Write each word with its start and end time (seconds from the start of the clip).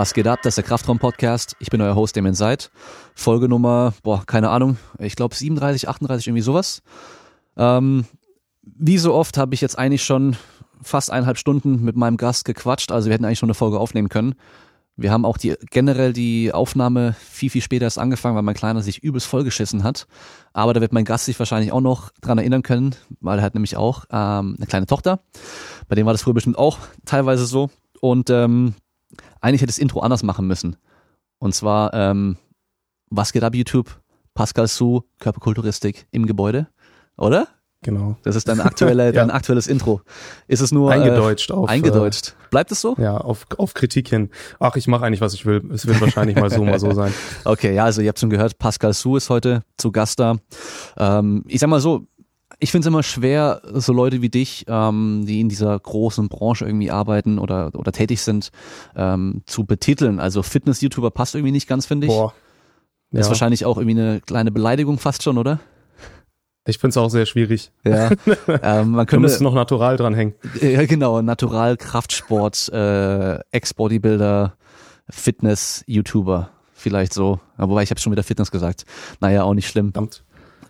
Was 0.00 0.14
geht 0.14 0.26
ab? 0.26 0.40
Das 0.42 0.52
ist 0.52 0.56
der 0.56 0.64
Kraftraum-Podcast. 0.64 1.56
Ich 1.58 1.68
bin 1.68 1.82
euer 1.82 1.94
Host, 1.94 2.16
Damien 2.16 2.34
Seid. 2.34 2.70
Folge 3.14 3.50
Nummer, 3.50 3.92
boah, 4.02 4.24
keine 4.24 4.48
Ahnung, 4.48 4.78
ich 4.98 5.14
glaube 5.14 5.34
37, 5.34 5.90
38, 5.90 6.26
irgendwie 6.26 6.40
sowas. 6.40 6.80
Ähm, 7.58 8.06
wie 8.62 8.96
so 8.96 9.12
oft 9.12 9.36
habe 9.36 9.54
ich 9.54 9.60
jetzt 9.60 9.78
eigentlich 9.78 10.02
schon 10.02 10.36
fast 10.80 11.10
eineinhalb 11.10 11.36
Stunden 11.36 11.84
mit 11.84 11.96
meinem 11.96 12.16
Gast 12.16 12.46
gequatscht, 12.46 12.92
also 12.92 13.10
wir 13.10 13.12
hätten 13.12 13.26
eigentlich 13.26 13.40
schon 13.40 13.50
eine 13.50 13.54
Folge 13.54 13.78
aufnehmen 13.78 14.08
können. 14.08 14.36
Wir 14.96 15.12
haben 15.12 15.26
auch 15.26 15.36
die, 15.36 15.54
generell 15.70 16.14
die 16.14 16.50
Aufnahme 16.50 17.14
viel, 17.20 17.50
viel 17.50 17.60
später 17.60 17.84
erst 17.84 17.98
angefangen, 17.98 18.36
weil 18.36 18.42
mein 18.42 18.54
Kleiner 18.54 18.80
sich 18.80 19.02
übelst 19.02 19.26
vollgeschissen 19.26 19.84
hat. 19.84 20.06
Aber 20.54 20.72
da 20.72 20.80
wird 20.80 20.94
mein 20.94 21.04
Gast 21.04 21.26
sich 21.26 21.38
wahrscheinlich 21.38 21.72
auch 21.72 21.82
noch 21.82 22.08
dran 22.22 22.38
erinnern 22.38 22.62
können, 22.62 22.94
weil 23.20 23.40
er 23.40 23.44
hat 23.44 23.52
nämlich 23.52 23.76
auch 23.76 24.06
ähm, 24.10 24.54
eine 24.56 24.66
kleine 24.66 24.86
Tochter. 24.86 25.20
Bei 25.88 25.94
dem 25.94 26.06
war 26.06 26.14
das 26.14 26.22
früher 26.22 26.32
bestimmt 26.32 26.56
auch 26.56 26.78
teilweise 27.04 27.44
so. 27.44 27.68
Und 28.00 28.30
ähm, 28.30 28.76
eigentlich 29.40 29.60
hätte 29.60 29.72
das 29.72 29.78
Intro 29.78 30.00
anders 30.00 30.22
machen 30.22 30.46
müssen. 30.46 30.76
Und 31.38 31.54
zwar, 31.54 31.94
ähm, 31.94 32.36
was 33.10 33.32
geht 33.32 33.42
ab 33.42 33.54
YouTube? 33.54 34.00
Pascal 34.34 34.68
Su, 34.68 35.02
Körperkulturistik 35.18 36.06
im 36.10 36.26
Gebäude, 36.26 36.68
oder? 37.16 37.48
Genau. 37.82 38.16
Das 38.22 38.36
ist 38.36 38.46
dein, 38.46 38.60
aktuelle, 38.60 39.06
ja. 39.06 39.12
dein 39.12 39.30
aktuelles 39.30 39.66
Intro. 39.66 40.02
Ist 40.48 40.60
es 40.60 40.70
nur 40.70 40.92
eingedeutscht 40.92 41.50
äh, 41.50 41.54
auf 41.54 41.68
eingedeutscht? 41.68 42.34
Bleibt 42.50 42.70
es 42.72 42.80
so? 42.82 42.94
Ja, 42.98 43.16
auf, 43.16 43.46
auf 43.56 43.72
Kritik 43.72 44.08
hin. 44.08 44.28
Ach, 44.58 44.76
ich 44.76 44.86
mache 44.86 45.06
eigentlich, 45.06 45.22
was 45.22 45.32
ich 45.32 45.46
will. 45.46 45.62
Es 45.72 45.86
wird 45.86 46.00
wahrscheinlich 46.00 46.36
mal 46.36 46.50
so, 46.50 46.62
mal 46.62 46.78
so 46.78 46.92
sein. 46.92 47.12
Okay, 47.44 47.74
ja, 47.74 47.84
also 47.84 48.02
ihr 48.02 48.08
habt 48.08 48.18
schon 48.18 48.28
gehört, 48.28 48.58
Pascal 48.58 48.92
Su 48.92 49.16
ist 49.16 49.30
heute 49.30 49.62
zu 49.78 49.92
Gast 49.92 50.20
da. 50.20 50.36
Ähm, 50.98 51.42
ich 51.46 51.60
sag 51.60 51.70
mal 51.70 51.80
so, 51.80 52.06
ich 52.60 52.70
finde 52.70 52.84
es 52.84 52.86
immer 52.86 53.02
schwer, 53.02 53.62
so 53.72 53.92
Leute 53.92 54.22
wie 54.22 54.28
dich, 54.28 54.66
ähm, 54.68 55.24
die 55.26 55.40
in 55.40 55.48
dieser 55.48 55.78
großen 55.78 56.28
Branche 56.28 56.66
irgendwie 56.66 56.90
arbeiten 56.90 57.38
oder, 57.38 57.70
oder 57.74 57.90
tätig 57.90 58.20
sind, 58.20 58.50
ähm, 58.94 59.42
zu 59.46 59.64
betiteln. 59.64 60.20
Also 60.20 60.42
Fitness-YouTuber 60.42 61.10
passt 61.10 61.34
irgendwie 61.34 61.52
nicht 61.52 61.66
ganz, 61.66 61.86
finde 61.86 62.06
ich. 62.06 62.12
Boah. 62.12 62.34
Ja. 63.12 63.20
Ist 63.20 63.28
wahrscheinlich 63.28 63.64
auch 63.64 63.76
irgendwie 63.76 64.00
eine 64.00 64.20
kleine 64.20 64.52
Beleidigung 64.52 64.98
fast 64.98 65.22
schon, 65.22 65.38
oder? 65.38 65.58
Ich 66.66 66.78
finde 66.78 66.90
es 66.90 66.96
auch 66.98 67.08
sehr 67.08 67.26
schwierig. 67.26 67.72
Ja, 67.84 68.10
ähm, 68.62 68.90
man 68.90 69.06
könnte 69.06 69.36
du 69.36 69.42
noch 69.42 69.54
natural 69.54 69.96
dranhängen. 69.96 70.34
Ja, 70.60 70.84
genau, 70.84 71.22
natural 71.22 71.76
Kraftsport, 71.76 72.68
äh, 72.68 73.38
Ex-Bodybuilder, 73.50 74.54
Fitness, 75.08 75.82
YouTuber, 75.86 76.50
vielleicht 76.74 77.14
so. 77.14 77.40
Ja, 77.58 77.68
wobei 77.68 77.82
ich 77.82 77.90
habe 77.90 77.98
schon 77.98 78.12
wieder 78.12 78.22
Fitness 78.22 78.50
gesagt. 78.50 78.84
Naja, 79.20 79.42
auch 79.42 79.54
nicht 79.54 79.68
schlimm. 79.68 79.92
Verdammt. 79.92 80.22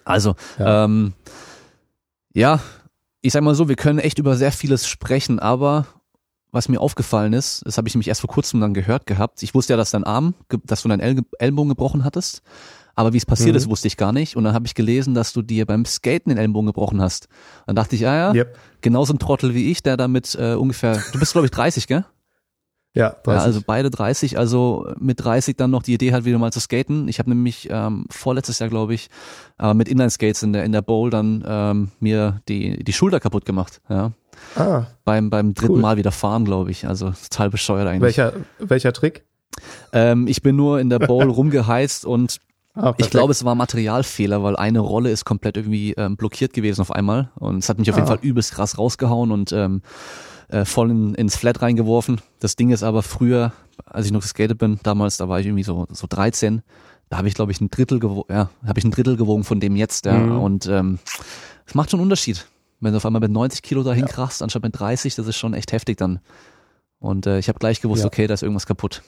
Also, 0.04 0.34
ja. 0.58 0.84
ähm, 0.84 1.12
ja, 2.34 2.60
ich 3.22 3.32
sag 3.32 3.42
mal 3.42 3.54
so, 3.54 3.68
wir 3.68 3.76
können 3.76 3.98
echt 3.98 4.18
über 4.18 4.36
sehr 4.36 4.52
vieles 4.52 4.88
sprechen, 4.88 5.38
aber 5.38 5.86
was 6.52 6.68
mir 6.68 6.80
aufgefallen 6.80 7.32
ist, 7.32 7.62
das 7.64 7.76
habe 7.78 7.88
ich 7.88 7.94
nämlich 7.94 8.08
erst 8.08 8.22
vor 8.22 8.30
kurzem 8.30 8.60
dann 8.60 8.74
gehört 8.74 9.06
gehabt. 9.06 9.42
Ich 9.42 9.54
wusste 9.54 9.72
ja, 9.72 9.76
dass 9.76 9.90
dein 9.90 10.04
Arm, 10.04 10.34
dass 10.64 10.82
du 10.82 10.88
deinen 10.88 11.00
El 11.00 11.22
Ellenbogen 11.38 11.68
gebrochen 11.68 12.04
hattest, 12.04 12.42
aber 12.96 13.12
wie 13.12 13.18
es 13.18 13.26
passiert 13.26 13.52
mhm. 13.52 13.56
ist, 13.56 13.70
wusste 13.70 13.86
ich 13.88 13.96
gar 13.96 14.12
nicht. 14.12 14.36
Und 14.36 14.44
dann 14.44 14.54
habe 14.54 14.66
ich 14.66 14.74
gelesen, 14.74 15.14
dass 15.14 15.32
du 15.32 15.42
dir 15.42 15.66
beim 15.66 15.84
Skaten 15.84 16.30
den 16.30 16.38
Ellenbogen 16.38 16.66
gebrochen 16.66 17.00
hast. 17.00 17.28
Dann 17.66 17.76
dachte 17.76 17.94
ich, 17.94 18.06
ah 18.06 18.16
ja, 18.16 18.34
yep. 18.34 18.58
genauso 18.80 19.14
ein 19.14 19.18
Trottel 19.18 19.54
wie 19.54 19.70
ich, 19.70 19.82
der 19.82 19.96
damit 19.96 20.34
äh, 20.34 20.54
ungefähr, 20.54 21.00
du 21.12 21.18
bist 21.18 21.32
glaube 21.32 21.46
ich 21.46 21.52
30, 21.52 21.86
gell? 21.86 22.04
Ja, 22.92 23.10
30. 23.22 23.26
ja, 23.26 23.44
also 23.44 23.60
beide 23.64 23.90
30, 23.90 24.36
also 24.36 24.92
mit 24.98 25.22
30 25.24 25.56
dann 25.56 25.70
noch 25.70 25.82
die 25.84 25.94
Idee 25.94 26.12
hat, 26.12 26.24
wieder 26.24 26.38
mal 26.38 26.52
zu 26.52 26.58
skaten. 26.58 27.06
Ich 27.06 27.20
habe 27.20 27.30
nämlich 27.30 27.68
ähm, 27.70 28.06
vorletztes 28.10 28.58
Jahr, 28.58 28.68
glaube 28.68 28.94
ich, 28.94 29.10
äh, 29.60 29.74
mit 29.74 29.88
Inline-Skates 29.88 30.42
in 30.42 30.52
der, 30.52 30.64
in 30.64 30.72
der 30.72 30.82
Bowl 30.82 31.08
dann 31.08 31.44
ähm, 31.46 31.90
mir 32.00 32.40
die, 32.48 32.82
die 32.82 32.92
Schulter 32.92 33.20
kaputt 33.20 33.44
gemacht. 33.44 33.80
Ja. 33.88 34.12
Ah, 34.56 34.86
beim, 35.04 35.30
beim 35.30 35.54
dritten 35.54 35.74
cool. 35.74 35.80
Mal 35.80 35.96
wieder 35.98 36.10
fahren, 36.10 36.44
glaube 36.44 36.70
ich. 36.72 36.86
Also 36.86 37.12
total 37.30 37.50
bescheuert 37.50 37.86
eigentlich. 37.86 38.16
Welcher, 38.16 38.32
welcher 38.58 38.92
Trick? 38.92 39.24
Ähm, 39.92 40.26
ich 40.26 40.42
bin 40.42 40.56
nur 40.56 40.80
in 40.80 40.90
der 40.90 40.98
Bowl 40.98 41.24
rumgeheizt 41.30 42.04
und 42.04 42.40
Ah, 42.74 42.94
ich 42.98 43.10
glaube, 43.10 43.32
es 43.32 43.44
war 43.44 43.56
Materialfehler, 43.56 44.44
weil 44.44 44.54
eine 44.54 44.78
Rolle 44.78 45.10
ist 45.10 45.24
komplett 45.24 45.56
irgendwie 45.56 45.92
ähm, 45.94 46.16
blockiert 46.16 46.52
gewesen 46.52 46.80
auf 46.80 46.92
einmal 46.92 47.30
und 47.34 47.58
es 47.58 47.68
hat 47.68 47.80
mich 47.80 47.90
auf 47.90 47.96
jeden 47.96 48.06
ah. 48.06 48.12
Fall 48.12 48.20
übelst 48.22 48.52
krass 48.52 48.78
rausgehauen 48.78 49.32
und 49.32 49.50
ähm, 49.50 49.82
äh, 50.50 50.64
voll 50.64 50.90
in, 50.90 51.14
ins 51.14 51.36
Flat 51.36 51.62
reingeworfen. 51.62 52.20
Das 52.40 52.56
Ding 52.56 52.70
ist 52.70 52.82
aber 52.82 53.02
früher, 53.02 53.52
als 53.86 54.06
ich 54.06 54.12
noch 54.12 54.22
geskatet 54.22 54.58
bin, 54.58 54.78
damals, 54.82 55.16
da 55.16 55.28
war 55.28 55.40
ich 55.40 55.46
irgendwie 55.46 55.62
so, 55.62 55.86
so 55.90 56.06
13, 56.08 56.62
da 57.08 57.18
habe 57.18 57.28
ich, 57.28 57.34
glaube 57.34 57.52
ich, 57.52 57.60
ein 57.60 57.70
Drittel 57.70 57.98
gewogen, 57.98 58.32
ja, 58.32 58.50
habe 58.66 58.78
ich 58.78 58.84
ein 58.84 58.90
Drittel 58.90 59.16
gewogen 59.16 59.44
von 59.44 59.60
dem 59.60 59.76
jetzt, 59.76 60.06
ja. 60.06 60.14
Mhm. 60.14 60.40
Und 60.40 60.66
ähm, 60.66 60.98
es 61.66 61.74
macht 61.74 61.90
schon 61.90 62.00
einen 62.00 62.06
Unterschied. 62.06 62.46
Wenn 62.80 62.92
du 62.92 62.96
auf 62.96 63.06
einmal 63.06 63.20
mit 63.20 63.30
90 63.30 63.62
Kilo 63.62 63.82
dahin 63.82 64.06
ja. 64.06 64.08
krachst, 64.08 64.42
anstatt 64.42 64.62
mit 64.62 64.78
30, 64.78 65.14
das 65.14 65.26
ist 65.26 65.36
schon 65.36 65.54
echt 65.54 65.72
heftig 65.72 65.98
dann. 65.98 66.20
Und 66.98 67.26
äh, 67.26 67.38
ich 67.38 67.48
habe 67.48 67.58
gleich 67.58 67.80
gewusst, 67.80 68.02
ja. 68.02 68.06
okay, 68.06 68.26
da 68.26 68.34
ist 68.34 68.42
irgendwas 68.42 68.66
kaputt. 68.66 69.02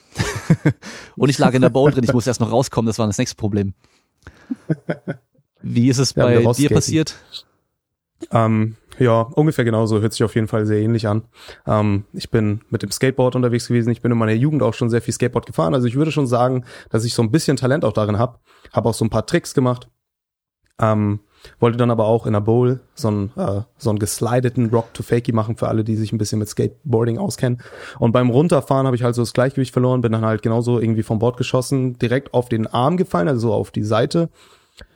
und 1.15 1.29
ich 1.29 1.37
lag 1.37 1.53
in 1.53 1.61
der 1.61 1.69
Bowl 1.69 1.91
drin, 1.91 2.03
ich 2.03 2.13
musste 2.13 2.29
erst 2.29 2.39
noch 2.39 2.51
rauskommen, 2.51 2.87
das 2.87 2.99
war 2.99 3.07
das 3.07 3.17
nächste 3.17 3.35
Problem. 3.35 3.73
Wie 5.61 5.89
ist 5.89 5.97
es 5.97 6.13
bei 6.13 6.41
dir 6.53 6.69
passiert? 6.69 7.15
Ähm, 8.31 8.75
ja, 8.99 9.21
ungefähr 9.21 9.65
genauso. 9.65 10.01
Hört 10.01 10.13
sich 10.13 10.23
auf 10.23 10.35
jeden 10.35 10.47
Fall 10.47 10.65
sehr 10.65 10.79
ähnlich 10.79 11.07
an. 11.07 11.23
Ähm, 11.65 12.05
ich 12.13 12.29
bin 12.29 12.61
mit 12.69 12.83
dem 12.83 12.91
Skateboard 12.91 13.35
unterwegs 13.35 13.67
gewesen. 13.67 13.89
Ich 13.91 14.01
bin 14.01 14.11
in 14.11 14.17
meiner 14.17 14.33
Jugend 14.33 14.61
auch 14.63 14.73
schon 14.73 14.89
sehr 14.89 15.01
viel 15.01 15.13
Skateboard 15.13 15.45
gefahren. 15.45 15.73
Also 15.73 15.87
ich 15.87 15.95
würde 15.95 16.11
schon 16.11 16.27
sagen, 16.27 16.65
dass 16.89 17.03
ich 17.03 17.13
so 17.13 17.21
ein 17.21 17.31
bisschen 17.31 17.57
Talent 17.57 17.85
auch 17.85 17.93
darin 17.93 18.19
habe. 18.19 18.39
Habe 18.71 18.89
auch 18.89 18.93
so 18.93 19.05
ein 19.05 19.09
paar 19.09 19.25
Tricks 19.25 19.53
gemacht. 19.53 19.89
Ähm, 20.79 21.19
wollte 21.59 21.77
dann 21.77 21.91
aber 21.91 22.05
auch 22.05 22.25
in 22.25 22.33
der 22.33 22.39
Bowl 22.39 22.79
so 22.95 23.09
einen, 23.09 23.31
äh, 23.35 23.61
so 23.77 23.89
einen 23.89 23.99
geslideten 23.99 24.69
Rock 24.69 24.93
to 24.93 25.03
Fakey 25.03 25.33
machen 25.33 25.57
für 25.57 25.67
alle, 25.67 25.83
die 25.83 25.95
sich 25.95 26.11
ein 26.11 26.17
bisschen 26.17 26.39
mit 26.39 26.47
Skateboarding 26.47 27.17
auskennen. 27.17 27.61
Und 27.99 28.11
beim 28.11 28.29
Runterfahren 28.29 28.85
habe 28.85 28.95
ich 28.95 29.03
halt 29.03 29.15
so 29.15 29.21
das 29.21 29.33
Gleichgewicht 29.33 29.73
verloren, 29.73 30.01
bin 30.01 30.11
dann 30.11 30.25
halt 30.25 30.41
genauso 30.41 30.79
irgendwie 30.79 31.03
vom 31.03 31.19
Bord 31.19 31.37
geschossen, 31.37 31.97
direkt 31.99 32.33
auf 32.33 32.49
den 32.49 32.67
Arm 32.67 32.97
gefallen, 32.97 33.27
also 33.27 33.49
so 33.49 33.53
auf 33.53 33.71
die 33.71 33.83
Seite. 33.83 34.29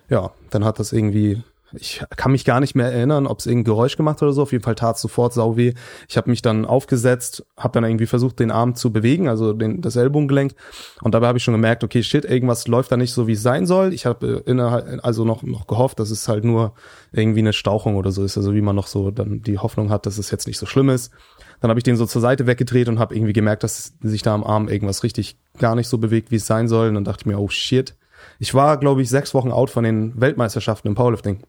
Ja, 0.10 0.32
dann 0.50 0.64
hat 0.64 0.80
das 0.80 0.94
irgendwie 0.94 1.44
ich 1.74 2.02
kann 2.16 2.32
mich 2.32 2.46
gar 2.46 2.60
nicht 2.60 2.76
mehr 2.76 2.92
erinnern, 2.92 3.28
ob 3.28 3.40
es 3.40 3.46
irgendein 3.46 3.66
Geräusch 3.66 3.98
gemacht 3.98 4.22
oder 4.22 4.32
so. 4.32 4.44
Auf 4.44 4.52
jeden 4.52 4.64
Fall 4.64 4.76
tat 4.76 4.96
es 4.96 5.02
sofort 5.02 5.34
sau 5.34 5.58
weh. 5.58 5.74
Ich 6.08 6.16
habe 6.16 6.30
mich 6.30 6.42
dann 6.42 6.66
aufgesetzt, 6.66 7.46
habe 7.58 7.74
dann 7.74 7.84
irgendwie 7.84 8.06
versucht, 8.06 8.40
den 8.40 8.52
Arm 8.52 8.76
zu 8.76 8.92
bewegen, 8.94 9.28
also 9.28 9.54
den, 9.54 9.82
das 9.82 9.98
Ellbogengelenk. 9.98 10.54
Und 11.02 11.14
dabei 11.14 11.28
habe 11.28 11.38
ich 11.38 11.44
schon 11.44 11.54
gemerkt, 11.54 11.84
okay, 11.84 12.04
shit, 12.04 12.24
irgendwas 12.24 12.68
läuft 12.68 12.92
da 12.92 12.98
nicht 12.98 13.12
so, 13.12 13.28
wie 13.28 13.34
es 13.34 13.42
sein 13.42 13.66
soll. 13.66 13.94
Ich 13.94 14.06
habe 14.06 14.44
äh, 14.46 15.00
also 15.02 15.26
noch, 15.26 15.44
noch 15.44 15.68
gehofft, 15.68 16.00
dass 16.00 16.10
es 16.10 16.28
halt 16.28 16.46
nur 16.46 16.74
irgendwie 17.12 17.40
eine 17.40 17.54
Stauchung 17.54 17.96
oder 17.96 18.12
so 18.12 18.24
ist. 18.24 18.38
Also 18.38 18.54
wie 18.54 18.62
man 18.62 18.76
noch 18.76 18.88
so 18.88 19.12
dann 19.12 19.42
die 19.42 19.58
Hoffnung 19.58 19.90
hat, 19.90 20.06
dass 20.06 20.18
es 20.18 20.32
jetzt 20.32 20.48
nicht 20.48 20.58
so 20.58 20.66
schlimm 20.66 20.90
ist. 20.90 21.12
Dann 21.60 21.70
habe 21.70 21.80
ich 21.80 21.84
den 21.84 21.98
so 21.98 22.06
zur 22.06 22.22
Seite 22.22 22.48
weggedreht 22.48 22.88
und 22.88 23.00
habe 23.00 23.16
irgendwie 23.16 23.34
gemerkt, 23.34 23.64
dass 23.64 23.94
sich 24.02 24.22
da 24.22 24.34
am 24.34 24.44
Arm 24.44 24.70
irgendwas 24.70 25.04
richtig 25.04 25.38
gar 25.58 25.76
nicht 25.76 25.88
so 25.88 25.98
bewegt, 25.98 26.32
wie 26.32 26.36
es 26.36 26.48
sein 26.48 26.68
soll. 26.68 26.90
Und 26.90 26.96
dann 26.96 27.04
dachte 27.04 27.24
ich 27.24 27.26
mir, 27.26 27.40
oh 27.40 27.50
shit. 27.50 27.96
Ich 28.40 28.54
war, 28.54 28.78
glaube 28.78 29.02
ich, 29.02 29.10
sechs 29.10 29.34
Wochen 29.34 29.52
out 29.52 29.70
von 29.70 29.84
den 29.84 30.20
Weltmeisterschaften 30.20 30.88
im 30.88 30.96
Powerlifting. 30.96 31.44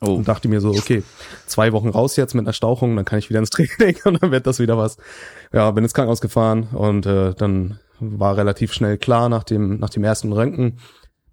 Oh. 0.00 0.12
Und 0.12 0.28
dachte 0.28 0.48
mir 0.48 0.60
so, 0.60 0.70
okay, 0.70 1.02
zwei 1.46 1.72
Wochen 1.72 1.88
raus 1.88 2.16
jetzt 2.16 2.34
mit 2.34 2.44
einer 2.44 2.52
Stauchung, 2.52 2.94
dann 2.94 3.04
kann 3.04 3.18
ich 3.18 3.30
wieder 3.30 3.40
ins 3.40 3.50
Training 3.50 3.96
und 4.04 4.22
dann 4.22 4.30
wird 4.30 4.46
das 4.46 4.60
wieder 4.60 4.78
was. 4.78 4.96
Ja, 5.52 5.70
bin 5.72 5.84
ins 5.84 5.94
Krankenhaus 5.94 6.20
gefahren 6.20 6.68
und 6.72 7.06
äh, 7.06 7.34
dann 7.34 7.80
war 8.00 8.36
relativ 8.36 8.72
schnell 8.72 8.96
klar 8.96 9.28
nach 9.28 9.42
dem, 9.42 9.78
nach 9.78 9.90
dem 9.90 10.04
ersten 10.04 10.32
Röntgen, 10.32 10.78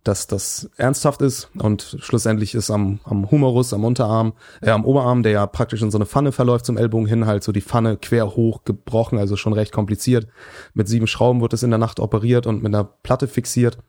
dass 0.03 0.27
das 0.27 0.69
ernsthaft 0.77 1.21
ist 1.21 1.49
und 1.57 1.97
schlussendlich 1.99 2.53
ist 2.53 2.69
am, 2.69 2.99
am 3.03 3.29
Humerus, 3.29 3.73
am 3.73 3.83
Unterarm, 3.83 4.33
äh, 4.61 4.69
am 4.69 4.85
Oberarm, 4.85 5.23
der 5.23 5.31
ja 5.31 5.45
praktisch 5.47 5.81
in 5.81 5.91
so 5.91 5.97
eine 5.97 6.05
Pfanne 6.05 6.31
verläuft 6.31 6.65
zum 6.65 6.77
Ellbogen 6.77 7.07
hin, 7.07 7.25
halt 7.25 7.43
so 7.43 7.51
die 7.51 7.61
Pfanne 7.61 7.97
quer 7.97 8.35
hoch 8.35 8.63
gebrochen, 8.65 9.17
also 9.17 9.35
schon 9.35 9.53
recht 9.53 9.71
kompliziert. 9.71 10.27
Mit 10.73 10.87
sieben 10.87 11.07
Schrauben 11.07 11.41
wurde 11.41 11.55
es 11.55 11.63
in 11.63 11.71
der 11.71 11.79
Nacht 11.79 11.99
operiert 11.99 12.45
und 12.47 12.63
mit 12.63 12.73
einer 12.73 12.83
Platte 12.83 13.27
fixiert. 13.27 13.79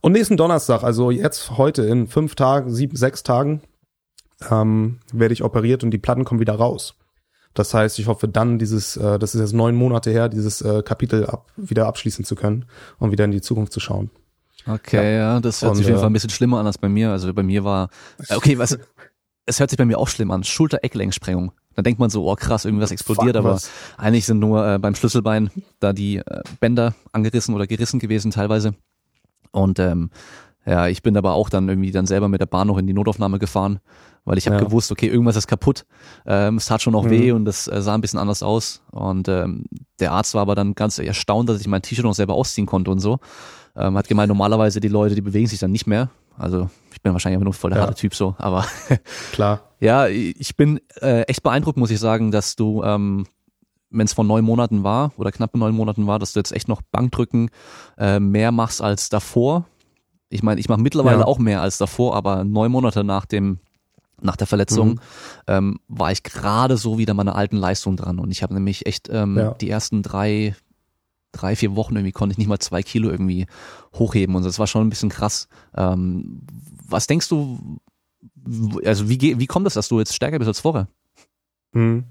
Und 0.00 0.12
nächsten 0.12 0.36
Donnerstag, 0.36 0.82
also 0.82 1.10
jetzt 1.10 1.56
heute 1.56 1.82
in 1.82 2.06
fünf 2.06 2.34
Tagen, 2.34 2.70
sieben, 2.70 2.96
sechs 2.96 3.22
Tagen, 3.22 3.62
ähm, 4.50 4.98
werde 5.12 5.32
ich 5.32 5.42
operiert 5.42 5.84
und 5.84 5.90
die 5.90 5.98
Platten 5.98 6.24
kommen 6.24 6.40
wieder 6.40 6.54
raus. 6.54 6.94
Das 7.54 7.72
heißt, 7.72 7.98
ich 7.98 8.06
hoffe 8.06 8.28
dann 8.28 8.58
dieses, 8.58 8.96
äh, 8.96 9.18
das 9.18 9.34
ist 9.34 9.40
jetzt 9.40 9.54
neun 9.54 9.74
Monate 9.74 10.10
her, 10.10 10.28
dieses 10.28 10.60
äh, 10.60 10.82
Kapitel 10.82 11.26
ab, 11.26 11.46
wieder 11.56 11.86
abschließen 11.86 12.24
zu 12.24 12.34
können 12.34 12.66
und 12.98 13.12
wieder 13.12 13.24
in 13.24 13.30
die 13.30 13.40
Zukunft 13.40 13.72
zu 13.72 13.80
schauen. 13.80 14.10
Okay, 14.66 14.96
ja, 14.96 15.18
ja 15.34 15.40
das 15.40 15.62
hört 15.62 15.70
und, 15.70 15.76
sich 15.76 15.86
auf 15.86 15.90
jeden 15.90 16.00
Fall 16.00 16.10
ein 16.10 16.12
bisschen 16.12 16.30
schlimmer 16.30 16.58
an 16.58 16.66
als 16.66 16.76
bei 16.76 16.88
mir. 16.88 17.12
Also 17.12 17.32
bei 17.32 17.42
mir 17.42 17.64
war, 17.64 17.88
äh, 18.28 18.34
okay, 18.34 18.58
was, 18.58 18.78
es 19.46 19.58
hört 19.58 19.70
sich 19.70 19.78
bei 19.78 19.86
mir 19.86 19.98
auch 19.98 20.08
schlimm 20.08 20.30
an. 20.30 20.44
Schulter-Eckgelenksprengung. 20.44 21.52
Da 21.74 21.82
denkt 21.82 21.98
man 21.98 22.10
so, 22.10 22.30
oh 22.30 22.34
krass, 22.34 22.64
irgendwas 22.64 22.90
explodiert, 22.90 23.36
Fuck, 23.36 23.44
aber 23.44 23.54
was? 23.54 23.70
eigentlich 23.96 24.26
sind 24.26 24.38
nur 24.38 24.66
äh, 24.66 24.78
beim 24.78 24.94
Schlüsselbein 24.94 25.50
da 25.78 25.92
die 25.92 26.18
äh, 26.18 26.42
Bänder 26.60 26.94
angerissen 27.12 27.54
oder 27.54 27.66
gerissen 27.66 28.00
gewesen 28.00 28.30
teilweise. 28.30 28.74
Und 29.50 29.78
ähm, 29.78 30.10
ja, 30.66 30.88
ich 30.88 31.02
bin 31.02 31.16
aber 31.16 31.34
auch 31.34 31.48
dann 31.48 31.68
irgendwie 31.68 31.92
dann 31.92 32.06
selber 32.06 32.28
mit 32.28 32.40
der 32.40 32.46
Bahn 32.46 32.66
noch 32.66 32.76
in 32.76 32.86
die 32.86 32.92
Notaufnahme 32.92 33.38
gefahren 33.38 33.80
weil 34.26 34.36
ich 34.36 34.46
habe 34.46 34.56
ja. 34.58 34.64
gewusst, 34.64 34.92
okay, 34.92 35.06
irgendwas 35.06 35.36
ist 35.36 35.46
kaputt. 35.46 35.86
Ähm, 36.26 36.56
es 36.56 36.66
tat 36.66 36.82
schon 36.82 36.92
noch 36.92 37.04
mhm. 37.04 37.10
weh 37.10 37.32
und 37.32 37.46
das 37.46 37.68
äh, 37.68 37.80
sah 37.80 37.94
ein 37.94 38.02
bisschen 38.02 38.18
anders 38.18 38.42
aus. 38.42 38.82
Und 38.90 39.28
ähm, 39.28 39.64
der 39.98 40.12
Arzt 40.12 40.34
war 40.34 40.42
aber 40.42 40.54
dann 40.54 40.74
ganz 40.74 40.98
erstaunt, 40.98 41.48
dass 41.48 41.60
ich 41.60 41.68
mein 41.68 41.80
T-Shirt 41.80 42.04
noch 42.04 42.14
selber 42.14 42.34
ausziehen 42.34 42.66
konnte 42.66 42.90
und 42.90 42.98
so. 42.98 43.18
Ähm, 43.74 43.96
hat 43.96 44.08
gemeint, 44.08 44.28
normalerweise 44.28 44.80
die 44.80 44.88
Leute, 44.88 45.14
die 45.14 45.22
bewegen 45.22 45.46
sich 45.46 45.60
dann 45.60 45.72
nicht 45.72 45.86
mehr. 45.86 46.10
Also 46.36 46.68
ich 46.92 47.00
bin 47.00 47.12
wahrscheinlich 47.12 47.36
einfach 47.36 47.44
nur 47.44 47.54
voll 47.54 47.70
der 47.70 47.78
ja. 47.78 47.86
harte 47.86 47.98
Typ 47.98 48.14
so, 48.14 48.34
aber 48.38 48.66
klar. 49.32 49.60
ja, 49.80 50.06
ich 50.08 50.56
bin 50.56 50.80
äh, 51.00 51.22
echt 51.22 51.42
beeindruckt, 51.42 51.78
muss 51.78 51.90
ich 51.90 51.98
sagen, 51.98 52.30
dass 52.30 52.56
du 52.56 52.82
ähm, 52.82 53.26
wenn 53.90 54.06
es 54.06 54.12
vor 54.12 54.24
neun 54.24 54.44
Monaten 54.44 54.82
war 54.82 55.12
oder 55.16 55.32
knappe 55.32 55.58
neun 55.58 55.74
Monaten 55.74 56.06
war, 56.06 56.18
dass 56.18 56.32
du 56.32 56.40
jetzt 56.40 56.52
echt 56.52 56.68
noch 56.68 56.82
Bankdrücken 56.82 57.50
äh, 57.96 58.20
mehr 58.20 58.52
machst 58.52 58.82
als 58.82 59.08
davor. 59.08 59.64
Ich 60.28 60.42
meine, 60.42 60.60
ich 60.60 60.68
mache 60.68 60.80
mittlerweile 60.80 61.20
ja. 61.20 61.24
auch 61.24 61.38
mehr 61.38 61.62
als 61.62 61.78
davor, 61.78 62.16
aber 62.16 62.44
neun 62.44 62.72
Monate 62.72 63.04
nach 63.04 63.26
dem 63.26 63.60
nach 64.20 64.36
der 64.36 64.46
Verletzung 64.46 64.88
mhm. 64.90 65.00
ähm, 65.46 65.80
war 65.88 66.12
ich 66.12 66.22
gerade 66.22 66.76
so 66.76 66.98
wieder 66.98 67.14
meiner 67.14 67.36
alten 67.36 67.56
Leistung 67.56 67.96
dran 67.96 68.18
und 68.18 68.30
ich 68.30 68.42
habe 68.42 68.54
nämlich 68.54 68.86
echt 68.86 69.08
ähm, 69.10 69.36
ja. 69.36 69.54
die 69.54 69.70
ersten 69.70 70.02
drei 70.02 70.54
drei 71.32 71.54
vier 71.54 71.76
Wochen 71.76 71.96
irgendwie 71.96 72.12
konnte 72.12 72.32
ich 72.32 72.38
nicht 72.38 72.48
mal 72.48 72.58
zwei 72.58 72.82
Kilo 72.82 73.10
irgendwie 73.10 73.46
hochheben 73.94 74.34
und 74.34 74.44
das 74.44 74.58
war 74.58 74.66
schon 74.66 74.86
ein 74.86 74.90
bisschen 74.90 75.10
krass. 75.10 75.48
Ähm, 75.76 76.42
was 76.88 77.06
denkst 77.06 77.28
du? 77.28 77.78
Also 78.84 79.08
wie 79.08 79.38
wie 79.38 79.46
kommt 79.46 79.66
es, 79.66 79.74
dass 79.74 79.88
du 79.88 79.98
jetzt 79.98 80.14
stärker 80.14 80.38
bist 80.38 80.48
als 80.48 80.60
vorher? 80.60 80.88
Mhm. 81.72 82.04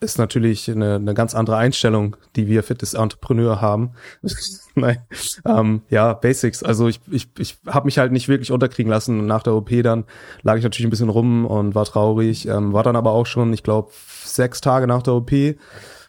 Ist 0.00 0.18
natürlich 0.18 0.70
eine, 0.70 0.94
eine 0.94 1.12
ganz 1.12 1.34
andere 1.34 1.58
Einstellung, 1.58 2.16
die 2.34 2.46
wir 2.46 2.62
Fitness-Entrepreneur 2.62 3.60
haben. 3.60 3.90
Nein, 4.74 4.98
ähm, 5.44 5.82
ja, 5.90 6.14
Basics. 6.14 6.62
Also 6.62 6.88
ich, 6.88 7.00
ich, 7.10 7.28
ich 7.38 7.58
habe 7.66 7.84
mich 7.84 7.98
halt 7.98 8.10
nicht 8.10 8.26
wirklich 8.28 8.50
unterkriegen 8.50 8.90
lassen. 8.90 9.26
Nach 9.26 9.42
der 9.42 9.54
OP 9.54 9.70
dann 9.82 10.04
lag 10.42 10.56
ich 10.56 10.62
natürlich 10.62 10.86
ein 10.86 10.90
bisschen 10.90 11.10
rum 11.10 11.44
und 11.44 11.74
war 11.74 11.84
traurig. 11.84 12.48
Ähm, 12.48 12.72
war 12.72 12.82
dann 12.82 12.96
aber 12.96 13.12
auch 13.12 13.26
schon, 13.26 13.52
ich 13.52 13.62
glaube, 13.62 13.90
sechs 14.24 14.62
Tage 14.62 14.86
nach 14.86 15.02
der 15.02 15.14
OP. 15.14 15.32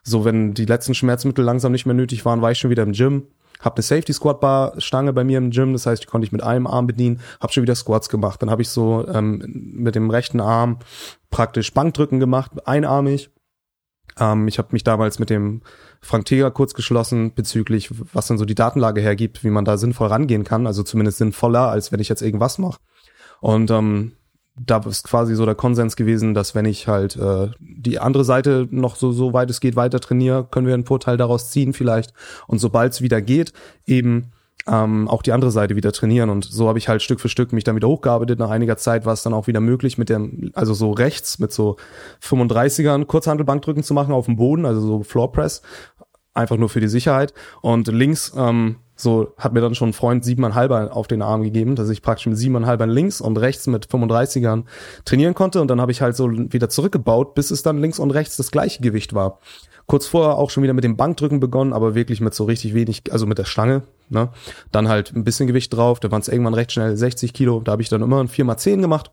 So, 0.04 0.24
wenn 0.24 0.54
die 0.54 0.66
letzten 0.66 0.94
Schmerzmittel 0.94 1.44
langsam 1.44 1.74
nicht 1.74 1.86
mehr 1.86 1.94
nötig 1.94 2.24
waren, 2.24 2.42
war 2.42 2.52
ich 2.52 2.60
schon 2.60 2.70
wieder 2.70 2.84
im 2.84 2.94
Gym. 2.94 3.28
Hab 3.60 3.76
eine 3.76 3.84
Safety 3.84 4.14
Squat 4.14 4.40
Bar 4.40 4.74
Stange 4.80 5.14
bei 5.14 5.24
mir 5.24 5.38
im 5.38 5.52
Gym, 5.52 5.74
das 5.74 5.86
heißt, 5.86 6.02
die 6.02 6.08
konnte 6.08 6.26
ich 6.26 6.32
mit 6.32 6.42
einem 6.42 6.66
Arm 6.66 6.88
bedienen, 6.88 7.20
hab 7.40 7.54
schon 7.54 7.62
wieder 7.62 7.76
Squats 7.76 8.10
gemacht. 8.10 8.42
Dann 8.42 8.50
habe 8.50 8.64
ich 8.64 8.70
so 8.70 9.08
ähm, 9.08 9.44
mit 9.76 9.96
dem 9.96 10.10
rechten 10.10 10.40
Arm 10.40 10.80
praktisch 11.30 11.74
Bankdrücken 11.74 12.20
gemacht, 12.20 12.52
einarmig. 12.66 13.30
Ähm, 14.20 14.48
ich 14.48 14.58
habe 14.58 14.70
mich 14.72 14.84
damals 14.84 15.20
mit 15.20 15.30
dem 15.30 15.62
Frank 16.02 16.26
Teger 16.26 16.52
kurz 16.52 16.74
geschlossen 16.74 17.34
bezüglich, 17.34 17.90
was 18.14 18.28
dann 18.28 18.38
so 18.38 18.46
die 18.46 18.56
Datenlage 18.56 19.02
hergibt, 19.02 19.44
wie 19.44 19.50
man 19.50 19.66
da 19.66 19.78
sinnvoll 19.78 20.08
rangehen 20.08 20.44
kann, 20.44 20.68
also 20.68 20.84
zumindest 20.84 21.20
sinnvoller, 21.20 21.70
als 21.70 21.92
wenn 21.92 22.00
ich 22.00 22.10
jetzt 22.10 22.22
irgendwas 22.22 22.58
mache. 22.58 22.80
Und 23.40 23.72
ähm, 23.72 24.14
da 24.56 24.78
ist 24.80 25.08
quasi 25.08 25.36
so 25.36 25.46
der 25.46 25.56
Konsens 25.56 25.96
gewesen, 25.96 26.34
dass 26.34 26.56
wenn 26.56 26.66
ich 26.66 26.88
halt 26.88 27.16
äh, 27.16 27.50
die 27.60 28.00
andere 28.00 28.26
Seite 28.26 28.68
noch 28.70 28.96
so, 28.96 29.12
so 29.12 29.34
weit 29.34 29.50
es 29.50 29.62
geht 29.62 29.76
weiter 29.76 30.00
trainiere, 30.00 30.46
können 30.50 30.68
wir 30.68 30.74
einen 30.74 30.86
Vorteil 30.86 31.18
daraus 31.18 31.52
ziehen 31.52 31.74
vielleicht. 31.74 32.14
Und 32.48 32.60
sobald 32.60 32.94
es 32.94 33.02
wieder 33.02 33.22
geht, 33.22 33.54
eben 33.86 34.32
ähm, 34.68 35.08
auch 35.08 35.22
die 35.22 35.32
andere 35.32 35.52
Seite 35.52 35.76
wieder 35.76 35.92
trainieren. 35.92 36.30
Und 36.30 36.46
so 36.46 36.68
habe 36.68 36.78
ich 36.78 36.88
halt 36.88 37.02
Stück 37.02 37.20
für 37.20 37.30
Stück 37.30 37.54
mich 37.54 37.64
damit 37.64 37.84
hochgearbeitet. 37.84 38.40
Nach 38.40 38.50
einiger 38.50 38.78
Zeit 38.78 39.06
war 39.06 39.14
es 39.14 39.24
dann 39.24 39.34
auch 39.34 39.48
wieder 39.48 39.60
möglich, 39.60 39.98
mit 39.98 40.10
dem, 40.10 40.52
also 40.54 40.74
so 40.74 40.92
rechts 40.92 41.40
mit 41.40 41.52
so 41.52 41.78
35ern 42.24 43.06
Kurzhandelbankdrücken 43.06 43.84
zu 43.84 43.94
machen 43.94 44.14
auf 44.14 44.26
dem 44.26 44.36
Boden, 44.36 44.66
also 44.66 44.82
so 44.82 45.04
Floor 45.04 45.32
Press. 45.32 45.62
Einfach 46.34 46.58
nur 46.58 46.70
für 46.70 46.80
die 46.80 46.88
Sicherheit. 46.88 47.34
Und 47.62 47.88
links 47.88 48.34
ähm, 48.38 48.78
so 49.02 49.34
hat 49.38 49.54
mir 49.54 49.62
dann 49.62 49.76
schon 49.76 49.90
ein 49.90 49.94
Freund 49.94 50.24
siebeneinhalber 50.24 50.96
auf 50.96 51.08
den 51.08 51.22
Arm 51.22 51.44
gegeben, 51.44 51.76
dass 51.76 51.90
ich 51.90 52.02
praktisch 52.02 52.28
mit 52.28 52.38
siebeneinhalbern 52.38 52.90
links 52.90 53.22
und 53.22 53.38
rechts 53.38 53.68
mit 53.68 53.88
35ern 53.88 54.64
trainieren 55.06 55.34
konnte. 55.34 55.62
Und 55.62 55.68
dann 55.70 55.82
habe 55.82 55.92
ich 55.92 56.02
halt 56.02 56.16
so 56.16 56.30
wieder 56.32 56.70
zurückgebaut, 56.70 57.34
bis 57.34 57.52
es 57.52 57.64
dann 57.64 57.80
links 57.80 58.00
und 58.00 58.12
rechts 58.12 58.38
das 58.38 58.52
gleiche 58.52 58.82
Gewicht 58.82 59.14
war. 59.14 59.40
Kurz 59.88 60.08
vorher 60.08 60.38
auch 60.38 60.50
schon 60.50 60.64
wieder 60.64 60.74
mit 60.74 60.84
dem 60.84 60.96
Bankdrücken 60.96 61.40
begonnen, 61.40 61.74
aber 61.74 61.96
wirklich 61.96 62.22
mit 62.22 62.34
so 62.34 62.46
richtig 62.46 62.74
wenig, 62.74 63.04
also 63.12 63.26
mit 63.26 63.38
der 63.38 63.46
Stange. 63.46 63.84
Ne? 64.10 64.30
Dann 64.72 64.88
halt 64.88 65.14
ein 65.16 65.24
bisschen 65.24 65.48
Gewicht 65.48 65.74
drauf, 65.76 66.00
da 66.00 66.12
waren 66.12 66.22
es 66.22 66.28
irgendwann 66.28 66.54
recht 66.54 66.72
schnell 66.72 66.96
60 66.96 67.34
Kilo. 67.34 67.62
Da 67.62 67.74
habe 67.74 67.82
ich 67.82 67.90
dann 67.90 68.02
immer 68.02 68.22
ein 68.22 68.30
4x10 68.30 68.82
gemacht. 68.82 69.12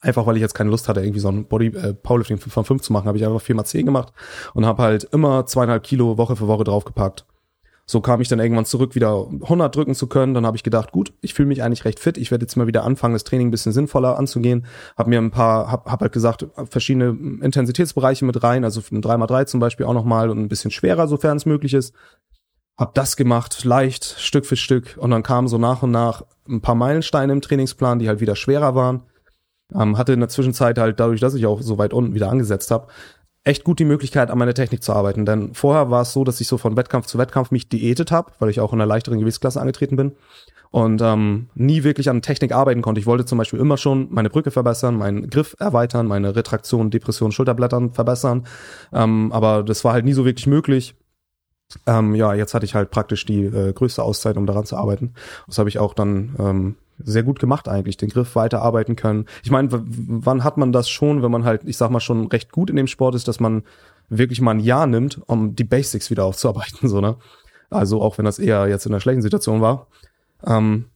Einfach 0.00 0.26
weil 0.26 0.36
ich 0.36 0.42
jetzt 0.42 0.54
keine 0.54 0.70
Lust 0.70 0.88
hatte, 0.88 1.00
irgendwie 1.00 1.18
so 1.18 1.28
ein 1.28 1.46
Body 1.46 1.66
äh, 1.66 1.92
Powerlifting 1.92 2.38
von 2.38 2.64
5 2.64 2.82
zu 2.82 2.92
machen, 2.92 3.08
habe 3.08 3.18
ich 3.18 3.26
einfach 3.26 3.42
4x10 3.42 3.82
gemacht 3.82 4.12
und 4.54 4.64
habe 4.64 4.80
halt 4.80 5.02
immer 5.12 5.44
zweieinhalb 5.44 5.82
Kilo 5.82 6.16
Woche 6.16 6.36
für 6.36 6.46
Woche 6.46 6.62
draufgepackt. 6.62 7.26
So 7.90 8.02
kam 8.02 8.20
ich 8.20 8.28
dann 8.28 8.38
irgendwann 8.38 8.66
zurück, 8.66 8.94
wieder 8.94 9.26
100 9.26 9.74
drücken 9.74 9.94
zu 9.94 10.08
können. 10.08 10.34
Dann 10.34 10.44
habe 10.44 10.58
ich 10.58 10.62
gedacht, 10.62 10.92
gut, 10.92 11.14
ich 11.22 11.32
fühle 11.32 11.48
mich 11.48 11.62
eigentlich 11.62 11.86
recht 11.86 11.98
fit. 11.98 12.18
Ich 12.18 12.30
werde 12.30 12.44
jetzt 12.44 12.54
mal 12.54 12.66
wieder 12.66 12.84
anfangen, 12.84 13.14
das 13.14 13.24
Training 13.24 13.48
ein 13.48 13.50
bisschen 13.50 13.72
sinnvoller 13.72 14.18
anzugehen. 14.18 14.66
Habe 14.98 15.08
mir 15.08 15.18
ein 15.18 15.30
paar, 15.30 15.72
habe 15.72 15.90
hab 15.90 16.02
halt 16.02 16.12
gesagt, 16.12 16.46
verschiedene 16.68 17.16
Intensitätsbereiche 17.42 18.26
mit 18.26 18.42
rein, 18.42 18.62
also 18.62 18.82
ein 18.92 19.00
3x3 19.00 19.46
zum 19.46 19.60
Beispiel 19.60 19.86
auch 19.86 19.94
nochmal 19.94 20.28
und 20.28 20.38
ein 20.38 20.48
bisschen 20.48 20.70
schwerer, 20.70 21.08
sofern 21.08 21.38
es 21.38 21.46
möglich 21.46 21.72
ist. 21.72 21.94
Hab 22.76 22.94
das 22.94 23.16
gemacht, 23.16 23.64
leicht, 23.64 24.04
Stück 24.04 24.44
für 24.44 24.56
Stück. 24.56 24.98
Und 25.00 25.10
dann 25.10 25.22
kamen 25.22 25.48
so 25.48 25.56
nach 25.56 25.82
und 25.82 25.90
nach 25.90 26.24
ein 26.46 26.60
paar 26.60 26.74
Meilensteine 26.74 27.32
im 27.32 27.40
Trainingsplan, 27.40 28.00
die 28.00 28.08
halt 28.08 28.20
wieder 28.20 28.36
schwerer 28.36 28.74
waren. 28.74 29.04
Ähm, 29.74 29.96
hatte 29.96 30.12
in 30.12 30.20
der 30.20 30.28
Zwischenzeit 30.28 30.78
halt 30.78 31.00
dadurch, 31.00 31.20
dass 31.20 31.34
ich 31.34 31.46
auch 31.46 31.62
so 31.62 31.78
weit 31.78 31.94
unten 31.94 32.14
wieder 32.14 32.30
angesetzt 32.30 32.70
habe, 32.70 32.88
echt 33.48 33.64
gut 33.64 33.78
die 33.78 33.84
Möglichkeit, 33.84 34.30
an 34.30 34.38
meiner 34.38 34.54
Technik 34.54 34.82
zu 34.82 34.92
arbeiten. 34.92 35.24
Denn 35.24 35.54
vorher 35.54 35.90
war 35.90 36.02
es 36.02 36.12
so, 36.12 36.22
dass 36.22 36.40
ich 36.40 36.46
so 36.46 36.58
von 36.58 36.76
Wettkampf 36.76 37.06
zu 37.06 37.18
Wettkampf 37.18 37.50
mich 37.50 37.68
diätet 37.68 38.12
habe, 38.12 38.32
weil 38.38 38.50
ich 38.50 38.60
auch 38.60 38.72
in 38.72 38.80
einer 38.80 38.86
leichteren 38.86 39.18
Gewichtsklasse 39.18 39.60
angetreten 39.60 39.96
bin 39.96 40.12
und 40.70 41.00
ähm, 41.00 41.48
nie 41.54 41.82
wirklich 41.82 42.10
an 42.10 42.22
Technik 42.22 42.52
arbeiten 42.52 42.82
konnte. 42.82 43.00
Ich 43.00 43.06
wollte 43.06 43.24
zum 43.24 43.38
Beispiel 43.38 43.58
immer 43.58 43.78
schon 43.78 44.08
meine 44.10 44.30
Brücke 44.30 44.50
verbessern, 44.50 44.96
meinen 44.96 45.30
Griff 45.30 45.56
erweitern, 45.58 46.06
meine 46.06 46.36
Retraktion, 46.36 46.90
Depression, 46.90 47.32
Schulterblättern 47.32 47.92
verbessern, 47.92 48.46
ähm, 48.92 49.32
aber 49.32 49.62
das 49.62 49.84
war 49.84 49.94
halt 49.94 50.04
nie 50.04 50.12
so 50.12 50.24
wirklich 50.24 50.46
möglich. 50.46 50.94
Ähm, 51.86 52.14
ja, 52.14 52.34
jetzt 52.34 52.54
hatte 52.54 52.64
ich 52.64 52.74
halt 52.74 52.90
praktisch 52.90 53.24
die 53.26 53.44
äh, 53.44 53.72
größte 53.72 54.02
Auszeit, 54.02 54.36
um 54.36 54.46
daran 54.46 54.64
zu 54.64 54.76
arbeiten. 54.76 55.14
Das 55.46 55.58
habe 55.58 55.68
ich 55.68 55.78
auch 55.78 55.94
dann 55.94 56.34
ähm, 56.38 56.76
sehr 56.98 57.22
gut 57.22 57.38
gemacht 57.38 57.68
eigentlich, 57.68 57.96
den 57.96 58.08
Griff 58.08 58.34
weiterarbeiten 58.36 58.96
können. 58.96 59.26
Ich 59.42 59.50
meine, 59.50 59.68
wann 59.70 60.44
hat 60.44 60.56
man 60.56 60.72
das 60.72 60.88
schon, 60.88 61.22
wenn 61.22 61.30
man 61.30 61.44
halt, 61.44 61.62
ich 61.64 61.76
sag 61.76 61.90
mal, 61.90 62.00
schon 62.00 62.26
recht 62.28 62.52
gut 62.52 62.70
in 62.70 62.76
dem 62.76 62.86
Sport 62.86 63.14
ist, 63.14 63.28
dass 63.28 63.40
man 63.40 63.62
wirklich 64.08 64.40
mal 64.40 64.52
ein 64.52 64.60
Jahr 64.60 64.86
nimmt, 64.86 65.20
um 65.26 65.54
die 65.54 65.64
Basics 65.64 66.10
wieder 66.10 66.24
aufzuarbeiten, 66.24 66.88
so, 66.88 67.00
ne? 67.00 67.16
Also 67.70 68.00
auch 68.00 68.16
wenn 68.16 68.24
das 68.24 68.38
eher 68.38 68.66
jetzt 68.66 68.86
in 68.86 68.92
einer 68.92 69.00
schlechten 69.00 69.22
Situation 69.22 69.60
war. 69.60 69.88
Ähm, 70.46 70.86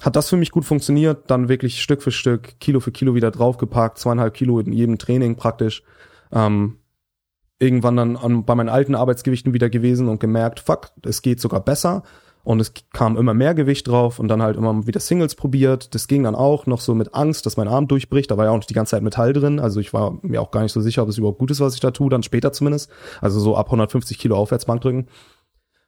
hat 0.00 0.16
das 0.16 0.28
für 0.28 0.36
mich 0.36 0.50
gut 0.50 0.64
funktioniert, 0.64 1.30
dann 1.30 1.48
wirklich 1.48 1.80
Stück 1.80 2.02
für 2.02 2.10
Stück, 2.10 2.58
Kilo 2.60 2.80
für 2.80 2.92
Kilo 2.92 3.14
wieder 3.14 3.30
draufgepackt, 3.30 3.98
zweieinhalb 3.98 4.34
Kilo 4.34 4.58
in 4.58 4.72
jedem 4.72 4.98
Training 4.98 5.36
praktisch. 5.36 5.82
Ähm, 6.32 6.78
irgendwann 7.58 7.96
dann 7.96 8.16
an, 8.16 8.44
bei 8.44 8.54
meinen 8.54 8.68
alten 8.68 8.94
Arbeitsgewichten 8.96 9.54
wieder 9.54 9.70
gewesen 9.70 10.08
und 10.08 10.18
gemerkt, 10.18 10.60
fuck, 10.60 10.90
es 11.04 11.22
geht 11.22 11.40
sogar 11.40 11.60
besser. 11.60 12.02
Und 12.44 12.60
es 12.60 12.72
kam 12.92 13.16
immer 13.16 13.34
mehr 13.34 13.54
Gewicht 13.54 13.86
drauf 13.86 14.18
und 14.18 14.26
dann 14.28 14.42
halt 14.42 14.56
immer 14.56 14.86
wieder 14.86 14.98
Singles 14.98 15.36
probiert. 15.36 15.94
Das 15.94 16.08
ging 16.08 16.24
dann 16.24 16.34
auch 16.34 16.66
noch 16.66 16.80
so 16.80 16.94
mit 16.94 17.14
Angst, 17.14 17.46
dass 17.46 17.56
mein 17.56 17.68
Arm 17.68 17.86
durchbricht. 17.86 18.30
Da 18.30 18.36
war 18.36 18.46
ja 18.46 18.50
auch 18.50 18.56
noch 18.56 18.64
die 18.64 18.74
ganze 18.74 18.90
Zeit 18.90 19.02
Metall 19.02 19.32
drin. 19.32 19.60
Also 19.60 19.78
ich 19.78 19.92
war 19.92 20.18
mir 20.22 20.42
auch 20.42 20.50
gar 20.50 20.62
nicht 20.62 20.72
so 20.72 20.80
sicher, 20.80 21.02
ob 21.04 21.08
es 21.08 21.18
überhaupt 21.18 21.38
gut 21.38 21.52
ist, 21.52 21.60
was 21.60 21.74
ich 21.74 21.80
da 21.80 21.92
tue, 21.92 22.10
dann 22.10 22.24
später 22.24 22.52
zumindest. 22.52 22.90
Also 23.20 23.38
so 23.38 23.56
ab 23.56 23.66
150 23.66 24.18
Kilo 24.18 24.36
aufwärts 24.36 24.66
drücken. 24.66 25.06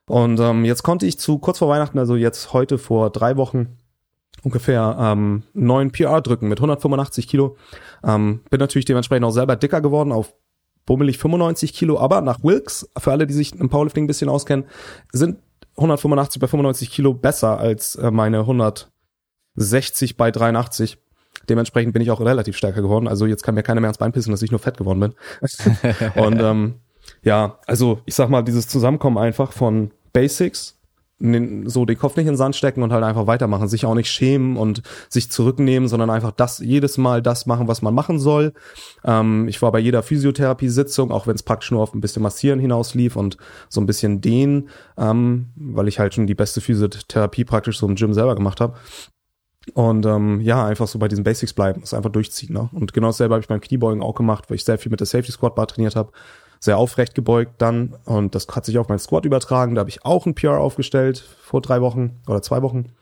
Und 0.06 0.38
ähm, 0.38 0.64
jetzt 0.64 0.82
konnte 0.82 1.06
ich 1.06 1.18
zu 1.18 1.38
kurz 1.38 1.58
vor 1.58 1.68
Weihnachten, 1.68 1.98
also 1.98 2.14
jetzt 2.14 2.52
heute 2.52 2.78
vor 2.78 3.10
drei 3.10 3.36
Wochen, 3.36 3.78
ungefähr 4.42 4.96
ähm, 5.00 5.44
neun 5.54 5.90
PR 5.90 6.20
drücken 6.20 6.48
mit 6.48 6.58
185 6.58 7.26
Kilo. 7.26 7.56
Ähm, 8.04 8.40
bin 8.50 8.60
natürlich 8.60 8.84
dementsprechend 8.84 9.24
auch 9.24 9.30
selber 9.30 9.56
dicker 9.56 9.80
geworden 9.80 10.12
auf 10.12 10.34
bummelig 10.86 11.18
95 11.18 11.72
Kilo, 11.72 11.98
aber 11.98 12.20
nach 12.20 12.42
Wilks, 12.42 12.88
für 12.98 13.12
alle, 13.12 13.26
die 13.26 13.32
sich 13.32 13.54
im 13.54 13.70
Powerlifting 13.70 14.04
ein 14.04 14.08
bisschen 14.08 14.28
auskennen, 14.28 14.66
sind 15.12 15.38
185 15.76 16.40
bei 16.40 16.46
95 16.46 16.90
Kilo 16.90 17.14
besser 17.14 17.58
als 17.58 17.96
äh, 17.96 18.10
meine 18.10 18.40
160 18.40 20.16
bei 20.16 20.30
83. 20.30 20.98
Dementsprechend 21.48 21.92
bin 21.92 22.02
ich 22.02 22.10
auch 22.10 22.20
relativ 22.20 22.56
stärker 22.56 22.82
geworden. 22.82 23.08
Also 23.08 23.26
jetzt 23.26 23.42
kann 23.42 23.54
mir 23.54 23.62
keiner 23.62 23.80
mehr 23.80 23.88
ans 23.88 23.98
Bein 23.98 24.12
pissen, 24.12 24.30
dass 24.30 24.42
ich 24.42 24.50
nur 24.50 24.60
fett 24.60 24.76
geworden 24.76 25.00
bin. 25.00 25.14
und 26.22 26.40
ähm, 26.40 26.74
ja, 27.22 27.58
also 27.66 28.00
ich 28.06 28.14
sag 28.14 28.28
mal, 28.30 28.42
dieses 28.42 28.68
Zusammenkommen 28.68 29.18
einfach 29.18 29.52
von 29.52 29.90
Basics, 30.12 30.73
so 31.18 31.84
den 31.84 31.98
Kopf 31.98 32.16
nicht 32.16 32.26
in 32.26 32.32
den 32.32 32.36
Sand 32.36 32.56
stecken 32.56 32.82
und 32.82 32.92
halt 32.92 33.04
einfach 33.04 33.26
weitermachen, 33.26 33.68
sich 33.68 33.86
auch 33.86 33.94
nicht 33.94 34.10
schämen 34.10 34.56
und 34.56 34.82
sich 35.08 35.30
zurücknehmen, 35.30 35.88
sondern 35.88 36.10
einfach 36.10 36.32
das 36.32 36.58
jedes 36.58 36.98
Mal 36.98 37.22
das 37.22 37.46
machen, 37.46 37.68
was 37.68 37.82
man 37.82 37.94
machen 37.94 38.18
soll. 38.18 38.52
Ähm, 39.04 39.46
ich 39.46 39.62
war 39.62 39.70
bei 39.70 39.78
jeder 39.78 40.02
Physiotherapie-Sitzung, 40.02 41.12
auch 41.12 41.26
wenn 41.26 41.36
es 41.36 41.44
praktisch 41.44 41.70
nur 41.70 41.82
auf 41.82 41.94
ein 41.94 42.00
bisschen 42.00 42.22
Massieren 42.22 42.58
hinaus 42.58 42.94
lief 42.94 43.14
und 43.14 43.36
so 43.68 43.80
ein 43.80 43.86
bisschen 43.86 44.20
dehnen, 44.20 44.68
ähm, 44.98 45.50
weil 45.54 45.86
ich 45.86 46.00
halt 46.00 46.14
schon 46.14 46.26
die 46.26 46.34
beste 46.34 46.60
Physiotherapie 46.60 47.44
praktisch 47.44 47.78
so 47.78 47.86
im 47.86 47.94
Gym 47.94 48.12
selber 48.12 48.34
gemacht 48.34 48.60
habe. 48.60 48.74
Und 49.72 50.04
ähm, 50.04 50.40
ja, 50.40 50.66
einfach 50.66 50.88
so 50.88 50.98
bei 50.98 51.08
diesen 51.08 51.24
Basics 51.24 51.54
bleiben, 51.54 51.80
das 51.80 51.94
einfach 51.94 52.10
durchziehen. 52.10 52.52
Ne? 52.52 52.68
Und 52.72 52.92
genau 52.92 53.06
dasselbe 53.06 53.34
habe 53.34 53.40
ich 53.40 53.48
beim 53.48 53.60
Kniebeugen 53.60 54.02
auch 54.02 54.14
gemacht, 54.14 54.50
weil 54.50 54.56
ich 54.56 54.64
sehr 54.64 54.78
viel 54.78 54.90
mit 54.90 55.00
der 55.00 55.06
Safety 55.06 55.32
Squat 55.32 55.54
Bar 55.54 55.68
trainiert 55.68 55.96
habe 55.96 56.12
sehr 56.60 56.78
aufrecht 56.78 57.14
gebeugt 57.14 57.54
dann 57.58 57.94
und 58.04 58.34
das 58.34 58.46
hat 58.48 58.64
sich 58.64 58.78
auf 58.78 58.88
mein 58.88 58.98
Squat 58.98 59.24
übertragen. 59.24 59.74
Da 59.74 59.80
habe 59.80 59.90
ich 59.90 60.04
auch 60.04 60.26
ein 60.26 60.34
PR 60.34 60.58
aufgestellt 60.58 61.18
vor 61.18 61.60
drei 61.60 61.80
Wochen 61.80 62.20
oder 62.26 62.42
zwei 62.42 62.62
Wochen. 62.62 62.92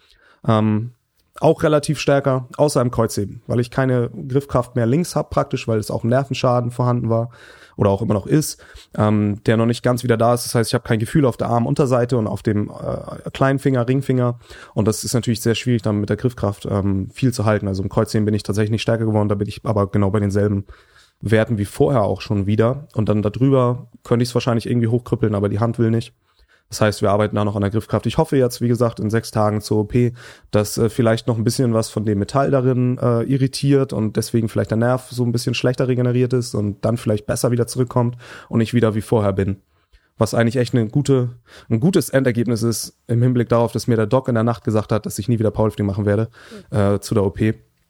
Ähm, 0.46 0.92
auch 1.40 1.62
relativ 1.62 1.98
stärker, 1.98 2.48
außer 2.56 2.80
im 2.80 2.90
Kreuzheben, 2.90 3.42
weil 3.46 3.60
ich 3.60 3.70
keine 3.70 4.10
Griffkraft 4.28 4.76
mehr 4.76 4.86
links 4.86 5.16
habe 5.16 5.28
praktisch, 5.30 5.66
weil 5.66 5.78
es 5.78 5.90
auch 5.90 6.04
ein 6.04 6.08
Nervenschaden 6.08 6.70
vorhanden 6.70 7.08
war 7.08 7.30
oder 7.76 7.90
auch 7.90 8.02
immer 8.02 8.14
noch 8.14 8.26
ist, 8.26 8.62
ähm, 8.96 9.42
der 9.46 9.56
noch 9.56 9.66
nicht 9.66 9.82
ganz 9.82 10.04
wieder 10.04 10.18
da 10.18 10.34
ist. 10.34 10.44
Das 10.44 10.54
heißt, 10.54 10.70
ich 10.70 10.74
habe 10.74 10.86
kein 10.86 10.98
Gefühl 10.98 11.24
auf 11.24 11.38
der 11.38 11.48
Armunterseite 11.48 12.18
und 12.18 12.26
auf 12.26 12.42
dem 12.42 12.70
äh, 12.70 13.30
kleinen 13.30 13.58
Finger, 13.58 13.88
Ringfinger 13.88 14.38
und 14.74 14.86
das 14.86 15.04
ist 15.04 15.14
natürlich 15.14 15.40
sehr 15.40 15.54
schwierig 15.54 15.82
dann 15.82 16.00
mit 16.00 16.10
der 16.10 16.16
Griffkraft 16.16 16.66
ähm, 16.66 17.08
viel 17.10 17.32
zu 17.32 17.44
halten. 17.44 17.66
Also 17.66 17.82
im 17.82 17.88
Kreuzheben 17.88 18.26
bin 18.26 18.34
ich 18.34 18.42
tatsächlich 18.42 18.72
nicht 18.72 18.82
stärker 18.82 19.06
geworden, 19.06 19.28
da 19.28 19.34
bin 19.34 19.48
ich 19.48 19.62
aber 19.64 19.86
genau 19.90 20.10
bei 20.10 20.20
denselben 20.20 20.66
Werten 21.22 21.56
wie 21.56 21.64
vorher 21.64 22.02
auch 22.02 22.20
schon 22.20 22.46
wieder. 22.46 22.88
Und 22.94 23.08
dann 23.08 23.22
darüber 23.22 23.88
könnte 24.04 24.22
ich 24.24 24.28
es 24.28 24.34
wahrscheinlich 24.34 24.68
irgendwie 24.68 24.88
hochkrüppeln, 24.88 25.34
aber 25.34 25.48
die 25.48 25.60
Hand 25.60 25.78
will 25.78 25.90
nicht. 25.90 26.12
Das 26.68 26.80
heißt, 26.80 27.02
wir 27.02 27.10
arbeiten 27.10 27.36
da 27.36 27.44
noch 27.44 27.54
an 27.54 27.60
der 27.60 27.70
Griffkraft. 27.70 28.06
Ich 28.06 28.16
hoffe 28.16 28.38
jetzt, 28.38 28.62
wie 28.62 28.68
gesagt, 28.68 28.98
in 28.98 29.10
sechs 29.10 29.30
Tagen 29.30 29.60
zur 29.60 29.80
OP, 29.80 29.92
dass 30.50 30.78
äh, 30.78 30.88
vielleicht 30.88 31.26
noch 31.26 31.36
ein 31.36 31.44
bisschen 31.44 31.74
was 31.74 31.90
von 31.90 32.06
dem 32.06 32.18
Metall 32.18 32.50
darin 32.50 32.96
äh, 32.96 33.24
irritiert 33.24 33.92
und 33.92 34.16
deswegen 34.16 34.48
vielleicht 34.48 34.70
der 34.70 34.78
Nerv 34.78 35.10
so 35.10 35.22
ein 35.22 35.32
bisschen 35.32 35.52
schlechter 35.52 35.86
regeneriert 35.86 36.32
ist 36.32 36.54
und 36.54 36.82
dann 36.82 36.96
vielleicht 36.96 37.26
besser 37.26 37.50
wieder 37.50 37.66
zurückkommt 37.66 38.16
und 38.48 38.62
ich 38.62 38.72
wieder 38.72 38.94
wie 38.94 39.02
vorher 39.02 39.34
bin. 39.34 39.56
Was 40.16 40.32
eigentlich 40.32 40.56
echt 40.56 40.74
eine 40.74 40.88
gute, 40.88 41.30
ein 41.68 41.78
gutes 41.78 42.08
Endergebnis 42.08 42.62
ist 42.62 42.96
im 43.06 43.22
Hinblick 43.22 43.50
darauf, 43.50 43.72
dass 43.72 43.86
mir 43.86 43.96
der 43.96 44.06
Doc 44.06 44.28
in 44.28 44.34
der 44.34 44.44
Nacht 44.44 44.64
gesagt 44.64 44.92
hat, 44.92 45.04
dass 45.04 45.18
ich 45.18 45.28
nie 45.28 45.38
wieder 45.38 45.50
Powerlifting 45.50 45.84
machen 45.84 46.06
werde 46.06 46.30
äh, 46.70 47.00
zu 47.00 47.12
der 47.12 47.24
OP. 47.24 47.38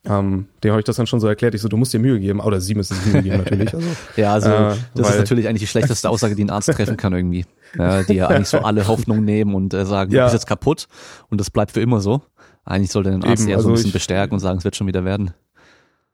Ähm, 0.04 0.48
dem 0.64 0.72
habe 0.72 0.80
ich 0.80 0.84
das 0.84 0.96
dann 0.96 1.06
schon 1.06 1.20
so 1.20 1.28
erklärt. 1.28 1.54
Ich 1.54 1.60
so, 1.60 1.68
du 1.68 1.76
musst 1.76 1.92
dir 1.92 2.00
Mühe 2.00 2.18
geben. 2.18 2.40
Oder 2.40 2.60
sie 2.60 2.74
müssen 2.74 2.94
sich 2.96 3.12
Mühe 3.12 3.22
geben 3.22 3.38
natürlich. 3.38 3.72
Also, 3.72 3.88
ja, 4.16 4.32
also 4.32 4.48
äh, 4.48 4.74
das 4.94 5.10
ist 5.10 5.18
natürlich 5.18 5.48
eigentlich 5.48 5.62
die 5.62 5.68
schlechteste 5.68 6.10
Aussage, 6.10 6.34
die 6.34 6.44
ein 6.44 6.50
Arzt 6.50 6.72
treffen 6.72 6.96
kann 6.96 7.12
irgendwie. 7.12 7.46
Ja, 7.78 8.02
die 8.02 8.14
ja 8.14 8.28
eigentlich 8.28 8.48
so 8.48 8.58
alle 8.58 8.86
Hoffnung 8.88 9.24
nehmen 9.24 9.54
und 9.54 9.72
äh, 9.74 9.86
sagen, 9.86 10.12
ja. 10.12 10.20
du 10.20 10.24
bist 10.26 10.34
jetzt 10.34 10.46
kaputt 10.46 10.88
und 11.30 11.40
das 11.40 11.50
bleibt 11.50 11.72
für 11.72 11.80
immer 11.80 12.00
so. 12.00 12.22
Eigentlich 12.64 12.90
sollte 12.90 13.10
ein 13.10 13.24
Arzt 13.24 13.42
Eben, 13.42 13.50
eher 13.50 13.60
so 13.60 13.68
ein 13.68 13.70
also 13.70 13.70
bisschen 13.72 13.86
ich, 13.88 13.92
bestärken 13.92 14.34
und 14.34 14.40
sagen, 14.40 14.58
es 14.58 14.64
wird 14.64 14.76
schon 14.76 14.86
wieder 14.86 15.04
werden. 15.04 15.32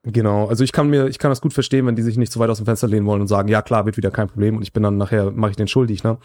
Genau, 0.04 0.46
also 0.46 0.62
ich 0.62 0.70
kann 0.70 0.88
mir, 0.88 1.08
ich 1.08 1.18
kann 1.18 1.32
das 1.32 1.40
gut 1.40 1.52
verstehen, 1.52 1.84
wenn 1.86 1.96
die 1.96 2.02
sich 2.02 2.16
nicht 2.16 2.30
zu 2.30 2.38
weit 2.38 2.48
aus 2.50 2.58
dem 2.58 2.66
Fenster 2.66 2.86
lehnen 2.86 3.04
wollen 3.04 3.20
und 3.20 3.26
sagen, 3.26 3.48
ja 3.48 3.62
klar, 3.62 3.84
wird 3.84 3.96
wieder 3.96 4.12
kein 4.12 4.28
Problem 4.28 4.56
und 4.56 4.62
ich 4.62 4.72
bin 4.72 4.84
dann 4.84 4.96
nachher, 4.96 5.32
mache 5.32 5.50
ich 5.50 5.56
den 5.56 5.66
schuldig, 5.66 6.04
ne? 6.04 6.18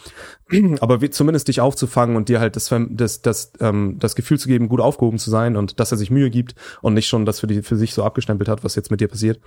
Aber 0.80 1.01
wie, 1.01 1.10
zumindest 1.10 1.48
dich 1.48 1.60
aufzufangen 1.60 2.15
und 2.15 2.30
dir 2.30 2.39
halt 2.39 2.56
das, 2.56 2.74
das, 2.92 3.24
das, 3.24 3.51
ähm, 3.60 3.98
das 4.00 4.15
Gefühl 4.15 4.38
zu 4.38 4.48
geben, 4.48 4.70
gut 4.70 4.80
aufgehoben 4.80 5.18
zu 5.18 5.32
sein 5.32 5.58
und 5.58 5.80
dass 5.80 5.92
er 5.92 5.98
sich 5.98 6.12
Mühe 6.12 6.30
gibt 6.30 6.53
und 6.82 6.94
nicht 6.94 7.08
schon 7.08 7.25
das 7.25 7.39
für, 7.39 7.48
die, 7.48 7.63
für 7.63 7.75
sich 7.75 7.96
so 7.96 8.03
abgestempelt 8.03 8.48
hat, 8.48 8.63
was 8.63 8.75
jetzt 8.75 8.92
mit 8.92 9.01
dir 9.01 9.08
passiert, 9.08 9.39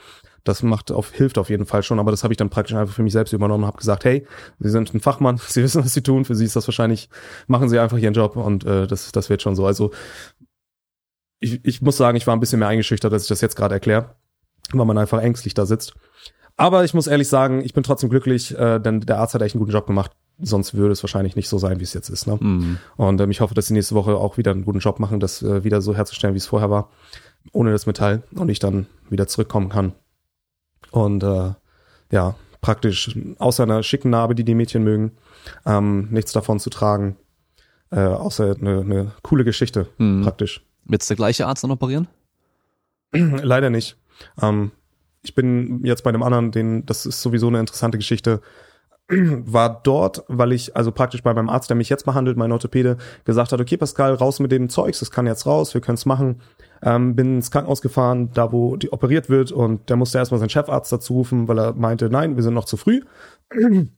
das 0.42 0.62
macht 0.62 0.90
auf, 0.90 1.12
hilft 1.12 1.38
auf 1.38 1.48
jeden 1.48 1.66
Fall 1.66 1.84
schon. 1.84 2.00
Aber 2.00 2.10
das 2.10 2.24
habe 2.24 2.32
ich 2.32 2.38
dann 2.38 2.50
praktisch 2.50 2.76
einfach 2.76 2.94
für 2.94 3.02
mich 3.04 3.12
selbst 3.12 3.32
übernommen 3.32 3.62
und 3.62 3.68
habe 3.68 3.78
gesagt, 3.78 4.04
hey, 4.04 4.26
Sie 4.58 4.70
sind 4.70 4.92
ein 4.92 5.00
Fachmann, 5.00 5.38
Sie 5.46 5.62
wissen, 5.62 5.84
was 5.84 5.94
Sie 5.94 6.02
tun, 6.02 6.24
für 6.24 6.34
Sie 6.34 6.44
ist 6.44 6.56
das 6.56 6.66
wahrscheinlich, 6.66 7.08
machen 7.46 7.68
Sie 7.68 7.78
einfach 7.78 7.98
Ihren 7.98 8.14
Job 8.14 8.36
und 8.36 8.64
äh, 8.64 8.88
das, 8.88 9.12
das 9.12 9.30
wird 9.30 9.42
schon 9.42 9.54
so. 9.54 9.66
Also 9.66 9.92
ich, 11.40 11.64
ich 11.64 11.82
muss 11.82 11.96
sagen, 11.96 12.16
ich 12.16 12.26
war 12.26 12.34
ein 12.34 12.40
bisschen 12.40 12.58
mehr 12.58 12.68
eingeschüchtert, 12.68 13.12
als 13.12 13.22
ich 13.22 13.28
das 13.28 13.40
jetzt 13.40 13.56
gerade 13.56 13.74
erkläre, 13.74 14.16
weil 14.72 14.86
man 14.86 14.98
einfach 14.98 15.20
ängstlich 15.20 15.54
da 15.54 15.66
sitzt. 15.66 15.94
Aber 16.56 16.84
ich 16.84 16.94
muss 16.94 17.06
ehrlich 17.06 17.28
sagen, 17.28 17.62
ich 17.62 17.74
bin 17.74 17.82
trotzdem 17.82 18.08
glücklich, 18.08 18.56
äh, 18.56 18.78
denn 18.78 19.00
der 19.00 19.18
Arzt 19.18 19.34
hat 19.34 19.42
echt 19.42 19.54
einen 19.54 19.60
guten 19.60 19.72
Job 19.72 19.86
gemacht. 19.86 20.12
Sonst 20.38 20.74
würde 20.74 20.92
es 20.92 21.02
wahrscheinlich 21.02 21.36
nicht 21.36 21.48
so 21.48 21.58
sein, 21.58 21.80
wie 21.80 21.84
es 21.84 21.94
jetzt 21.94 22.08
ist. 22.08 22.26
Ne? 22.26 22.38
Mhm. 22.40 22.78
Und 22.96 23.20
ähm, 23.20 23.30
ich 23.30 23.40
hoffe, 23.40 23.54
dass 23.54 23.66
sie 23.66 23.74
nächste 23.74 23.94
Woche 23.94 24.16
auch 24.16 24.36
wieder 24.36 24.50
einen 24.50 24.64
guten 24.64 24.80
Job 24.80 24.98
machen, 24.98 25.20
das 25.20 25.42
äh, 25.42 25.64
wieder 25.64 25.80
so 25.80 25.94
herzustellen, 25.94 26.34
wie 26.34 26.38
es 26.38 26.46
vorher 26.46 26.70
war, 26.70 26.90
ohne 27.52 27.72
das 27.72 27.86
Metall 27.86 28.22
und 28.34 28.48
ich 28.48 28.58
dann 28.58 28.86
wieder 29.08 29.26
zurückkommen 29.26 29.68
kann. 29.68 29.92
Und 30.90 31.22
äh, 31.22 31.52
ja, 32.10 32.34
praktisch 32.60 33.16
außer 33.38 33.62
einer 33.62 33.82
schicken 33.82 34.10
Narbe, 34.10 34.34
die 34.34 34.44
die 34.44 34.54
Mädchen 34.54 34.82
mögen, 34.84 35.12
ähm, 35.64 36.08
nichts 36.10 36.32
davon 36.32 36.58
zu 36.58 36.70
tragen, 36.70 37.16
äh, 37.90 38.00
außer 38.00 38.56
eine, 38.60 38.80
eine 38.80 39.12
coole 39.22 39.44
Geschichte 39.44 39.88
mhm. 39.98 40.22
praktisch. 40.22 40.66
Wird 40.86 41.08
der 41.08 41.16
gleiche 41.16 41.46
Arzt 41.46 41.64
dann 41.64 41.70
operieren? 41.70 42.08
Leider 43.12 43.70
nicht. 43.70 43.96
Ähm, 44.40 44.70
ich 45.22 45.34
bin 45.34 45.84
jetzt 45.84 46.04
bei 46.04 46.12
dem 46.12 46.22
anderen, 46.22 46.52
den, 46.52 46.86
das 46.86 47.06
ist 47.06 47.22
sowieso 47.22 47.48
eine 47.48 47.60
interessante 47.60 47.98
Geschichte, 47.98 48.40
war 49.08 49.82
dort, 49.82 50.24
weil 50.28 50.52
ich, 50.52 50.76
also 50.76 50.90
praktisch 50.92 51.22
bei 51.22 51.32
meinem 51.32 51.48
Arzt, 51.48 51.70
der 51.70 51.76
mich 51.76 51.88
jetzt 51.88 52.04
behandelt, 52.04 52.36
mein 52.36 52.52
Orthopäde, 52.52 52.96
gesagt 53.24 53.52
hat, 53.52 53.60
okay, 53.60 53.76
Pascal, 53.76 54.14
raus 54.14 54.40
mit 54.40 54.52
dem 54.52 54.68
Zeugs, 54.68 55.00
das 55.00 55.10
kann 55.10 55.26
jetzt 55.26 55.46
raus, 55.46 55.74
wir 55.74 55.80
können 55.80 55.96
es 55.96 56.06
machen. 56.06 56.40
Ähm, 56.82 57.16
bin 57.16 57.36
ins 57.36 57.50
Krankenhaus 57.50 57.80
gefahren, 57.80 58.30
da 58.34 58.52
wo 58.52 58.76
die 58.76 58.92
operiert 58.92 59.28
wird 59.28 59.50
und 59.50 59.88
der 59.88 59.96
musste 59.96 60.18
erstmal 60.18 60.40
seinen 60.40 60.50
Chefarzt 60.50 60.92
dazu 60.92 61.14
rufen, 61.14 61.48
weil 61.48 61.58
er 61.58 61.72
meinte, 61.74 62.10
nein, 62.10 62.36
wir 62.36 62.42
sind 62.42 62.54
noch 62.54 62.66
zu 62.66 62.76
früh. 62.76 63.02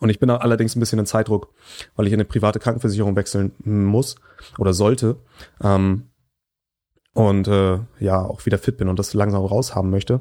Und 0.00 0.10
ich 0.10 0.18
bin 0.20 0.28
allerdings 0.28 0.76
ein 0.76 0.80
bisschen 0.80 0.98
in 0.98 1.06
Zeitdruck, 1.06 1.48
weil 1.96 2.06
ich 2.06 2.12
in 2.12 2.18
eine 2.18 2.26
private 2.26 2.58
Krankenversicherung 2.58 3.16
wechseln 3.16 3.52
muss 3.64 4.16
oder 4.58 4.74
sollte. 4.74 5.16
Ähm, 5.62 6.10
und 7.18 7.48
äh, 7.48 7.80
ja, 7.98 8.24
auch 8.24 8.46
wieder 8.46 8.58
fit 8.58 8.76
bin 8.76 8.86
und 8.86 8.96
das 8.96 9.12
langsam 9.12 9.44
raushaben 9.44 9.90
möchte. 9.90 10.20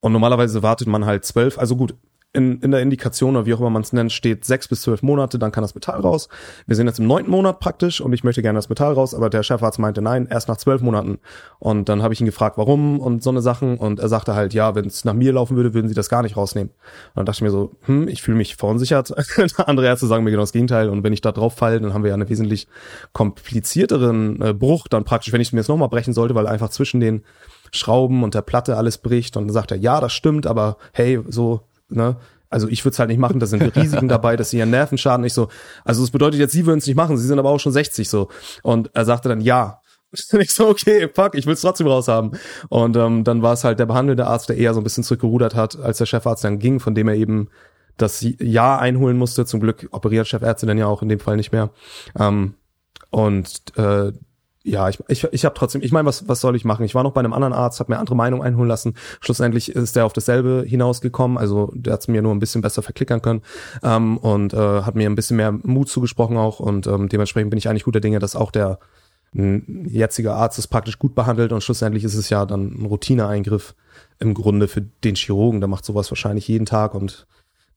Und 0.00 0.10
normalerweise 0.10 0.64
wartet 0.64 0.88
man 0.88 1.06
halt 1.06 1.24
zwölf, 1.24 1.56
also 1.56 1.76
gut, 1.76 1.94
in, 2.34 2.60
in 2.60 2.72
der 2.72 2.80
Indikation 2.80 3.36
oder 3.36 3.46
wie 3.46 3.54
auch 3.54 3.60
immer 3.60 3.70
man 3.70 3.82
es 3.82 3.92
nennt, 3.92 4.12
steht 4.12 4.44
sechs 4.44 4.66
bis 4.66 4.82
zwölf 4.82 5.02
Monate, 5.02 5.38
dann 5.38 5.52
kann 5.52 5.62
das 5.62 5.74
Metall 5.74 6.00
raus. 6.00 6.28
Wir 6.66 6.74
sind 6.74 6.88
jetzt 6.88 6.98
im 6.98 7.06
neunten 7.06 7.30
Monat 7.30 7.60
praktisch 7.60 8.00
und 8.00 8.12
ich 8.12 8.24
möchte 8.24 8.42
gerne 8.42 8.58
das 8.58 8.68
Metall 8.68 8.92
raus, 8.92 9.14
aber 9.14 9.30
der 9.30 9.44
Chefarzt 9.44 9.78
meinte 9.78 10.02
nein, 10.02 10.26
erst 10.28 10.48
nach 10.48 10.56
zwölf 10.56 10.82
Monaten. 10.82 11.18
Und 11.60 11.88
dann 11.88 12.02
habe 12.02 12.12
ich 12.12 12.20
ihn 12.20 12.26
gefragt, 12.26 12.58
warum 12.58 12.98
und 12.98 13.22
so 13.22 13.30
eine 13.30 13.40
Sachen 13.40 13.78
und 13.78 14.00
er 14.00 14.08
sagte 14.08 14.34
halt, 14.34 14.52
ja, 14.52 14.74
wenn 14.74 14.86
es 14.86 15.04
nach 15.04 15.14
mir 15.14 15.32
laufen 15.32 15.56
würde, 15.56 15.74
würden 15.74 15.88
sie 15.88 15.94
das 15.94 16.08
gar 16.08 16.22
nicht 16.22 16.36
rausnehmen. 16.36 16.70
Und 16.70 17.16
dann 17.16 17.26
dachte 17.26 17.38
ich 17.38 17.42
mir 17.42 17.50
so, 17.50 17.70
hm, 17.82 18.08
ich 18.08 18.20
fühle 18.20 18.36
mich 18.36 18.56
verunsichert. 18.56 19.14
Andere 19.68 19.86
Ärzte 19.86 20.08
sagen 20.08 20.24
mir 20.24 20.30
genau 20.32 20.42
das 20.42 20.52
Gegenteil 20.52 20.88
und 20.88 21.04
wenn 21.04 21.12
ich 21.12 21.20
da 21.20 21.30
drauf 21.30 21.54
falle, 21.54 21.80
dann 21.80 21.94
haben 21.94 22.02
wir 22.02 22.08
ja 22.08 22.14
einen 22.14 22.28
wesentlich 22.28 22.66
komplizierteren 23.12 24.42
äh, 24.42 24.52
Bruch, 24.52 24.88
dann 24.88 25.04
praktisch, 25.04 25.32
wenn 25.32 25.40
ich 25.40 25.52
mir 25.52 25.60
jetzt 25.60 25.68
nochmal 25.68 25.88
brechen 25.88 26.12
sollte, 26.12 26.34
weil 26.34 26.48
einfach 26.48 26.70
zwischen 26.70 26.98
den 26.98 27.22
Schrauben 27.70 28.24
und 28.24 28.34
der 28.34 28.42
Platte 28.42 28.76
alles 28.76 28.98
bricht 28.98 29.36
und 29.36 29.46
dann 29.46 29.52
sagt 29.52 29.70
er, 29.70 29.76
ja, 29.76 30.00
das 30.00 30.12
stimmt, 30.12 30.46
aber 30.48 30.78
hey, 30.92 31.20
so 31.28 31.60
ne? 31.88 32.16
Also 32.50 32.68
ich 32.68 32.84
würde 32.84 32.92
es 32.92 32.98
halt 33.00 33.08
nicht 33.08 33.18
machen, 33.18 33.40
da 33.40 33.46
sind 33.46 33.62
Risiken 33.76 34.06
dabei, 34.08 34.36
dass 34.36 34.50
sie 34.50 34.58
ihren 34.58 34.70
Nervenschaden 34.70 35.22
nicht 35.22 35.34
so. 35.34 35.48
Also 35.84 36.02
das 36.02 36.10
bedeutet 36.10 36.38
jetzt, 36.38 36.52
sie 36.52 36.66
würden 36.66 36.78
es 36.78 36.86
nicht 36.86 36.96
machen, 36.96 37.16
sie 37.16 37.26
sind 37.26 37.38
aber 37.38 37.50
auch 37.50 37.58
schon 37.58 37.72
60 37.72 38.08
so. 38.08 38.28
Und 38.62 38.90
er 38.94 39.04
sagte 39.04 39.28
dann, 39.28 39.40
ja. 39.40 39.80
ich 40.12 40.52
so, 40.52 40.68
okay, 40.68 41.08
fuck, 41.12 41.34
ich 41.34 41.46
will 41.46 41.54
es 41.54 41.62
trotzdem 41.62 41.88
raushaben. 41.88 42.38
Und 42.68 42.96
ähm, 42.96 43.24
dann 43.24 43.42
war 43.42 43.54
es 43.54 43.64
halt 43.64 43.80
der 43.80 43.86
behandelnde 43.86 44.26
Arzt, 44.26 44.48
der 44.48 44.56
eher 44.56 44.72
so 44.72 44.80
ein 44.80 44.84
bisschen 44.84 45.02
zurückgerudert 45.02 45.56
hat, 45.56 45.76
als 45.80 45.98
der 45.98 46.06
Chefarzt 46.06 46.44
dann 46.44 46.60
ging, 46.60 46.78
von 46.78 46.94
dem 46.94 47.08
er 47.08 47.16
eben 47.16 47.48
das 47.96 48.24
Ja 48.38 48.78
einholen 48.78 49.16
musste. 49.16 49.44
Zum 49.44 49.58
Glück 49.58 49.88
operiert 49.90 50.28
Chefärzte 50.28 50.66
dann 50.66 50.78
ja 50.78 50.86
auch 50.86 51.02
in 51.02 51.08
dem 51.08 51.18
Fall 51.18 51.36
nicht 51.36 51.50
mehr. 51.50 51.70
Ähm, 52.16 52.54
und 53.10 53.76
äh, 53.76 54.12
ja, 54.66 54.88
ich, 54.88 54.98
ich, 55.08 55.24
ich 55.30 55.44
habe 55.44 55.54
trotzdem, 55.54 55.82
ich 55.82 55.92
meine, 55.92 56.06
was, 56.06 56.26
was 56.26 56.40
soll 56.40 56.56
ich 56.56 56.64
machen? 56.64 56.84
Ich 56.84 56.94
war 56.94 57.02
noch 57.02 57.12
bei 57.12 57.20
einem 57.20 57.34
anderen 57.34 57.52
Arzt, 57.52 57.80
habe 57.80 57.92
mir 57.92 57.98
andere 57.98 58.16
Meinung 58.16 58.42
einholen 58.42 58.68
lassen. 58.68 58.94
Schlussendlich 59.20 59.70
ist 59.70 59.94
der 59.94 60.06
auf 60.06 60.14
dasselbe 60.14 60.64
hinausgekommen, 60.66 61.36
also 61.36 61.70
der 61.74 61.92
hat 61.92 62.08
mir 62.08 62.22
nur 62.22 62.34
ein 62.34 62.38
bisschen 62.38 62.62
besser 62.62 62.82
verklickern 62.82 63.20
können 63.20 63.42
ähm, 63.82 64.16
und 64.16 64.54
äh, 64.54 64.82
hat 64.82 64.94
mir 64.94 65.08
ein 65.08 65.14
bisschen 65.14 65.36
mehr 65.36 65.52
Mut 65.52 65.90
zugesprochen 65.90 66.38
auch 66.38 66.60
und 66.60 66.86
ähm, 66.86 67.10
dementsprechend 67.10 67.50
bin 67.50 67.58
ich 67.58 67.68
eigentlich 67.68 67.84
guter 67.84 68.00
Dinge, 68.00 68.18
dass 68.18 68.36
auch 68.36 68.50
der 68.50 68.78
jetzige 69.36 70.32
Arzt 70.32 70.60
es 70.60 70.68
praktisch 70.68 71.00
gut 71.00 71.16
behandelt 71.16 71.52
und 71.52 71.60
schlussendlich 71.60 72.04
ist 72.04 72.14
es 72.14 72.30
ja 72.30 72.46
dann 72.46 72.66
ein 72.80 72.86
Routineeingriff 72.86 73.74
im 74.20 74.32
Grunde 74.32 74.68
für 74.68 74.82
den 74.82 75.16
Chirurgen. 75.16 75.60
Der 75.60 75.68
macht 75.68 75.84
sowas 75.84 76.10
wahrscheinlich 76.10 76.46
jeden 76.46 76.66
Tag 76.66 76.94
und 76.94 77.26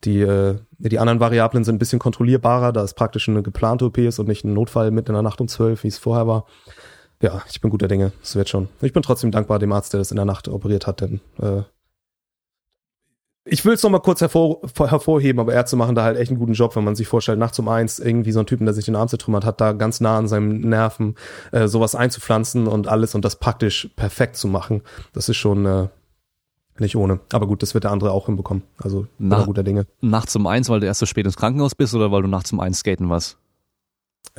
die, 0.03 0.21
äh, 0.21 0.55
die 0.77 0.99
anderen 0.99 1.19
Variablen 1.19 1.63
sind 1.63 1.75
ein 1.75 1.79
bisschen 1.79 1.99
kontrollierbarer, 1.99 2.71
da 2.71 2.83
es 2.83 2.93
praktisch 2.93 3.27
eine 3.29 3.43
geplante 3.43 3.85
OP 3.85 3.97
ist 3.97 4.19
und 4.19 4.27
nicht 4.27 4.43
ein 4.43 4.53
Notfall 4.53 4.91
mitten 4.91 5.09
in 5.09 5.15
der 5.15 5.23
Nacht 5.23 5.41
um 5.41 5.47
zwölf, 5.47 5.83
wie 5.83 5.87
es 5.87 5.97
vorher 5.97 6.27
war. 6.27 6.45
Ja, 7.21 7.41
ich 7.49 7.61
bin 7.61 7.71
guter 7.71 7.87
Dinge. 7.87 8.11
Das 8.21 8.35
wird 8.35 8.49
schon. 8.49 8.69
Ich 8.81 8.93
bin 8.93 9.01
trotzdem 9.01 9.31
dankbar 9.31 9.57
dem 9.57 9.71
Arzt, 9.71 9.93
der 9.93 9.99
das 9.99 10.11
in 10.11 10.17
der 10.17 10.25
Nacht 10.25 10.47
operiert 10.47 10.85
hat, 10.85 11.01
denn 11.01 11.19
äh, 11.41 11.63
ich 13.49 13.63
will 13.63 13.73
es 13.73 13.83
noch 13.83 13.89
mal 13.89 13.99
kurz 13.99 14.21
hervor, 14.21 14.61
hervorheben, 14.77 15.39
aber 15.39 15.53
Ärzte 15.53 15.77
machen 15.77 15.95
da 15.95 16.03
halt 16.03 16.17
echt 16.17 16.29
einen 16.29 16.39
guten 16.39 16.53
Job, 16.53 16.75
wenn 16.75 16.83
man 16.83 16.95
sich 16.95 17.07
vorstellt, 17.07 17.39
nachts 17.39 17.57
um 17.59 17.69
eins 17.69 17.97
irgendwie 17.97 18.31
so 18.31 18.39
ein 18.41 18.45
Typen, 18.45 18.65
der 18.65 18.73
sich 18.73 18.85
den 18.85 18.95
Arm 18.95 19.07
zertrümmert 19.07 19.45
hat, 19.45 19.61
da 19.61 19.71
ganz 19.71 20.01
nah 20.01 20.17
an 20.17 20.27
seinem 20.27 20.59
Nerven 20.59 21.15
äh, 21.51 21.67
sowas 21.67 21.95
einzupflanzen 21.95 22.67
und 22.67 22.87
alles 22.87 23.15
und 23.15 23.23
das 23.23 23.39
praktisch 23.39 23.89
perfekt 23.95 24.35
zu 24.35 24.47
machen. 24.47 24.81
Das 25.13 25.29
ist 25.29 25.37
schon 25.37 25.65
äh, 25.65 25.87
nicht 26.79 26.95
ohne. 26.95 27.19
Aber 27.31 27.47
gut, 27.47 27.61
das 27.63 27.73
wird 27.73 27.83
der 27.83 27.91
andere 27.91 28.11
auch 28.11 28.27
hinbekommen. 28.27 28.63
Also 28.77 29.07
Nach, 29.17 29.45
guter 29.45 29.63
Dinge. 29.63 29.85
Nachts 30.01 30.35
um 30.35 30.47
eins, 30.47 30.69
weil 30.69 30.79
du 30.79 30.85
erst 30.85 30.99
so 30.99 31.05
spät 31.05 31.25
ins 31.25 31.37
Krankenhaus 31.37 31.75
bist 31.75 31.93
oder 31.95 32.11
weil 32.11 32.21
du 32.21 32.27
nachts 32.27 32.51
um 32.51 32.59
eins 32.59 32.79
skaten 32.79 33.09
warst? 33.09 33.37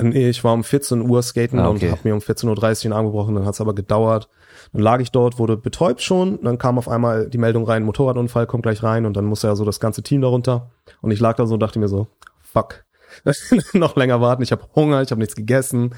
Nee, 0.00 0.28
ich 0.28 0.44
war 0.44 0.54
um 0.54 0.62
14 0.62 1.00
Uhr 1.08 1.22
skaten 1.22 1.58
ah, 1.58 1.68
okay. 1.68 1.86
und 1.86 1.92
habe 1.92 2.08
mir 2.08 2.14
um 2.14 2.20
14.30 2.20 2.46
Uhr 2.48 2.82
den 2.82 2.92
Arm 2.92 3.06
gebrochen, 3.06 3.34
dann 3.34 3.44
hat 3.44 3.54
es 3.54 3.60
aber 3.60 3.74
gedauert. 3.74 4.28
Dann 4.72 4.82
lag 4.82 5.00
ich 5.00 5.10
dort, 5.10 5.38
wurde 5.38 5.56
betäubt 5.56 6.02
schon, 6.02 6.40
dann 6.42 6.58
kam 6.58 6.78
auf 6.78 6.88
einmal 6.88 7.28
die 7.28 7.38
Meldung 7.38 7.64
rein, 7.64 7.82
Motorradunfall, 7.82 8.46
kommt 8.46 8.62
gleich 8.62 8.82
rein 8.82 9.06
und 9.06 9.16
dann 9.16 9.24
musste 9.24 9.48
ja 9.48 9.56
so 9.56 9.64
das 9.64 9.80
ganze 9.80 10.02
Team 10.02 10.20
darunter. 10.20 10.70
Und 11.00 11.10
ich 11.10 11.20
lag 11.20 11.36
da 11.36 11.46
so 11.46 11.54
und 11.54 11.60
dachte 11.60 11.78
mir 11.78 11.88
so, 11.88 12.06
fuck, 12.40 12.84
noch 13.72 13.96
länger 13.96 14.20
warten, 14.20 14.42
ich 14.42 14.52
habe 14.52 14.64
Hunger, 14.76 15.02
ich 15.02 15.10
habe 15.10 15.20
nichts 15.20 15.34
gegessen. 15.34 15.94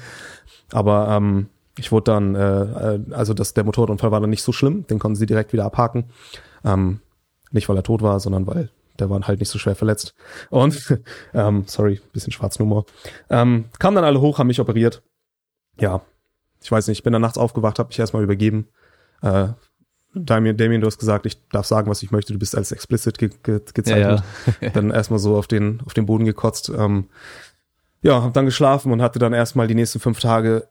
Aber 0.71 1.09
ähm, 1.09 1.47
ich 1.81 1.91
wurde 1.91 2.11
dann, 2.11 2.35
äh, 2.35 2.61
äh, 2.61 2.99
also 3.11 3.33
das, 3.33 3.55
der 3.55 3.63
Motorradunfall 3.63 4.11
war 4.11 4.21
dann 4.21 4.29
nicht 4.29 4.43
so 4.43 4.51
schlimm, 4.51 4.85
den 4.85 4.99
konnten 4.99 5.15
sie 5.15 5.25
direkt 5.25 5.51
wieder 5.51 5.65
abhaken. 5.65 6.05
Ähm, 6.63 6.99
nicht 7.49 7.67
weil 7.67 7.75
er 7.75 7.83
tot 7.83 8.03
war, 8.03 8.19
sondern 8.19 8.45
weil 8.45 8.69
der 8.99 9.09
war 9.09 9.19
halt 9.27 9.39
nicht 9.39 9.49
so 9.49 9.57
schwer 9.57 9.75
verletzt. 9.75 10.13
Und, 10.51 10.99
ähm, 11.33 11.63
sorry, 11.65 11.99
bisschen 12.13 12.31
Schwarznummer. 12.31 12.85
Ähm, 13.31 13.65
kamen 13.79 13.95
dann 13.95 14.05
alle 14.05 14.21
hoch, 14.21 14.37
haben 14.37 14.47
mich 14.47 14.59
operiert. 14.59 15.01
Ja, 15.79 16.01
ich 16.61 16.71
weiß 16.71 16.87
nicht, 16.87 16.99
ich 16.99 17.03
bin 17.03 17.13
dann 17.13 17.23
nachts 17.23 17.39
aufgewacht, 17.39 17.79
habe 17.79 17.87
mich 17.87 17.97
erstmal 17.97 18.23
übergeben. 18.23 18.67
Äh, 19.23 19.47
Damien, 20.13 20.55
Damien, 20.55 20.81
du 20.81 20.87
hast 20.87 20.99
gesagt, 20.99 21.25
ich 21.25 21.41
darf 21.49 21.65
sagen, 21.65 21.89
was 21.89 22.03
ich 22.03 22.11
möchte, 22.11 22.33
du 22.33 22.37
bist 22.37 22.55
als 22.55 22.71
explicit 22.71 23.17
ge 23.17 23.31
ge 23.41 23.61
gezeichnet. 23.73 24.23
Ja, 24.45 24.53
ja. 24.67 24.69
dann 24.69 24.91
erstmal 24.91 25.19
so 25.19 25.35
auf 25.35 25.47
den, 25.47 25.81
auf 25.85 25.95
den 25.95 26.05
Boden 26.05 26.25
gekotzt. 26.25 26.69
Ähm, 26.69 27.09
ja, 28.03 28.21
hab 28.21 28.33
dann 28.33 28.45
geschlafen 28.45 28.91
und 28.91 29.01
hatte 29.01 29.17
dann 29.17 29.33
erstmal 29.33 29.67
die 29.67 29.75
nächsten 29.75 29.99
fünf 29.99 30.19
Tage 30.19 30.67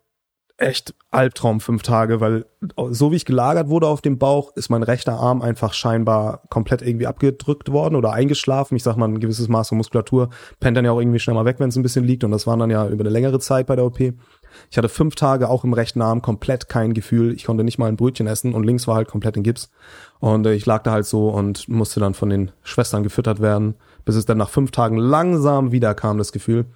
echt 0.61 0.95
Albtraum 1.11 1.61
fünf 1.61 1.83
Tage, 1.83 2.21
weil 2.21 2.45
so 2.91 3.11
wie 3.11 3.17
ich 3.17 3.25
gelagert 3.25 3.69
wurde 3.69 3.87
auf 3.87 4.03
dem 4.03 4.19
Bauch, 4.19 4.55
ist 4.57 4.69
mein 4.69 4.83
rechter 4.83 5.15
Arm 5.15 5.41
einfach 5.41 5.73
scheinbar 5.73 6.43
komplett 6.51 6.83
irgendwie 6.83 7.07
abgedrückt 7.07 7.73
worden 7.73 7.97
oder 7.97 8.13
eingeschlafen. 8.13 8.77
Ich 8.77 8.83
sag 8.83 8.97
mal, 8.97 9.09
ein 9.09 9.21
gewisses 9.21 9.49
Maß 9.49 9.73
an 9.73 9.79
Muskulatur 9.79 10.29
pennt 10.61 10.77
dann 10.77 10.85
ja 10.85 10.93
auch 10.93 11.01
irgendwie 11.01 11.19
schnell 11.19 11.35
mal 11.35 11.47
weg, 11.47 11.57
wenn 11.59 11.71
es 11.71 11.77
ein 11.77 11.83
bisschen 11.83 12.05
liegt. 12.05 12.25
Und 12.25 12.31
das 12.31 12.47
waren 12.47 12.59
dann 12.59 12.71
ja 12.71 12.87
über 12.89 13.03
eine 13.03 13.11
längere 13.11 13.41
Zeit 13.41 13.67
bei 13.67 13.75
der 13.75 13.87
OP. 13.87 14.01
Ich 14.01 14.77
hatte 14.77 14.91
fünf 14.91 15.15
Tage 15.15 15.49
auch 15.49 15.65
im 15.65 15.73
rechten 15.73 16.03
Arm 16.03 16.21
komplett 16.21 16.69
kein 16.69 16.93
Gefühl. 16.93 17.33
Ich 17.33 17.45
konnte 17.45 17.65
nicht 17.65 17.79
mal 17.79 17.89
ein 17.89 17.97
Brötchen 17.97 18.27
essen 18.27 18.53
und 18.53 18.65
links 18.65 18.87
war 18.87 18.97
halt 18.97 19.09
komplett 19.09 19.39
in 19.39 19.43
Gips. 19.43 19.71
Und 20.19 20.47
äh, 20.47 20.53
ich 20.53 20.67
lag 20.67 20.83
da 20.83 20.93
halt 20.93 21.07
so 21.07 21.31
und 21.31 21.69
musste 21.69 22.01
dann 22.01 22.13
von 22.13 22.29
den 22.29 22.51
Schwestern 22.63 23.03
gefüttert 23.03 23.41
werden, 23.41 23.77
bis 24.05 24.15
es 24.15 24.27
dann 24.27 24.39
nach 24.39 24.51
fünf 24.51 24.73
Tagen 24.73 24.99
langsam 24.99 25.73
wieder 25.73 25.95
kam, 25.95 26.19
das 26.19 26.33
Gefühl. 26.33 26.67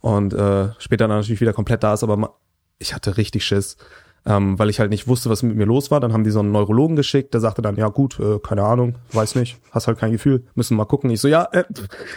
Und 0.00 0.32
äh, 0.32 0.70
später 0.78 1.08
dann 1.08 1.18
natürlich 1.18 1.40
wieder 1.40 1.52
komplett 1.52 1.82
da 1.82 1.92
ist, 1.92 2.02
aber 2.02 2.34
ich 2.78 2.94
hatte 2.94 3.16
richtig 3.16 3.44
Schiss, 3.44 3.76
ähm, 4.24 4.58
weil 4.58 4.70
ich 4.70 4.80
halt 4.80 4.90
nicht 4.90 5.06
wusste, 5.06 5.30
was 5.30 5.42
mit 5.42 5.56
mir 5.56 5.66
los 5.66 5.90
war. 5.90 6.00
Dann 6.00 6.12
haben 6.12 6.24
die 6.24 6.30
so 6.30 6.40
einen 6.40 6.52
Neurologen 6.52 6.96
geschickt, 6.96 7.32
der 7.32 7.40
sagte 7.40 7.62
dann, 7.62 7.76
ja 7.76 7.88
gut, 7.88 8.18
äh, 8.18 8.38
keine 8.40 8.64
Ahnung, 8.64 8.96
weiß 9.12 9.36
nicht, 9.36 9.58
hast 9.70 9.86
halt 9.86 9.98
kein 9.98 10.12
Gefühl, 10.12 10.44
müssen 10.54 10.76
mal 10.76 10.84
gucken. 10.84 11.10
Ich 11.10 11.20
so, 11.20 11.28
ja, 11.28 11.48
äh, 11.52 11.64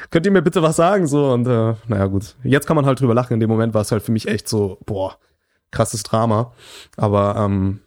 könnt 0.09 0.25
ihr 0.25 0.31
mir 0.31 0.41
bitte 0.41 0.61
was 0.63 0.75
sagen? 0.75 1.07
So 1.07 1.31
und 1.31 1.47
äh, 1.47 1.75
naja 1.87 2.07
gut, 2.07 2.35
jetzt 2.43 2.65
kann 2.65 2.75
man 2.75 2.85
halt 2.85 2.99
drüber 2.99 3.13
lachen. 3.13 3.33
In 3.33 3.39
dem 3.39 3.49
Moment 3.49 3.73
war 3.73 3.81
es 3.81 3.91
halt 3.91 4.03
für 4.03 4.11
mich 4.11 4.27
echt 4.27 4.47
so, 4.47 4.79
boah, 4.85 5.17
krasses 5.71 6.03
Drama. 6.03 6.53
Aber 6.97 7.35
ähm, 7.37 7.81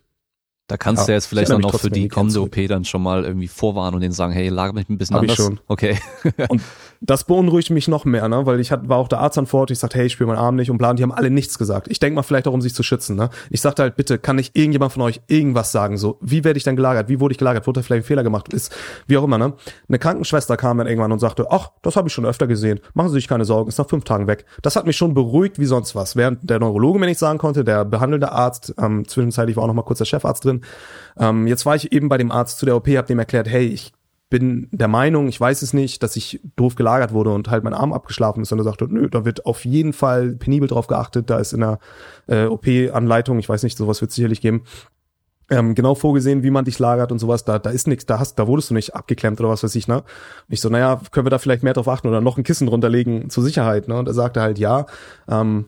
da 0.69 0.77
kannst 0.77 1.03
ja, 1.03 1.07
du 1.07 1.13
jetzt 1.13 1.27
vielleicht 1.27 1.51
dann 1.51 1.65
auch 1.65 1.79
für 1.79 1.91
die 1.91 2.09
kommende 2.09 2.41
OP 2.41 2.57
dann 2.69 2.85
schon 2.85 3.03
mal 3.03 3.25
irgendwie 3.25 3.49
vorwarnen 3.49 3.97
und 3.97 4.01
denen 4.01 4.13
sagen, 4.13 4.33
hey, 4.33 4.49
lager 4.49 4.73
mich 4.73 4.89
ein 4.89 4.97
bisschen 4.97 5.17
Hab 5.17 5.23
anders. 5.23 5.39
Ich 5.39 5.45
schon. 5.45 5.61
Okay. 5.67 5.99
und 6.49 6.63
das 7.01 7.25
beunruhigt 7.25 7.71
mich 7.71 7.89
noch 7.89 8.05
mehr, 8.05 8.29
ne? 8.29 8.47
weil 8.47 8.61
ich 8.61 8.71
hat, 8.71 8.89
war 8.89 8.99
auch 8.99 9.09
der 9.09 9.19
Arzt 9.19 9.37
an 9.37 9.47
Fort, 9.47 9.73
ich 9.73 9.81
sagte, 9.81 9.99
hey, 9.99 10.07
ich 10.07 10.13
spüre 10.13 10.29
meinen 10.29 10.39
Arm 10.39 10.55
nicht 10.55 10.71
und 10.71 10.79
bla, 10.79 10.95
die 10.95 11.03
haben 11.03 11.13
alle 11.13 11.31
nichts 11.31 11.59
gesagt. 11.59 11.89
Ich 11.91 11.99
denke 11.99 12.15
mal 12.15 12.23
vielleicht 12.23 12.47
auch, 12.47 12.53
um 12.53 12.63
sich 12.63 12.75
zu 12.75 12.85
schützen. 12.85 13.17
Ne? 13.17 13.29
Ich 13.51 13.61
sagte 13.61 13.83
halt, 13.83 13.97
bitte, 13.97 14.19
kann 14.19 14.37
nicht 14.37 14.57
irgendjemand 14.57 14.93
von 14.93 15.03
euch 15.03 15.21
irgendwas 15.27 15.73
sagen? 15.73 15.97
So, 15.97 16.19
wie 16.21 16.45
werde 16.45 16.59
ich 16.59 16.65
dann 16.65 16.77
gelagert? 16.77 17.09
Wie 17.09 17.19
wurde 17.19 17.33
ich 17.33 17.39
gelagert? 17.39 17.67
Wurde 17.67 17.81
da 17.81 17.85
vielleicht 17.85 18.05
ein 18.05 18.07
Fehler 18.07 18.23
gemacht? 18.23 18.53
Ist, 18.53 18.73
wie 19.09 19.17
auch 19.17 19.25
immer, 19.25 19.37
ne? 19.37 19.55
Eine 19.89 19.99
Krankenschwester 19.99 20.57
kam 20.57 20.79
dann 20.79 20.87
irgendwann 20.87 21.11
und 21.11 21.19
sagte, 21.19 21.51
ach, 21.51 21.73
das 21.83 21.97
habe 21.97 22.07
ich 22.07 22.15
schon 22.15 22.25
öfter 22.25 22.47
gesehen. 22.47 22.79
Machen 22.95 23.09
Sie 23.09 23.15
sich 23.15 23.27
keine 23.27 23.45
Sorgen, 23.45 23.69
ist 23.69 23.79
nach 23.79 23.89
fünf 23.89 24.05
Tagen 24.05 24.29
weg. 24.29 24.47
Das 24.63 24.77
hat 24.77 24.87
mich 24.87 24.97
schon 24.97 25.13
beruhigt 25.13 25.59
wie 25.59 25.67
sonst 25.67 25.97
was. 25.97 26.15
Während 26.15 26.49
der 26.49 26.61
Neurologe 26.61 27.01
mir 27.01 27.07
nicht 27.07 27.19
sagen 27.19 27.39
konnte, 27.39 27.65
der 27.65 27.85
behandelnde 27.85 28.31
Arzt, 28.31 28.75
ähm, 28.79 29.09
zwischenzeitlich 29.09 29.57
war 29.57 29.65
auch 29.65 29.69
noch 29.69 29.75
mal 29.75 29.83
kurz 29.83 29.99
der 29.99 30.05
Chefarzt 30.05 30.45
drin. 30.45 30.52
Ähm, 31.19 31.47
jetzt 31.47 31.67
war 31.67 31.75
ich 31.75 31.93
eben 31.93 32.09
bei 32.09 32.19
dem 32.19 32.31
Arzt 32.31 32.59
zu 32.59 32.67
der 32.67 32.77
OP, 32.77 32.89
habe 32.89 33.07
dem 33.07 33.19
erklärt, 33.19 33.49
hey, 33.49 33.67
ich 33.67 33.93
bin 34.31 34.69
der 34.73 34.89
Meinung, 34.89 35.29
ich 35.29 35.39
weiß 35.39 35.61
es 35.61 35.75
nicht, 35.75 36.03
dass 36.03 36.17
ich 36.17 36.41
doof 36.57 36.75
gelagert 36.75 37.13
wurde 37.13 37.35
und 37.35 37.51
halt 37.51 37.65
mein 37.65 37.75
Arm 37.75 37.93
abgeschlafen 37.93 38.43
ist. 38.43 38.51
Und 38.51 38.61
er 38.61 38.65
sagte, 38.65 38.87
nö, 38.89 39.11
da 39.11 39.27
wird 39.27 39.45
auf 39.45 39.67
jeden 39.67 39.93
Fall 39.93 40.33
penibel 40.33 40.69
drauf 40.69 40.87
geachtet. 40.87 41.29
Da 41.29 41.39
ist 41.39 41.53
in 41.53 41.61
der 41.61 41.79
äh, 42.29 42.47
OP-Anleitung, 42.47 43.39
ich 43.39 43.49
weiß 43.49 43.63
nicht, 43.63 43.77
sowas 43.77 44.01
wird 44.01 44.09
es 44.11 44.15
sicherlich 44.15 44.41
geben, 44.41 44.63
ähm, 45.51 45.75
genau 45.75 45.95
vorgesehen, 45.95 46.43
wie 46.43 46.51
man 46.51 46.65
dich 46.65 46.79
lagert 46.79 47.13
und 47.13 47.19
sowas. 47.19 47.45
Da, 47.45 47.59
da 47.59 47.69
ist 47.69 47.87
nichts, 47.87 48.07
da 48.07 48.23
da 48.35 48.47
wurdest 48.47 48.71
du 48.71 48.75
nicht 48.75 48.95
abgeklemmt 48.95 49.39
oder 49.39 49.51
was 49.51 49.63
weiß 49.63 49.75
ich, 49.75 49.87
ne? 49.87 49.99
Und 49.99 50.05
ich 50.49 50.63
so, 50.63 50.71
naja, 50.71 50.99
können 51.11 51.27
wir 51.27 51.31
da 51.31 51.39
vielleicht 51.39 51.63
mehr 51.63 51.75
drauf 51.75 51.89
achten 51.89 52.09
oder 52.09 52.23
noch 52.23 52.39
ein 52.39 52.45
Kissen 52.45 52.67
drunterlegen 52.67 53.29
zur 53.29 53.45
Sicherheit, 53.45 53.87
ne? 53.87 53.97
Und 53.97 54.09
er 54.09 54.15
sagte 54.15 54.41
halt, 54.41 54.59
ja, 54.59 54.87
ähm, 55.29 55.67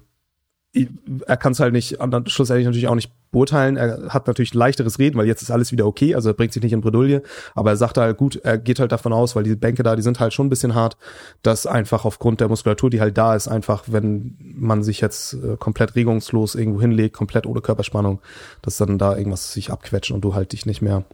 er 1.26 1.36
kann 1.36 1.52
es 1.52 1.60
halt 1.60 1.72
nicht, 1.72 1.98
schlussendlich 2.26 2.66
natürlich 2.66 2.88
auch 2.88 2.94
nicht 2.94 3.12
beurteilen. 3.30 3.76
Er 3.76 4.08
hat 4.08 4.26
natürlich 4.26 4.54
leichteres 4.54 4.98
Reden, 4.98 5.16
weil 5.16 5.26
jetzt 5.26 5.42
ist 5.42 5.50
alles 5.50 5.70
wieder 5.70 5.86
okay, 5.86 6.14
also 6.14 6.30
er 6.30 6.34
bringt 6.34 6.52
sich 6.52 6.62
nicht 6.62 6.72
in 6.72 6.80
Bredouille. 6.80 7.22
Aber 7.54 7.70
er 7.70 7.76
sagt 7.76 7.96
halt, 7.96 8.16
gut, 8.16 8.36
er 8.36 8.58
geht 8.58 8.80
halt 8.80 8.90
davon 8.90 9.12
aus, 9.12 9.36
weil 9.36 9.44
diese 9.44 9.56
Bänke 9.56 9.82
da, 9.82 9.94
die 9.94 10.02
sind 10.02 10.18
halt 10.18 10.32
schon 10.32 10.46
ein 10.46 10.50
bisschen 10.50 10.74
hart, 10.74 10.96
dass 11.42 11.66
einfach 11.66 12.04
aufgrund 12.04 12.40
der 12.40 12.48
Muskulatur, 12.48 12.90
die 12.90 13.00
halt 13.00 13.16
da 13.16 13.34
ist, 13.34 13.46
einfach, 13.46 13.84
wenn 13.86 14.36
man 14.40 14.82
sich 14.82 15.00
jetzt 15.00 15.34
äh, 15.34 15.56
komplett 15.56 15.94
regungslos 15.94 16.54
irgendwo 16.54 16.80
hinlegt, 16.80 17.14
komplett 17.16 17.46
ohne 17.46 17.60
Körperspannung, 17.60 18.20
dass 18.62 18.76
dann 18.76 18.98
da 18.98 19.16
irgendwas 19.16 19.52
sich 19.52 19.70
abquetscht 19.70 20.10
und 20.10 20.22
du 20.22 20.34
halt 20.34 20.52
dich 20.52 20.66
nicht 20.66 20.82
mehr, 20.82 21.04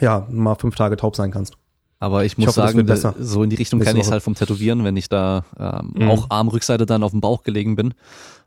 ja, 0.00 0.26
mal 0.30 0.54
fünf 0.54 0.76
Tage 0.76 0.96
taub 0.96 1.16
sein 1.16 1.32
kannst. 1.32 1.56
Aber 1.98 2.24
ich 2.24 2.36
muss 2.36 2.44
ich 2.44 2.48
hoffe, 2.48 2.72
sagen, 2.72 3.14
so 3.18 3.42
in 3.42 3.50
die 3.50 3.56
Richtung 3.56 3.80
kenne 3.80 3.98
ich 3.98 4.06
es 4.06 4.12
halt 4.12 4.22
vom 4.22 4.34
Tätowieren, 4.34 4.84
wenn 4.84 4.96
ich 4.96 5.08
da 5.08 5.44
ähm, 5.58 5.92
mhm. 5.94 6.10
auch 6.10 6.26
Armrückseite 6.28 6.84
dann 6.84 7.02
auf 7.02 7.12
dem 7.12 7.22
Bauch 7.22 7.42
gelegen 7.42 7.74
bin. 7.74 7.94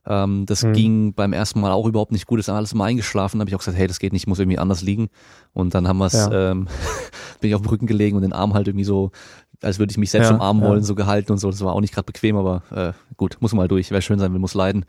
Ähm, 0.10 0.48
das 0.48 0.64
mhm. 0.64 0.74
ging 0.74 1.14
beim 1.14 1.34
ersten 1.34 1.62
Mal 1.62 1.72
auch 1.72 1.86
überhaupt 1.86 2.12
nicht 2.12 2.26
gut, 2.26 2.40
ist 2.40 2.50
alles 2.50 2.74
mal 2.74 2.86
eingeschlafen. 2.86 3.38
Da 3.38 3.42
habe 3.42 3.50
ich 3.50 3.56
auch 3.56 3.60
gesagt, 3.60 3.78
hey, 3.78 3.88
das 3.88 4.00
geht 4.00 4.12
nicht, 4.12 4.24
ich 4.24 4.28
muss 4.28 4.40
irgendwie 4.40 4.58
anders 4.58 4.82
liegen. 4.82 5.10
Und 5.54 5.76
dann 5.76 5.88
haben 5.88 6.00
wir 6.00 6.08
es, 6.08 6.14
ja. 6.14 6.52
ähm, 6.52 6.68
bin 7.40 7.50
ich 7.50 7.56
auf 7.56 7.62
dem 7.62 7.70
Rücken 7.70 7.86
gelegen 7.86 8.16
und 8.16 8.24
den 8.24 8.34
Arm 8.34 8.56
halt 8.56 8.68
irgendwie 8.68 8.86
so, 8.86 9.12
als 9.62 9.78
würde 9.78 9.92
ich 9.92 9.98
mich 9.98 10.10
selbst 10.10 10.30
ja, 10.30 10.36
umarmen 10.36 10.64
ja. 10.64 10.70
wollen, 10.70 10.84
so 10.84 10.96
gehalten 10.96 11.32
und 11.32 11.38
so. 11.38 11.52
Das 11.52 11.62
war 11.62 11.74
auch 11.74 11.82
nicht 11.82 11.94
gerade 11.94 12.08
bequem, 12.08 12.38
aber 12.38 12.64
äh, 12.72 12.94
gut, 13.18 13.38
muss 13.40 13.54
mal 13.54 13.68
durch. 13.68 13.92
Wäre 13.92 14.02
schön 14.02 14.18
sein, 14.18 14.34
wenn 14.34 14.42
muss 14.42 14.56
leiden. 14.56 14.86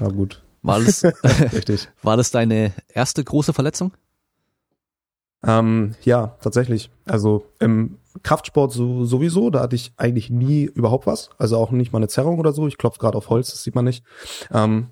Ja, 0.00 0.08
gut. 0.08 0.42
War 0.62 0.80
das, 0.80 1.04
Richtig. 1.52 1.88
war 2.02 2.16
das 2.16 2.30
deine 2.30 2.72
erste 2.88 3.22
große 3.22 3.52
Verletzung? 3.52 3.92
Ähm, 5.46 5.94
ja, 6.04 6.38
tatsächlich. 6.40 6.90
Also 7.04 7.44
im 7.60 7.98
Kraftsport 8.22 8.72
so, 8.72 9.04
sowieso, 9.04 9.50
da 9.50 9.60
hatte 9.60 9.76
ich 9.76 9.92
eigentlich 9.96 10.30
nie 10.30 10.64
überhaupt 10.64 11.06
was. 11.06 11.30
Also 11.38 11.56
auch 11.56 11.70
nicht 11.70 11.92
mal 11.92 11.98
eine 11.98 12.08
Zerrung 12.08 12.38
oder 12.38 12.52
so. 12.52 12.66
Ich 12.68 12.78
klopfe 12.78 12.98
gerade 12.98 13.18
auf 13.18 13.28
Holz, 13.28 13.50
das 13.50 13.62
sieht 13.62 13.74
man 13.74 13.84
nicht. 13.84 14.04
Ähm, 14.52 14.90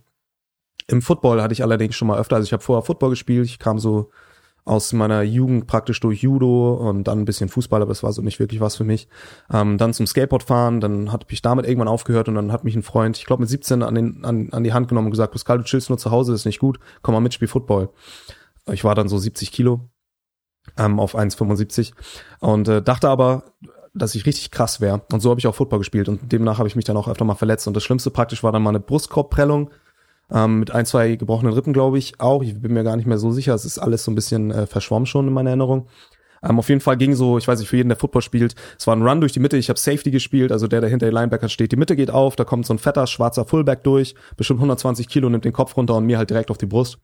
Im 0.88 1.02
Football 1.02 1.40
hatte 1.40 1.52
ich 1.52 1.62
allerdings 1.62 1.94
schon 1.94 2.08
mal 2.08 2.18
öfter. 2.18 2.36
Also 2.36 2.46
ich 2.46 2.52
habe 2.52 2.62
vorher 2.62 2.82
Football 2.82 3.10
gespielt. 3.10 3.46
Ich 3.46 3.58
kam 3.58 3.78
so 3.78 4.10
aus 4.64 4.92
meiner 4.92 5.22
Jugend 5.22 5.66
praktisch 5.66 5.98
durch 6.00 6.22
Judo 6.22 6.74
und 6.74 7.04
dann 7.08 7.20
ein 7.20 7.24
bisschen 7.24 7.48
Fußball, 7.48 7.82
aber 7.82 7.90
das 7.90 8.04
war 8.04 8.12
so 8.12 8.22
nicht 8.22 8.38
wirklich 8.38 8.60
was 8.60 8.76
für 8.76 8.84
mich. 8.84 9.08
Ähm, 9.52 9.76
dann 9.76 9.92
zum 9.92 10.06
Skateboard 10.06 10.44
fahren, 10.44 10.80
dann 10.80 11.10
hat 11.10 11.26
ich 11.30 11.42
damit 11.42 11.66
irgendwann 11.66 11.88
aufgehört 11.88 12.28
und 12.28 12.36
dann 12.36 12.52
hat 12.52 12.62
mich 12.62 12.76
ein 12.76 12.84
Freund, 12.84 13.16
ich 13.16 13.24
glaube 13.24 13.40
mit 13.40 13.48
17 13.48 13.82
an, 13.82 13.94
den, 13.94 14.24
an, 14.24 14.50
an 14.52 14.62
die 14.62 14.72
Hand 14.72 14.88
genommen 14.88 15.06
und 15.06 15.10
gesagt, 15.10 15.32
Pascal, 15.32 15.58
du 15.58 15.64
chillst 15.64 15.88
nur 15.88 15.98
zu 15.98 16.12
Hause, 16.12 16.32
ist 16.32 16.46
nicht 16.46 16.60
gut, 16.60 16.78
komm 17.02 17.14
mal 17.14 17.20
mit, 17.20 17.34
spiel 17.34 17.48
Football. 17.48 17.88
Ich 18.70 18.84
war 18.84 18.94
dann 18.94 19.08
so 19.08 19.18
70 19.18 19.50
Kilo 19.50 19.88
ähm, 20.78 21.00
auf 21.00 21.16
1,75 21.16 21.92
und 22.40 22.68
äh, 22.68 22.82
dachte 22.82 23.08
aber, 23.08 23.44
dass 23.94 24.14
ich 24.14 24.26
richtig 24.26 24.50
krass 24.50 24.80
wäre. 24.80 25.02
Und 25.12 25.20
so 25.20 25.30
habe 25.30 25.40
ich 25.40 25.46
auch 25.46 25.54
Football 25.54 25.80
gespielt 25.80 26.08
und 26.08 26.32
demnach 26.32 26.58
habe 26.58 26.68
ich 26.68 26.76
mich 26.76 26.84
dann 26.84 26.96
auch 26.96 27.08
öfter 27.08 27.24
mal 27.24 27.34
verletzt. 27.34 27.66
Und 27.66 27.74
das 27.74 27.84
Schlimmste 27.84 28.10
praktisch 28.10 28.42
war 28.42 28.52
dann 28.52 28.62
mal 28.62 28.70
eine 28.70 28.80
Brustkorbprellung 28.80 29.70
ähm, 30.30 30.60
mit 30.60 30.70
ein, 30.70 30.86
zwei 30.86 31.16
gebrochenen 31.16 31.52
Rippen, 31.52 31.72
glaube 31.72 31.98
ich, 31.98 32.20
auch. 32.20 32.42
Ich 32.42 32.58
bin 32.58 32.72
mir 32.72 32.84
gar 32.84 32.96
nicht 32.96 33.06
mehr 33.06 33.18
so 33.18 33.30
sicher. 33.32 33.54
Es 33.54 33.64
ist 33.64 33.78
alles 33.78 34.04
so 34.04 34.10
ein 34.10 34.14
bisschen 34.14 34.50
äh, 34.50 34.66
verschwommen 34.66 35.06
schon 35.06 35.28
in 35.28 35.34
meiner 35.34 35.50
Erinnerung. 35.50 35.88
Ähm, 36.42 36.58
auf 36.58 36.68
jeden 36.68 36.80
Fall 36.80 36.96
ging 36.96 37.14
so, 37.14 37.38
ich 37.38 37.46
weiß 37.46 37.58
nicht, 37.58 37.68
für 37.68 37.76
jeden, 37.76 37.88
der 37.88 37.98
Football 37.98 38.22
spielt, 38.22 38.54
es 38.78 38.86
war 38.86 38.96
ein 38.96 39.02
Run 39.02 39.20
durch 39.20 39.32
die 39.32 39.40
Mitte. 39.40 39.56
Ich 39.56 39.68
habe 39.68 39.78
Safety 39.78 40.10
gespielt, 40.10 40.52
also 40.52 40.66
der, 40.66 40.80
der 40.80 40.90
hinter 40.90 41.06
den 41.06 41.14
Linebacker 41.14 41.48
steht. 41.48 41.72
Die 41.72 41.76
Mitte 41.76 41.96
geht 41.96 42.10
auf, 42.10 42.36
da 42.36 42.44
kommt 42.44 42.66
so 42.66 42.74
ein 42.74 42.78
fetter, 42.78 43.06
schwarzer 43.06 43.44
Fullback 43.44 43.84
durch, 43.84 44.14
bestimmt 44.36 44.58
120 44.58 45.08
Kilo, 45.08 45.28
nimmt 45.28 45.44
den 45.44 45.52
Kopf 45.52 45.76
runter 45.76 45.94
und 45.94 46.06
mir 46.06 46.18
halt 46.18 46.30
direkt 46.30 46.50
auf 46.50 46.58
die 46.58 46.66
Brust. 46.66 46.98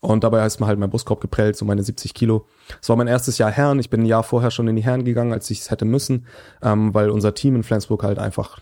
Und 0.00 0.24
dabei 0.24 0.44
ist 0.46 0.60
mir 0.60 0.66
halt 0.66 0.78
mein 0.78 0.90
Brustkorb 0.90 1.20
geprellt, 1.20 1.56
so 1.56 1.64
meine 1.64 1.82
70 1.82 2.14
Kilo. 2.14 2.46
Es 2.80 2.88
war 2.88 2.96
mein 2.96 3.08
erstes 3.08 3.38
Jahr 3.38 3.50
Herren. 3.50 3.78
Ich 3.78 3.90
bin 3.90 4.02
ein 4.02 4.06
Jahr 4.06 4.22
vorher 4.22 4.50
schon 4.50 4.68
in 4.68 4.76
die 4.76 4.84
Herren 4.84 5.04
gegangen, 5.04 5.32
als 5.32 5.50
ich 5.50 5.60
es 5.60 5.70
hätte 5.70 5.84
müssen, 5.84 6.26
ähm, 6.62 6.94
weil 6.94 7.10
unser 7.10 7.34
Team 7.34 7.56
in 7.56 7.62
Flensburg 7.62 8.02
halt 8.02 8.18
einfach 8.18 8.58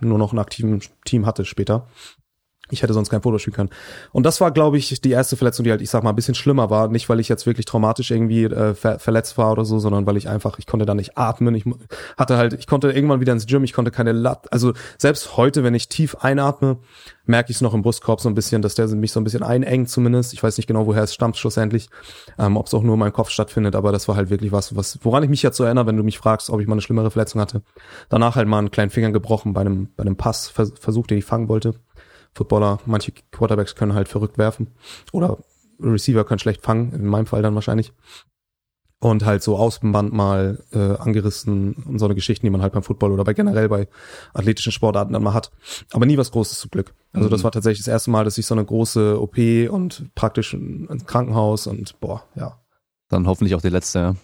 nur 0.00 0.18
noch 0.18 0.32
einen 0.32 0.38
aktiven 0.38 0.80
Team 1.04 1.26
hatte 1.26 1.44
später. 1.44 1.86
Ich 2.72 2.82
hätte 2.82 2.92
sonst 2.92 3.10
kein 3.10 3.22
Foto 3.22 3.38
spielen 3.38 3.54
können. 3.54 3.70
Und 4.12 4.24
das 4.24 4.40
war, 4.40 4.50
glaube 4.50 4.78
ich, 4.78 5.00
die 5.00 5.10
erste 5.10 5.36
Verletzung, 5.36 5.64
die 5.64 5.70
halt, 5.70 5.82
ich 5.82 5.90
sag 5.90 6.02
mal, 6.02 6.10
ein 6.10 6.16
bisschen 6.16 6.34
schlimmer 6.34 6.70
war. 6.70 6.88
Nicht, 6.88 7.08
weil 7.08 7.20
ich 7.20 7.28
jetzt 7.28 7.46
wirklich 7.46 7.66
traumatisch 7.66 8.10
irgendwie 8.10 8.44
äh, 8.44 8.74
ver 8.74 8.98
verletzt 8.98 9.38
war 9.38 9.52
oder 9.52 9.64
so, 9.64 9.78
sondern 9.78 10.06
weil 10.06 10.16
ich 10.16 10.28
einfach, 10.28 10.58
ich 10.58 10.66
konnte 10.66 10.86
da 10.86 10.94
nicht 10.94 11.16
atmen. 11.16 11.54
Ich 11.54 11.64
hatte 12.16 12.36
halt, 12.36 12.52
ich 12.52 12.66
konnte 12.66 12.90
irgendwann 12.90 13.20
wieder 13.20 13.32
ins 13.32 13.46
Gym, 13.46 13.64
ich 13.64 13.72
konnte 13.72 13.90
keine 13.90 14.12
Lat. 14.12 14.52
Also 14.52 14.72
selbst 14.98 15.36
heute, 15.36 15.64
wenn 15.64 15.74
ich 15.74 15.88
tief 15.88 16.16
einatme, 16.16 16.78
merke 17.30 17.50
ich 17.50 17.56
es 17.56 17.60
noch 17.62 17.72
im 17.72 17.82
Brustkorb 17.82 18.20
so 18.20 18.28
ein 18.28 18.34
bisschen, 18.34 18.60
dass 18.60 18.74
der 18.74 18.88
mich 18.88 19.12
so 19.12 19.20
ein 19.20 19.24
bisschen 19.24 19.42
einengt 19.42 19.88
zumindest. 19.88 20.32
Ich 20.34 20.42
weiß 20.42 20.56
nicht 20.58 20.66
genau, 20.66 20.86
woher 20.86 21.02
es 21.02 21.14
stammt 21.14 21.36
schlussendlich, 21.36 21.88
ähm, 22.38 22.56
ob 22.56 22.66
es 22.66 22.74
auch 22.74 22.82
nur 22.82 22.94
in 22.94 23.00
meinem 23.00 23.12
Kopf 23.12 23.30
stattfindet, 23.30 23.74
aber 23.74 23.92
das 23.92 24.08
war 24.08 24.16
halt 24.16 24.28
wirklich 24.28 24.52
was, 24.52 24.76
was, 24.76 24.98
woran 25.02 25.22
ich 25.22 25.30
mich 25.30 25.42
jetzt 25.42 25.56
so 25.56 25.64
erinnere, 25.64 25.86
wenn 25.86 25.96
du 25.96 26.02
mich 26.02 26.18
fragst, 26.18 26.50
ob 26.50 26.60
ich 26.60 26.66
mal 26.66 26.74
eine 26.74 26.82
schlimmere 26.82 27.10
Verletzung 27.10 27.40
hatte. 27.40 27.62
Danach 28.08 28.36
halt 28.36 28.48
mal 28.48 28.58
einen 28.58 28.70
kleinen 28.70 28.90
Finger 28.90 29.12
gebrochen 29.12 29.52
bei 29.54 29.62
einem, 29.62 29.88
bei 29.96 30.02
einem 30.02 30.16
Pass, 30.16 30.48
Versuch, 30.48 31.06
den 31.06 31.18
ich 31.18 31.24
fangen 31.24 31.48
wollte. 31.48 31.74
Footballer, 32.34 32.78
manche 32.86 33.12
Quarterbacks 33.32 33.74
können 33.74 33.94
halt 33.94 34.08
verrückt 34.08 34.38
werfen 34.38 34.68
oder 35.12 35.38
Receiver 35.80 36.24
können 36.24 36.38
schlecht 36.38 36.62
fangen, 36.62 36.92
in 36.92 37.06
meinem 37.06 37.26
Fall 37.26 37.42
dann 37.42 37.54
wahrscheinlich. 37.54 37.92
Und 39.02 39.24
halt 39.24 39.42
so 39.42 39.56
Außenband 39.56 40.12
mal 40.12 40.62
äh, 40.72 40.96
angerissen 40.96 41.72
und 41.72 41.98
so 41.98 42.04
eine 42.04 42.14
Geschichten, 42.14 42.44
die 42.44 42.50
man 42.50 42.60
halt 42.60 42.74
beim 42.74 42.82
Football 42.82 43.12
oder 43.12 43.24
bei 43.24 43.32
generell 43.32 43.66
bei 43.70 43.88
athletischen 44.34 44.72
Sportarten 44.72 45.14
dann 45.14 45.22
mal 45.22 45.32
hat. 45.32 45.50
Aber 45.92 46.04
nie 46.04 46.18
was 46.18 46.30
Großes 46.30 46.58
zum 46.60 46.70
Glück. 46.70 46.92
Also 47.14 47.28
mhm. 47.28 47.30
das 47.30 47.42
war 47.42 47.50
tatsächlich 47.50 47.78
das 47.78 47.88
erste 47.88 48.10
Mal, 48.10 48.24
dass 48.24 48.36
ich 48.36 48.44
so 48.44 48.54
eine 48.54 48.64
große 48.64 49.18
OP 49.18 49.38
und 49.70 50.14
praktisch 50.14 50.52
ein 50.52 51.06
Krankenhaus 51.06 51.66
und 51.66 51.98
boah, 52.00 52.24
ja. 52.34 52.60
Dann 53.08 53.26
hoffentlich 53.26 53.54
auch 53.54 53.62
die 53.62 53.70
letzte, 53.70 54.16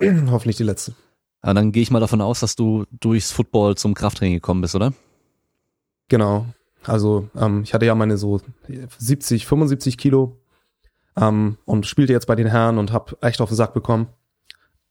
ja. 0.00 0.12
hoffentlich 0.32 0.56
die 0.56 0.64
letzte. 0.64 0.96
Ja, 1.44 1.54
dann 1.54 1.70
gehe 1.70 1.82
ich 1.82 1.92
mal 1.92 2.00
davon 2.00 2.20
aus, 2.20 2.40
dass 2.40 2.56
du 2.56 2.86
durchs 2.90 3.30
Football 3.30 3.76
zum 3.76 3.94
Krafttraining 3.94 4.34
gekommen 4.34 4.60
bist, 4.60 4.74
oder? 4.74 4.92
Genau. 6.08 6.46
Also 6.84 7.28
ähm, 7.36 7.62
ich 7.62 7.74
hatte 7.74 7.86
ja 7.86 7.94
meine 7.94 8.16
so 8.16 8.40
70, 8.98 9.46
75 9.46 9.98
Kilo 9.98 10.38
ähm, 11.16 11.58
und 11.64 11.86
spielte 11.86 12.12
jetzt 12.12 12.26
bei 12.26 12.36
den 12.36 12.46
Herren 12.46 12.78
und 12.78 12.92
habe 12.92 13.16
echt 13.20 13.40
auf 13.40 13.50
den 13.50 13.56
Sack 13.56 13.74
bekommen. 13.74 14.08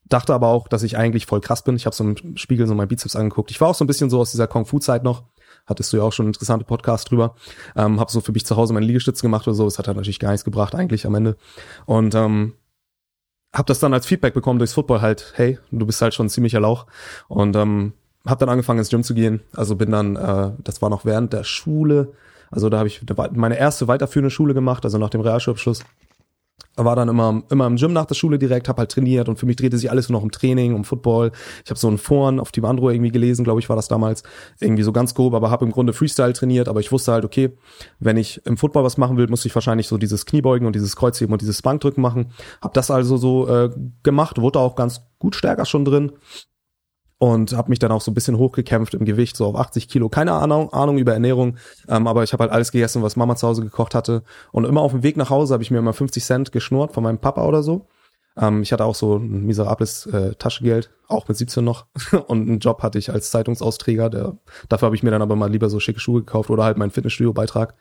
Dachte 0.04 0.34
aber 0.34 0.48
auch, 0.48 0.66
dass 0.66 0.82
ich 0.82 0.96
eigentlich 0.96 1.26
voll 1.26 1.40
krass 1.40 1.62
bin. 1.62 1.76
Ich 1.76 1.86
habe 1.86 1.94
so 1.94 2.02
im 2.02 2.36
Spiegel 2.36 2.66
so 2.66 2.74
mein 2.74 2.88
Bizeps 2.88 3.14
angeguckt. 3.14 3.50
Ich 3.50 3.60
war 3.60 3.68
auch 3.68 3.74
so 3.74 3.84
ein 3.84 3.86
bisschen 3.86 4.10
so 4.10 4.20
aus 4.20 4.32
dieser 4.32 4.48
Kung-Fu-Zeit 4.48 5.04
noch. 5.04 5.24
hattest 5.66 5.92
du 5.92 5.98
ja 5.98 6.02
auch 6.02 6.12
schon 6.12 6.26
interessante 6.26 6.64
Podcast 6.64 7.10
drüber. 7.10 7.36
Ähm, 7.76 8.00
habe 8.00 8.10
so 8.10 8.20
für 8.20 8.32
mich 8.32 8.44
zu 8.44 8.56
Hause 8.56 8.72
meine 8.72 8.86
Liegestütze 8.86 9.22
gemacht 9.22 9.46
oder 9.46 9.54
so. 9.54 9.64
Das 9.64 9.78
hat 9.78 9.86
halt 9.86 9.96
natürlich 9.96 10.18
gar 10.18 10.30
nichts 10.30 10.44
gebracht 10.44 10.74
eigentlich 10.74 11.06
am 11.06 11.14
Ende. 11.14 11.36
Und 11.86 12.14
ähm, 12.16 12.54
habe 13.52 13.66
das 13.66 13.78
dann 13.78 13.94
als 13.94 14.06
Feedback 14.06 14.34
bekommen 14.34 14.58
durchs 14.58 14.74
Football 14.74 15.00
halt, 15.00 15.32
hey, 15.36 15.58
du 15.70 15.86
bist 15.86 16.02
halt 16.02 16.14
schon 16.14 16.26
ein 16.26 16.30
ziemlicher 16.30 16.60
Lauch. 16.60 16.86
Und 17.28 17.54
ähm, 17.56 17.92
habe 18.26 18.40
dann 18.40 18.48
angefangen 18.48 18.78
ins 18.78 18.90
Gym 18.90 19.02
zu 19.02 19.14
gehen. 19.14 19.40
Also 19.54 19.76
bin 19.76 19.90
dann, 19.90 20.16
äh, 20.16 20.52
das 20.62 20.82
war 20.82 20.90
noch 20.90 21.04
während 21.04 21.32
der 21.32 21.44
Schule. 21.44 22.12
Also 22.50 22.68
da 22.68 22.78
habe 22.78 22.88
ich 22.88 23.02
meine 23.32 23.58
erste 23.58 23.88
weiterführende 23.88 24.30
Schule 24.30 24.54
gemacht, 24.54 24.84
also 24.84 24.98
nach 24.98 25.10
dem 25.10 25.20
Realschulabschluss 25.20 25.84
war 26.76 26.96
dann 26.96 27.08
immer 27.08 27.42
immer 27.50 27.66
im 27.66 27.76
Gym 27.76 27.92
nach 27.92 28.06
der 28.06 28.14
Schule 28.14 28.38
direkt, 28.38 28.68
habe 28.68 28.78
halt 28.78 28.90
trainiert 28.90 29.28
und 29.28 29.38
für 29.38 29.46
mich 29.46 29.56
drehte 29.56 29.76
sich 29.76 29.90
alles 29.90 30.08
nur 30.08 30.18
noch 30.18 30.24
um 30.24 30.30
Training, 30.30 30.74
um 30.74 30.84
Football. 30.84 31.32
Ich 31.64 31.70
habe 31.70 31.78
so 31.78 31.88
einen 31.88 31.98
Foren 31.98 32.40
auf 32.40 32.52
Team 32.52 32.64
Andro 32.64 32.90
irgendwie 32.90 33.10
gelesen, 33.10 33.44
glaube 33.44 33.60
ich, 33.60 33.68
war 33.68 33.76
das 33.76 33.88
damals 33.88 34.22
irgendwie 34.60 34.82
so 34.82 34.92
ganz 34.92 35.14
grob, 35.14 35.34
aber 35.34 35.50
habe 35.50 35.64
im 35.64 35.72
Grunde 35.72 35.92
Freestyle 35.92 36.32
trainiert, 36.32 36.68
aber 36.68 36.80
ich 36.80 36.92
wusste 36.92 37.12
halt, 37.12 37.24
okay, 37.24 37.56
wenn 37.98 38.16
ich 38.16 38.44
im 38.46 38.56
Football 38.56 38.84
was 38.84 38.96
machen 38.96 39.16
will, 39.16 39.28
muss 39.28 39.44
ich 39.44 39.54
wahrscheinlich 39.54 39.88
so 39.88 39.98
dieses 39.98 40.26
Kniebeugen 40.26 40.66
und 40.66 40.74
dieses 40.74 40.96
Kreuzheben 40.96 41.32
und 41.32 41.42
dieses 41.42 41.60
Bankdrücken 41.62 42.02
machen. 42.02 42.32
Habe 42.62 42.74
das 42.74 42.90
also 42.90 43.16
so 43.16 43.48
äh, 43.48 43.70
gemacht, 44.02 44.40
wurde 44.40 44.58
auch 44.58 44.76
ganz 44.76 45.02
gut 45.18 45.34
stärker 45.34 45.66
schon 45.66 45.84
drin 45.84 46.12
und 47.20 47.52
habe 47.52 47.68
mich 47.68 47.78
dann 47.78 47.92
auch 47.92 48.00
so 48.00 48.10
ein 48.10 48.14
bisschen 48.14 48.38
hochgekämpft 48.38 48.94
im 48.94 49.04
Gewicht, 49.04 49.36
so 49.36 49.44
auf 49.44 49.54
80 49.54 49.88
Kilo. 49.88 50.08
Keine 50.08 50.32
Ahnung, 50.32 50.72
Ahnung 50.72 50.96
über 50.96 51.12
Ernährung, 51.12 51.58
ähm, 51.86 52.06
aber 52.06 52.24
ich 52.24 52.32
habe 52.32 52.44
halt 52.44 52.52
alles 52.52 52.72
gegessen, 52.72 53.02
was 53.02 53.14
Mama 53.14 53.36
zu 53.36 53.46
Hause 53.46 53.62
gekocht 53.62 53.94
hatte. 53.94 54.22
Und 54.52 54.64
immer 54.64 54.80
auf 54.80 54.92
dem 54.92 55.02
Weg 55.02 55.18
nach 55.18 55.28
Hause 55.28 55.52
habe 55.52 55.62
ich 55.62 55.70
mir 55.70 55.78
immer 55.78 55.92
50 55.92 56.24
Cent 56.24 56.50
geschnurrt 56.50 56.94
von 56.94 57.04
meinem 57.04 57.18
Papa 57.18 57.44
oder 57.44 57.62
so. 57.62 57.88
Ähm, 58.38 58.62
ich 58.62 58.72
hatte 58.72 58.86
auch 58.86 58.94
so 58.94 59.18
ein 59.18 59.44
miserables 59.44 60.06
äh, 60.06 60.34
Taschengeld, 60.36 60.90
auch 61.08 61.28
mit 61.28 61.36
17 61.36 61.62
noch. 61.62 61.84
Und 62.26 62.48
einen 62.48 62.58
Job 62.58 62.82
hatte 62.82 62.98
ich 62.98 63.12
als 63.12 63.30
Zeitungsausträger. 63.30 64.08
Der, 64.08 64.38
dafür 64.70 64.86
habe 64.86 64.96
ich 64.96 65.02
mir 65.02 65.10
dann 65.10 65.20
aber 65.20 65.36
mal 65.36 65.50
lieber 65.50 65.68
so 65.68 65.78
schicke 65.78 66.00
Schuhe 66.00 66.20
gekauft 66.20 66.48
oder 66.48 66.64
halt 66.64 66.78
meinen 66.78 66.90
Fitnessstudio-Beitrag. 66.90 67.74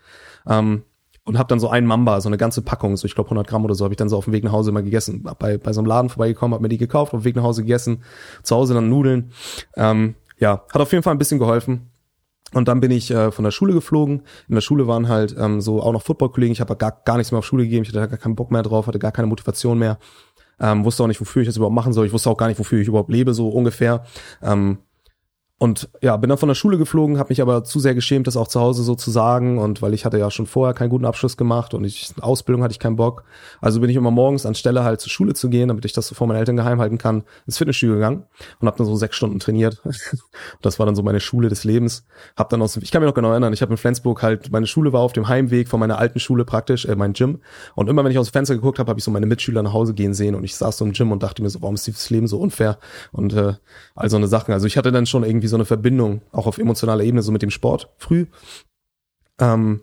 Ähm, 0.47 0.84
und 1.29 1.37
habe 1.37 1.47
dann 1.47 1.59
so 1.59 1.69
einen 1.69 1.85
Mamba, 1.85 2.21
so 2.21 2.27
eine 2.27 2.37
ganze 2.37 2.63
Packung, 2.63 2.97
so 2.97 3.05
ich 3.05 3.13
glaube 3.13 3.27
100 3.27 3.45
Gramm 3.45 3.63
oder 3.63 3.75
so, 3.75 3.83
habe 3.83 3.93
ich 3.93 3.99
dann 3.99 4.09
so 4.09 4.17
auf 4.17 4.25
dem 4.25 4.33
Weg 4.33 4.43
nach 4.43 4.51
Hause 4.51 4.71
immer 4.71 4.81
gegessen. 4.81 5.21
Bei, 5.37 5.59
bei 5.59 5.73
so 5.73 5.79
einem 5.79 5.85
Laden 5.85 6.09
vorbeigekommen, 6.09 6.55
habe 6.55 6.63
mir 6.63 6.69
die 6.69 6.79
gekauft, 6.79 7.13
auf 7.13 7.21
dem 7.21 7.23
Weg 7.23 7.35
nach 7.35 7.43
Hause 7.43 7.61
gegessen, 7.61 8.01
zu 8.41 8.55
Hause 8.55 8.73
dann 8.73 8.89
Nudeln. 8.89 9.31
Ähm, 9.75 10.15
ja, 10.39 10.63
hat 10.73 10.81
auf 10.81 10.91
jeden 10.91 11.03
Fall 11.03 11.13
ein 11.13 11.19
bisschen 11.19 11.37
geholfen. 11.37 11.91
Und 12.51 12.67
dann 12.67 12.79
bin 12.79 12.89
ich 12.89 13.11
äh, 13.11 13.29
von 13.29 13.43
der 13.43 13.51
Schule 13.51 13.73
geflogen. 13.73 14.23
In 14.47 14.55
der 14.55 14.61
Schule 14.61 14.87
waren 14.87 15.07
halt 15.07 15.35
ähm, 15.37 15.61
so 15.61 15.83
auch 15.83 15.93
noch 15.93 16.01
Footballkollegen. 16.01 16.51
Ich 16.51 16.61
habe 16.61 16.75
gar, 16.75 16.99
gar 17.05 17.17
nichts 17.17 17.31
mehr 17.31 17.37
auf 17.37 17.45
Schule 17.45 17.63
gegeben. 17.63 17.83
Ich 17.83 17.89
hatte 17.89 18.09
gar 18.09 18.17
keinen 18.17 18.35
Bock 18.35 18.49
mehr 18.49 18.63
drauf, 18.63 18.87
hatte 18.87 18.97
gar 18.97 19.11
keine 19.11 19.27
Motivation 19.27 19.77
mehr. 19.77 19.99
Ähm, 20.59 20.83
wusste 20.83 21.03
auch 21.03 21.07
nicht, 21.07 21.21
wofür 21.21 21.43
ich 21.43 21.47
das 21.47 21.57
überhaupt 21.57 21.75
machen 21.75 21.93
soll. 21.93 22.07
Ich 22.07 22.11
wusste 22.11 22.31
auch 22.31 22.37
gar 22.37 22.47
nicht, 22.47 22.57
wofür 22.57 22.81
ich 22.81 22.87
überhaupt 22.87 23.11
lebe, 23.11 23.35
so 23.35 23.49
ungefähr. 23.49 24.03
Ähm, 24.41 24.79
und 25.62 25.89
ja, 26.02 26.15
bin 26.15 26.30
dann 26.30 26.38
von 26.38 26.48
der 26.48 26.56
Schule 26.56 26.78
geflogen, 26.78 27.19
habe 27.19 27.32
mich 27.32 27.41
aber 27.41 27.65
zu 27.65 27.82
sehr 27.82 27.93
geschämt, 27.93 28.28
das 28.28 28.38
auch 28.38 28.48
zu 28.48 28.62
Hause 28.62 28.82
so 28.82 28.95
zu 28.95 29.12
sagen. 29.12 29.58
Und 29.58 29.82
weil 29.82 29.93
ich 29.93 30.06
hatte 30.06 30.17
ja 30.17 30.32
schon 30.32 30.45
vorher 30.45 30.74
keinen 30.74 30.89
guten 30.89 31.04
Abschluss 31.04 31.36
gemacht 31.36 31.74
und 31.74 31.84
ich 31.84 32.13
Ausbildung 32.22 32.63
hatte 32.63 32.72
ich 32.72 32.80
keinen 32.80 32.95
Bock. 32.95 33.26
Also 33.60 33.82
bin 33.82 33.89
ich 33.89 33.98
immer 33.98 34.10
morgens 34.10 34.45
anstelle 34.45 34.86
halt 34.86 35.02
zur 35.02 35.12
Schule 35.12 35.34
zu 35.34 35.50
gehen, 35.50 35.67
damit 35.67 35.84
ich 35.84 35.91
das 35.91 36.08
so 36.08 36.15
vor 36.15 36.28
meinen 36.28 36.38
Eltern 36.38 36.56
geheim 36.56 36.80
halten 36.80 36.98
kann, 36.98 37.24
ins 37.45 37.58
Fitnessstudio 37.58 37.95
gegangen 37.95 38.24
und 38.62 38.67
habe 38.67 38.78
dann 38.78 38.88
so 38.88 38.95
sechs 38.95 39.17
Stunden 39.17 39.39
trainiert. 39.39 39.82
das 40.62 40.80
war 40.80 40.86
dann 40.86 40.95
so 40.95 41.04
meine 41.04 41.19
Schule 41.19 41.50
des 41.50 41.65
Lebens. 41.65 42.06
Hab 42.38 42.48
dann 42.48 42.62
aus, 42.62 42.78
ich 42.78 42.89
kann 42.89 43.02
mich 43.02 43.10
noch 43.10 43.13
genau 43.13 43.32
erinnern, 43.32 43.52
ich 43.52 43.62
habe 43.62 43.74
in 43.74 43.78
Flensburg 43.78 44.24
halt, 44.24 44.54
meine 44.54 44.65
Schule 44.65 44.93
war 44.93 45.02
auf 45.02 45.12
dem 45.12 45.28
Heimweg 45.28 45.67
von 45.67 45.82
meiner 45.82 46.00
alten 46.00 46.22
Schule 46.22 46.45
praktisch, 46.45 46.86
äh, 46.86 46.95
mein 46.95 47.12
Gym. 47.12 47.41
Und 47.76 47.89
immer 47.89 48.06
wenn 48.06 48.12
ich 48.12 48.17
aus 48.17 48.30
dem 48.30 48.34
Fenster 48.34 48.56
geguckt 48.56 48.80
habe, 48.80 48.89
habe 48.89 49.00
ich 49.00 49.04
so 49.04 49.12
meine 49.12 49.26
Mitschüler 49.26 49.62
nach 49.62 49.74
Hause 49.74 49.93
gehen 49.93 50.13
sehen 50.13 50.36
und 50.36 50.45
ich 50.45 50.56
saß 50.56 50.78
so 50.78 50.86
im 50.86 50.93
Gym 50.93 51.12
und 51.12 51.22
dachte 51.22 51.43
mir 51.43 51.50
so, 51.50 51.62
warum 51.62 51.76
ist 51.76 51.86
dieses 51.86 52.10
Leben 52.10 52.28
so 52.28 52.39
unfair? 52.39 52.78
Und 53.12 53.34
äh, 53.34 53.56
all 53.93 54.10
so 54.10 54.15
eine 54.15 54.30
Sachen. 54.30 54.54
Also 54.54 54.65
ich 54.65 54.78
hatte 54.78 54.93
dann 54.93 55.06
schon 55.06 55.26
irgendwie 55.26 55.48
so 55.49 55.57
eine 55.57 55.65
Verbindung 55.65 56.21
auch 56.31 56.47
auf 56.47 56.57
emotionaler 56.57 57.03
Ebene, 57.03 57.21
so 57.21 57.31
mit 57.31 57.41
dem 57.41 57.51
Sport 57.51 57.89
früh. 57.97 58.27
Ähm, 59.39 59.81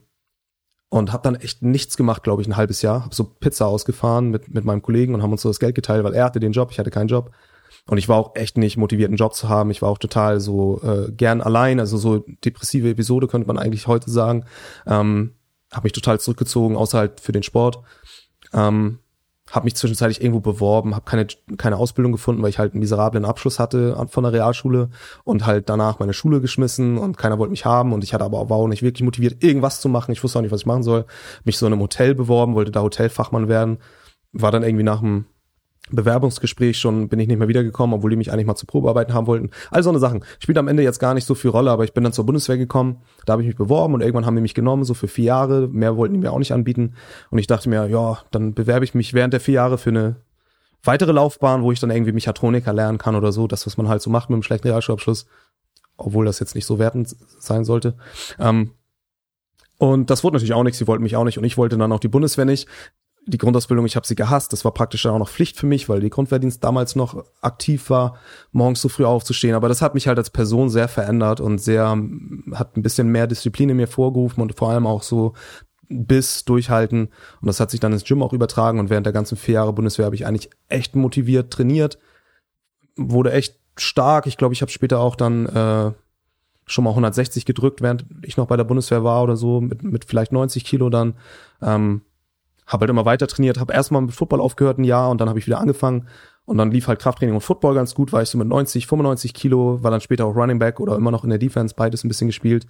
und 0.88 1.12
habe 1.12 1.22
dann 1.22 1.34
echt 1.34 1.62
nichts 1.62 1.96
gemacht, 1.96 2.22
glaube 2.22 2.42
ich, 2.42 2.48
ein 2.48 2.56
halbes 2.56 2.80
Jahr. 2.82 3.04
Hab 3.04 3.14
so 3.14 3.24
Pizza 3.24 3.66
ausgefahren 3.66 4.30
mit, 4.30 4.52
mit 4.54 4.64
meinem 4.64 4.82
Kollegen 4.82 5.14
und 5.14 5.22
haben 5.22 5.32
uns 5.32 5.42
so 5.42 5.48
das 5.48 5.58
Geld 5.58 5.74
geteilt, 5.74 6.04
weil 6.04 6.14
er 6.14 6.24
hatte 6.24 6.40
den 6.40 6.52
Job, 6.52 6.70
ich 6.70 6.78
hatte 6.78 6.90
keinen 6.90 7.08
Job. 7.08 7.32
Und 7.88 7.98
ich 7.98 8.08
war 8.08 8.16
auch 8.16 8.34
echt 8.34 8.56
nicht 8.58 8.76
motiviert, 8.76 9.08
einen 9.08 9.16
Job 9.16 9.34
zu 9.34 9.48
haben. 9.48 9.70
Ich 9.70 9.82
war 9.82 9.90
auch 9.90 9.98
total 9.98 10.40
so 10.40 10.80
äh, 10.82 11.12
gern 11.12 11.40
allein, 11.40 11.80
also 11.80 11.98
so 11.98 12.24
depressive 12.44 12.88
Episode 12.90 13.28
könnte 13.28 13.46
man 13.46 13.58
eigentlich 13.58 13.86
heute 13.86 14.10
sagen. 14.10 14.44
Ähm, 14.86 15.34
habe 15.72 15.86
mich 15.86 15.92
total 15.92 16.18
zurückgezogen, 16.20 16.76
außer 16.76 16.98
halt 16.98 17.20
für 17.20 17.32
den 17.32 17.42
Sport. 17.42 17.80
Ähm, 18.52 19.00
habe 19.50 19.64
mich 19.64 19.76
zwischenzeitlich 19.76 20.20
irgendwo 20.20 20.40
beworben, 20.40 20.94
habe 20.94 21.04
keine 21.04 21.26
keine 21.56 21.76
Ausbildung 21.76 22.12
gefunden, 22.12 22.42
weil 22.42 22.50
ich 22.50 22.58
halt 22.58 22.72
einen 22.72 22.80
miserablen 22.80 23.24
Abschluss 23.24 23.58
hatte 23.58 23.96
von 24.10 24.24
der 24.24 24.32
Realschule 24.32 24.90
und 25.24 25.46
halt 25.46 25.68
danach 25.68 25.98
meine 25.98 26.12
Schule 26.12 26.40
geschmissen 26.40 26.98
und 26.98 27.16
keiner 27.16 27.38
wollte 27.38 27.52
mich 27.52 27.64
haben 27.64 27.92
und 27.92 28.02
ich 28.02 28.12
hatte 28.12 28.24
aber 28.24 28.38
auch 28.38 28.68
nicht 28.68 28.82
wirklich 28.82 29.04
motiviert 29.04 29.42
irgendwas 29.44 29.80
zu 29.80 29.88
machen. 29.88 30.12
Ich 30.12 30.22
wusste 30.22 30.38
auch 30.38 30.42
nicht, 30.42 30.52
was 30.52 30.60
ich 30.60 30.66
machen 30.66 30.82
soll. 30.82 31.06
Mich 31.44 31.58
so 31.58 31.66
in 31.66 31.72
einem 31.72 31.82
Hotel 31.82 32.14
beworben, 32.14 32.54
wollte 32.54 32.72
da 32.72 32.82
Hotelfachmann 32.82 33.48
werden, 33.48 33.78
war 34.32 34.50
dann 34.50 34.64
irgendwie 34.64 34.84
nach 34.84 35.00
einem 35.00 35.26
Bewerbungsgespräch 35.90 36.78
schon 36.78 37.08
bin 37.08 37.20
ich 37.20 37.28
nicht 37.28 37.38
mehr 37.38 37.48
wiedergekommen, 37.48 37.94
obwohl 37.94 38.10
die 38.10 38.16
mich 38.16 38.32
eigentlich 38.32 38.46
mal 38.46 38.56
zu 38.56 38.66
Probearbeiten 38.66 39.14
haben 39.14 39.26
wollten. 39.26 39.50
All 39.70 39.82
so 39.82 39.90
eine 39.90 39.98
Sachen. 39.98 40.24
Spielt 40.38 40.58
am 40.58 40.68
Ende 40.68 40.82
jetzt 40.82 40.98
gar 40.98 41.14
nicht 41.14 41.26
so 41.26 41.34
viel 41.34 41.50
Rolle, 41.50 41.70
aber 41.70 41.84
ich 41.84 41.94
bin 41.94 42.02
dann 42.02 42.12
zur 42.12 42.26
Bundeswehr 42.26 42.58
gekommen, 42.58 43.02
da 43.24 43.32
habe 43.32 43.42
ich 43.42 43.48
mich 43.48 43.56
beworben 43.56 43.94
und 43.94 44.00
irgendwann 44.00 44.26
haben 44.26 44.36
die 44.36 44.42
mich 44.42 44.54
genommen, 44.54 44.84
so 44.84 44.94
für 44.94 45.08
vier 45.08 45.26
Jahre. 45.26 45.68
Mehr 45.68 45.96
wollten 45.96 46.14
die 46.14 46.20
mir 46.20 46.32
auch 46.32 46.38
nicht 46.38 46.52
anbieten. 46.52 46.94
Und 47.30 47.38
ich 47.38 47.46
dachte 47.46 47.68
mir, 47.68 47.86
ja, 47.86 48.18
dann 48.30 48.54
bewerbe 48.54 48.84
ich 48.84 48.94
mich 48.94 49.14
während 49.14 49.32
der 49.32 49.40
vier 49.40 49.54
Jahre 49.54 49.78
für 49.78 49.90
eine 49.90 50.16
weitere 50.82 51.12
Laufbahn, 51.12 51.62
wo 51.62 51.72
ich 51.72 51.80
dann 51.80 51.90
irgendwie 51.90 52.12
Mechatroniker 52.12 52.72
lernen 52.72 52.98
kann 52.98 53.14
oder 53.14 53.32
so, 53.32 53.46
das, 53.46 53.66
was 53.66 53.76
man 53.76 53.88
halt 53.88 54.02
so 54.02 54.10
macht 54.10 54.28
mit 54.28 54.34
einem 54.34 54.42
schlechten 54.42 54.68
Realschulabschluss, 54.68 55.26
obwohl 55.96 56.24
das 56.24 56.40
jetzt 56.40 56.54
nicht 56.54 56.66
so 56.66 56.78
wertend 56.78 57.14
sein 57.38 57.64
sollte. 57.64 57.96
Ähm, 58.38 58.72
und 59.78 60.10
das 60.10 60.24
wurde 60.24 60.36
natürlich 60.36 60.54
auch 60.54 60.62
nicht, 60.62 60.76
sie 60.76 60.86
wollten 60.86 61.02
mich 61.02 61.16
auch 61.16 61.24
nicht 61.24 61.38
und 61.38 61.44
ich 61.44 61.58
wollte 61.58 61.76
dann 61.76 61.92
auch 61.92 62.00
die 62.00 62.08
Bundeswehr 62.08 62.44
nicht 62.44 62.66
die 63.26 63.38
Grundausbildung, 63.38 63.86
ich 63.86 63.96
habe 63.96 64.06
sie 64.06 64.14
gehasst. 64.14 64.52
Das 64.52 64.64
war 64.64 64.72
praktisch 64.72 65.04
auch 65.06 65.18
noch 65.18 65.28
Pflicht 65.28 65.56
für 65.56 65.66
mich, 65.66 65.88
weil 65.88 66.00
die 66.00 66.10
Grundwehrdienst 66.10 66.62
damals 66.62 66.94
noch 66.94 67.24
aktiv 67.40 67.90
war, 67.90 68.16
morgens 68.52 68.80
so 68.80 68.88
früh 68.88 69.04
aufzustehen. 69.04 69.54
Aber 69.54 69.68
das 69.68 69.82
hat 69.82 69.94
mich 69.94 70.06
halt 70.06 70.18
als 70.18 70.30
Person 70.30 70.70
sehr 70.70 70.86
verändert 70.86 71.40
und 71.40 71.58
sehr, 71.58 71.98
hat 72.52 72.76
ein 72.76 72.82
bisschen 72.82 73.08
mehr 73.08 73.26
Disziplin 73.26 73.70
in 73.70 73.76
mir 73.76 73.88
vorgerufen 73.88 74.40
und 74.40 74.56
vor 74.56 74.70
allem 74.70 74.86
auch 74.86 75.02
so 75.02 75.34
bis 75.88 76.44
durchhalten. 76.44 77.08
Und 77.40 77.46
das 77.46 77.58
hat 77.58 77.70
sich 77.70 77.80
dann 77.80 77.92
ins 77.92 78.04
Gym 78.04 78.22
auch 78.22 78.32
übertragen. 78.32 78.78
Und 78.78 78.90
während 78.90 79.06
der 79.06 79.12
ganzen 79.12 79.36
vier 79.36 79.54
Jahre 79.54 79.72
Bundeswehr 79.72 80.06
habe 80.06 80.16
ich 80.16 80.24
eigentlich 80.24 80.50
echt 80.68 80.94
motiviert 80.94 81.52
trainiert, 81.52 81.98
wurde 82.96 83.32
echt 83.32 83.58
stark. 83.76 84.26
Ich 84.26 84.36
glaube, 84.36 84.54
ich 84.54 84.62
habe 84.62 84.70
später 84.70 85.00
auch 85.00 85.16
dann 85.16 85.46
äh, 85.46 85.92
schon 86.66 86.84
mal 86.84 86.90
160 86.90 87.44
gedrückt, 87.44 87.82
während 87.82 88.06
ich 88.22 88.36
noch 88.36 88.46
bei 88.46 88.56
der 88.56 88.64
Bundeswehr 88.64 89.02
war 89.02 89.22
oder 89.22 89.36
so, 89.36 89.60
mit, 89.60 89.82
mit 89.82 90.04
vielleicht 90.04 90.32
90 90.32 90.64
Kilo 90.64 90.90
dann. 90.90 91.14
Ähm, 91.60 92.02
habe 92.66 92.82
halt 92.82 92.90
immer 92.90 93.04
weiter 93.04 93.26
trainiert, 93.26 93.60
habe 93.60 93.72
erstmal 93.72 94.02
mit 94.02 94.14
Football 94.14 94.40
aufgehört 94.40 94.78
ein 94.78 94.84
Jahr 94.84 95.10
und 95.10 95.20
dann 95.20 95.28
habe 95.28 95.38
ich 95.38 95.46
wieder 95.46 95.60
angefangen 95.60 96.08
und 96.44 96.58
dann 96.58 96.70
lief 96.70 96.88
halt 96.88 97.00
Krafttraining 97.00 97.34
und 97.34 97.40
Football 97.40 97.74
ganz 97.74 97.94
gut, 97.94 98.12
war 98.12 98.22
ich 98.22 98.28
so 98.28 98.38
mit 98.38 98.48
90, 98.48 98.86
95 98.86 99.34
Kilo, 99.34 99.82
war 99.82 99.90
dann 99.90 100.00
später 100.00 100.26
auch 100.26 100.34
Running 100.34 100.58
Back 100.58 100.80
oder 100.80 100.96
immer 100.96 101.10
noch 101.10 101.24
in 101.24 101.30
der 101.30 101.38
Defense, 101.38 101.74
beides 101.76 102.04
ein 102.04 102.08
bisschen 102.08 102.28
gespielt. 102.28 102.66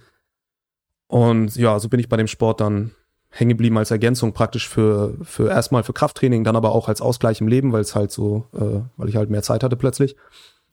Und 1.07 1.55
ja, 1.55 1.79
so 1.79 1.89
bin 1.89 1.99
ich 1.99 2.09
bei 2.09 2.17
dem 2.17 2.27
Sport 2.27 2.59
dann 2.59 2.91
hängen 3.29 3.49
geblieben 3.49 3.77
als 3.77 3.91
Ergänzung 3.91 4.33
praktisch 4.33 4.67
für, 4.67 5.15
für 5.21 5.49
erstmal 5.49 5.83
für 5.83 5.93
Krafttraining, 5.93 6.43
dann 6.43 6.55
aber 6.55 6.71
auch 6.71 6.87
als 6.87 7.01
Ausgleich 7.01 7.41
im 7.41 7.47
Leben, 7.47 7.71
weil 7.71 7.81
es 7.81 7.95
halt 7.95 8.11
so, 8.11 8.45
äh, 8.53 8.81
weil 8.97 9.09
ich 9.09 9.15
halt 9.15 9.29
mehr 9.29 9.43
Zeit 9.43 9.63
hatte 9.63 9.75
plötzlich. 9.75 10.15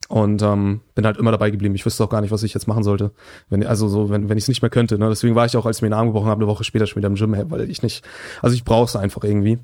Und 0.09 0.43
ähm, 0.43 0.83
bin 0.95 1.07
halt 1.07 1.17
immer 1.17 1.31
dabei 1.31 1.51
geblieben. 1.51 1.75
Ich 1.75 1.87
wusste 1.87 2.05
auch 2.05 2.11
gar 2.11 2.21
nicht, 2.21 2.31
was 2.31 2.43
ich 2.43 2.53
jetzt 2.53 2.67
machen 2.67 2.85
sollte. 2.85 3.13
Wenn, 3.49 3.67
also 3.67 3.89
so, 3.89 4.11
wenn, 4.11 4.29
wenn 4.29 4.37
ich 4.37 4.45
es 4.45 4.49
nicht 4.49 4.61
mehr 4.61 4.71
könnte. 4.71 4.99
Ne? 4.99 5.09
Deswegen 5.09 5.35
war 5.35 5.47
ich 5.47 5.57
auch, 5.57 5.65
als 5.65 5.79
ich 5.79 5.83
mir 5.83 5.89
den 5.89 5.95
Arm 5.95 6.09
gebrochen 6.09 6.29
habe, 6.29 6.43
eine 6.43 6.51
Woche 6.51 6.65
später 6.65 6.87
schon 6.87 6.97
wieder 6.97 7.09
im 7.09 7.15
Gym, 7.15 7.35
weil 7.51 7.71
ich 7.71 7.83
nicht, 7.83 8.05
also 8.43 8.55
ich 8.55 8.65
brauche 8.65 8.85
es 8.85 8.97
einfach 8.97 9.25
irgendwie. 9.25 9.59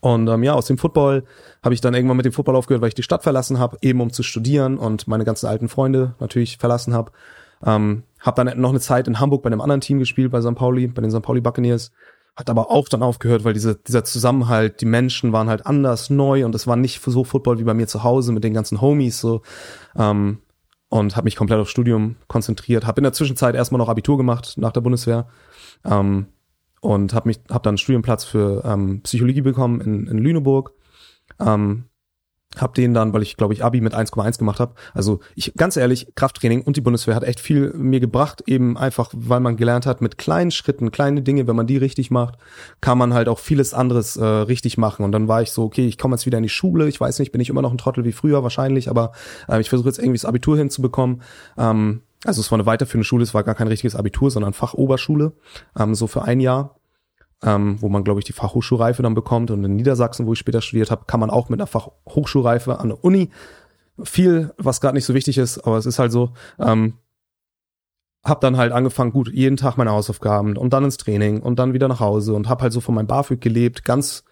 Und 0.00 0.28
ähm, 0.28 0.42
ja, 0.42 0.52
aus 0.52 0.66
dem 0.66 0.78
Football 0.78 1.24
habe 1.62 1.74
ich 1.74 1.80
dann 1.80 1.94
irgendwann 1.94 2.16
mit 2.16 2.26
dem 2.26 2.32
Football 2.32 2.56
aufgehört, 2.56 2.82
weil 2.82 2.88
ich 2.88 2.94
die 2.94 3.04
Stadt 3.04 3.22
verlassen 3.22 3.58
habe, 3.58 3.78
eben 3.82 4.00
um 4.00 4.12
zu 4.12 4.22
studieren 4.22 4.76
und 4.76 5.06
meine 5.06 5.24
ganzen 5.24 5.46
alten 5.46 5.68
Freunde 5.68 6.16
natürlich 6.18 6.58
verlassen 6.58 6.92
habe. 6.92 7.12
Ähm, 7.64 8.02
habe 8.18 8.44
dann 8.44 8.60
noch 8.60 8.70
eine 8.70 8.80
Zeit 8.80 9.06
in 9.06 9.20
Hamburg 9.20 9.42
bei 9.42 9.46
einem 9.46 9.60
anderen 9.60 9.80
Team 9.80 10.00
gespielt, 10.00 10.32
bei 10.32 10.40
St. 10.40 10.56
Pauli, 10.56 10.88
bei 10.88 11.02
den 11.02 11.10
St. 11.12 11.22
Pauli 11.22 11.40
Buccaneers 11.40 11.92
hat 12.36 12.48
aber 12.48 12.70
auch 12.70 12.88
dann 12.88 13.02
aufgehört, 13.02 13.44
weil 13.44 13.52
diese, 13.52 13.76
dieser 13.76 14.04
Zusammenhalt, 14.04 14.80
die 14.80 14.86
Menschen 14.86 15.32
waren 15.32 15.48
halt 15.48 15.66
anders, 15.66 16.08
neu 16.08 16.44
und 16.44 16.54
es 16.54 16.66
war 16.66 16.76
nicht 16.76 17.02
so 17.02 17.24
Football 17.24 17.58
wie 17.58 17.64
bei 17.64 17.74
mir 17.74 17.86
zu 17.86 18.02
Hause 18.02 18.32
mit 18.32 18.42
den 18.42 18.54
ganzen 18.54 18.80
Homies 18.80 19.20
so. 19.20 19.42
Ähm, 19.96 20.38
und 20.88 21.16
habe 21.16 21.24
mich 21.24 21.36
komplett 21.36 21.58
aufs 21.58 21.70
Studium 21.70 22.16
konzentriert. 22.28 22.86
Habe 22.86 23.00
in 23.00 23.04
der 23.04 23.14
Zwischenzeit 23.14 23.54
erstmal 23.54 23.78
noch 23.78 23.88
Abitur 23.88 24.18
gemacht 24.18 24.54
nach 24.58 24.72
der 24.72 24.82
Bundeswehr 24.82 25.26
ähm, 25.86 26.26
und 26.82 27.14
habe 27.14 27.28
mich, 27.28 27.40
habe 27.48 27.62
dann 27.62 27.72
einen 27.72 27.78
Studienplatz 27.78 28.24
für 28.24 28.62
ähm, 28.64 29.00
Psychologie 29.02 29.40
bekommen 29.40 29.80
in, 29.80 30.06
in 30.06 30.18
Lüneburg. 30.18 30.74
Ähm, 31.40 31.84
hab 32.58 32.74
den 32.74 32.92
dann, 32.92 33.12
weil 33.12 33.22
ich 33.22 33.36
glaube 33.36 33.54
ich 33.54 33.64
Abi 33.64 33.80
mit 33.80 33.94
1,1 33.94 34.38
gemacht 34.38 34.60
habe. 34.60 34.74
Also 34.94 35.20
ich 35.34 35.54
ganz 35.56 35.76
ehrlich, 35.76 36.08
Krafttraining 36.14 36.62
und 36.62 36.76
die 36.76 36.80
Bundeswehr 36.80 37.14
hat 37.14 37.24
echt 37.24 37.40
viel 37.40 37.72
mir 37.72 38.00
gebracht, 38.00 38.42
eben 38.46 38.76
einfach, 38.76 39.10
weil 39.14 39.40
man 39.40 39.56
gelernt 39.56 39.86
hat, 39.86 40.00
mit 40.00 40.18
kleinen 40.18 40.50
Schritten, 40.50 40.90
kleine 40.90 41.22
Dinge, 41.22 41.46
wenn 41.46 41.56
man 41.56 41.66
die 41.66 41.78
richtig 41.78 42.10
macht, 42.10 42.36
kann 42.80 42.98
man 42.98 43.14
halt 43.14 43.28
auch 43.28 43.38
vieles 43.38 43.72
anderes 43.74 44.16
äh, 44.16 44.24
richtig 44.24 44.76
machen. 44.76 45.04
Und 45.04 45.12
dann 45.12 45.28
war 45.28 45.42
ich 45.42 45.50
so, 45.50 45.64
okay, 45.64 45.86
ich 45.86 45.98
komme 45.98 46.14
jetzt 46.14 46.26
wieder 46.26 46.38
in 46.38 46.42
die 46.42 46.48
Schule. 46.48 46.88
Ich 46.88 47.00
weiß 47.00 47.18
nicht, 47.18 47.32
bin 47.32 47.40
ich 47.40 47.48
immer 47.48 47.62
noch 47.62 47.72
ein 47.72 47.78
Trottel 47.78 48.04
wie 48.04 48.12
früher 48.12 48.42
wahrscheinlich, 48.42 48.90
aber 48.90 49.12
äh, 49.48 49.60
ich 49.60 49.68
versuche 49.68 49.88
jetzt 49.88 49.98
irgendwie 49.98 50.18
das 50.18 50.24
Abitur 50.24 50.58
hinzubekommen. 50.58 51.22
Ähm, 51.56 52.02
also 52.24 52.40
es 52.40 52.50
war 52.50 52.56
eine 52.56 52.66
weiterführende 52.66 53.04
Schule, 53.04 53.24
es 53.24 53.34
war 53.34 53.42
gar 53.42 53.54
kein 53.54 53.66
richtiges 53.68 53.96
Abitur, 53.96 54.30
sondern 54.30 54.52
Fachoberschule, 54.52 55.32
ähm, 55.78 55.94
so 55.94 56.06
für 56.06 56.22
ein 56.22 56.38
Jahr, 56.38 56.76
ähm, 57.42 57.80
wo 57.80 57.88
man, 57.88 58.04
glaube 58.04 58.20
ich, 58.20 58.24
die 58.24 58.32
Fachhochschulreife 58.32 59.02
dann 59.02 59.14
bekommt. 59.14 59.50
Und 59.50 59.64
in 59.64 59.76
Niedersachsen, 59.76 60.26
wo 60.26 60.32
ich 60.32 60.38
später 60.38 60.62
studiert 60.62 60.90
habe, 60.90 61.04
kann 61.06 61.20
man 61.20 61.30
auch 61.30 61.48
mit 61.48 61.60
einer 61.60 61.66
Fachhochschulreife 61.66 62.78
an 62.78 62.88
der 62.88 63.04
Uni 63.04 63.30
viel, 64.02 64.52
was 64.58 64.80
gerade 64.80 64.94
nicht 64.94 65.04
so 65.04 65.14
wichtig 65.14 65.38
ist, 65.38 65.58
aber 65.58 65.76
es 65.76 65.86
ist 65.86 65.98
halt 65.98 66.12
so. 66.12 66.32
Ähm, 66.58 66.94
hab 68.24 68.40
dann 68.40 68.56
halt 68.56 68.72
angefangen, 68.72 69.12
gut, 69.12 69.28
jeden 69.32 69.56
Tag 69.56 69.76
meine 69.76 69.90
Hausaufgaben 69.90 70.56
und 70.56 70.72
dann 70.72 70.84
ins 70.84 70.96
Training 70.96 71.40
und 71.40 71.58
dann 71.58 71.72
wieder 71.72 71.88
nach 71.88 71.98
Hause 71.98 72.34
und 72.34 72.48
hab 72.48 72.62
halt 72.62 72.72
so 72.72 72.80
von 72.80 72.94
meinem 72.94 73.08
BAföG 73.08 73.40
gelebt, 73.40 73.84
ganz 73.84 74.22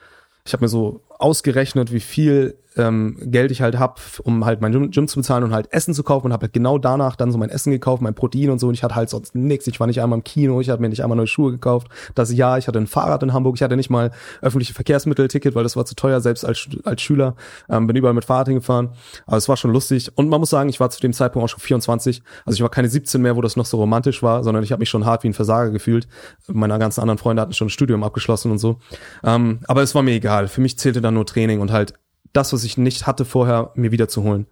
ich 0.46 0.53
habe 0.53 0.64
mir 0.64 0.68
so 0.68 1.03
ausgerechnet, 1.18 1.92
wie 1.92 2.01
viel 2.01 2.59
ähm, 2.76 3.16
Geld 3.20 3.50
ich 3.50 3.62
halt 3.62 3.78
hab, 3.78 4.00
um 4.22 4.44
halt 4.44 4.61
mein 4.61 4.72
Gym, 4.72 4.90
Gym, 4.90 5.09
zu 5.09 5.18
bezahlen 5.18 5.44
und 5.44 5.52
halt 5.52 5.72
Essen 5.72 5.94
zu 5.94 6.02
kaufen 6.02 6.26
und 6.26 6.33
habe 6.33 6.44
halt 6.44 6.52
genau 6.52 6.78
danach 6.78 7.16
dann 7.16 7.33
so 7.33 7.38
mein 7.38 7.50
Essen 7.50 7.70
gekauft, 7.70 8.02
mein 8.02 8.14
Protein 8.14 8.50
und 8.50 8.59
so 8.59 8.68
und 8.68 8.74
ich 8.74 8.83
hatte 8.83 8.94
halt 8.94 9.11
sonst 9.11 9.35
nichts. 9.35 9.66
Ich 9.66 9.80
war 9.80 9.87
nicht 9.87 10.00
einmal 10.00 10.18
im 10.18 10.24
Kino, 10.24 10.61
ich 10.61 10.70
hatte 10.70 10.80
mir 10.80 10.88
nicht 10.88 11.02
einmal 11.02 11.16
neue 11.16 11.26
Schuhe 11.26 11.50
gekauft. 11.50 11.88
Das 12.14 12.33
Jahr, 12.33 12.59
ich 12.59 12.68
hatte 12.68 12.78
ein 12.78 12.87
Fahrrad 12.87 13.22
in 13.22 13.33
Hamburg, 13.33 13.56
ich 13.56 13.62
hatte 13.62 13.76
nicht 13.76 13.90
mal 13.90 14.11
öffentliche 14.40 14.74
Verkehrsmittelticket, 14.74 15.54
weil 15.54 15.62
das 15.62 15.76
war 15.76 15.85
zu 15.85 15.94
teuer, 15.94 16.20
selbst 16.20 16.44
als, 16.44 16.68
als 16.85 17.02
Schüler. 17.02 17.35
Ähm, 17.68 17.87
bin 17.87 17.96
überall 17.96 18.14
mit 18.14 18.24
Fahrrad 18.24 18.48
hingefahren, 18.48 18.90
aber 19.26 19.37
es 19.37 19.48
war 19.48 19.56
schon 19.56 19.72
lustig 19.72 20.11
und 20.16 20.28
man 20.28 20.40
muss 20.40 20.50
sagen, 20.50 20.68
ich 20.68 20.80
war 20.80 20.90
zu 20.90 21.00
dem 21.00 21.12
Zeitpunkt 21.12 21.44
auch 21.44 21.48
schon 21.48 21.61
24, 21.61 22.22
also 22.44 22.56
ich 22.56 22.62
war 22.62 22.70
keine 22.70 22.88
17 22.88 23.20
mehr, 23.20 23.37
wo 23.37 23.40
das 23.40 23.56
noch 23.56 23.66
so 23.66 23.78
romantisch 23.78 24.22
war, 24.22 24.44
sondern 24.44 24.62
ich 24.62 24.72
habe 24.72 24.80
mich 24.80 24.90
schon 24.90 25.04
hart 25.04 25.24
wie 25.24 25.28
ein 25.28 25.35
Versager 25.35 25.70
gefühlt. 25.70 26.09
Meine 26.46 26.78
ganzen 26.78 27.00
anderen 27.00 27.18
Freunde 27.18 27.42
hatten 27.42 27.52
schon 27.52 27.66
ein 27.66 27.70
Studium 27.70 28.04
abgeschlossen 28.04 28.50
und 28.50 28.59
so. 28.59 28.78
Ähm, 29.24 29.61
aber 29.66 29.83
es 29.83 29.94
war 29.94 30.02
mir 30.02 30.12
egal. 30.12 30.48
Für 30.48 30.61
mich 30.61 30.78
zählte 30.78 31.00
dann 31.00 31.14
nur 31.14 31.26
Training 31.26 31.61
und 31.61 31.72
halt 31.72 31.94
das, 32.33 32.53
was 32.53 32.64
ich 32.64 32.79
nicht 32.79 33.07
hatte 33.07 33.25
vorher, 33.25 33.73
mir 33.75 33.93
wiederzuholen. 33.93 34.47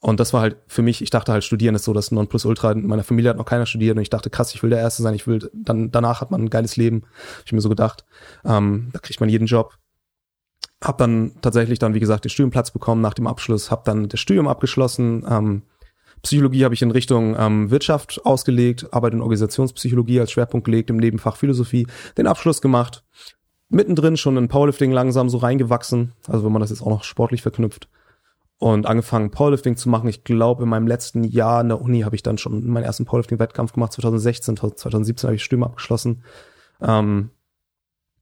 Und 0.00 0.18
das 0.18 0.32
war 0.32 0.40
halt 0.40 0.56
für 0.66 0.82
mich, 0.82 1.00
ich 1.00 1.10
dachte 1.10 1.30
halt, 1.30 1.44
studieren 1.44 1.76
ist 1.76 1.84
so 1.84 1.92
das 1.92 2.10
Nonplusultra. 2.10 2.72
In 2.72 2.88
meiner 2.88 3.04
Familie 3.04 3.30
hat 3.30 3.36
noch 3.36 3.44
keiner 3.44 3.66
studiert 3.66 3.96
und 3.96 4.02
ich 4.02 4.10
dachte, 4.10 4.30
krass, 4.30 4.52
ich 4.52 4.60
will 4.62 4.70
der 4.70 4.80
Erste 4.80 5.00
sein, 5.00 5.14
ich 5.14 5.28
will, 5.28 5.48
dann, 5.54 5.92
danach 5.92 6.20
hat 6.20 6.32
man 6.32 6.42
ein 6.42 6.50
geiles 6.50 6.76
Leben. 6.76 7.04
Hab 7.38 7.46
ich 7.46 7.52
mir 7.52 7.60
so 7.60 7.68
gedacht. 7.68 8.04
Ähm, 8.44 8.90
da 8.92 8.98
kriegt 8.98 9.20
man 9.20 9.28
jeden 9.28 9.46
Job. 9.46 9.78
Hab 10.82 10.98
dann 10.98 11.36
tatsächlich 11.40 11.78
dann, 11.78 11.94
wie 11.94 12.00
gesagt, 12.00 12.24
den 12.24 12.30
Studienplatz 12.30 12.72
bekommen 12.72 13.00
nach 13.00 13.14
dem 13.14 13.28
Abschluss, 13.28 13.70
hab 13.70 13.84
dann 13.84 14.08
das 14.08 14.18
Studium 14.18 14.48
abgeschlossen. 14.48 15.24
Ähm, 15.28 15.62
Psychologie 16.22 16.64
habe 16.64 16.74
ich 16.74 16.82
in 16.82 16.90
Richtung 16.90 17.36
ähm, 17.38 17.70
Wirtschaft 17.70 18.20
ausgelegt, 18.24 18.92
Arbeit 18.92 19.12
in 19.12 19.20
Organisationspsychologie 19.20 20.18
als 20.18 20.32
Schwerpunkt 20.32 20.64
gelegt, 20.64 20.90
im 20.90 20.96
Nebenfach 20.96 21.36
Philosophie, 21.36 21.86
den 22.16 22.26
Abschluss 22.26 22.60
gemacht 22.60 23.04
mittendrin 23.72 24.16
schon 24.16 24.36
in 24.36 24.48
Powerlifting 24.48 24.92
langsam 24.92 25.28
so 25.28 25.38
reingewachsen, 25.38 26.12
also 26.28 26.44
wenn 26.44 26.52
man 26.52 26.60
das 26.60 26.70
jetzt 26.70 26.82
auch 26.82 26.90
noch 26.90 27.04
sportlich 27.04 27.42
verknüpft 27.42 27.88
und 28.62 28.86
angefangen 28.86 29.32
Powerlifting 29.32 29.76
zu 29.76 29.88
machen. 29.88 30.08
Ich 30.08 30.22
glaube, 30.22 30.62
in 30.62 30.68
meinem 30.68 30.86
letzten 30.86 31.24
Jahr 31.24 31.60
in 31.62 31.68
der 31.68 31.80
Uni 31.80 32.02
habe 32.02 32.14
ich 32.14 32.22
dann 32.22 32.38
schon 32.38 32.64
meinen 32.68 32.84
ersten 32.84 33.04
Powerlifting-Wettkampf 33.04 33.72
gemacht. 33.72 33.92
2016, 33.92 34.56
2017 34.56 35.26
habe 35.26 35.34
ich 35.34 35.42
Stimme 35.42 35.66
abgeschlossen. 35.66 36.22
Ähm, 36.80 37.30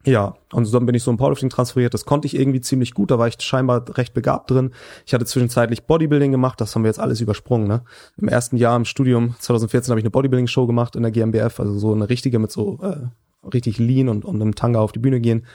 ja, 0.06 0.34
und 0.54 0.72
dann 0.72 0.86
bin 0.86 0.94
ich 0.94 1.02
so 1.02 1.10
im 1.10 1.18
Powerlifting 1.18 1.50
transferiert. 1.50 1.92
Das 1.92 2.06
konnte 2.06 2.24
ich 2.24 2.34
irgendwie 2.34 2.62
ziemlich 2.62 2.94
gut. 2.94 3.10
Da 3.10 3.18
war 3.18 3.28
ich 3.28 3.36
scheinbar 3.38 3.84
recht 3.98 4.14
begabt 4.14 4.50
drin. 4.50 4.72
Ich 5.04 5.12
hatte 5.12 5.26
zwischenzeitlich 5.26 5.84
Bodybuilding 5.84 6.30
gemacht. 6.30 6.58
Das 6.58 6.74
haben 6.74 6.84
wir 6.84 6.88
jetzt 6.88 7.00
alles 7.00 7.20
übersprungen. 7.20 7.68
Ne? 7.68 7.82
Im 8.16 8.28
ersten 8.28 8.56
Jahr 8.56 8.76
im 8.76 8.86
Studium 8.86 9.34
2014 9.40 9.92
habe 9.92 10.00
ich 10.00 10.04
eine 10.04 10.10
Bodybuilding-Show 10.10 10.66
gemacht 10.66 10.96
in 10.96 11.02
der 11.02 11.12
GmbF. 11.12 11.60
Also 11.60 11.78
so 11.78 11.92
eine 11.92 12.08
richtige 12.08 12.38
mit 12.38 12.50
so 12.50 12.78
äh, 12.82 13.08
richtig 13.42 13.78
lean 13.78 14.08
und, 14.08 14.24
und 14.24 14.40
im 14.40 14.54
Tanga 14.54 14.80
auf 14.80 14.92
die 14.92 14.98
Bühne 14.98 15.20
gehen. 15.20 15.46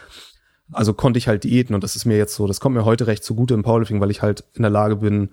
Also 0.72 0.94
konnte 0.94 1.18
ich 1.20 1.28
halt 1.28 1.44
Diäten 1.44 1.76
und 1.76 1.84
das 1.84 1.96
ist 1.96 2.06
mir 2.06 2.18
jetzt 2.18 2.36
so, 2.36 2.48
das 2.48 2.60
kommt 2.60 2.76
mir 2.76 2.86
heute 2.86 3.08
recht 3.08 3.24
zugute 3.24 3.54
im 3.54 3.64
Powerlifting, 3.64 4.02
weil 4.02 4.12
ich 4.12 4.22
halt 4.22 4.44
in 4.54 4.64
der 4.64 4.72
Lage 4.72 4.96
bin, 4.96 5.30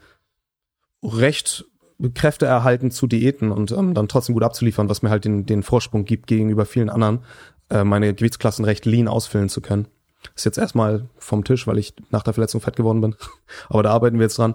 recht 1.02 1.64
Kräfte 2.14 2.46
erhalten 2.46 2.90
zu 2.90 3.06
Diäten 3.06 3.52
und 3.52 3.70
ähm, 3.70 3.94
dann 3.94 4.08
trotzdem 4.08 4.34
gut 4.34 4.42
abzuliefern, 4.42 4.88
was 4.88 5.02
mir 5.02 5.10
halt 5.10 5.24
den, 5.24 5.46
den 5.46 5.62
Vorsprung 5.62 6.04
gibt 6.04 6.26
gegenüber 6.26 6.66
vielen 6.66 6.90
anderen, 6.90 7.20
äh, 7.70 7.84
meine 7.84 8.12
Gewichtsklassen 8.12 8.64
recht 8.64 8.84
lean 8.86 9.08
ausfüllen 9.08 9.48
zu 9.48 9.60
können. 9.60 9.86
Ist 10.34 10.44
jetzt 10.44 10.58
erstmal 10.58 11.08
vom 11.18 11.44
Tisch, 11.44 11.66
weil 11.66 11.78
ich 11.78 11.94
nach 12.10 12.22
der 12.22 12.32
Verletzung 12.32 12.60
fett 12.60 12.76
geworden 12.76 13.00
bin. 13.00 13.14
Aber 13.68 13.82
da 13.82 13.90
arbeiten 13.90 14.18
wir 14.18 14.24
jetzt 14.24 14.38
dran. 14.38 14.54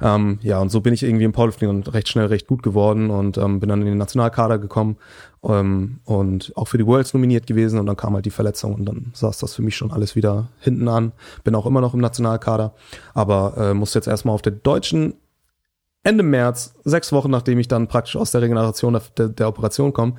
Ähm, 0.00 0.38
ja, 0.42 0.58
und 0.58 0.70
so 0.70 0.80
bin 0.80 0.94
ich 0.94 1.02
irgendwie 1.02 1.24
im 1.24 1.32
Powerlifting 1.32 1.68
und 1.68 1.92
recht 1.92 2.08
schnell 2.08 2.26
recht 2.26 2.46
gut 2.46 2.62
geworden 2.62 3.10
und 3.10 3.38
ähm, 3.38 3.60
bin 3.60 3.68
dann 3.68 3.80
in 3.80 3.86
den 3.86 3.98
Nationalkader 3.98 4.58
gekommen 4.58 4.96
ähm, 5.44 6.00
und 6.04 6.52
auch 6.56 6.68
für 6.68 6.78
die 6.78 6.86
Worlds 6.86 7.14
nominiert 7.14 7.46
gewesen 7.46 7.78
und 7.78 7.86
dann 7.86 7.96
kam 7.96 8.14
halt 8.14 8.24
die 8.24 8.30
Verletzung 8.30 8.74
und 8.74 8.84
dann 8.84 9.12
saß 9.14 9.38
das 9.38 9.54
für 9.54 9.62
mich 9.62 9.76
schon 9.76 9.92
alles 9.92 10.16
wieder 10.16 10.48
hinten 10.60 10.88
an. 10.88 11.12
Bin 11.44 11.54
auch 11.54 11.66
immer 11.66 11.80
noch 11.80 11.94
im 11.94 12.00
Nationalkader, 12.00 12.74
aber 13.14 13.54
äh, 13.56 13.74
musste 13.74 13.98
jetzt 13.98 14.08
erstmal 14.08 14.34
auf 14.34 14.42
der 14.42 14.52
deutschen 14.52 15.14
Ende 16.04 16.24
März, 16.24 16.74
sechs 16.84 17.12
Wochen 17.12 17.30
nachdem 17.30 17.60
ich 17.60 17.68
dann 17.68 17.86
praktisch 17.86 18.16
aus 18.16 18.32
der 18.32 18.42
Regeneration 18.42 18.98
der, 19.16 19.28
der 19.28 19.48
Operation 19.48 19.92
komme, 19.92 20.14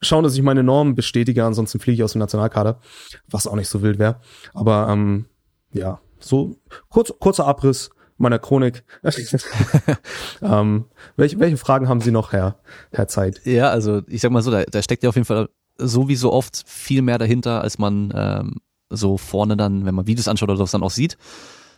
schauen, 0.00 0.24
dass 0.24 0.34
ich 0.34 0.42
meine 0.42 0.62
Normen 0.62 0.94
bestätige, 0.94 1.44
ansonsten 1.44 1.78
fliege 1.78 1.96
ich 1.96 2.04
aus 2.04 2.12
dem 2.12 2.20
Nationalkader, 2.20 2.80
was 3.28 3.46
auch 3.46 3.56
nicht 3.56 3.68
so 3.68 3.82
wild 3.82 3.98
wäre. 3.98 4.20
Aber 4.54 4.88
ähm, 4.90 5.26
ja, 5.72 6.00
so 6.18 6.56
kurz, 6.88 7.12
kurzer 7.18 7.46
Abriss 7.46 7.90
meiner 8.16 8.38
Chronik. 8.38 8.84
ähm, 10.42 10.84
welche, 11.16 11.38
welche 11.38 11.56
Fragen 11.56 11.88
haben 11.88 12.00
Sie 12.00 12.10
noch, 12.10 12.32
Herr, 12.32 12.56
Herr 12.92 13.08
Zeit? 13.08 13.40
Ja, 13.44 13.70
also 13.70 14.02
ich 14.06 14.20
sag 14.20 14.30
mal 14.30 14.42
so, 14.42 14.50
da, 14.50 14.64
da 14.64 14.82
steckt 14.82 15.02
ja 15.02 15.08
auf 15.08 15.16
jeden 15.16 15.26
Fall 15.26 15.48
so 15.78 16.08
wie 16.08 16.16
so 16.16 16.32
oft 16.32 16.62
viel 16.66 17.00
mehr 17.02 17.18
dahinter, 17.18 17.62
als 17.62 17.78
man 17.78 18.12
ähm, 18.14 18.56
so 18.90 19.16
vorne 19.16 19.56
dann, 19.56 19.86
wenn 19.86 19.94
man 19.94 20.06
Videos 20.06 20.28
anschaut 20.28 20.50
oder 20.50 20.58
was 20.58 20.72
dann 20.72 20.82
auch 20.82 20.90
sieht. 20.90 21.16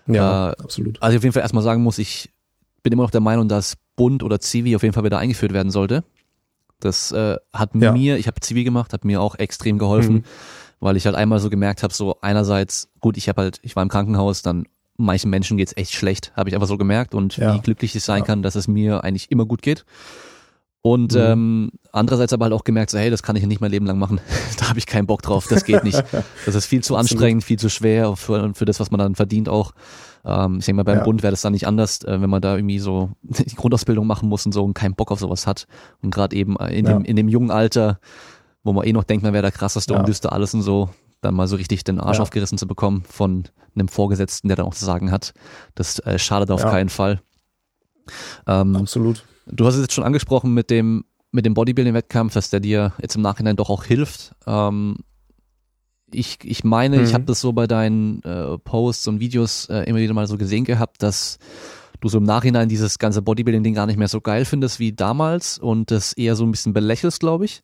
Ja, 0.06 0.50
äh, 0.50 0.56
absolut. 0.58 1.00
Also 1.00 1.12
ich 1.12 1.18
auf 1.18 1.22
jeden 1.22 1.32
Fall 1.32 1.42
erstmal 1.42 1.62
sagen 1.62 1.82
muss, 1.82 1.98
ich 1.98 2.32
bin 2.82 2.92
immer 2.92 3.04
noch 3.04 3.10
der 3.10 3.20
Meinung, 3.20 3.48
dass 3.48 3.76
Bund 3.94 4.24
oder 4.24 4.40
Zivi 4.40 4.74
auf 4.74 4.82
jeden 4.82 4.94
Fall 4.94 5.04
wieder 5.04 5.18
eingeführt 5.18 5.52
werden 5.52 5.70
sollte. 5.70 6.02
Das 6.84 7.12
äh, 7.12 7.36
hat 7.52 7.70
ja. 7.74 7.92
mir, 7.92 8.16
ich 8.16 8.26
habe 8.26 8.40
Zivi 8.40 8.64
gemacht, 8.64 8.92
hat 8.92 9.04
mir 9.04 9.20
auch 9.20 9.36
extrem 9.36 9.78
geholfen, 9.78 10.16
mhm. 10.16 10.24
weil 10.80 10.96
ich 10.96 11.06
halt 11.06 11.16
einmal 11.16 11.38
so 11.38 11.50
gemerkt 11.50 11.82
habe, 11.82 11.94
so 11.94 12.18
einerseits, 12.20 12.88
gut, 13.00 13.16
ich 13.16 13.28
habe 13.28 13.42
halt, 13.42 13.58
ich 13.62 13.76
war 13.76 13.82
im 13.82 13.88
Krankenhaus, 13.88 14.42
dann 14.42 14.66
manchen 14.96 15.30
Menschen 15.30 15.56
geht's 15.56 15.76
echt 15.76 15.92
schlecht, 15.92 16.32
habe 16.36 16.48
ich 16.48 16.54
einfach 16.54 16.68
so 16.68 16.78
gemerkt 16.78 17.14
und 17.14 17.36
ja. 17.36 17.54
wie 17.54 17.60
glücklich 17.60 17.94
ich 17.94 18.02
sein 18.02 18.20
ja. 18.20 18.24
kann, 18.24 18.42
dass 18.42 18.54
es 18.54 18.68
mir 18.68 19.04
eigentlich 19.04 19.30
immer 19.30 19.46
gut 19.46 19.62
geht. 19.62 19.84
Und 20.84 21.14
mhm. 21.14 21.20
ähm, 21.20 21.70
andererseits 21.92 22.32
aber 22.32 22.46
halt 22.46 22.52
auch 22.52 22.64
gemerkt, 22.64 22.90
so, 22.90 22.98
hey, 22.98 23.08
das 23.08 23.22
kann 23.22 23.36
ich 23.36 23.46
nicht 23.46 23.60
mein 23.60 23.70
Leben 23.70 23.86
lang 23.86 23.98
machen. 23.98 24.20
da 24.58 24.68
habe 24.68 24.80
ich 24.80 24.86
keinen 24.86 25.06
Bock 25.06 25.22
drauf, 25.22 25.46
das 25.48 25.64
geht 25.64 25.84
nicht. 25.84 26.02
Das 26.44 26.56
ist 26.56 26.66
viel 26.66 26.82
zu 26.82 26.96
anstrengend, 26.96 27.44
viel 27.44 27.58
zu 27.58 27.68
schwer 27.68 28.16
für, 28.16 28.52
für 28.54 28.64
das, 28.64 28.80
was 28.80 28.90
man 28.90 28.98
dann 28.98 29.14
verdient 29.14 29.48
auch. 29.48 29.72
Ähm, 30.24 30.58
ich 30.60 30.66
denke 30.66 30.76
mal, 30.76 30.82
beim 30.84 30.98
ja. 30.98 31.04
Bund 31.04 31.22
wäre 31.22 31.32
das 31.32 31.42
dann 31.42 31.52
nicht 31.52 31.66
anders, 31.66 32.02
äh, 32.04 32.20
wenn 32.20 32.30
man 32.30 32.40
da 32.40 32.56
irgendwie 32.56 32.78
so 32.78 33.10
die 33.22 33.54
Grundausbildung 33.54 34.06
machen 34.06 34.28
muss 34.28 34.46
und 34.46 34.52
so 34.52 34.64
und 34.64 34.74
keinen 34.74 34.94
Bock 34.94 35.10
auf 35.10 35.20
sowas 35.20 35.46
hat. 35.46 35.66
Und 36.02 36.12
gerade 36.12 36.36
eben 36.36 36.56
in, 36.56 36.86
ja. 36.86 36.92
dem, 36.92 37.04
in 37.04 37.16
dem 37.16 37.28
jungen 37.28 37.50
Alter, 37.50 37.98
wo 38.62 38.72
man 38.72 38.86
eh 38.86 38.92
noch 38.92 39.04
denkt, 39.04 39.24
man 39.24 39.32
wäre 39.32 39.42
der 39.42 39.52
krasseste 39.52 39.94
ja. 39.94 40.00
und 40.00 40.08
wüsste 40.08 40.32
alles 40.32 40.54
und 40.54 40.62
so, 40.62 40.90
dann 41.20 41.34
mal 41.34 41.48
so 41.48 41.56
richtig 41.56 41.84
den 41.84 42.00
Arsch 42.00 42.20
aufgerissen 42.20 42.58
zu 42.58 42.66
bekommen 42.66 43.04
von 43.08 43.44
einem 43.74 43.88
Vorgesetzten, 43.88 44.48
der 44.48 44.56
dann 44.56 44.66
auch 44.66 44.74
zu 44.74 44.84
sagen 44.84 45.10
hat, 45.10 45.32
das 45.74 45.98
äh, 46.00 46.18
schadet 46.18 46.50
auf 46.50 46.62
keinen 46.62 46.88
Fall. 46.88 47.20
Ähm, 48.46 48.76
Absolut. 48.76 49.24
Du 49.46 49.66
hast 49.66 49.76
es 49.76 49.82
jetzt 49.82 49.94
schon 49.94 50.04
angesprochen 50.04 50.52
mit 50.52 50.70
dem 50.70 51.04
mit 51.32 51.46
dem 51.46 51.54
Bodybuilding-Wettkampf, 51.54 52.34
dass 52.34 52.50
der 52.50 52.60
dir 52.60 52.92
jetzt 53.00 53.16
im 53.16 53.22
Nachhinein 53.22 53.56
doch 53.56 53.70
auch 53.70 53.84
hilft. 53.84 54.34
Ähm, 54.46 54.96
ich, 56.14 56.38
ich 56.44 56.64
meine, 56.64 56.98
mhm. 56.98 57.04
ich 57.04 57.14
habe 57.14 57.24
das 57.24 57.40
so 57.40 57.52
bei 57.52 57.66
deinen 57.66 58.22
äh, 58.22 58.58
Posts 58.58 59.08
und 59.08 59.20
Videos 59.20 59.68
äh, 59.68 59.84
immer 59.88 59.98
wieder 59.98 60.14
mal 60.14 60.26
so 60.26 60.36
gesehen 60.36 60.64
gehabt, 60.64 61.02
dass 61.02 61.38
du 62.00 62.08
so 62.08 62.18
im 62.18 62.24
Nachhinein 62.24 62.68
dieses 62.68 62.98
ganze 62.98 63.22
Bodybuilding-Ding 63.22 63.74
gar 63.74 63.86
nicht 63.86 63.98
mehr 63.98 64.08
so 64.08 64.20
geil 64.20 64.44
findest 64.44 64.80
wie 64.80 64.92
damals 64.92 65.58
und 65.58 65.90
das 65.90 66.12
eher 66.12 66.36
so 66.36 66.44
ein 66.44 66.50
bisschen 66.50 66.72
belächelst, 66.72 67.20
glaube 67.20 67.44
ich. 67.44 67.62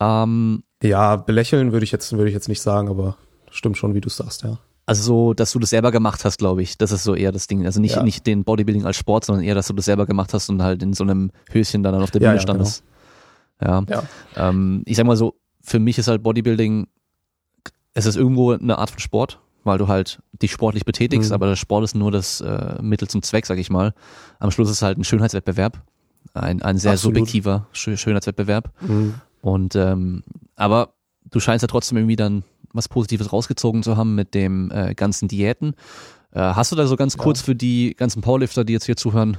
Ähm, 0.00 0.62
ja, 0.82 1.16
belächeln 1.16 1.72
würde 1.72 1.84
ich 1.84 1.92
jetzt 1.92 2.12
würde 2.12 2.28
ich 2.28 2.34
jetzt 2.34 2.48
nicht 2.48 2.60
sagen, 2.60 2.88
aber 2.88 3.16
stimmt 3.50 3.78
schon, 3.78 3.94
wie 3.94 4.00
du 4.00 4.08
sagst, 4.08 4.42
ja. 4.42 4.58
Also 4.84 5.02
so, 5.02 5.34
dass 5.34 5.52
du 5.52 5.60
das 5.60 5.70
selber 5.70 5.92
gemacht 5.92 6.24
hast, 6.24 6.38
glaube 6.38 6.62
ich. 6.62 6.76
Das 6.76 6.90
ist 6.90 7.04
so 7.04 7.14
eher 7.14 7.30
das 7.30 7.46
Ding. 7.46 7.64
Also 7.64 7.80
nicht, 7.80 7.94
ja. 7.94 8.02
nicht 8.02 8.26
den 8.26 8.42
Bodybuilding 8.42 8.84
als 8.84 8.96
Sport, 8.96 9.24
sondern 9.24 9.44
eher, 9.44 9.54
dass 9.54 9.68
du 9.68 9.74
das 9.74 9.84
selber 9.84 10.06
gemacht 10.06 10.34
hast 10.34 10.50
und 10.50 10.60
halt 10.60 10.82
in 10.82 10.92
so 10.92 11.04
einem 11.04 11.30
Höschen 11.52 11.84
dann 11.84 11.94
auf 11.94 12.10
der 12.10 12.18
Bühne 12.18 12.32
ja, 12.32 12.34
ja, 12.34 12.40
standest. 12.40 12.82
Genau. 13.60 13.84
Ja. 13.88 14.02
Ähm, 14.36 14.82
ich 14.86 14.96
sag 14.96 15.06
mal 15.06 15.16
so, 15.16 15.36
für 15.62 15.78
mich 15.78 15.98
ist 15.98 16.08
halt 16.08 16.22
Bodybuilding 16.24 16.88
es 17.94 18.06
ist 18.06 18.16
irgendwo 18.16 18.52
eine 18.52 18.78
Art 18.78 18.90
von 18.90 18.98
Sport, 18.98 19.40
weil 19.64 19.78
du 19.78 19.88
halt 19.88 20.20
dich 20.32 20.52
sportlich 20.52 20.84
betätigst, 20.84 21.30
mhm. 21.30 21.34
aber 21.34 21.46
der 21.46 21.56
Sport 21.56 21.84
ist 21.84 21.94
nur 21.94 22.10
das 22.10 22.40
äh, 22.40 22.80
Mittel 22.80 23.08
zum 23.08 23.22
Zweck, 23.22 23.46
sag 23.46 23.58
ich 23.58 23.70
mal. 23.70 23.94
Am 24.38 24.50
Schluss 24.50 24.68
ist 24.68 24.76
es 24.76 24.82
halt 24.82 24.98
ein 24.98 25.04
Schönheitswettbewerb, 25.04 25.82
ein, 26.34 26.62
ein 26.62 26.78
sehr 26.78 26.92
Absolut. 26.92 27.16
subjektiver 27.16 27.66
Schönheitswettbewerb. 27.72 28.70
Mhm. 28.80 29.14
Und 29.40 29.76
ähm, 29.76 30.22
aber 30.56 30.94
du 31.30 31.40
scheinst 31.40 31.62
ja 31.62 31.68
trotzdem 31.68 31.98
irgendwie 31.98 32.16
dann 32.16 32.44
was 32.72 32.88
Positives 32.88 33.32
rausgezogen 33.32 33.82
zu 33.82 33.96
haben 33.96 34.14
mit 34.14 34.34
dem 34.34 34.70
äh, 34.70 34.94
ganzen 34.94 35.28
Diäten. 35.28 35.74
Äh, 36.32 36.40
hast 36.40 36.72
du 36.72 36.76
da 36.76 36.86
so 36.86 36.96
ganz 36.96 37.16
kurz 37.18 37.40
ja. 37.40 37.46
für 37.46 37.54
die 37.54 37.94
ganzen 37.94 38.22
Powerlifter, 38.22 38.64
die 38.64 38.72
jetzt 38.72 38.86
hier 38.86 38.96
zuhören, 38.96 39.36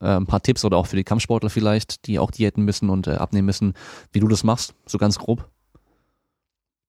äh, 0.00 0.16
ein 0.16 0.26
paar 0.26 0.42
Tipps 0.42 0.64
oder 0.64 0.76
auch 0.76 0.86
für 0.86 0.96
die 0.96 1.04
Kampfsportler 1.04 1.50
vielleicht, 1.50 2.06
die 2.06 2.18
auch 2.18 2.30
diäten 2.30 2.64
müssen 2.64 2.90
und 2.90 3.06
äh, 3.06 3.12
abnehmen 3.12 3.46
müssen, 3.46 3.74
wie 4.12 4.20
du 4.20 4.28
das 4.28 4.44
machst, 4.44 4.74
so 4.86 4.98
ganz 4.98 5.18
grob? 5.18 5.48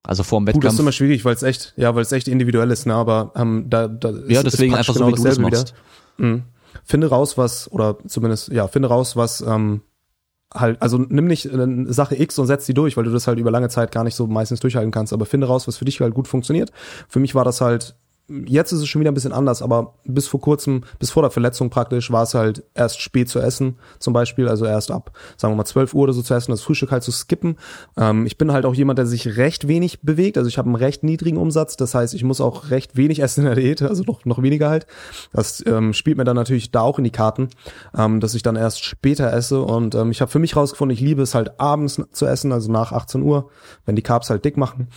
Also 0.08 0.24
vor 0.24 0.40
dem 0.40 0.48
Wettkampf. 0.48 0.62
Puh, 0.62 0.68
das 0.68 0.74
ist 0.76 0.80
immer 0.80 0.92
schwierig, 0.92 1.26
weil 1.26 1.34
es 1.34 1.44
echt, 1.44 1.74
ja, 1.78 1.96
weil 1.96 2.02
es 2.02 2.12
echt 2.12 2.28
individuell 2.28 2.72
ist, 2.72 2.86
ne, 2.86 2.94
aber 2.94 3.32
ähm, 3.36 3.66
da, 3.70 3.88
da 3.88 4.12
Ja, 4.28 4.44
deswegen 4.44 4.76
einfach 4.76 4.94
genau 4.94 5.08
so, 5.08 5.14
wie 5.14 5.22
du 5.22 5.24
das 5.24 5.40
machst. 5.40 5.74
Mhm. 6.18 6.44
Finde 6.84 7.08
raus, 7.08 7.38
was, 7.38 7.72
oder 7.72 7.98
zumindest, 8.08 8.50
ja, 8.50 8.68
finde 8.68 8.90
raus, 8.90 9.16
was, 9.16 9.42
ähm, 9.42 9.82
halt, 10.54 10.82
also 10.82 10.98
nimm 10.98 11.26
nicht 11.26 11.52
eine 11.52 11.92
Sache 11.92 12.16
X 12.16 12.38
und 12.40 12.48
setz 12.48 12.66
die 12.66 12.74
durch, 12.74 12.98
weil 12.98 13.04
du 13.04 13.12
das 13.12 13.28
halt 13.28 13.40
über 13.40 13.52
lange 13.52 13.70
Zeit 13.70 13.92
gar 13.92 14.04
nicht 14.04 14.16
so 14.16 14.28
meistens 14.28 14.60
durchhalten 14.60 14.92
kannst, 14.92 15.14
aber 15.14 15.26
finde 15.26 15.48
raus, 15.48 15.68
was 15.68 15.78
für 15.78 15.86
dich 15.86 16.00
halt 16.00 16.14
gut 16.14 16.28
funktioniert. 16.28 16.72
Für 17.10 17.20
mich 17.20 17.36
war 17.36 17.44
das 17.44 17.62
halt 17.62 17.96
Jetzt 18.28 18.72
ist 18.72 18.80
es 18.80 18.88
schon 18.88 19.02
wieder 19.02 19.12
ein 19.12 19.14
bisschen 19.14 19.34
anders, 19.34 19.62
aber 19.62 19.94
bis 20.04 20.28
vor 20.28 20.42
kurzem, 20.42 20.84
bis 20.98 21.12
vor 21.12 21.22
der 21.22 21.30
Verletzung 21.30 21.70
praktisch, 21.70 22.12
war 22.12 22.24
es 22.24 22.34
halt 22.34 22.64
erst 22.74 23.00
spät 23.00 23.30
zu 23.30 23.40
essen, 23.40 23.78
zum 24.00 24.14
Beispiel, 24.14 24.48
also 24.48 24.66
erst 24.66 24.90
ab, 24.90 25.12
sagen 25.38 25.54
wir 25.54 25.58
mal, 25.58 25.66
12 25.66 25.94
Uhr 25.94 26.04
oder 26.04 26.14
so 26.14 26.24
zu 26.24 26.34
essen, 26.34 26.50
das 26.50 26.62
Frühstück 26.62 26.92
halt 26.92 27.04
zu 27.04 27.12
skippen. 27.12 27.58
Ähm, 27.98 28.26
ich 28.26 28.40
bin 28.40 28.52
halt 28.52 28.66
auch 28.66 28.74
jemand, 28.74 28.98
der 28.98 29.06
sich 29.06 29.38
recht 29.38 29.68
wenig 29.68 30.02
bewegt, 30.02 30.40
also 30.40 30.48
ich 30.48 30.58
habe 30.58 30.66
einen 30.66 30.76
recht 30.76 31.04
niedrigen 31.04 31.38
Umsatz, 31.38 31.78
das 31.78 31.94
heißt, 31.94 32.16
ich 32.16 32.24
muss 32.24 32.42
auch 32.42 32.72
recht 32.72 32.98
wenig 32.98 33.22
essen 33.22 33.42
in 33.42 33.46
der 33.46 33.56
Diät, 33.56 33.84
also 33.84 34.04
noch, 34.04 34.26
noch 34.26 34.42
weniger 34.42 34.70
halt. 34.70 34.88
Das 35.32 35.64
ähm, 35.68 35.94
spielt 35.94 36.18
mir 36.18 36.24
dann 36.24 36.36
natürlich 36.36 36.72
da 36.72 36.82
auch 36.82 36.98
in 36.98 37.04
die 37.04 37.12
Karten, 37.12 37.50
ähm, 37.96 38.22
dass 38.22 38.34
ich 38.34 38.42
dann 38.42 38.56
erst 38.56 38.84
später 38.84 39.32
esse 39.32 39.62
und 39.62 39.94
ähm, 39.94 40.10
ich 40.10 40.22
habe 40.22 40.32
für 40.32 40.40
mich 40.40 40.56
rausgefunden, 40.56 40.96
ich 40.96 41.02
liebe 41.02 41.22
es 41.22 41.36
halt 41.36 41.60
abends 41.60 42.02
zu 42.12 42.26
essen, 42.26 42.52
also 42.52 42.72
nach 42.72 42.92
18 42.92 43.22
Uhr, 43.22 43.52
wenn 43.86 43.96
die 43.96 44.02
Carbs 44.02 44.32
halt 44.32 44.44
dick 44.46 44.58
machen. 44.58 44.88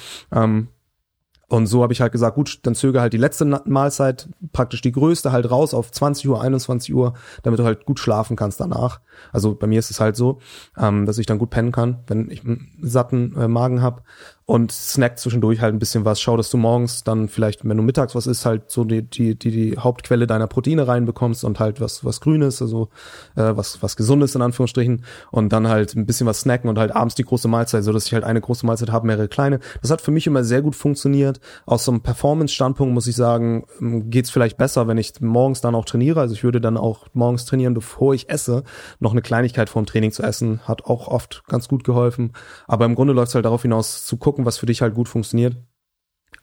Und 1.48 1.66
so 1.66 1.82
habe 1.82 1.94
ich 1.94 2.02
halt 2.02 2.12
gesagt, 2.12 2.34
gut, 2.34 2.60
dann 2.64 2.74
zöge 2.74 3.00
halt 3.00 3.14
die 3.14 3.18
letzte 3.18 3.46
Mahlzeit, 3.64 4.28
praktisch 4.52 4.82
die 4.82 4.92
größte, 4.92 5.32
halt 5.32 5.50
raus 5.50 5.72
auf 5.72 5.90
20 5.90 6.28
Uhr, 6.28 6.42
21 6.42 6.94
Uhr, 6.94 7.14
damit 7.42 7.58
du 7.58 7.64
halt 7.64 7.86
gut 7.86 7.98
schlafen 7.98 8.36
kannst 8.36 8.60
danach. 8.60 9.00
Also 9.32 9.54
bei 9.54 9.66
mir 9.66 9.78
ist 9.78 9.90
es 9.90 9.98
halt 9.98 10.14
so, 10.14 10.40
ähm, 10.76 11.06
dass 11.06 11.16
ich 11.16 11.24
dann 11.24 11.38
gut 11.38 11.48
pennen 11.48 11.72
kann, 11.72 12.00
wenn 12.06 12.30
ich 12.30 12.44
einen 12.44 12.70
satten 12.82 13.34
äh, 13.36 13.48
Magen 13.48 13.80
habe 13.80 14.02
und 14.48 14.72
snack 14.72 15.18
zwischendurch 15.18 15.60
halt 15.60 15.74
ein 15.74 15.78
bisschen 15.78 16.06
was. 16.06 16.22
Schau, 16.22 16.38
dass 16.38 16.48
du 16.48 16.56
morgens 16.56 17.04
dann 17.04 17.28
vielleicht, 17.28 17.68
wenn 17.68 17.76
du 17.76 17.82
mittags 17.82 18.14
was 18.14 18.26
isst, 18.26 18.46
halt 18.46 18.70
so 18.70 18.82
die, 18.82 19.02
die, 19.02 19.38
die, 19.38 19.50
die 19.50 19.76
Hauptquelle 19.76 20.26
deiner 20.26 20.46
Proteine 20.46 20.88
reinbekommst 20.88 21.44
und 21.44 21.60
halt 21.60 21.82
was, 21.82 22.02
was 22.02 22.22
Grünes, 22.22 22.62
also 22.62 22.88
äh, 23.36 23.54
was, 23.54 23.82
was 23.82 23.94
Gesundes 23.94 24.34
in 24.34 24.40
Anführungsstrichen 24.40 25.04
und 25.30 25.52
dann 25.52 25.68
halt 25.68 25.94
ein 25.94 26.06
bisschen 26.06 26.26
was 26.26 26.40
snacken 26.40 26.70
und 26.70 26.78
halt 26.78 26.96
abends 26.96 27.14
die 27.14 27.24
große 27.24 27.46
Mahlzeit, 27.46 27.84
so 27.84 27.92
dass 27.92 28.06
ich 28.06 28.14
halt 28.14 28.24
eine 28.24 28.40
große 28.40 28.64
Mahlzeit 28.64 28.90
habe, 28.90 29.06
mehrere 29.06 29.28
kleine. 29.28 29.60
Das 29.82 29.90
hat 29.90 30.00
für 30.00 30.12
mich 30.12 30.26
immer 30.26 30.42
sehr 30.42 30.62
gut 30.62 30.74
funktioniert. 30.74 31.40
Aus 31.66 31.84
so 31.84 31.92
einem 31.92 32.00
Performance-Standpunkt 32.00 32.94
muss 32.94 33.06
ich 33.06 33.16
sagen, 33.16 33.66
ähm, 33.82 34.08
geht's 34.08 34.30
vielleicht 34.30 34.56
besser, 34.56 34.88
wenn 34.88 34.96
ich 34.96 35.20
morgens 35.20 35.60
dann 35.60 35.74
auch 35.74 35.84
trainiere. 35.84 36.20
Also 36.20 36.32
ich 36.32 36.42
würde 36.42 36.62
dann 36.62 36.78
auch 36.78 37.06
morgens 37.12 37.44
trainieren, 37.44 37.74
bevor 37.74 38.14
ich 38.14 38.30
esse. 38.30 38.62
Noch 38.98 39.12
eine 39.12 39.20
Kleinigkeit 39.20 39.68
vorm 39.68 39.84
Training 39.84 40.10
zu 40.10 40.22
essen, 40.22 40.60
hat 40.64 40.86
auch 40.86 41.06
oft 41.06 41.42
ganz 41.48 41.68
gut 41.68 41.84
geholfen. 41.84 42.32
Aber 42.66 42.86
im 42.86 42.94
Grunde 42.94 43.12
läuft 43.12 43.28
es 43.28 43.34
halt 43.34 43.44
darauf 43.44 43.60
hinaus 43.60 44.06
zu 44.06 44.16
gucken, 44.16 44.37
gucken, 44.38 44.46
was 44.46 44.58
für 44.58 44.66
dich 44.66 44.82
halt 44.82 44.94
gut 44.94 45.08
funktioniert. 45.08 45.56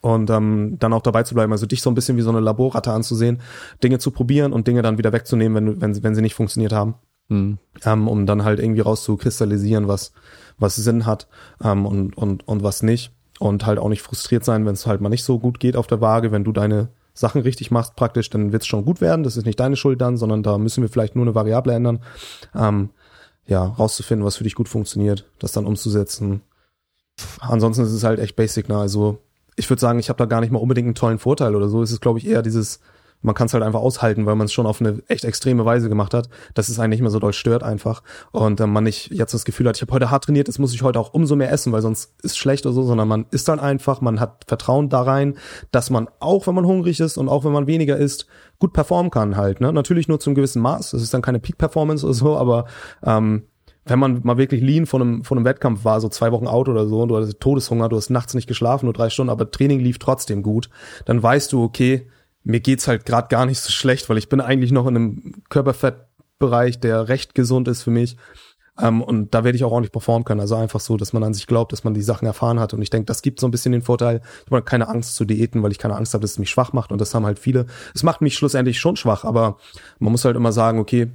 Und 0.01 0.29
ähm, 0.29 0.77
dann 0.79 0.93
auch 0.93 1.01
dabei 1.01 1.23
zu 1.23 1.33
bleiben, 1.33 1.51
also 1.51 1.65
dich 1.65 1.81
so 1.81 1.89
ein 1.89 1.95
bisschen 1.95 2.17
wie 2.17 2.21
so 2.21 2.29
eine 2.29 2.39
Laborratte 2.39 2.91
anzusehen, 2.91 3.39
Dinge 3.83 3.97
zu 3.97 4.11
probieren 4.11 4.51
und 4.53 4.67
Dinge 4.67 4.81
dann 4.81 4.97
wieder 4.97 5.13
wegzunehmen, 5.13 5.55
wenn, 5.55 5.81
wenn, 5.81 6.03
wenn 6.03 6.15
sie 6.15 6.21
nicht 6.21 6.35
funktioniert 6.35 6.73
haben, 6.73 6.95
mhm. 7.29 7.57
ähm, 7.85 8.07
um 8.07 8.25
dann 8.25 8.43
halt 8.43 8.59
irgendwie 8.59 8.81
rauszukristallisieren, 8.81 9.87
was, 9.87 10.11
was 10.59 10.75
Sinn 10.75 11.05
hat 11.05 11.27
ähm, 11.63 11.85
und, 11.85 12.17
und, 12.17 12.47
und 12.47 12.63
was 12.63 12.83
nicht. 12.83 13.11
Und 13.39 13.65
halt 13.65 13.79
auch 13.79 13.89
nicht 13.89 14.01
frustriert 14.01 14.45
sein, 14.45 14.65
wenn 14.65 14.73
es 14.73 14.85
halt 14.85 15.01
mal 15.01 15.09
nicht 15.09 15.23
so 15.23 15.39
gut 15.39 15.59
geht 15.59 15.75
auf 15.75 15.87
der 15.87 16.01
Waage, 16.01 16.31
wenn 16.31 16.43
du 16.43 16.51
deine 16.51 16.89
Sachen 17.13 17.41
richtig 17.41 17.71
machst 17.71 17.95
praktisch, 17.95 18.29
dann 18.29 18.51
wird 18.51 18.61
es 18.61 18.67
schon 18.67 18.85
gut 18.85 19.01
werden, 19.01 19.23
das 19.23 19.37
ist 19.37 19.45
nicht 19.45 19.59
deine 19.59 19.75
Schuld 19.75 20.01
dann, 20.01 20.17
sondern 20.17 20.43
da 20.43 20.57
müssen 20.57 20.81
wir 20.81 20.89
vielleicht 20.89 21.15
nur 21.15 21.25
eine 21.25 21.35
Variable 21.35 21.73
ändern, 21.73 21.99
ähm, 22.53 22.89
ja, 23.45 23.63
rauszufinden, 23.65 24.25
was 24.25 24.37
für 24.37 24.43
dich 24.43 24.55
gut 24.55 24.69
funktioniert, 24.69 25.25
das 25.39 25.51
dann 25.51 25.65
umzusetzen 25.65 26.41
ansonsten 27.39 27.83
ist 27.83 27.91
es 27.91 28.03
halt 28.03 28.19
echt 28.19 28.35
basic, 28.35 28.69
ne? 28.69 28.77
Also 28.77 29.19
ich 29.55 29.69
würde 29.69 29.79
sagen, 29.79 29.99
ich 29.99 30.09
habe 30.09 30.17
da 30.17 30.25
gar 30.25 30.41
nicht 30.41 30.51
mal 30.51 30.59
unbedingt 30.59 30.87
einen 30.87 30.95
tollen 30.95 31.19
Vorteil 31.19 31.55
oder 31.55 31.69
so. 31.69 31.81
Es 31.81 31.91
ist, 31.91 32.01
glaube 32.01 32.19
ich, 32.19 32.27
eher 32.27 32.41
dieses, 32.41 32.81
man 33.21 33.35
kann 33.35 33.47
es 33.47 33.53
halt 33.53 33.63
einfach 33.63 33.79
aushalten, 33.79 34.25
weil 34.25 34.35
man 34.35 34.45
es 34.45 34.53
schon 34.53 34.65
auf 34.65 34.81
eine 34.81 35.01
echt 35.07 35.23
extreme 35.23 35.65
Weise 35.65 35.89
gemacht 35.89 36.13
hat, 36.13 36.29
dass 36.53 36.69
es 36.69 36.79
einen 36.79 36.89
nicht 36.89 37.01
mehr 37.01 37.09
so 37.09 37.19
doll 37.19 37.33
stört 37.33 37.63
einfach. 37.63 38.03
Und 38.31 38.59
äh, 38.59 38.67
man 38.67 38.83
nicht 38.83 39.11
jetzt 39.11 39.33
das 39.33 39.45
Gefühl 39.45 39.67
hat, 39.67 39.77
ich 39.77 39.81
habe 39.81 39.93
heute 39.93 40.11
hart 40.11 40.25
trainiert, 40.25 40.47
jetzt 40.47 40.59
muss 40.59 40.73
ich 40.73 40.83
heute 40.83 40.99
auch 40.99 41.13
umso 41.13 41.35
mehr 41.35 41.51
essen, 41.51 41.71
weil 41.71 41.81
sonst 41.81 42.13
ist 42.21 42.37
schlecht 42.37 42.65
oder 42.65 42.73
so, 42.73 42.83
sondern 42.83 43.07
man 43.07 43.25
isst 43.31 43.47
dann 43.47 43.59
einfach, 43.59 44.01
man 44.01 44.19
hat 44.19 44.43
Vertrauen 44.47 44.89
da 44.89 45.01
rein, 45.01 45.37
dass 45.71 45.89
man 45.89 46.09
auch, 46.19 46.47
wenn 46.47 46.55
man 46.55 46.65
hungrig 46.65 46.99
ist 46.99 47.17
und 47.17 47.29
auch 47.29 47.45
wenn 47.45 47.53
man 47.53 47.67
weniger 47.67 47.97
isst, 47.97 48.27
gut 48.59 48.73
performen 48.73 49.11
kann 49.11 49.37
halt. 49.37 49.61
Ne? 49.61 49.71
Natürlich 49.71 50.07
nur 50.07 50.19
zum 50.19 50.35
gewissen 50.35 50.61
Maß. 50.61 50.91
Das 50.91 51.01
ist 51.01 51.13
dann 51.13 51.21
keine 51.21 51.39
Peak-Performance 51.39 52.05
oder 52.05 52.13
so, 52.13 52.37
aber 52.37 52.65
ähm, 53.03 53.43
wenn 53.85 53.99
man 53.99 54.21
mal 54.23 54.37
wirklich 54.37 54.61
lean 54.61 54.85
von 54.85 55.01
einem, 55.01 55.23
von 55.23 55.37
einem 55.37 55.45
Wettkampf 55.45 55.85
war, 55.85 56.01
so 56.01 56.09
zwei 56.09 56.31
Wochen 56.31 56.47
out 56.47 56.67
oder 56.67 56.87
so, 56.87 57.03
und 57.03 57.09
du 57.09 57.17
hattest 57.17 57.39
Todeshunger, 57.39 57.87
du 57.87 57.95
hast 57.95 58.09
nachts 58.09 58.33
nicht 58.33 58.47
geschlafen, 58.47 58.85
nur 58.85 58.93
drei 58.93 59.09
Stunden, 59.09 59.29
aber 59.29 59.49
Training 59.49 59.79
lief 59.79 59.99
trotzdem 59.99 60.43
gut, 60.43 60.69
dann 61.05 61.21
weißt 61.21 61.53
du, 61.53 61.63
okay, 61.63 62.07
mir 62.43 62.59
geht's 62.59 62.87
halt 62.87 63.05
gerade 63.05 63.27
gar 63.27 63.45
nicht 63.45 63.59
so 63.59 63.71
schlecht, 63.71 64.09
weil 64.09 64.17
ich 64.17 64.29
bin 64.29 64.41
eigentlich 64.41 64.71
noch 64.71 64.87
in 64.87 64.95
einem 64.95 65.33
Körperfettbereich, 65.49 66.79
der 66.79 67.07
recht 67.09 67.35
gesund 67.35 67.67
ist 67.67 67.83
für 67.83 67.91
mich. 67.91 68.17
Ähm, 68.79 69.01
und 69.01 69.33
da 69.33 69.43
werde 69.43 69.55
ich 69.55 69.63
auch 69.63 69.71
ordentlich 69.71 69.91
performen 69.91 70.25
können. 70.25 70.41
Also 70.41 70.55
einfach 70.55 70.79
so, 70.79 70.97
dass 70.97 71.13
man 71.13 71.23
an 71.23 71.33
sich 71.33 71.47
glaubt, 71.47 71.71
dass 71.71 71.83
man 71.83 71.93
die 71.93 72.01
Sachen 72.01 72.25
erfahren 72.25 72.59
hat. 72.59 72.73
Und 72.73 72.81
ich 72.81 72.89
denke, 72.89 73.05
das 73.05 73.21
gibt 73.21 73.39
so 73.39 73.47
ein 73.47 73.51
bisschen 73.51 73.71
den 73.71 73.81
Vorteil, 73.81 74.21
ich 74.45 74.51
habe 74.51 74.61
keine 74.63 74.89
Angst 74.89 75.15
zu 75.15 75.25
Diäten, 75.25 75.63
weil 75.63 75.71
ich 75.71 75.79
keine 75.79 75.95
Angst 75.95 76.13
habe, 76.13 76.21
dass 76.21 76.31
es 76.31 76.39
mich 76.39 76.49
schwach 76.49 76.73
macht. 76.73 76.91
Und 76.91 76.99
das 76.99 77.15
haben 77.15 77.25
halt 77.25 77.39
viele. 77.39 77.67
Es 77.93 78.03
macht 78.03 78.21
mich 78.21 78.35
schlussendlich 78.35 78.79
schon 78.79 78.95
schwach, 78.95 79.23
aber 79.23 79.57
man 79.99 80.11
muss 80.11 80.25
halt 80.25 80.35
immer 80.35 80.51
sagen, 80.51 80.79
okay, 80.79 81.09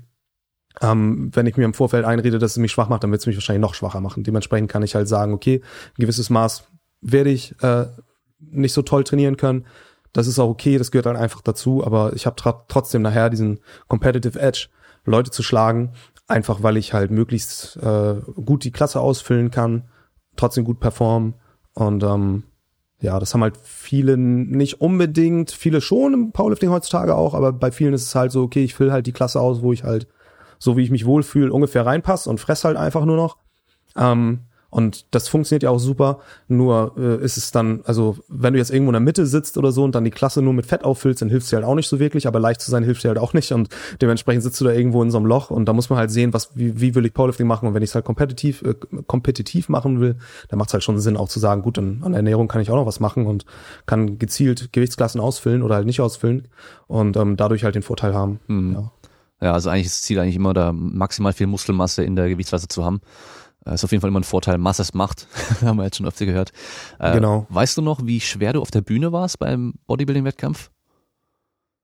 ähm, 0.81 1.31
wenn 1.35 1.47
ich 1.47 1.57
mir 1.57 1.65
im 1.65 1.75
Vorfeld 1.75 2.05
einrede, 2.05 2.39
dass 2.39 2.53
es 2.53 2.59
mich 2.59 2.73
schwach 2.73 2.89
macht, 2.89 3.03
dann 3.03 3.11
wird 3.11 3.21
es 3.21 3.27
mich 3.27 3.37
wahrscheinlich 3.37 3.63
noch 3.63 3.75
schwacher 3.75 4.01
machen. 4.01 4.23
Dementsprechend 4.23 4.71
kann 4.71 4.83
ich 4.83 4.95
halt 4.95 5.09
sagen, 5.09 5.33
okay, 5.33 5.63
ein 5.91 6.01
gewisses 6.01 6.31
Maß 6.31 6.65
werde 7.01 7.31
ich 7.31 7.55
äh, 7.63 7.87
nicht 8.39 8.73
so 8.73 8.83
toll 8.83 9.05
trainieren 9.05 9.37
können. 9.37 9.67
Das 10.13 10.27
ist 10.27 10.39
auch 10.39 10.49
okay, 10.49 10.79
das 10.79 10.91
gehört 10.91 11.07
dann 11.07 11.17
einfach 11.17 11.41
dazu, 11.41 11.85
aber 11.85 12.13
ich 12.15 12.27
habe 12.27 12.37
trotzdem 12.69 13.03
nachher 13.03 13.31
diesen 13.31 13.61
Competitive 13.89 14.39
Edge, 14.39 14.69
Leute 15.05 15.31
zu 15.31 15.43
schlagen, 15.43 15.93
einfach 16.27 16.63
weil 16.63 16.77
ich 16.77 16.93
halt 16.93 17.11
möglichst 17.11 17.77
äh, 17.77 18.15
gut 18.45 18.65
die 18.65 18.73
Klasse 18.73 19.01
ausfüllen 19.01 19.51
kann, 19.51 19.89
trotzdem 20.37 20.65
gut 20.65 20.81
performen 20.81 21.35
und 21.75 22.03
ähm, 22.03 22.45
ja, 23.01 23.19
das 23.19 23.33
haben 23.33 23.43
halt 23.43 23.57
viele 23.57 24.19
nicht 24.19 24.81
unbedingt, 24.81 25.53
viele 25.53 25.81
schon 25.81 26.13
im 26.13 26.33
Powerlifting 26.33 26.71
heutzutage 26.71 27.15
auch, 27.15 27.35
aber 27.35 27.53
bei 27.53 27.71
vielen 27.71 27.95
ist 27.95 28.03
es 28.03 28.15
halt 28.15 28.33
so, 28.33 28.43
okay, 28.43 28.63
ich 28.63 28.75
fülle 28.75 28.93
halt 28.93 29.07
die 29.07 29.13
Klasse 29.13 29.41
aus, 29.41 29.63
wo 29.63 29.73
ich 29.73 29.85
halt 29.85 30.07
so 30.61 30.77
wie 30.77 30.83
ich 30.83 30.93
mich 30.93 31.05
wohlfühle, 31.05 31.53
ungefähr 31.53 31.85
reinpasse 31.85 32.31
und 32.31 32.39
fress 32.39 32.63
halt 32.63 32.77
einfach 32.77 33.05
nur 33.05 33.17
noch. 33.17 33.39
Ähm, 33.97 34.43
und 34.71 35.07
das 35.11 35.29
funktioniert 35.29 35.65
ja 35.65 35.71
auch 35.71 35.79
super. 35.79 36.21
Nur 36.47 36.95
äh, 36.97 37.23
ist 37.25 37.37
es 37.37 37.51
dann, 37.51 37.81
also 37.85 38.19
wenn 38.29 38.53
du 38.53 38.59
jetzt 38.59 38.71
irgendwo 38.71 38.91
in 38.91 38.95
der 38.95 39.01
Mitte 39.01 39.27
sitzt 39.27 39.59
oder 39.59 39.73
so 39.73 39.83
und 39.83 39.95
dann 39.95 40.05
die 40.05 40.13
Klasse 40.13 40.43
nur 40.43 40.53
mit 40.53 40.65
Fett 40.67 40.85
auffüllst, 40.85 41.21
dann 41.21 41.29
hilft 41.29 41.51
dir 41.51 41.57
halt 41.57 41.67
auch 41.67 41.75
nicht 41.75 41.89
so 41.89 41.99
wirklich, 41.99 42.29
aber 42.29 42.39
leicht 42.39 42.61
zu 42.61 42.71
sein 42.71 42.85
hilft 42.85 43.03
dir 43.03 43.09
halt 43.09 43.19
auch 43.19 43.33
nicht. 43.33 43.53
Und 43.53 43.69
dementsprechend 44.01 44.45
sitzt 44.45 44.61
du 44.61 44.65
da 44.65 44.71
irgendwo 44.71 45.03
in 45.03 45.11
so 45.11 45.19
einem 45.19 45.27
Loch 45.27 45.51
und 45.51 45.67
da 45.67 45.73
muss 45.73 45.91
man 45.91 45.99
halt 45.99 46.13
sehen, 46.13 46.33
was, 46.33 46.57
wie, 46.57 46.81
wie 46.81 46.95
will 46.95 47.05
ich 47.05 47.13
Powerlifting 47.13 47.49
machen. 47.49 47.67
Und 47.67 47.75
wenn 47.75 47.83
ich 47.83 47.91
es 47.91 47.95
halt 47.97 48.05
kompetitiv, 48.05 48.63
äh, 48.63 48.75
kompetitiv 49.07 49.69
machen 49.69 50.01
will, 50.01 50.17
dann 50.49 50.59
macht 50.59 50.69
es 50.69 50.75
halt 50.75 50.85
schon 50.85 50.99
Sinn, 51.01 51.17
auch 51.17 51.29
zu 51.29 51.41
sagen, 51.41 51.63
gut, 51.63 51.77
dann 51.77 52.03
an 52.05 52.15
Ernährung 52.15 52.47
kann 52.47 52.61
ich 52.61 52.71
auch 52.71 52.77
noch 52.77 52.87
was 52.87 53.01
machen 53.01 53.27
und 53.27 53.45
kann 53.87 54.19
gezielt 54.19 54.73
Gewichtsklassen 54.73 55.21
ausfüllen 55.21 55.63
oder 55.63 55.75
halt 55.75 55.87
nicht 55.87 56.01
ausfüllen 56.01 56.47
und 56.87 57.17
ähm, 57.17 57.37
dadurch 57.37 57.65
halt 57.65 57.75
den 57.75 57.83
Vorteil 57.83 58.15
haben. 58.15 58.39
Mhm. 58.47 58.73
Ja. 58.75 58.93
Ja, 59.41 59.53
also 59.53 59.71
eigentlich 59.71 59.87
ist 59.87 59.97
das 59.97 60.03
Ziel 60.03 60.19
eigentlich 60.19 60.37
immer, 60.37 60.53
da 60.53 60.73
maximal 60.73 61.33
viel 61.33 61.47
Muskelmasse 61.47 62.05
in 62.05 62.17
der 62.17 62.29
Gewichtsklasse 62.29 62.69
zu 62.69 62.85
haben. 62.85 63.01
Äh, 63.65 63.75
ist 63.75 63.85
auf 63.85 63.93
jeden 63.93 64.01
Fall 64.01 64.09
immer 64.09 64.21
ein 64.21 64.25
Vorteil, 64.25 64.59
Masse 64.59 64.83
es 64.83 64.95
macht. 64.95 65.27
haben 65.63 65.77
wir 65.77 65.85
jetzt 65.85 65.97
schon 65.97 66.07
öfter 66.07 66.27
gehört. 66.27 66.53
Äh, 66.99 67.15
genau. 67.15 67.47
Weißt 67.49 67.77
du 67.77 67.83
noch, 67.83 68.05
wie 68.05 68.21
schwer 68.21 68.53
du 68.53 68.61
auf 68.61 68.71
der 68.71 68.83
Bühne 68.83 69.13
warst 69.13 69.39
beim 69.39 69.75
Bodybuilding-Wettkampf? 69.87 70.71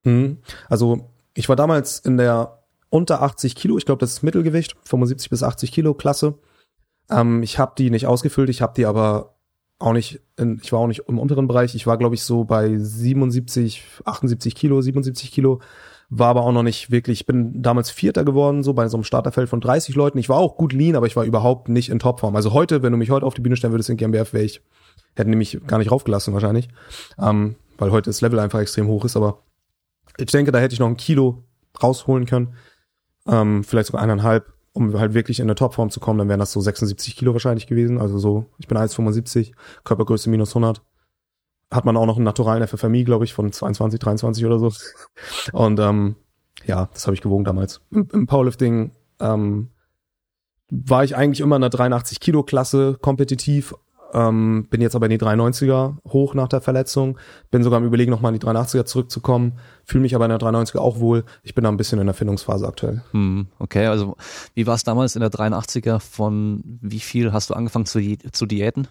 Hm. 0.04 0.38
Also 0.68 1.10
ich 1.34 1.48
war 1.48 1.56
damals 1.56 1.98
in 1.98 2.16
der 2.16 2.62
unter 2.88 3.22
80 3.22 3.56
Kilo, 3.56 3.76
ich 3.78 3.84
glaube, 3.84 3.98
das 3.98 4.12
ist 4.12 4.22
Mittelgewicht, 4.22 4.76
75 4.84 5.28
bis 5.28 5.42
80 5.42 5.72
Kilo 5.72 5.94
Klasse. 5.94 6.38
Ähm, 7.10 7.42
ich 7.42 7.58
habe 7.58 7.74
die 7.76 7.90
nicht 7.90 8.06
ausgefüllt, 8.06 8.48
ich 8.48 8.62
habe 8.62 8.74
die 8.76 8.86
aber 8.86 9.36
auch 9.78 9.92
nicht, 9.92 10.20
in, 10.36 10.60
ich 10.62 10.72
war 10.72 10.80
auch 10.80 10.86
nicht 10.86 11.02
im 11.08 11.18
unteren 11.18 11.48
Bereich, 11.48 11.74
ich 11.74 11.86
war 11.86 11.98
glaube 11.98 12.14
ich 12.14 12.22
so 12.22 12.44
bei 12.44 12.78
77, 12.78 13.82
78 14.04 14.54
Kilo, 14.54 14.80
77 14.80 15.30
Kilo 15.32 15.60
war 16.08 16.28
aber 16.28 16.42
auch 16.42 16.52
noch 16.52 16.62
nicht 16.62 16.90
wirklich, 16.90 17.20
ich 17.20 17.26
bin 17.26 17.62
damals 17.62 17.90
Vierter 17.90 18.24
geworden, 18.24 18.62
so 18.62 18.74
bei 18.74 18.88
so 18.88 18.96
einem 18.96 19.04
Starterfeld 19.04 19.48
von 19.48 19.60
30 19.60 19.94
Leuten. 19.96 20.18
Ich 20.18 20.28
war 20.28 20.38
auch 20.38 20.56
gut 20.56 20.72
lean, 20.72 20.94
aber 20.94 21.06
ich 21.06 21.16
war 21.16 21.24
überhaupt 21.24 21.68
nicht 21.68 21.88
in 21.88 21.98
Topform. 21.98 22.36
Also 22.36 22.52
heute, 22.52 22.82
wenn 22.82 22.92
du 22.92 22.98
mich 22.98 23.10
heute 23.10 23.26
auf 23.26 23.34
die 23.34 23.40
Bühne 23.40 23.56
stellen 23.56 23.72
würdest 23.72 23.90
in 23.90 23.96
GmbF, 23.96 24.32
wäre 24.32 24.44
ich, 24.44 24.60
hätten 25.16 25.32
die 25.32 25.36
mich 25.36 25.60
gar 25.66 25.78
nicht 25.78 25.90
raufgelassen 25.90 26.32
wahrscheinlich, 26.32 26.68
ähm, 27.20 27.56
weil 27.78 27.90
heute 27.90 28.10
das 28.10 28.20
Level 28.20 28.38
einfach 28.38 28.60
extrem 28.60 28.86
hoch 28.86 29.04
ist, 29.04 29.16
aber 29.16 29.42
ich 30.16 30.26
denke, 30.26 30.52
da 30.52 30.58
hätte 30.58 30.74
ich 30.74 30.80
noch 30.80 30.86
ein 30.86 30.96
Kilo 30.96 31.42
rausholen 31.82 32.26
können, 32.26 32.54
ähm, 33.26 33.64
vielleicht 33.64 33.88
sogar 33.88 34.02
eineinhalb, 34.02 34.52
um 34.72 34.98
halt 34.98 35.14
wirklich 35.14 35.40
in 35.40 35.46
eine 35.46 35.56
Topform 35.56 35.90
zu 35.90 35.98
kommen, 35.98 36.18
dann 36.20 36.28
wären 36.28 36.40
das 36.40 36.52
so 36.52 36.60
76 36.60 37.16
Kilo 37.16 37.32
wahrscheinlich 37.32 37.66
gewesen, 37.66 37.98
also 37.98 38.18
so, 38.18 38.46
ich 38.58 38.68
bin 38.68 38.78
1,75, 38.78 39.52
Körpergröße 39.82 40.30
minus 40.30 40.50
100, 40.50 40.82
hat 41.70 41.84
man 41.84 41.96
auch 41.96 42.06
noch 42.06 42.16
einen 42.16 42.24
naturalen 42.24 42.66
FFMI, 42.66 43.04
glaube 43.04 43.24
ich, 43.24 43.34
von 43.34 43.50
22, 43.50 43.98
23 43.98 44.46
oder 44.46 44.58
so. 44.58 44.72
Und 45.52 45.80
ähm, 45.80 46.16
ja, 46.64 46.88
das 46.92 47.06
habe 47.06 47.14
ich 47.14 47.20
gewogen 47.20 47.44
damals. 47.44 47.80
Im, 47.90 48.08
im 48.12 48.26
Powerlifting 48.26 48.92
ähm, 49.20 49.70
war 50.70 51.04
ich 51.04 51.16
eigentlich 51.16 51.40
immer 51.40 51.56
in 51.56 51.62
der 51.62 51.70
83 51.70 52.20
Kilo 52.20 52.42
Klasse 52.42 52.98
kompetitiv, 53.00 53.74
ähm, 54.12 54.66
bin 54.70 54.80
jetzt 54.80 54.94
aber 54.94 55.06
in 55.06 55.10
die 55.10 55.18
93er 55.18 55.96
hoch 56.08 56.34
nach 56.34 56.48
der 56.48 56.60
Verletzung, 56.60 57.18
bin 57.50 57.62
sogar 57.62 57.78
am 57.78 57.84
überlegen, 57.84 58.10
nochmal 58.10 58.32
in 58.32 58.38
die 58.38 58.46
83er 58.46 58.84
zurückzukommen, 58.84 59.58
fühle 59.84 60.02
mich 60.02 60.14
aber 60.14 60.24
in 60.24 60.30
der 60.30 60.38
93er 60.38 60.78
auch 60.78 61.00
wohl. 61.00 61.24
Ich 61.42 61.54
bin 61.54 61.64
da 61.64 61.70
ein 61.70 61.76
bisschen 61.76 61.98
in 61.98 62.06
der 62.06 62.14
Findungsphase 62.14 62.66
aktuell. 62.66 63.02
Hm, 63.10 63.48
okay, 63.58 63.86
also 63.86 64.16
wie 64.54 64.66
war 64.66 64.74
es 64.74 64.84
damals 64.84 65.16
in 65.16 65.20
der 65.20 65.30
83er? 65.30 65.98
Von 65.98 66.78
wie 66.80 67.00
viel 67.00 67.32
hast 67.32 67.50
du 67.50 67.54
angefangen 67.54 67.86
zu, 67.86 68.00
zu 68.32 68.46
diäten? 68.46 68.88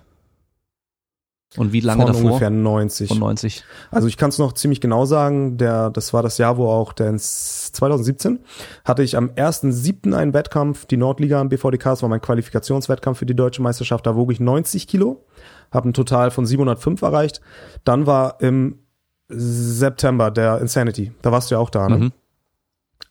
Und 1.58 1.74
wie 1.74 1.80
lange 1.80 2.04
Von 2.04 2.14
davor? 2.14 2.26
ungefähr 2.26 2.50
90. 2.50 3.10
Von 3.10 3.20
90. 3.20 3.64
Also 3.92 4.08
ich 4.08 4.18
kann 4.18 4.30
es 4.30 4.38
noch 4.38 4.54
ziemlich 4.54 4.82
genau 4.82 5.06
sagen, 5.06 5.58
der, 5.58 5.90
das 5.90 6.14
war 6.14 6.24
das 6.24 6.38
Jahr, 6.38 6.58
wo 6.58 6.68
auch 6.68 6.94
der 6.94 7.10
ins 7.10 7.72
2017 7.72 8.40
hatte 8.84 9.04
ich 9.04 9.18
am 9.18 9.30
1.7. 9.30 10.14
einen 10.14 10.34
Wettkampf, 10.34 10.86
die 10.86 10.98
Nordliga 10.98 11.40
am 11.40 11.50
BVDK, 11.50 11.84
das 11.84 12.02
war 12.02 12.10
mein 12.10 12.22
Qualifikationswettkampf 12.22 13.20
für 13.20 13.26
die 13.26 13.36
deutsche 13.36 13.62
Meisterschaft, 13.62 14.06
da 14.06 14.16
wog 14.16 14.32
ich 14.32 14.40
90 14.40 14.88
Kilo, 14.88 15.26
habe 15.72 15.90
ein 15.90 15.94
Total 15.94 16.32
von 16.32 16.46
705 16.46 17.02
erreicht. 17.02 17.42
Dann 17.84 18.06
war 18.06 18.42
im 18.42 18.80
September 19.28 20.32
der 20.32 20.60
Insanity, 20.62 21.12
da 21.22 21.32
warst 21.32 21.50
du 21.50 21.56
ja 21.56 21.60
auch 21.60 21.70
da, 21.70 21.90
ne? 21.90 21.98
Mhm. 21.98 22.12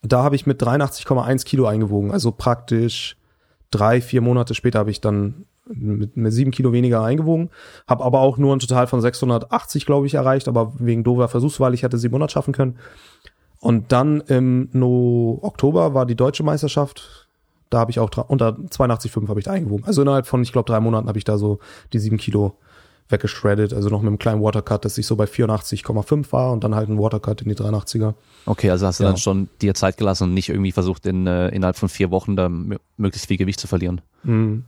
Da 0.02 0.22
habe 0.22 0.36
ich 0.36 0.44
mit 0.46 0.62
83,1 0.62 1.44
Kilo 1.46 1.66
eingewogen, 1.66 2.12
also 2.12 2.30
praktisch 2.30 3.16
drei, 3.70 4.00
vier 4.00 4.20
Monate 4.20 4.54
später 4.54 4.78
habe 4.78 4.90
ich 4.90 5.00
dann 5.00 5.46
mit, 5.66 6.16
mit 6.16 6.32
sieben 6.32 6.50
Kilo 6.50 6.72
weniger 6.72 7.02
eingewogen, 7.02 7.50
habe 7.88 8.04
aber 8.04 8.20
auch 8.20 8.36
nur 8.38 8.54
ein 8.54 8.58
Total 8.58 8.86
von 8.86 9.00
680, 9.00 9.86
glaube 9.86 10.06
ich, 10.06 10.14
erreicht, 10.14 10.48
aber 10.48 10.72
wegen 10.78 11.04
dover 11.04 11.28
Versuchswahl, 11.28 11.74
ich 11.74 11.82
hätte 11.82 11.98
700 11.98 12.30
schaffen 12.30 12.52
können. 12.52 12.76
Und 13.60 13.92
dann 13.92 14.20
im 14.22 14.68
no 14.72 15.38
Oktober 15.42 15.94
war 15.94 16.04
die 16.06 16.16
deutsche 16.16 16.42
Meisterschaft, 16.42 17.28
da 17.70 17.78
habe 17.78 17.90
ich 17.90 17.98
auch 17.98 18.10
unter 18.28 18.50
82,5 18.50 19.28
habe 19.28 19.40
ich 19.40 19.46
da 19.46 19.52
eingewogen. 19.52 19.84
Also 19.86 20.02
innerhalb 20.02 20.26
von, 20.26 20.42
ich 20.42 20.52
glaube, 20.52 20.66
drei 20.70 20.80
Monaten 20.80 21.08
habe 21.08 21.18
ich 21.18 21.24
da 21.24 21.38
so 21.38 21.58
die 21.92 21.98
sieben 21.98 22.18
Kilo 22.18 22.58
weggeschreddet, 23.08 23.72
also 23.74 23.88
noch 23.90 24.00
mit 24.00 24.08
einem 24.08 24.18
kleinen 24.18 24.42
Watercut, 24.42 24.84
dass 24.84 24.96
ich 24.96 25.06
so 25.06 25.16
bei 25.16 25.24
84,5 25.24 26.32
war 26.32 26.52
und 26.52 26.64
dann 26.64 26.74
halt 26.74 26.88
ein 26.88 26.98
Watercut 26.98 27.42
in 27.42 27.48
die 27.50 27.54
83er. 27.54 28.14
Okay, 28.46 28.70
also 28.70 28.86
hast 28.86 29.00
du 29.00 29.04
Ja. 29.04 29.10
dann 29.10 29.18
schon 29.18 29.48
dir 29.60 29.74
Zeit 29.74 29.96
gelassen 29.98 30.24
und 30.24 30.34
nicht 30.34 30.48
irgendwie 30.48 30.72
versucht, 30.72 31.04
in, 31.06 31.26
äh, 31.26 31.48
innerhalb 31.48 31.76
von 31.76 31.88
vier 31.88 32.10
Wochen 32.10 32.34
da 32.36 32.46
mö- 32.46 32.78
möglichst 32.96 33.28
viel 33.28 33.36
Gewicht 33.36 33.60
zu 33.60 33.66
verlieren. 33.66 34.00
Mhm. 34.22 34.64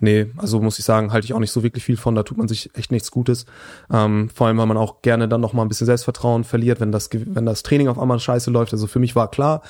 Nee, 0.00 0.26
also 0.36 0.60
muss 0.60 0.78
ich 0.78 0.84
sagen, 0.84 1.12
halte 1.12 1.24
ich 1.24 1.34
auch 1.34 1.40
nicht 1.40 1.50
so 1.50 1.64
wirklich 1.64 1.84
viel 1.84 1.96
von, 1.96 2.14
da 2.14 2.22
tut 2.22 2.38
man 2.38 2.46
sich 2.46 2.70
echt 2.74 2.92
nichts 2.92 3.10
Gutes. 3.10 3.46
Ähm, 3.92 4.30
vor 4.32 4.46
allem, 4.46 4.58
weil 4.58 4.66
man 4.66 4.76
auch 4.76 5.02
gerne 5.02 5.28
dann 5.28 5.40
noch 5.40 5.52
mal 5.52 5.62
ein 5.62 5.68
bisschen 5.68 5.86
Selbstvertrauen 5.86 6.44
verliert, 6.44 6.80
wenn 6.80 6.92
das, 6.92 7.10
wenn 7.12 7.46
das 7.46 7.64
Training 7.64 7.88
auf 7.88 7.98
einmal 7.98 8.20
scheiße 8.20 8.50
läuft. 8.50 8.72
Also 8.72 8.86
für 8.86 9.00
mich 9.00 9.16
war 9.16 9.28
klar, 9.28 9.62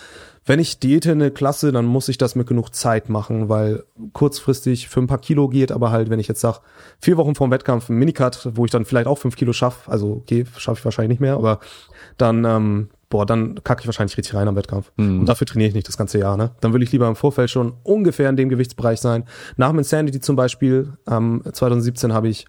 wenn 0.44 0.60
ich 0.60 0.78
diete 0.78 1.12
eine 1.12 1.30
Klasse, 1.30 1.72
dann 1.72 1.86
muss 1.86 2.08
ich 2.08 2.18
das 2.18 2.34
mit 2.34 2.46
genug 2.46 2.74
Zeit 2.74 3.08
machen, 3.08 3.48
weil 3.48 3.84
kurzfristig 4.12 4.88
für 4.88 5.00
ein 5.00 5.06
paar 5.06 5.18
Kilo 5.18 5.48
geht, 5.48 5.72
aber 5.72 5.90
halt, 5.90 6.10
wenn 6.10 6.20
ich 6.20 6.28
jetzt 6.28 6.40
sag, 6.40 6.60
vier 7.00 7.16
Wochen 7.16 7.34
vorm 7.34 7.50
Wettkampf 7.50 7.88
ein 7.88 7.96
Minicut, 7.96 8.50
wo 8.52 8.64
ich 8.64 8.70
dann 8.70 8.84
vielleicht 8.84 9.06
auch 9.06 9.18
fünf 9.18 9.36
Kilo 9.36 9.52
schaff, 9.52 9.88
also 9.88 10.12
okay, 10.12 10.44
schaffe 10.56 10.80
ich 10.80 10.84
wahrscheinlich 10.84 11.10
nicht 11.10 11.20
mehr, 11.20 11.34
aber 11.34 11.60
dann, 12.16 12.44
ähm, 12.44 12.88
boah, 13.10 13.24
dann 13.26 13.62
kacke 13.64 13.80
ich 13.82 13.86
wahrscheinlich 13.86 14.16
richtig 14.16 14.34
rein 14.34 14.48
am 14.48 14.56
Wettkampf. 14.56 14.92
Mhm. 14.96 15.20
Und 15.20 15.26
dafür 15.28 15.46
trainiere 15.46 15.68
ich 15.68 15.74
nicht 15.74 15.88
das 15.88 15.96
ganze 15.96 16.18
Jahr, 16.18 16.36
ne? 16.36 16.50
Dann 16.60 16.72
will 16.72 16.82
ich 16.82 16.92
lieber 16.92 17.08
im 17.08 17.16
Vorfeld 17.16 17.50
schon 17.50 17.72
ungefähr 17.82 18.28
in 18.28 18.36
dem 18.36 18.48
Gewichtsbereich 18.48 19.00
sein. 19.00 19.24
Nach 19.56 19.70
dem 19.70 19.78
Insanity 19.78 20.20
zum 20.20 20.36
Beispiel, 20.36 20.92
ähm, 21.10 21.42
2017 21.50 22.12
habe 22.12 22.28
ich 22.28 22.46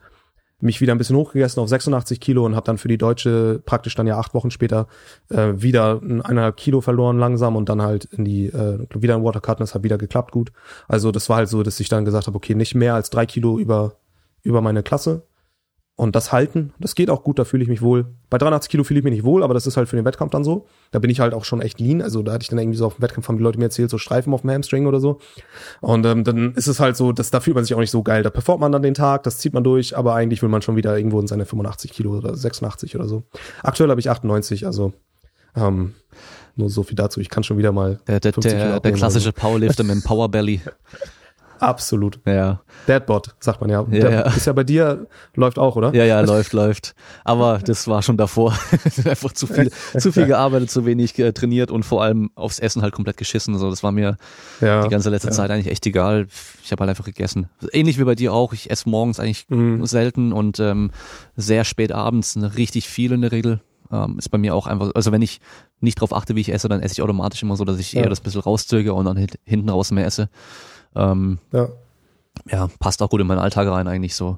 mich 0.62 0.82
wieder 0.82 0.93
ein 0.93 0.97
bisschen 0.97 1.16
hochgegessen 1.16 1.64
auf 1.64 1.70
86 1.70 2.20
Kilo 2.20 2.45
und 2.45 2.53
habe 2.53 2.66
dann 2.66 2.78
für 2.78 2.89
die 2.89 2.97
Deutsche 2.97 3.62
praktisch 3.66 3.95
dann 3.95 4.07
ja 4.07 4.20
acht 4.20 4.34
Wochen 4.34 4.51
später 4.51 4.88
äh, 5.30 5.53
wieder 5.55 6.01
ein- 6.03 6.22
eineinhalb 6.22 6.57
Kilo 6.57 6.82
verloren 6.82 7.18
langsam 7.18 7.55
und 7.55 7.70
dann 7.70 7.82
halt 7.82 8.03
in 8.12 8.26
die 8.26 8.47
äh, 8.47 8.80
wieder 8.93 9.16
ein 9.16 9.24
Watercut 9.24 9.60
und 9.60 9.62
das 9.62 9.74
hat 9.74 9.84
wieder 9.84 9.97
geklappt 9.97 10.34
gut. 10.34 10.51
Also 10.89 11.14
das 11.14 11.30
war 11.30 11.38
halt 11.38 11.47
so, 11.47 11.64
dass 11.64 11.80
ich 11.80 11.88
dann 11.88 12.03
gesagt 12.03 12.28
habe, 12.28 12.36
okay, 12.36 12.55
nicht 12.55 12.76
mehr 12.76 12.93
als 12.95 13.10
drei 13.10 13.26
Kilo 13.26 13.57
über 13.57 13.93
über 14.43 14.60
meine 14.62 14.84
Klasse 14.84 15.24
und 16.00 16.16
das 16.16 16.32
halten, 16.32 16.72
das 16.80 16.95
geht 16.95 17.10
auch 17.10 17.26
gut, 17.26 17.39
da 17.39 17.43
fühle 17.43 17.62
ich 17.62 17.68
mich 17.68 17.82
wohl. 17.82 18.06
Bei 18.30 18.38
83 18.38 18.72
Kilo 18.72 18.86
fühle 18.86 19.00
ich 19.00 19.04
mich 19.04 19.12
nicht 19.12 19.26
wohl, 19.26 19.43
aber 19.43 19.54
das 19.54 19.68
ist 19.68 19.76
halt 19.76 19.89
für 19.89 19.97
den 19.97 20.06
Wettkampf 20.06 20.32
dann 20.32 20.45
so. 20.45 20.66
Da 20.91 21.00
bin 21.00 21.10
ich 21.10 21.20
halt 21.20 21.34
auch 21.34 21.43
schon 21.43 21.62
echt 21.62 21.82
lean. 21.82 22.02
Also 22.02 22.24
da 22.24 22.32
hatte 22.32 22.43
ich 22.43 22.47
dann 22.47 22.58
irgendwie 22.58 22.78
so 22.78 22.86
auf 22.86 22.95
dem 22.95 23.02
Wettkampf, 23.02 23.28
haben 23.28 23.38
die 23.38 23.43
Leute 23.43 23.60
mir 23.60 23.66
erzählt, 23.66 23.89
so 23.89 23.97
Streifen 23.97 24.34
auf 24.34 24.39
dem 24.39 24.50
Hamstring 24.50 24.88
oder 24.88 25.02
so. 25.02 25.20
Und 25.82 26.06
ähm, 26.06 26.24
dann 26.24 26.54
ist 26.54 26.68
es 26.68 26.80
halt 26.80 26.95
so, 26.95 27.12
dass 27.12 27.32
da 27.32 27.41
fühlt 27.41 27.56
man 27.56 27.66
sich 27.66 27.74
auch 27.74 27.82
nicht 27.82 27.91
so 27.91 28.02
geil. 28.02 28.24
Da 28.24 28.30
performt 28.30 28.62
man 28.62 28.72
dann 28.72 28.82
den 28.82 28.93
Tag, 28.93 29.24
das 29.24 29.39
zieht 29.39 29.54
man 29.54 29.66
durch, 29.66 29.97
aber 29.97 30.16
eigentlich 30.16 30.41
will 30.41 30.47
man 30.47 30.62
schon 30.62 30.78
wieder 30.78 30.95
irgendwo 30.95 31.20
in 31.20 31.28
seine 31.28 31.45
85 31.45 31.91
Kilo 31.91 32.18
oder 32.18 32.34
86 32.34 32.95
oder 32.95 33.06
so. 33.10 33.24
Aktuell 33.62 33.89
habe 33.89 34.00
ich 34.00 34.10
98, 34.10 34.66
also 34.66 34.93
ähm, 35.54 35.95
nur 36.56 36.70
so 36.70 36.84
viel 36.84 36.95
dazu. 36.95 37.20
Ich 37.20 37.28
kann 37.28 37.43
schon 37.43 37.58
wieder 37.58 37.74
mal 37.74 38.00
Der, 38.08 38.22
der, 38.22 38.32
50 38.32 38.54
Kilo 38.54 38.58
der, 38.58 38.68
der 38.70 38.78
abnehmen, 38.78 38.95
klassische 38.95 39.34
Powerlifter 39.34 39.84
mit 39.84 39.95
dem 39.95 40.02
Powerbelly. 40.02 40.62
Absolut. 41.60 42.20
Ja, 42.26 42.62
Deadbot, 42.88 43.36
sagt 43.39 43.62
man 43.62 43.70
ja. 43.70 43.82
Ja, 43.91 43.99
Der 44.01 44.12
ja. 44.12 44.22
Ist 44.22 44.47
ja 44.47 44.53
bei 44.53 44.64
dir, 44.64 45.07
läuft 45.36 45.60
auch, 45.60 45.76
oder? 45.76 45.93
ja, 45.93 46.05
ja, 46.05 46.22
läuft, 46.22 46.53
läuft. 46.53 46.95
Aber 47.24 47.60
das 47.60 47.88
war 47.88 48.01
schon 48.01 48.18
davor. 48.18 48.53
Einfach 49.05 49.34
zu 49.34 49.45
viel, 49.47 49.70
zu 49.97 50.12
viel 50.12 50.26
gearbeitet, 50.28 50.72
zu 50.72 50.86
wenig 50.86 51.18
äh, 51.20 51.32
trainiert 51.34 51.72
und 51.72 51.84
vor 51.84 52.01
allem 52.03 52.32
aufs 52.36 52.60
Essen 52.60 52.82
halt 52.82 52.93
komplett 52.93 53.18
geschissen. 53.18 53.57
So, 53.57 53.70
das 53.70 53.84
war 53.84 53.91
mir 53.91 54.18
Ja. 54.62 54.84
die 54.84 54.89
ganze 54.89 55.10
letzte. 55.10 55.30
Zeit 55.32 55.51
eigentlich 55.51 55.68
echt 55.72 55.86
egal. 55.86 56.28
Ich 56.64 56.72
habe 56.72 56.82
halt 56.82 56.89
einfach 56.89 57.05
gegessen. 57.05 57.49
Ähnlich 57.72 57.99
wie 57.99 58.03
bei 58.03 58.16
dir 58.16 58.34
auch. 58.34 58.53
Ich 58.53 58.70
esse 58.72 58.89
morgens 58.89 59.20
eigentlich 59.20 59.45
Mhm. 59.49 59.86
selten 59.86 60.34
und 60.34 60.60
ähm, 60.60 60.91
sehr 61.36 61.64
spät 61.66 61.91
abends 61.91 62.36
ne, 62.36 62.55
richtig 62.55 62.88
viel 62.88 63.12
in 63.12 63.22
der 63.22 63.32
Regel. 63.32 63.60
Ähm, 63.91 64.18
ist 64.20 64.30
bei 64.30 64.38
mir 64.38 64.53
auch 64.53 64.68
einfach, 64.68 64.91
also 64.93 65.12
wenn 65.12 65.22
ich 65.24 65.39
nicht 65.80 65.99
drauf 65.99 66.14
achte, 66.14 66.36
wie 66.36 66.41
ich 66.41 66.53
esse, 66.53 66.68
dann 66.70 66.80
esse 66.82 66.93
ich 66.93 67.01
automatisch 67.01 67.41
immer 67.41 67.55
so, 67.55 67.66
dass 67.66 67.80
ich 67.80 67.93
Ja. 67.93 68.03
eher 68.03 68.10
das 68.10 68.22
bisschen 68.22 68.41
rauszöge 68.41 68.93
und 68.93 69.05
dann 69.05 69.18
hint- 69.18 69.39
hinten 69.45 69.70
raus 69.70 69.89
mehr 69.91 70.05
esse. 70.05 70.30
Ähm, 70.96 71.40
Ja. 71.52 71.68
ja, 72.50 72.68
passt 72.80 73.02
auch 73.02 73.10
gut 73.10 73.22
in 73.22 73.28
meinen 73.28 73.40
Alltag 73.40 73.68
rein 73.68 73.88
eigentlich 73.88 74.16
so. 74.16 74.38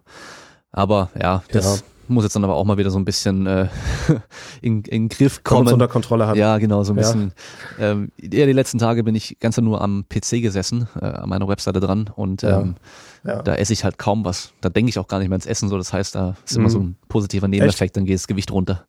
Aber 0.72 1.10
ja, 1.20 1.43
das 1.52 1.80
Ja. 1.82 1.84
muss 2.08 2.24
jetzt 2.24 2.36
dann 2.36 2.43
aber 2.43 2.56
auch 2.56 2.66
mal 2.66 2.78
wieder 2.78 2.91
so 2.91 2.97
ein 2.99 3.06
bisschen 3.06 3.45
äh, 3.47 3.68
in, 4.62 4.84
in 4.84 5.04
den 5.04 5.10
Griff 5.10 5.43
kommen. 5.43 5.68
unter 5.72 5.88
Kontrolle 5.88 6.28
hat. 6.28 6.36
Ja, 6.38 6.58
genau, 6.58 6.84
so 6.84 6.93
ein 6.93 6.97
Ja. 6.97 7.02
bisschen. 7.04 7.34
Ähm, 7.80 8.12
ja, 8.22 8.45
die 8.45 8.54
letzten 8.54 8.78
Tage 8.80 9.04
bin 9.04 9.16
ich 9.16 9.38
ganz 9.39 9.58
nur 9.58 9.82
am 9.82 10.06
PC 10.10 10.41
gesessen, 10.41 10.88
äh, 10.99 11.06
an 11.06 11.30
meiner 11.30 11.47
Webseite 11.47 11.80
dran 11.80 12.10
und 12.16 12.43
ähm, 12.43 12.76
Ja. 13.24 13.41
da 13.43 13.56
esse 13.56 13.74
ich 13.74 13.84
halt 13.84 13.97
kaum 13.97 14.26
was. 14.26 14.52
Da 14.62 14.70
denke 14.70 14.89
ich 14.89 14.97
auch 14.99 15.08
gar 15.08 15.20
nicht 15.20 15.30
mehr 15.30 15.36
ans 15.36 15.45
Essen, 15.45 15.70
so 15.70 15.78
das 15.78 15.93
heißt, 15.93 16.16
da 16.16 16.36
ist 16.45 16.56
immer 16.56 16.68
Mhm. 16.70 16.72
so 16.72 16.80
ein 16.80 16.95
positiver 17.10 17.47
Nebeneffekt, 17.47 17.95
dann 17.97 18.06
geht 18.06 18.16
das 18.16 18.28
Gewicht 18.28 18.52
runter. 18.52 18.86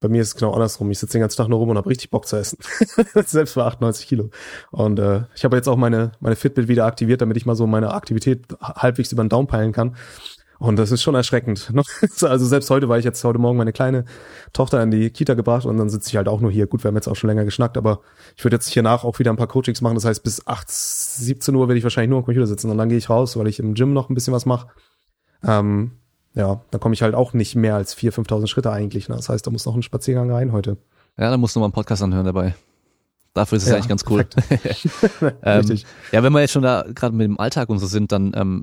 Bei 0.00 0.08
mir 0.08 0.22
ist 0.22 0.28
es 0.28 0.34
genau 0.34 0.52
andersrum. 0.52 0.90
Ich 0.90 0.98
sitze 0.98 1.18
den 1.18 1.20
ganzen 1.20 1.36
Tag 1.36 1.48
nur 1.48 1.58
rum 1.58 1.68
und 1.68 1.76
habe 1.76 1.90
richtig 1.90 2.10
Bock 2.10 2.26
zu 2.26 2.36
essen. 2.36 2.58
Selbst 3.26 3.52
für 3.52 3.64
98 3.64 4.06
Kilo. 4.06 4.30
Und 4.70 4.98
äh, 4.98 5.24
ich 5.34 5.44
habe 5.44 5.56
jetzt 5.56 5.68
auch 5.68 5.76
meine, 5.76 6.12
meine 6.20 6.36
Fitbit 6.36 6.68
wieder 6.68 6.86
aktiviert, 6.86 7.20
damit 7.20 7.36
ich 7.36 7.44
mal 7.44 7.54
so 7.54 7.66
meine 7.66 7.92
Aktivität 7.92 8.46
halbwegs 8.60 9.12
über 9.12 9.22
den 9.22 9.28
Daumen 9.28 9.46
peilen 9.46 9.72
kann. 9.72 9.96
Und 10.58 10.76
das 10.76 10.90
ist 10.90 11.02
schon 11.02 11.14
erschreckend. 11.14 11.72
Also 12.22 12.44
selbst 12.46 12.68
heute 12.70 12.88
war 12.88 12.98
ich 12.98 13.04
jetzt 13.04 13.24
heute 13.24 13.38
Morgen 13.38 13.56
meine 13.56 13.72
kleine 13.72 14.04
Tochter 14.52 14.82
in 14.82 14.90
die 14.90 15.10
Kita 15.10 15.34
gebracht 15.34 15.64
und 15.64 15.78
dann 15.78 15.88
sitze 15.88 16.10
ich 16.10 16.16
halt 16.16 16.28
auch 16.28 16.40
nur 16.40 16.50
hier. 16.50 16.66
Gut, 16.66 16.84
wir 16.84 16.88
haben 16.88 16.96
jetzt 16.96 17.08
auch 17.08 17.16
schon 17.16 17.28
länger 17.28 17.44
geschnackt, 17.44 17.78
aber 17.78 18.00
ich 18.36 18.44
würde 18.44 18.56
jetzt 18.56 18.68
hier 18.68 18.82
nach 18.82 19.04
auch 19.04 19.18
wieder 19.18 19.32
ein 19.32 19.36
paar 19.36 19.46
Coachings 19.46 19.80
machen. 19.80 19.94
Das 19.94 20.04
heißt, 20.04 20.22
bis 20.22 20.46
8, 20.46 20.70
17 20.70 21.54
Uhr 21.54 21.66
werde 21.68 21.78
ich 21.78 21.84
wahrscheinlich 21.84 22.10
nur 22.10 22.18
am 22.18 22.24
Computer 22.24 22.46
sitzen 22.46 22.70
und 22.70 22.76
dann 22.76 22.90
gehe 22.90 22.98
ich 22.98 23.08
raus, 23.08 23.38
weil 23.38 23.48
ich 23.48 23.58
im 23.58 23.74
Gym 23.74 23.94
noch 23.94 24.10
ein 24.10 24.14
bisschen 24.14 24.34
was 24.34 24.44
mache. 24.44 24.68
Ähm, 25.42 25.92
ja, 26.34 26.60
da 26.70 26.78
komme 26.78 26.94
ich 26.94 27.02
halt 27.02 27.14
auch 27.14 27.32
nicht 27.32 27.56
mehr 27.56 27.74
als 27.74 27.96
4.000, 27.96 28.26
5.000 28.28 28.46
Schritte 28.46 28.72
eigentlich. 28.72 29.08
Ne? 29.08 29.16
Das 29.16 29.28
heißt, 29.28 29.46
da 29.46 29.50
muss 29.50 29.66
noch 29.66 29.74
ein 29.74 29.82
Spaziergang 29.82 30.30
rein 30.30 30.52
heute. 30.52 30.76
Ja, 31.18 31.30
dann 31.30 31.40
musst 31.40 31.56
du 31.56 31.60
mal 31.60 31.66
einen 31.66 31.72
Podcast 31.72 32.02
anhören 32.02 32.24
dabei. 32.26 32.54
Dafür 33.34 33.56
ist 33.58 33.64
es 33.64 33.68
Ja, 33.70 33.76
eigentlich 33.76 33.88
ganz 33.88 34.04
cool. 34.08 34.26
ähm, 35.42 35.58
Richtig. 35.58 35.86
ja, 36.12 36.22
wenn 36.22 36.32
wir 36.32 36.40
jetzt 36.40 36.52
schon 36.52 36.62
da 36.62 36.84
gerade 36.94 37.14
mit 37.14 37.24
dem 37.24 37.38
Alltag 37.38 37.68
und 37.68 37.78
so 37.78 37.86
sind, 37.86 38.12
dann 38.12 38.32
ähm, 38.34 38.62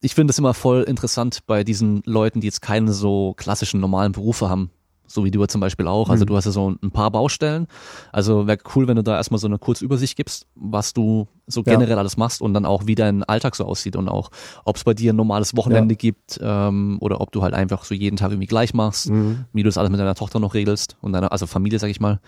ich 0.00 0.14
finde 0.14 0.30
es 0.30 0.38
immer 0.38 0.54
voll 0.54 0.82
interessant 0.82 1.40
bei 1.46 1.64
diesen 1.64 2.02
Leuten, 2.04 2.40
die 2.40 2.46
jetzt 2.46 2.62
keine 2.62 2.92
so 2.92 3.34
klassischen 3.36 3.80
normalen 3.80 4.12
Berufe 4.12 4.48
haben, 4.48 4.70
so 5.08 5.24
wie 5.24 5.30
du 5.30 5.44
zum 5.46 5.60
Beispiel 5.60 5.88
auch. 5.88 6.10
Also 6.10 6.24
Mhm. 6.24 6.28
du 6.28 6.36
hast 6.36 6.44
ja 6.44 6.50
so 6.52 6.70
ein 6.80 6.90
paar 6.90 7.10
Baustellen. 7.10 7.66
Also 8.12 8.46
wäre 8.46 8.58
cool, 8.76 8.86
wenn 8.86 8.96
du 8.96 9.02
da 9.02 9.16
erstmal 9.16 9.38
so 9.38 9.46
eine 9.48 9.58
kurze 9.58 9.84
Übersicht 9.84 10.16
gibst, 10.16 10.46
was 10.54 10.92
du 10.92 11.26
so 11.46 11.62
Ja. 11.62 11.72
generell 11.74 11.98
alles 11.98 12.16
machst 12.16 12.42
und 12.42 12.54
dann 12.54 12.66
auch 12.66 12.86
wie 12.86 12.94
dein 12.94 13.24
Alltag 13.24 13.56
so 13.56 13.64
aussieht 13.64 13.96
und 13.96 14.08
auch, 14.08 14.30
ob 14.64 14.76
es 14.76 14.84
bei 14.84 14.94
dir 14.94 15.12
ein 15.12 15.16
normales 15.16 15.56
Wochenende 15.56 15.96
gibt 15.96 16.38
ähm, 16.42 16.98
oder 17.00 17.20
ob 17.20 17.32
du 17.32 17.42
halt 17.42 17.54
einfach 17.54 17.84
so 17.84 17.94
jeden 17.94 18.16
Tag 18.16 18.30
irgendwie 18.30 18.46
gleich 18.46 18.74
machst, 18.74 19.10
Mhm. 19.10 19.46
wie 19.52 19.62
du 19.62 19.68
das 19.68 19.78
alles 19.78 19.90
mit 19.90 19.98
deiner 19.98 20.14
Tochter 20.14 20.38
noch 20.40 20.54
regelst 20.54 20.96
und 21.00 21.12
deiner, 21.14 21.32
also 21.32 21.46
Familie, 21.46 21.78
sag 21.78 21.88
ich 21.88 22.00
mal. 22.00 22.20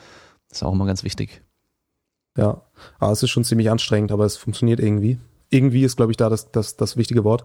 Das 0.48 0.58
ist 0.58 0.62
auch 0.62 0.72
immer 0.72 0.86
ganz 0.86 1.04
wichtig. 1.04 1.42
Ja, 2.36 2.62
aber 2.98 3.12
es 3.12 3.22
ist 3.22 3.30
schon 3.30 3.44
ziemlich 3.44 3.70
anstrengend, 3.70 4.12
aber 4.12 4.24
es 4.24 4.36
funktioniert 4.36 4.80
irgendwie. 4.80 5.18
Irgendwie 5.50 5.82
ist, 5.82 5.96
glaube 5.96 6.12
ich, 6.12 6.16
da 6.16 6.28
das, 6.28 6.50
das, 6.52 6.76
das 6.76 6.96
wichtige 6.96 7.24
Wort. 7.24 7.44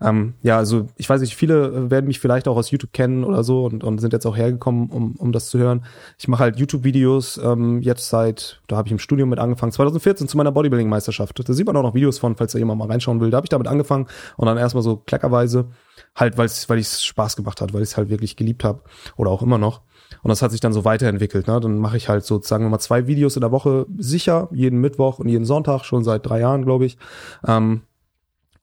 Ähm, 0.00 0.34
ja, 0.42 0.56
also 0.56 0.88
ich 0.96 1.08
weiß 1.08 1.20
nicht, 1.20 1.36
viele 1.36 1.90
werden 1.90 2.06
mich 2.06 2.18
vielleicht 2.18 2.48
auch 2.48 2.56
aus 2.56 2.70
YouTube 2.70 2.92
kennen 2.92 3.24
oder 3.24 3.44
so 3.44 3.64
und, 3.64 3.84
und 3.84 3.98
sind 3.98 4.12
jetzt 4.12 4.26
auch 4.26 4.36
hergekommen, 4.36 4.88
um, 4.88 5.14
um 5.16 5.32
das 5.32 5.48
zu 5.48 5.58
hören. 5.58 5.84
Ich 6.18 6.28
mache 6.28 6.42
halt 6.42 6.58
YouTube-Videos 6.58 7.38
ähm, 7.38 7.80
jetzt 7.82 8.08
seit, 8.08 8.60
da 8.68 8.76
habe 8.76 8.88
ich 8.88 8.92
im 8.92 8.98
Studium 8.98 9.28
mit 9.28 9.38
angefangen, 9.38 9.70
2014 9.70 10.28
zu 10.28 10.36
meiner 10.36 10.50
Bodybuilding-Meisterschaft. 10.50 11.46
Da 11.46 11.52
sieht 11.52 11.66
man 11.66 11.76
auch 11.76 11.82
noch 11.82 11.94
Videos 11.94 12.18
von, 12.18 12.36
falls 12.36 12.52
da 12.52 12.58
jemand 12.58 12.78
mal 12.78 12.88
reinschauen 12.88 13.20
will. 13.20 13.30
Da 13.30 13.36
habe 13.36 13.44
ich 13.44 13.50
damit 13.50 13.68
angefangen 13.68 14.06
und 14.36 14.46
dann 14.46 14.58
erstmal 14.58 14.82
so 14.82 14.96
kleckerweise, 14.96 15.66
halt, 16.16 16.38
weil's, 16.38 16.68
weil 16.68 16.78
es 16.78 17.04
Spaß 17.04 17.36
gemacht 17.36 17.60
hat, 17.60 17.72
weil 17.72 17.82
ich 17.82 17.90
es 17.90 17.96
halt 17.96 18.08
wirklich 18.08 18.36
geliebt 18.36 18.64
habe 18.64 18.80
oder 19.16 19.30
auch 19.30 19.42
immer 19.42 19.58
noch. 19.58 19.82
Und 20.22 20.28
das 20.28 20.42
hat 20.42 20.50
sich 20.50 20.60
dann 20.60 20.72
so 20.72 20.84
weiterentwickelt. 20.84 21.46
Ne? 21.46 21.60
Dann 21.60 21.78
mache 21.78 21.96
ich 21.96 22.08
halt 22.08 22.24
so, 22.24 22.40
sagen 22.40 22.64
wir 22.64 22.70
mal, 22.70 22.78
zwei 22.78 23.06
Videos 23.06 23.36
in 23.36 23.40
der 23.40 23.52
Woche 23.52 23.86
sicher, 23.96 24.48
jeden 24.52 24.80
Mittwoch 24.80 25.18
und 25.18 25.28
jeden 25.28 25.44
Sonntag, 25.44 25.84
schon 25.84 26.04
seit 26.04 26.26
drei 26.26 26.40
Jahren, 26.40 26.64
glaube 26.64 26.84
ich. 26.84 26.98
Ähm, 27.46 27.82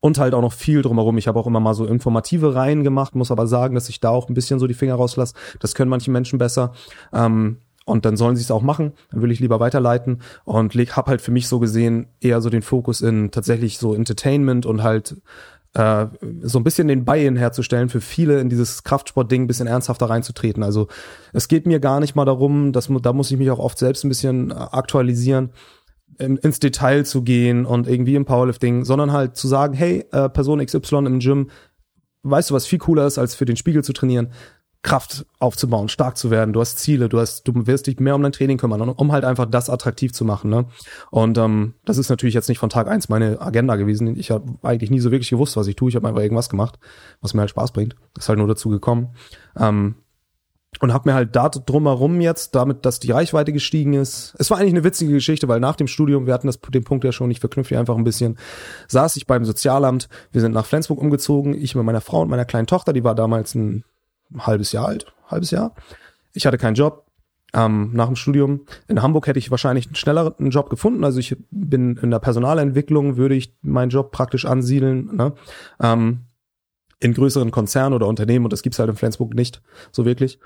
und 0.01 0.17
halt 0.17 0.33
auch 0.33 0.41
noch 0.41 0.53
viel 0.53 0.81
drumherum. 0.81 1.17
Ich 1.17 1.27
habe 1.27 1.39
auch 1.39 1.47
immer 1.47 1.59
mal 1.59 1.73
so 1.73 1.85
informative 1.85 2.55
Reihen 2.55 2.83
gemacht, 2.83 3.15
muss 3.15 3.31
aber 3.31 3.47
sagen, 3.47 3.75
dass 3.75 3.89
ich 3.89 3.99
da 3.99 4.09
auch 4.09 4.29
ein 4.29 4.33
bisschen 4.33 4.59
so 4.59 4.67
die 4.67 4.73
Finger 4.73 4.95
rauslasse. 4.95 5.33
Das 5.59 5.75
können 5.75 5.89
manche 5.89 6.11
Menschen 6.11 6.39
besser. 6.39 6.73
Ähm, 7.13 7.57
und 7.85 8.05
dann 8.05 8.17
sollen 8.17 8.35
sie 8.35 8.43
es 8.43 8.51
auch 8.51 8.61
machen. 8.61 8.93
Dann 9.11 9.21
will 9.21 9.31
ich 9.31 9.39
lieber 9.39 9.59
weiterleiten 9.59 10.21
und 10.45 10.73
leg, 10.75 10.95
hab 10.95 11.07
halt 11.07 11.21
für 11.21 11.31
mich 11.31 11.47
so 11.47 11.59
gesehen 11.59 12.07
eher 12.21 12.39
so 12.39 12.49
den 12.49 12.61
Fokus 12.61 13.01
in 13.01 13.31
tatsächlich 13.31 13.79
so 13.79 13.93
Entertainment 13.93 14.65
und 14.65 14.83
halt 14.83 15.17
äh, 15.73 16.07
so 16.41 16.59
ein 16.59 16.63
bisschen 16.63 16.87
den 16.87 17.05
Buy-in 17.05 17.35
herzustellen 17.35 17.89
für 17.89 18.01
viele 18.01 18.39
in 18.39 18.49
dieses 18.49 18.83
Kraftsport-Ding 18.83 19.43
ein 19.43 19.47
bisschen 19.47 19.67
ernsthafter 19.67 20.09
reinzutreten. 20.09 20.63
Also 20.63 20.87
es 21.33 21.47
geht 21.47 21.67
mir 21.67 21.79
gar 21.79 21.99
nicht 21.99 22.15
mal 22.15 22.25
darum, 22.25 22.71
dass 22.73 22.89
da 23.01 23.13
muss 23.13 23.31
ich 23.31 23.37
mich 23.37 23.51
auch 23.51 23.59
oft 23.59 23.77
selbst 23.77 24.03
ein 24.03 24.09
bisschen 24.09 24.51
äh, 24.51 24.53
aktualisieren 24.53 25.51
ins 26.17 26.59
Detail 26.59 27.05
zu 27.05 27.21
gehen 27.21 27.65
und 27.65 27.87
irgendwie 27.87 28.15
im 28.15 28.25
Powerlifting, 28.25 28.83
sondern 28.83 29.13
halt 29.13 29.37
zu 29.37 29.47
sagen, 29.47 29.73
hey, 29.73 30.05
äh, 30.11 30.27
Person 30.27 30.63
XY 30.65 31.05
im 31.05 31.19
Gym, 31.19 31.49
weißt 32.23 32.49
du, 32.49 32.55
was 32.55 32.65
viel 32.65 32.79
cooler 32.79 33.07
ist, 33.07 33.17
als 33.17 33.35
für 33.35 33.45
den 33.45 33.55
Spiegel 33.55 33.83
zu 33.83 33.93
trainieren? 33.93 34.33
Kraft 34.81 35.25
aufzubauen, 35.39 35.89
stark 35.89 36.15
zu 36.15 36.31
werden. 36.31 36.53
Du 36.53 36.61
hast 36.61 36.79
Ziele, 36.79 37.09
du 37.09 37.19
hast, 37.19 37.45
du 37.45 37.67
wirst 37.67 37.87
dich 37.87 37.99
mehr 37.99 38.15
um 38.15 38.23
dein 38.23 38.31
Training 38.31 38.57
kümmern, 38.57 38.81
um 38.81 39.11
halt 39.11 39.25
einfach 39.25 39.45
das 39.45 39.69
attraktiv 39.69 40.13
zu 40.13 40.23
machen. 40.23 40.49
Ne? 40.49 40.67
Und 41.11 41.37
ähm, 41.37 41.73
das 41.83 41.97
ist 41.97 42.09
natürlich 42.09 42.33
jetzt 42.33 42.47
nicht 42.47 42.59
von 42.59 42.69
Tag 42.69 42.87
eins 42.87 43.09
meine 43.09 43.41
Agenda 43.41 43.75
gewesen. 43.75 44.17
Ich 44.17 44.31
habe 44.31 44.53
eigentlich 44.61 44.89
nie 44.89 45.01
so 45.01 45.11
wirklich 45.11 45.29
gewusst, 45.29 45.57
was 45.57 45.67
ich 45.67 45.75
tue. 45.75 45.89
Ich 45.89 45.95
habe 45.97 46.07
einfach 46.07 46.21
irgendwas 46.21 46.49
gemacht, 46.49 46.79
was 47.19 47.33
mir 47.33 47.41
halt 47.41 47.49
Spaß 47.49 47.73
bringt. 47.73 47.95
Ist 48.17 48.29
halt 48.29 48.39
nur 48.39 48.47
dazu 48.47 48.69
gekommen. 48.69 49.09
Ähm, 49.57 49.95
und 50.79 50.93
habe 50.93 51.09
mir 51.09 51.15
halt 51.15 51.35
da 51.35 51.49
drumherum 51.49 52.21
jetzt, 52.21 52.55
damit, 52.55 52.85
dass 52.85 53.01
die 53.01 53.11
Reichweite 53.11 53.51
gestiegen 53.51 53.95
ist. 53.95 54.35
Es 54.37 54.49
war 54.49 54.59
eigentlich 54.59 54.73
eine 54.75 54.83
witzige 54.83 55.11
Geschichte, 55.11 55.47
weil 55.47 55.59
nach 55.59 55.75
dem 55.75 55.87
Studium, 55.87 56.25
wir 56.25 56.33
hatten 56.33 56.47
das, 56.47 56.59
den 56.59 56.83
Punkt 56.83 57.03
ja 57.03 57.11
schon, 57.11 57.31
ich 57.31 57.39
verknüpfe 57.39 57.69
hier 57.69 57.79
einfach 57.79 57.97
ein 57.97 58.03
bisschen, 58.03 58.37
saß 58.87 59.15
ich 59.17 59.25
beim 59.25 59.43
Sozialamt, 59.45 60.07
wir 60.31 60.41
sind 60.41 60.53
nach 60.53 60.67
Flensburg 60.67 61.01
umgezogen, 61.01 61.53
ich 61.55 61.75
mit 61.75 61.83
meiner 61.83 62.01
Frau 62.01 62.21
und 62.21 62.29
meiner 62.29 62.45
kleinen 62.45 62.67
Tochter, 62.67 62.93
die 62.93 63.03
war 63.03 63.15
damals 63.15 63.55
ein 63.55 63.83
ein 63.83 63.83
halbes 64.37 64.71
Jahr 64.71 64.87
alt, 64.87 65.11
halbes 65.27 65.51
Jahr. 65.51 65.73
Ich 66.33 66.45
hatte 66.45 66.57
keinen 66.57 66.75
Job. 66.75 67.05
Ähm, 67.51 67.89
nach 67.93 68.05
dem 68.05 68.15
Studium 68.15 68.61
in 68.87 69.01
Hamburg 69.01 69.25
hätte 69.25 69.39
ich 69.39 69.49
wahrscheinlich 69.49 69.87
einen 69.87 69.95
schnelleren 69.95 70.51
Job 70.51 70.69
gefunden. 70.69 71.03
Also 71.03 71.19
ich 71.19 71.35
bin 71.49 71.97
in 71.97 72.11
der 72.11 72.19
Personalentwicklung, 72.19 73.17
würde 73.17 73.33
ich 73.33 73.55
meinen 73.63 73.89
Job 73.89 74.11
praktisch 74.11 74.45
ansiedeln. 74.45 75.15
Ne? 75.15 75.33
Ähm, 75.81 76.25
in 76.99 77.13
größeren 77.13 77.49
Konzernen 77.49 77.93
oder 77.93 78.07
Unternehmen 78.07 78.45
und 78.45 78.53
das 78.53 78.61
gibt's 78.61 78.77
halt 78.77 78.89
in 78.89 78.95
Flensburg 78.95 79.33
nicht 79.33 79.61
so 79.91 80.05
wirklich 80.05 80.39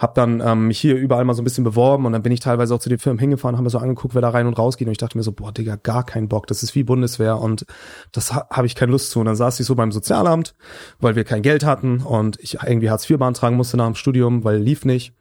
habe 0.00 0.14
dann 0.14 0.40
ähm, 0.40 0.68
mich 0.68 0.80
hier 0.80 0.96
überall 0.96 1.26
mal 1.26 1.34
so 1.34 1.42
ein 1.42 1.44
bisschen 1.44 1.62
beworben 1.62 2.06
und 2.06 2.12
dann 2.12 2.22
bin 2.22 2.32
ich 2.32 2.40
teilweise 2.40 2.74
auch 2.74 2.78
zu 2.78 2.88
den 2.88 2.98
Firmen 2.98 3.18
hingefahren, 3.18 3.58
haben 3.58 3.64
mir 3.64 3.70
so 3.70 3.78
angeguckt, 3.78 4.14
wer 4.14 4.22
da 4.22 4.30
rein 4.30 4.46
und 4.46 4.58
raus 4.58 4.78
geht 4.78 4.88
und 4.88 4.92
ich 4.92 4.98
dachte 4.98 5.18
mir 5.18 5.22
so, 5.22 5.32
boah, 5.32 5.52
Digga, 5.52 5.76
gar 5.76 6.04
keinen 6.04 6.28
Bock, 6.28 6.46
das 6.46 6.62
ist 6.62 6.74
wie 6.74 6.84
Bundeswehr 6.84 7.38
und 7.38 7.66
das 8.10 8.32
ha 8.32 8.46
habe 8.50 8.66
ich 8.66 8.74
keine 8.74 8.92
Lust 8.92 9.10
zu. 9.10 9.20
Und 9.20 9.26
dann 9.26 9.36
saß 9.36 9.60
ich 9.60 9.66
so 9.66 9.74
beim 9.74 9.92
Sozialamt, 9.92 10.54
weil 11.00 11.16
wir 11.16 11.24
kein 11.24 11.42
Geld 11.42 11.66
hatten 11.66 12.00
und 12.00 12.38
ich 12.40 12.54
irgendwie 12.62 12.88
Hartz 12.88 13.08
IV 13.08 13.18
beantragen 13.18 13.56
musste 13.56 13.76
nach 13.76 13.86
dem 13.86 13.94
Studium, 13.94 14.42
weil 14.42 14.56
lief 14.56 14.86
nicht. 14.86 15.12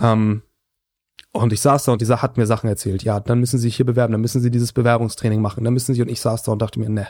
Ähm, 0.00 0.40
und 1.32 1.52
ich 1.52 1.60
saß 1.60 1.84
da 1.84 1.92
und 1.92 2.00
dieser 2.00 2.22
hat 2.22 2.36
mir 2.36 2.46
Sachen 2.46 2.68
erzählt. 2.68 3.02
Ja, 3.02 3.20
dann 3.20 3.40
müssen 3.40 3.58
Sie 3.58 3.62
sich 3.62 3.76
hier 3.76 3.86
bewerben, 3.86 4.12
dann 4.12 4.20
müssen 4.20 4.40
Sie 4.40 4.50
dieses 4.50 4.72
Bewerbungstraining 4.72 5.40
machen, 5.40 5.64
dann 5.64 5.72
müssen 5.72 5.94
Sie 5.94 6.02
und 6.02 6.10
ich 6.10 6.20
saß 6.20 6.42
da 6.42 6.52
und 6.52 6.60
dachte 6.60 6.78
mir, 6.78 6.90
ne, 6.90 7.08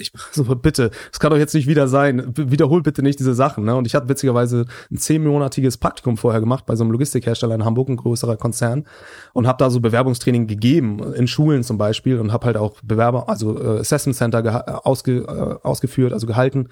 ich 0.00 0.12
so 0.32 0.44
bitte, 0.44 0.90
es 1.12 1.20
kann 1.20 1.30
doch 1.30 1.36
jetzt 1.36 1.54
nicht 1.54 1.66
wieder 1.66 1.86
sein. 1.86 2.32
Wiederhol 2.36 2.82
bitte 2.82 3.02
nicht 3.02 3.18
diese 3.18 3.34
Sachen. 3.34 3.64
Ne? 3.64 3.76
Und 3.76 3.86
ich 3.86 3.94
hatte 3.94 4.08
witzigerweise 4.08 4.64
ein 4.90 4.96
zehnmonatiges 4.96 5.76
Praktikum 5.76 6.16
vorher 6.16 6.40
gemacht 6.40 6.66
bei 6.66 6.74
so 6.74 6.84
einem 6.84 6.92
Logistikhersteller 6.92 7.54
in 7.54 7.64
Hamburg, 7.64 7.88
ein 7.88 7.96
größerer 7.96 8.36
Konzern, 8.36 8.86
und 9.32 9.46
habe 9.46 9.58
da 9.58 9.70
so 9.70 9.80
Bewerbungstraining 9.80 10.46
gegeben 10.46 11.12
in 11.14 11.28
Schulen 11.28 11.62
zum 11.62 11.78
Beispiel 11.78 12.18
und 12.18 12.32
habe 12.32 12.46
halt 12.46 12.56
auch 12.56 12.80
Bewerber, 12.82 13.28
also 13.28 13.60
äh, 13.60 13.80
Assessment 13.80 14.16
Center 14.16 14.86
ausge, 14.86 15.18
äh, 15.18 15.66
ausgeführt, 15.66 16.12
also 16.12 16.26
gehalten, 16.26 16.68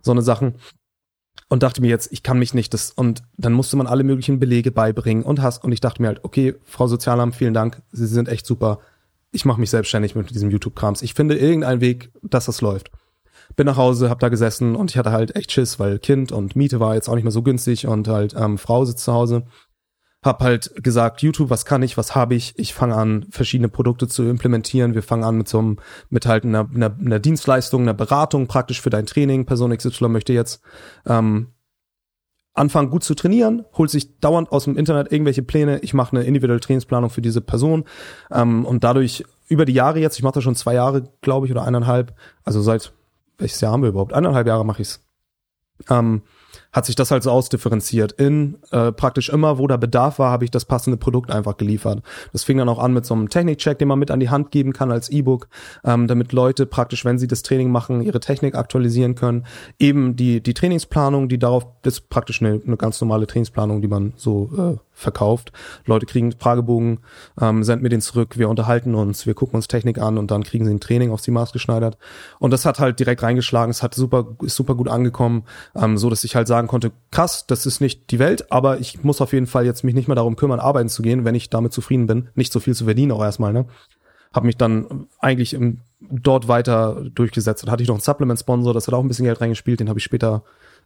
so 0.00 0.10
eine 0.10 0.22
Sachen 0.22 0.54
und 1.52 1.62
dachte 1.62 1.82
mir 1.82 1.88
jetzt, 1.88 2.10
ich 2.12 2.22
kann 2.22 2.38
mich 2.38 2.54
nicht 2.54 2.72
das 2.74 2.90
und 2.90 3.22
dann 3.36 3.52
musste 3.52 3.76
man 3.76 3.86
alle 3.86 4.04
möglichen 4.04 4.40
Belege 4.40 4.72
beibringen 4.72 5.22
und 5.22 5.42
hast 5.42 5.62
und 5.62 5.72
ich 5.72 5.80
dachte 5.80 6.00
mir 6.00 6.08
halt, 6.08 6.24
okay, 6.24 6.54
Frau 6.64 6.86
Sozialamt, 6.86 7.36
vielen 7.36 7.54
Dank, 7.54 7.82
Sie 7.92 8.06
sind 8.06 8.28
echt 8.28 8.46
super 8.46 8.78
ich 9.32 9.44
mache 9.44 9.58
mich 9.58 9.70
selbstständig 9.70 10.14
mit 10.14 10.30
diesem 10.30 10.50
YouTube-Krams. 10.50 11.02
Ich 11.02 11.14
finde 11.14 11.36
irgendeinen 11.36 11.80
Weg, 11.80 12.10
dass 12.22 12.44
das 12.44 12.60
läuft. 12.60 12.90
Bin 13.56 13.66
nach 13.66 13.76
Hause, 13.76 14.08
hab 14.08 14.20
da 14.20 14.28
gesessen 14.28 14.76
und 14.76 14.90
ich 14.90 14.98
hatte 14.98 15.10
halt 15.10 15.34
echt 15.34 15.52
Schiss, 15.52 15.78
weil 15.78 15.98
Kind 15.98 16.32
und 16.32 16.54
Miete 16.54 16.80
war 16.80 16.94
jetzt 16.94 17.08
auch 17.08 17.14
nicht 17.14 17.24
mehr 17.24 17.32
so 17.32 17.42
günstig 17.42 17.86
und 17.86 18.08
halt 18.08 18.34
ähm, 18.38 18.56
Frau 18.56 18.84
sitzt 18.84 19.04
zu 19.04 19.12
Hause. 19.12 19.44
Hab 20.22 20.40
halt 20.40 20.72
gesagt, 20.82 21.22
YouTube, 21.22 21.50
was 21.50 21.64
kann 21.64 21.82
ich, 21.82 21.96
was 21.96 22.14
habe 22.14 22.34
ich? 22.34 22.54
Ich 22.56 22.74
fange 22.74 22.94
an, 22.94 23.26
verschiedene 23.30 23.68
Produkte 23.68 24.06
zu 24.06 24.22
implementieren. 24.22 24.94
Wir 24.94 25.02
fangen 25.02 25.24
an 25.24 25.36
mit 25.36 25.48
so 25.48 25.58
einem, 25.58 25.78
mit 26.10 26.26
halt 26.26 26.44
einer, 26.44 26.68
einer, 26.72 26.96
einer 26.98 27.18
Dienstleistung, 27.18 27.82
einer 27.82 27.94
Beratung 27.94 28.46
praktisch 28.46 28.80
für 28.80 28.90
dein 28.90 29.06
Training. 29.06 29.46
Person 29.46 29.76
XY 29.76 30.08
möchte 30.08 30.32
jetzt 30.32 30.62
ähm, 31.06 31.48
anfangen 32.54 32.90
gut 32.90 33.02
zu 33.02 33.14
trainieren, 33.14 33.64
holt 33.76 33.90
sich 33.90 34.18
dauernd 34.20 34.52
aus 34.52 34.64
dem 34.64 34.76
Internet 34.76 35.10
irgendwelche 35.10 35.42
Pläne. 35.42 35.78
Ich 35.80 35.94
mache 35.94 36.16
eine 36.16 36.24
individuelle 36.24 36.60
Trainingsplanung 36.60 37.10
für 37.10 37.22
diese 37.22 37.40
Person 37.40 37.84
ähm, 38.30 38.64
und 38.64 38.84
dadurch 38.84 39.24
über 39.48 39.64
die 39.64 39.72
Jahre 39.72 40.00
jetzt, 40.00 40.16
ich 40.16 40.22
mache 40.22 40.34
das 40.34 40.44
schon 40.44 40.54
zwei 40.54 40.74
Jahre, 40.74 41.10
glaube 41.20 41.46
ich, 41.46 41.52
oder 41.52 41.64
eineinhalb, 41.64 42.14
also 42.44 42.60
seit 42.62 42.92
welches 43.38 43.60
Jahr 43.60 43.72
haben 43.72 43.82
wir 43.82 43.88
überhaupt? 43.88 44.12
Eineinhalb 44.12 44.46
Jahre 44.46 44.64
mache 44.64 44.82
ich's. 44.82 45.04
Ähm, 45.90 46.22
hat 46.72 46.86
sich 46.86 46.94
das 46.94 47.10
halt 47.10 47.22
so 47.22 47.30
ausdifferenziert. 47.30 48.12
In 48.12 48.58
äh, 48.70 48.92
praktisch 48.92 49.28
immer, 49.28 49.58
wo 49.58 49.66
da 49.66 49.76
Bedarf 49.76 50.18
war, 50.18 50.30
habe 50.30 50.44
ich 50.44 50.50
das 50.50 50.64
passende 50.64 50.96
Produkt 50.96 51.30
einfach 51.30 51.56
geliefert. 51.56 52.02
Das 52.32 52.44
fing 52.44 52.58
dann 52.58 52.68
auch 52.68 52.78
an 52.78 52.92
mit 52.92 53.04
so 53.04 53.14
einem 53.14 53.28
Technikcheck, 53.28 53.78
den 53.78 53.88
man 53.88 53.98
mit 53.98 54.10
an 54.10 54.20
die 54.20 54.30
Hand 54.30 54.50
geben 54.50 54.72
kann 54.72 54.90
als 54.90 55.10
E-Book, 55.10 55.48
ähm, 55.84 56.06
damit 56.06 56.32
Leute 56.32 56.66
praktisch, 56.66 57.04
wenn 57.04 57.18
sie 57.18 57.28
das 57.28 57.42
Training 57.42 57.70
machen, 57.70 58.02
ihre 58.02 58.20
Technik 58.20 58.54
aktualisieren 58.54 59.14
können. 59.14 59.44
Eben 59.78 60.16
die 60.16 60.42
die 60.42 60.54
Trainingsplanung, 60.54 61.28
die 61.28 61.38
darauf 61.38 61.66
das 61.82 61.94
ist 61.94 62.08
praktisch 62.08 62.40
eine, 62.40 62.60
eine 62.64 62.76
ganz 62.76 63.00
normale 63.00 63.26
Trainingsplanung, 63.26 63.82
die 63.82 63.88
man 63.88 64.14
so 64.16 64.50
äh, 64.56 64.78
verkauft. 65.02 65.52
Leute 65.84 66.06
kriegen 66.06 66.32
Fragebogen, 66.32 67.00
ähm, 67.40 67.62
senden 67.62 67.82
mir 67.82 67.88
den 67.88 68.00
zurück, 68.00 68.38
wir 68.38 68.48
unterhalten 68.48 68.94
uns, 68.94 69.26
wir 69.26 69.34
gucken 69.34 69.56
uns 69.56 69.68
Technik 69.68 69.98
an 69.98 70.18
und 70.18 70.30
dann 70.30 70.42
kriegen 70.42 70.64
sie 70.64 70.72
ein 70.72 70.80
Training 70.80 71.10
auf 71.10 71.20
sie 71.20 71.30
maßgeschneidert. 71.30 71.98
Und 72.38 72.52
das 72.52 72.64
hat 72.64 72.78
halt 72.78 72.98
direkt 72.98 73.22
reingeschlagen, 73.22 73.70
es 73.70 73.82
hat 73.82 73.94
super, 73.94 74.36
ist 74.42 74.56
super 74.56 74.74
gut 74.74 74.88
angekommen, 74.88 75.44
ähm, 75.74 75.98
so 75.98 76.08
dass 76.08 76.24
ich 76.24 76.36
halt 76.36 76.48
sagen 76.48 76.68
konnte, 76.68 76.92
krass, 77.10 77.46
das 77.46 77.66
ist 77.66 77.80
nicht 77.80 78.10
die 78.10 78.18
Welt, 78.18 78.50
aber 78.50 78.78
ich 78.78 79.04
muss 79.04 79.20
auf 79.20 79.32
jeden 79.32 79.46
Fall 79.46 79.66
jetzt 79.66 79.84
mich 79.84 79.94
nicht 79.94 80.08
mehr 80.08 80.16
darum 80.16 80.36
kümmern, 80.36 80.60
arbeiten 80.60 80.88
zu 80.88 81.02
gehen, 81.02 81.24
wenn 81.24 81.34
ich 81.34 81.50
damit 81.50 81.72
zufrieden 81.72 82.06
bin, 82.06 82.28
nicht 82.34 82.52
so 82.52 82.60
viel 82.60 82.74
zu 82.74 82.84
verdienen 82.84 83.12
auch 83.12 83.22
erstmal, 83.22 83.52
ne? 83.52 83.66
Hab 84.32 84.44
mich 84.44 84.56
dann 84.56 85.08
eigentlich 85.18 85.52
im, 85.52 85.80
dort 86.00 86.48
weiter 86.48 87.04
durchgesetzt. 87.14 87.62
Dann 87.62 87.70
hatte 87.70 87.82
ich 87.82 87.88
noch 87.88 87.96
einen 87.96 88.02
Supplement-Sponsor, 88.02 88.72
das 88.72 88.86
hat 88.86 88.94
auch 88.94 89.02
ein 89.02 89.08
bisschen 89.08 89.26
Geld 89.26 89.40
reingespielt, 89.40 89.80
den 89.80 89.90
habe 89.90 89.98
ich 89.98 90.04
später 90.04 90.42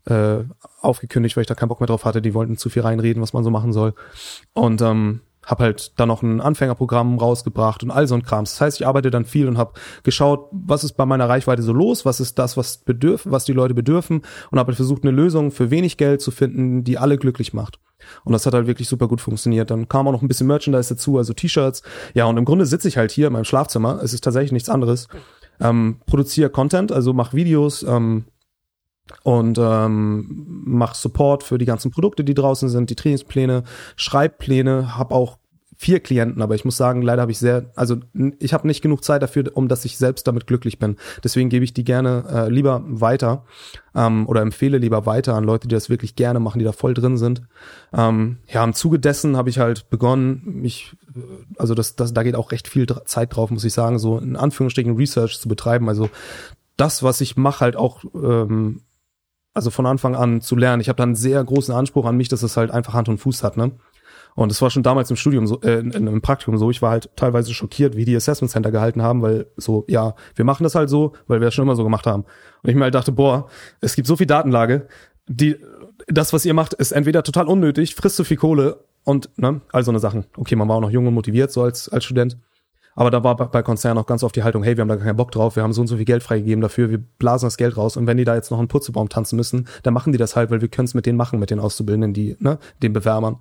äh, 0.07 0.39
aufgekündigt, 0.81 1.37
weil 1.37 1.43
ich 1.43 1.49
da 1.49 1.55
keinen 1.55 1.69
Bock 1.69 1.81
mehr 1.81 1.87
drauf 1.87 2.05
hatte. 2.05 2.23
Die 2.23 2.35
wollten 2.35 2.57
zu 2.57 2.71
viel 2.71 2.83
reinreden, 2.83 3.23
was 3.23 3.33
man 3.33 3.45
so 3.45 3.51
machen 3.51 3.73
soll. 3.73 3.95
Und 4.55 4.81
ähm, 4.83 5.21
habe 5.47 5.63
halt 5.63 5.99
dann 5.99 6.09
noch 6.09 6.23
ein 6.23 6.41
Anfängerprogramm 6.41 7.19
rausgebracht 7.19 7.83
und 7.85 7.91
all 7.91 8.07
so 8.07 8.17
ein 8.17 8.23
Krams. 8.23 8.53
Das 8.53 8.61
heißt, 8.61 8.81
ich 8.81 8.87
arbeite 8.87 9.11
dann 9.11 9.25
viel 9.25 9.47
und 9.47 9.57
habe 9.57 9.75
geschaut, 10.03 10.49
was 10.51 10.85
ist 10.85 10.95
bei 10.95 11.07
meiner 11.07 11.29
Reichweite 11.29 11.63
so 11.63 11.73
los, 11.73 12.05
was 12.05 12.21
ist 12.21 12.39
das, 12.39 12.57
was 12.57 12.79
bedürf, 12.79 13.23
was 13.25 13.45
die 13.45 13.53
Leute 13.53 13.73
bedürfen 13.73 14.23
und 14.51 14.59
habe 14.59 14.69
halt 14.69 14.77
versucht, 14.77 15.05
eine 15.05 15.13
Lösung 15.13 15.53
für 15.53 15.71
wenig 15.71 15.97
Geld 15.97 16.21
zu 16.21 16.33
finden, 16.33 16.83
die 16.83 16.99
alle 16.99 17.17
glücklich 17.17 17.55
macht. 17.55 17.79
Und 18.25 18.33
das 18.33 18.45
hat 18.45 18.55
halt 18.55 18.67
wirklich 18.67 18.89
super 18.89 19.09
gut 19.09 19.21
funktioniert. 19.21 19.71
Dann 19.71 19.89
kam 19.89 20.07
auch 20.09 20.13
noch 20.13 20.23
ein 20.23 20.29
bisschen 20.29 20.49
Merchandise 20.49 20.95
dazu, 20.95 21.17
also 21.17 21.33
T-Shirts. 21.33 21.83
Ja, 22.13 22.27
und 22.27 22.37
im 22.37 22.45
Grunde 22.45 22.67
sitze 22.67 22.89
ich 22.89 22.97
halt 22.97 23.11
hier 23.11 23.29
in 23.29 23.33
meinem 23.33 23.45
Schlafzimmer. 23.45 24.01
Es 24.03 24.13
ist 24.13 24.25
tatsächlich 24.25 24.53
nichts 24.53 24.69
anderes. 24.69 25.09
Ähm, 25.61 26.01
produziere 26.07 26.51
Content, 26.51 26.93
also 26.93 27.13
mach 27.15 27.33
Videos, 27.33 27.83
ähm, 27.83 28.27
und 29.23 29.59
ähm, 29.59 30.63
mach 30.65 30.95
Support 30.95 31.43
für 31.43 31.59
die 31.59 31.65
ganzen 31.65 31.91
Produkte, 31.91 32.25
die 32.25 32.35
draußen 32.35 32.69
sind, 32.69 32.91
die 32.91 32.97
Trainingspläne, 32.97 33.65
Schreibpläne, 33.97 34.97
habe 34.97 35.15
auch 35.15 35.39
vier 35.79 36.01
Klienten, 36.01 36.41
aber 36.43 36.55
ich 36.55 36.65
muss 36.65 36.77
sagen, 36.77 37.03
leider 37.03 37.23
habe 37.23 37.33
ich 37.33 37.39
sehr, 37.39 37.71
also 37.75 37.97
ich 38.39 38.55
habe 38.55 38.67
nicht 38.67 38.81
genug 38.81 39.05
Zeit 39.05 39.23
dafür, 39.23 39.51
um 39.55 39.69
dass 39.69 39.85
ich 39.85 39.99
selbst 39.99 40.27
damit 40.27 40.47
glücklich 40.47 40.79
bin. 40.79 40.97
Deswegen 41.23 41.51
gebe 41.51 41.65
ich 41.65 41.75
die 41.75 41.85
gerne 41.85 42.25
äh, 42.31 42.49
lieber 42.49 42.83
weiter 42.87 43.45
ähm, 43.95 44.27
oder 44.27 44.41
empfehle 44.41 44.79
lieber 44.79 45.05
weiter 45.05 45.35
an 45.35 45.45
Leute, 45.45 45.69
die 45.69 45.75
das 45.75 45.91
wirklich 45.91 46.17
gerne 46.17 46.41
machen, 46.41 46.59
die 46.59 46.65
da 46.65 46.73
voll 46.73 46.95
drin 46.95 47.19
sind. 47.19 47.43
Ähm, 47.93 48.39
ja, 48.49 48.65
im 48.65 48.73
Zuge 48.73 48.99
dessen 48.99 49.37
habe 49.37 49.51
ich 49.51 49.59
halt 49.59 49.91
begonnen, 49.91 50.43
mich, 50.45 50.95
äh, 51.15 51.21
also 51.59 51.75
das, 51.75 51.95
das, 51.95 52.15
da 52.15 52.23
geht 52.23 52.37
auch 52.37 52.53
recht 52.53 52.69
viel 52.69 52.87
Zeit 53.05 53.37
drauf, 53.37 53.51
muss 53.51 53.65
ich 53.65 53.75
sagen, 53.75 53.99
so 53.99 54.19
in 54.19 54.37
Anführungsstrichen 54.37 54.97
Research 54.97 55.39
zu 55.39 55.49
betreiben. 55.49 55.91
Also 55.91 56.09
das, 56.79 57.03
was 57.03 57.21
ich 57.21 57.37
mache, 57.37 57.61
halt 57.61 57.77
auch 57.77 58.03
ähm, 58.15 58.81
also 59.57 59.71
von 59.71 59.87
Anfang 59.87 60.15
an 60.15 60.41
zu 60.41 60.55
lernen. 60.55 60.81
Ich 60.81 60.89
habe 60.89 60.99
da 60.99 61.03
einen 61.03 61.15
sehr 61.15 61.43
großen 61.43 61.75
Anspruch 61.75 62.05
an 62.05 62.17
mich, 62.17 62.29
dass 62.29 62.43
es 62.43 62.57
halt 62.57 62.71
einfach 62.71 62.95
Hand 62.95 63.09
und 63.09 63.19
Fuß 63.19 63.43
hat, 63.43 63.57
ne? 63.57 63.73
Und 64.35 64.53
es 64.53 64.61
war 64.61 64.69
schon 64.69 64.83
damals 64.83 65.09
im 65.09 65.17
Studium 65.17 65.47
so, 65.47 65.63
äh, 65.63 65.79
im 65.79 66.21
Praktikum 66.21 66.59
so, 66.59 66.71
ich 66.71 66.83
war 66.83 66.91
halt 66.91 67.09
teilweise 67.17 67.55
schockiert, 67.55 67.97
wie 67.97 68.05
die 68.05 68.15
Assessment 68.15 68.51
Center 68.51 68.71
gehalten 68.71 69.01
haben, 69.01 69.23
weil 69.23 69.47
so, 69.57 69.87
ja, 69.89 70.15
wir 70.35 70.45
machen 70.45 70.63
das 70.63 70.75
halt 70.75 70.91
so, 70.91 71.15
weil 71.27 71.41
wir 71.41 71.47
das 71.47 71.55
schon 71.55 71.63
immer 71.63 71.75
so 71.75 71.85
gemacht 71.85 72.07
haben. 72.07 72.25
Und 72.63 72.69
ich 72.69 72.77
mir 72.77 72.83
halt 72.83 72.95
dachte, 72.95 73.13
boah, 73.13 73.49
es 73.81 73.97
gibt 73.97 74.07
so 74.07 74.15
viel 74.15 74.27
Datenlage, 74.27 74.89
die, 75.27 75.57
das, 76.07 76.35
was 76.35 76.45
ihr 76.45 76.53
macht, 76.53 76.75
ist 76.75 76.93
entweder 76.93 77.23
total 77.23 77.49
unnötig, 77.49 77.95
frisst 77.95 78.17
zu 78.17 78.25
viel 78.25 78.37
Kohle 78.37 78.85
und, 79.05 79.31
ne, 79.39 79.63
all 79.73 79.85
so 79.85 79.91
eine 79.91 80.01
Sachen. 80.01 80.27
Okay, 80.37 80.55
man 80.55 80.69
war 80.69 80.77
auch 80.77 80.81
noch 80.83 80.91
jung 80.91 81.07
und 81.07 81.15
motiviert, 81.15 81.51
so 81.51 81.63
als, 81.63 81.89
als 81.89 82.05
Student. 82.05 82.37
Aber 82.97 83.11
da 83.11 83.23
war 83.23 83.37
bei 83.37 83.63
Konzernen 83.63 83.99
auch 83.99 84.07
ganz 84.07 84.25
oft 84.25 84.35
die 84.35 84.43
Haltung, 84.43 84.63
hey, 84.63 84.77
wir 84.77 84.83
haben 84.83 84.89
da 84.89 84.97
keinen 84.97 85.17
Bock 85.17 85.31
drauf, 85.31 85.55
wir 85.55 85.63
haben 85.63 85.75
so 85.75 85.83
und 85.83 85.87
so 85.87 85.97
viel 85.97 86.07
Geld 86.07 86.23
freigegeben 86.23 86.63
dafür, 86.63 86.91
wir 86.91 86.99
blasen 86.99 87.47
das 87.47 87.59
Geld 87.59 87.77
raus 87.77 87.97
und 87.97 88.07
wenn 88.07 88.17
die 88.17 88.25
da 88.25 88.35
jetzt 88.35 88.51
noch 88.51 88.59
einen 88.59 88.69
Putzebaum 88.69 89.09
tanzen 89.11 89.37
müssen, 89.37 89.69
dann 89.83 89.95
machen 89.95 90.13
die 90.13 90.19
das 90.19 90.35
halt, 90.35 90.51
weil 90.51 90.63
wir 90.63 90.69
können 90.69 90.87
es 90.87 90.95
mit 90.95 91.07
denen 91.07 91.19
machen, 91.19 91.39
mit 91.39 91.51
den 91.51 91.61
Auszubildenden, 91.61 92.15
die, 92.15 92.37
ne, 92.41 92.59
den 92.83 92.95
Bewerbern. 92.95 93.37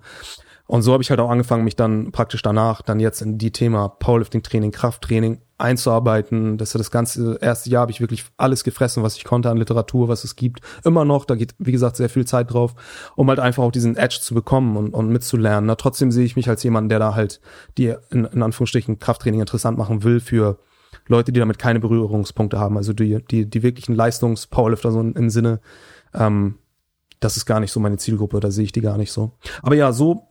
Und 0.66 0.82
so 0.82 0.92
habe 0.92 1.02
ich 1.02 1.10
halt 1.10 1.20
auch 1.20 1.30
angefangen, 1.30 1.64
mich 1.64 1.76
dann 1.76 2.10
praktisch 2.10 2.42
danach 2.42 2.82
dann 2.82 2.98
jetzt 2.98 3.22
in 3.22 3.38
die 3.38 3.52
Thema 3.52 3.88
Powerlifting-Training, 3.88 4.72
Krafttraining 4.72 5.40
einzuarbeiten. 5.58 6.58
Das 6.58 6.74
ist 6.74 6.78
das 6.78 6.90
ganze 6.90 7.38
erste 7.40 7.70
Jahr 7.70 7.82
habe 7.82 7.92
ich 7.92 8.00
wirklich 8.00 8.24
alles 8.36 8.64
gefressen, 8.64 9.02
was 9.02 9.16
ich 9.16 9.24
konnte 9.24 9.48
an 9.48 9.56
Literatur, 9.56 10.08
was 10.08 10.24
es 10.24 10.36
gibt. 10.36 10.60
Immer 10.84 11.04
noch, 11.04 11.24
da 11.24 11.34
geht, 11.34 11.54
wie 11.58 11.72
gesagt, 11.72 11.96
sehr 11.96 12.08
viel 12.08 12.26
Zeit 12.26 12.52
drauf, 12.52 12.74
um 13.14 13.28
halt 13.28 13.38
einfach 13.38 13.62
auch 13.62 13.70
diesen 13.70 13.96
Edge 13.96 14.18
zu 14.20 14.34
bekommen 14.34 14.76
und, 14.76 14.92
und 14.92 15.08
mitzulernen. 15.08 15.66
Na, 15.66 15.76
trotzdem 15.76 16.10
sehe 16.10 16.24
ich 16.24 16.36
mich 16.36 16.48
als 16.48 16.62
jemand, 16.62 16.90
der 16.90 16.98
da 16.98 17.14
halt 17.14 17.40
die 17.78 17.94
in, 18.10 18.24
in 18.24 18.42
Anführungsstrichen 18.42 18.98
Krafttraining 18.98 19.40
interessant 19.40 19.78
machen 19.78 20.02
will 20.02 20.20
für 20.20 20.58
Leute, 21.06 21.32
die 21.32 21.40
damit 21.40 21.58
keine 21.58 21.80
Berührungspunkte 21.80 22.58
haben. 22.58 22.76
Also 22.76 22.92
die, 22.92 23.24
die, 23.30 23.48
die 23.48 23.62
wirklichen 23.62 23.94
Leistungs-Powerlifter 23.94 24.90
so 24.90 25.00
im 25.00 25.30
Sinne, 25.30 25.60
ähm, 26.12 26.58
das 27.20 27.36
ist 27.36 27.46
gar 27.46 27.60
nicht 27.60 27.72
so 27.72 27.80
meine 27.80 27.96
Zielgruppe, 27.96 28.40
da 28.40 28.50
sehe 28.50 28.64
ich 28.64 28.72
die 28.72 28.80
gar 28.80 28.98
nicht 28.98 29.12
so. 29.12 29.32
Aber 29.62 29.74
ja, 29.74 29.92
so 29.92 30.26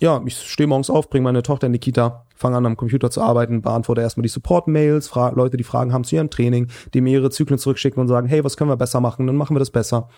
ja, 0.00 0.20
ich 0.26 0.36
stehe 0.36 0.66
morgens 0.66 0.90
auf, 0.90 1.08
bringe 1.08 1.24
meine 1.24 1.42
Tochter 1.42 1.66
in 1.66 1.72
die 1.72 1.78
Kita, 1.78 2.26
fange 2.34 2.56
an 2.56 2.66
am 2.66 2.76
Computer 2.76 3.10
zu 3.10 3.22
arbeiten, 3.22 3.62
beantworte 3.62 4.00
erstmal 4.00 4.22
die 4.22 4.28
Support-Mails, 4.28 5.14
Leute, 5.14 5.56
die 5.56 5.64
Fragen 5.64 5.92
haben 5.92 6.04
zu 6.04 6.16
ihrem 6.16 6.30
Training, 6.30 6.68
die 6.92 7.00
mir 7.00 7.12
ihre 7.12 7.30
Zyklen 7.30 7.58
zurückschicken 7.58 8.00
und 8.00 8.08
sagen, 8.08 8.26
hey, 8.26 8.42
was 8.42 8.56
können 8.56 8.70
wir 8.70 8.76
besser 8.76 9.00
machen, 9.00 9.26
dann 9.26 9.36
machen 9.36 9.54
wir 9.54 9.60
das 9.60 9.70
besser. 9.70 10.08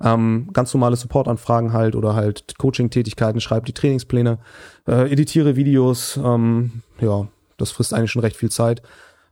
Ähm, 0.00 0.50
ganz 0.52 0.72
normale 0.74 0.96
Support-Anfragen 0.96 1.72
halt 1.72 1.96
oder 1.96 2.14
halt 2.14 2.58
Coaching-Tätigkeiten, 2.58 3.40
schreibe 3.40 3.66
die 3.66 3.72
Trainingspläne, 3.72 4.38
äh, 4.86 5.10
editiere 5.10 5.56
Videos, 5.56 6.18
ähm, 6.22 6.82
ja, 7.00 7.26
das 7.56 7.70
frisst 7.70 7.92
eigentlich 7.92 8.10
schon 8.10 8.22
recht 8.22 8.36
viel 8.36 8.50
Zeit. 8.50 8.82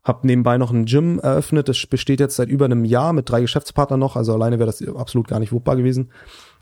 Hab 0.04 0.24
nebenbei 0.24 0.58
noch 0.58 0.72
ein 0.72 0.84
Gym 0.84 1.20
eröffnet, 1.20 1.68
das 1.68 1.86
besteht 1.86 2.18
jetzt 2.18 2.34
seit 2.34 2.48
über 2.48 2.64
einem 2.64 2.84
Jahr 2.84 3.12
mit 3.12 3.30
drei 3.30 3.40
Geschäftspartnern 3.40 4.00
noch, 4.00 4.16
also 4.16 4.34
alleine 4.34 4.58
wäre 4.58 4.66
das 4.66 4.84
absolut 4.96 5.28
gar 5.28 5.38
nicht 5.38 5.52
wuppbar 5.52 5.76
gewesen. 5.76 6.10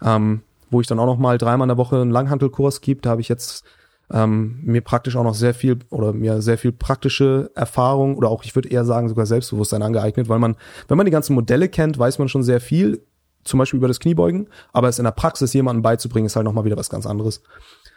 Ähm, 0.03 0.43
wo 0.71 0.81
ich 0.81 0.87
dann 0.87 0.99
auch 0.99 1.07
noch 1.07 1.19
mal 1.19 1.39
dreimal 1.39 1.67
in 1.67 1.71
der 1.71 1.79
Woche 1.79 2.01
einen 2.01 2.11
Langhantelkurs 2.11 2.81
gibt. 2.81 3.07
Da 3.07 3.11
habe 3.11 3.21
ich 3.21 3.29
jetzt 3.29 3.65
ähm, 4.13 4.59
mir 4.63 4.81
praktisch 4.81 5.17
auch 5.17 5.25
noch 5.25 5.35
sehr 5.35 5.55
viel 5.55 5.79
oder 5.91 6.13
mir 6.13 6.43
sehr 6.43 6.59
viel 6.59 6.73
praktische 6.73 7.51
Erfahrung 7.55 8.17
oder 8.17 8.29
auch 8.29 8.45
ich 8.45 8.55
würde 8.55 8.69
eher 8.69 8.85
sagen 8.85 9.09
sogar 9.09 9.27
Selbstbewusstsein 9.27 9.83
angeeignet, 9.83 10.29
weil 10.29 10.39
man, 10.39 10.57
wenn 10.89 10.97
man 10.97 11.07
die 11.07 11.13
ganzen 11.13 11.35
Modelle 11.35 11.69
kennt, 11.69 11.99
weiß 11.99 12.19
man 12.19 12.29
schon 12.29 12.43
sehr 12.43 12.61
viel, 12.61 13.05
zum 13.45 13.59
Beispiel 13.59 13.79
über 13.79 13.89
das 13.89 14.01
Kniebeugen, 14.01 14.49
aber 14.73 14.89
es 14.89 14.99
in 14.99 15.05
der 15.05 15.13
Praxis 15.13 15.53
jemandem 15.53 15.83
beizubringen, 15.83 16.27
ist 16.27 16.37
halt 16.37 16.45
noch 16.45 16.53
mal 16.53 16.65
wieder 16.65 16.77
was 16.77 16.91
ganz 16.91 17.07
anderes. 17.07 17.43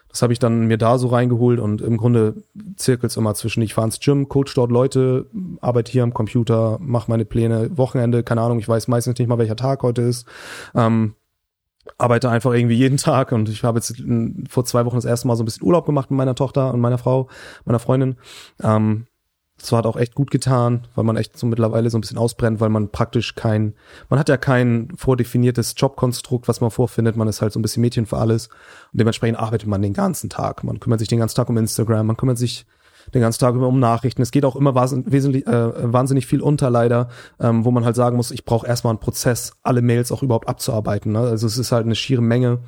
Das 0.09 0.21
habe 0.21 0.31
ich 0.31 0.37
dann 0.37 0.67
mir 0.67 0.77
da 0.77 0.99
so 0.99 1.07
reingeholt 1.07 1.59
und 1.59 1.81
im 1.81 1.97
Grunde 1.97 2.43
zirkelt's 2.75 3.17
immer 3.17 3.33
zwischen, 3.33 3.63
ich 3.63 3.73
fahre 3.73 3.87
ins 3.87 3.99
Gym, 3.99 4.29
coach 4.29 4.53
dort 4.53 4.71
Leute, 4.71 5.25
arbeite 5.59 5.91
hier 5.91 6.03
am 6.03 6.13
Computer, 6.13 6.77
mache 6.79 7.09
meine 7.09 7.25
Pläne, 7.25 7.75
Wochenende, 7.75 8.21
keine 8.21 8.41
Ahnung, 8.41 8.59
ich 8.59 8.69
weiß 8.69 8.87
meistens 8.87 9.17
nicht 9.17 9.27
mal, 9.27 9.39
welcher 9.39 9.55
Tag 9.55 9.81
heute 9.81 10.03
ist. 10.03 10.27
Ähm, 10.75 11.15
arbeite 11.97 12.29
einfach 12.29 12.53
irgendwie 12.53 12.75
jeden 12.75 12.97
Tag 12.97 13.31
und 13.31 13.49
ich 13.49 13.63
habe 13.63 13.77
jetzt 13.77 14.01
vor 14.49 14.65
zwei 14.65 14.85
Wochen 14.85 14.95
das 14.95 15.05
erste 15.05 15.27
Mal 15.27 15.35
so 15.35 15.43
ein 15.43 15.45
bisschen 15.45 15.65
Urlaub 15.65 15.85
gemacht 15.85 16.11
mit 16.11 16.17
meiner 16.17 16.35
Tochter 16.35 16.73
und 16.73 16.79
meiner 16.79 16.97
Frau, 16.97 17.27
meiner 17.65 17.79
Freundin. 17.79 18.15
Ähm, 18.61 19.07
das 19.59 19.71
hat 19.71 19.85
auch 19.85 19.95
echt 19.95 20.15
gut 20.15 20.31
getan, 20.31 20.87
weil 20.95 21.03
man 21.03 21.15
echt 21.15 21.37
so 21.37 21.45
mittlerweile 21.45 21.89
so 21.89 21.97
ein 21.97 22.01
bisschen 22.01 22.17
ausbrennt, 22.17 22.59
weil 22.59 22.69
man 22.69 22.89
praktisch 22.89 23.35
kein, 23.35 23.75
man 24.09 24.19
hat 24.19 24.27
ja 24.27 24.37
kein 24.37 24.89
vordefiniertes 24.95 25.75
Jobkonstrukt, 25.77 26.47
was 26.47 26.59
man 26.59 26.71
vorfindet. 26.71 27.15
Man 27.15 27.27
ist 27.27 27.41
halt 27.41 27.53
so 27.53 27.59
ein 27.59 27.61
bisschen 27.61 27.81
Mädchen 27.81 28.05
für 28.05 28.17
alles 28.17 28.47
und 28.47 28.99
dementsprechend 28.99 29.39
arbeitet 29.39 29.67
man 29.67 29.81
den 29.81 29.93
ganzen 29.93 30.29
Tag. 30.29 30.63
Man 30.63 30.79
kümmert 30.79 30.99
sich 30.99 31.07
den 31.07 31.19
ganzen 31.19 31.35
Tag 31.35 31.49
um 31.49 31.57
Instagram, 31.57 32.07
man 32.07 32.17
kümmert 32.17 32.37
sich 32.37 32.65
den 33.13 33.21
ganzen 33.21 33.39
Tag 33.39 33.55
über 33.55 33.67
um 33.67 33.79
Nachrichten. 33.79 34.21
Es 34.21 34.31
geht 34.31 34.45
auch 34.45 34.55
immer 34.55 34.75
wesentlich, 34.75 35.47
äh, 35.47 35.93
wahnsinnig 35.93 36.25
viel 36.25 36.41
unter 36.41 36.69
leider, 36.69 37.09
ähm, 37.39 37.65
wo 37.65 37.71
man 37.71 37.85
halt 37.85 37.95
sagen 37.95 38.17
muss, 38.17 38.31
ich 38.31 38.45
brauche 38.45 38.67
erstmal 38.67 38.91
einen 38.91 38.99
Prozess, 38.99 39.53
alle 39.63 39.81
Mails 39.81 40.11
auch 40.11 40.23
überhaupt 40.23 40.47
abzuarbeiten. 40.47 41.11
Ne? 41.11 41.19
Also 41.19 41.47
es 41.47 41.57
ist 41.57 41.71
halt 41.71 41.85
eine 41.85 41.95
schiere 41.95 42.21
Menge, 42.21 42.59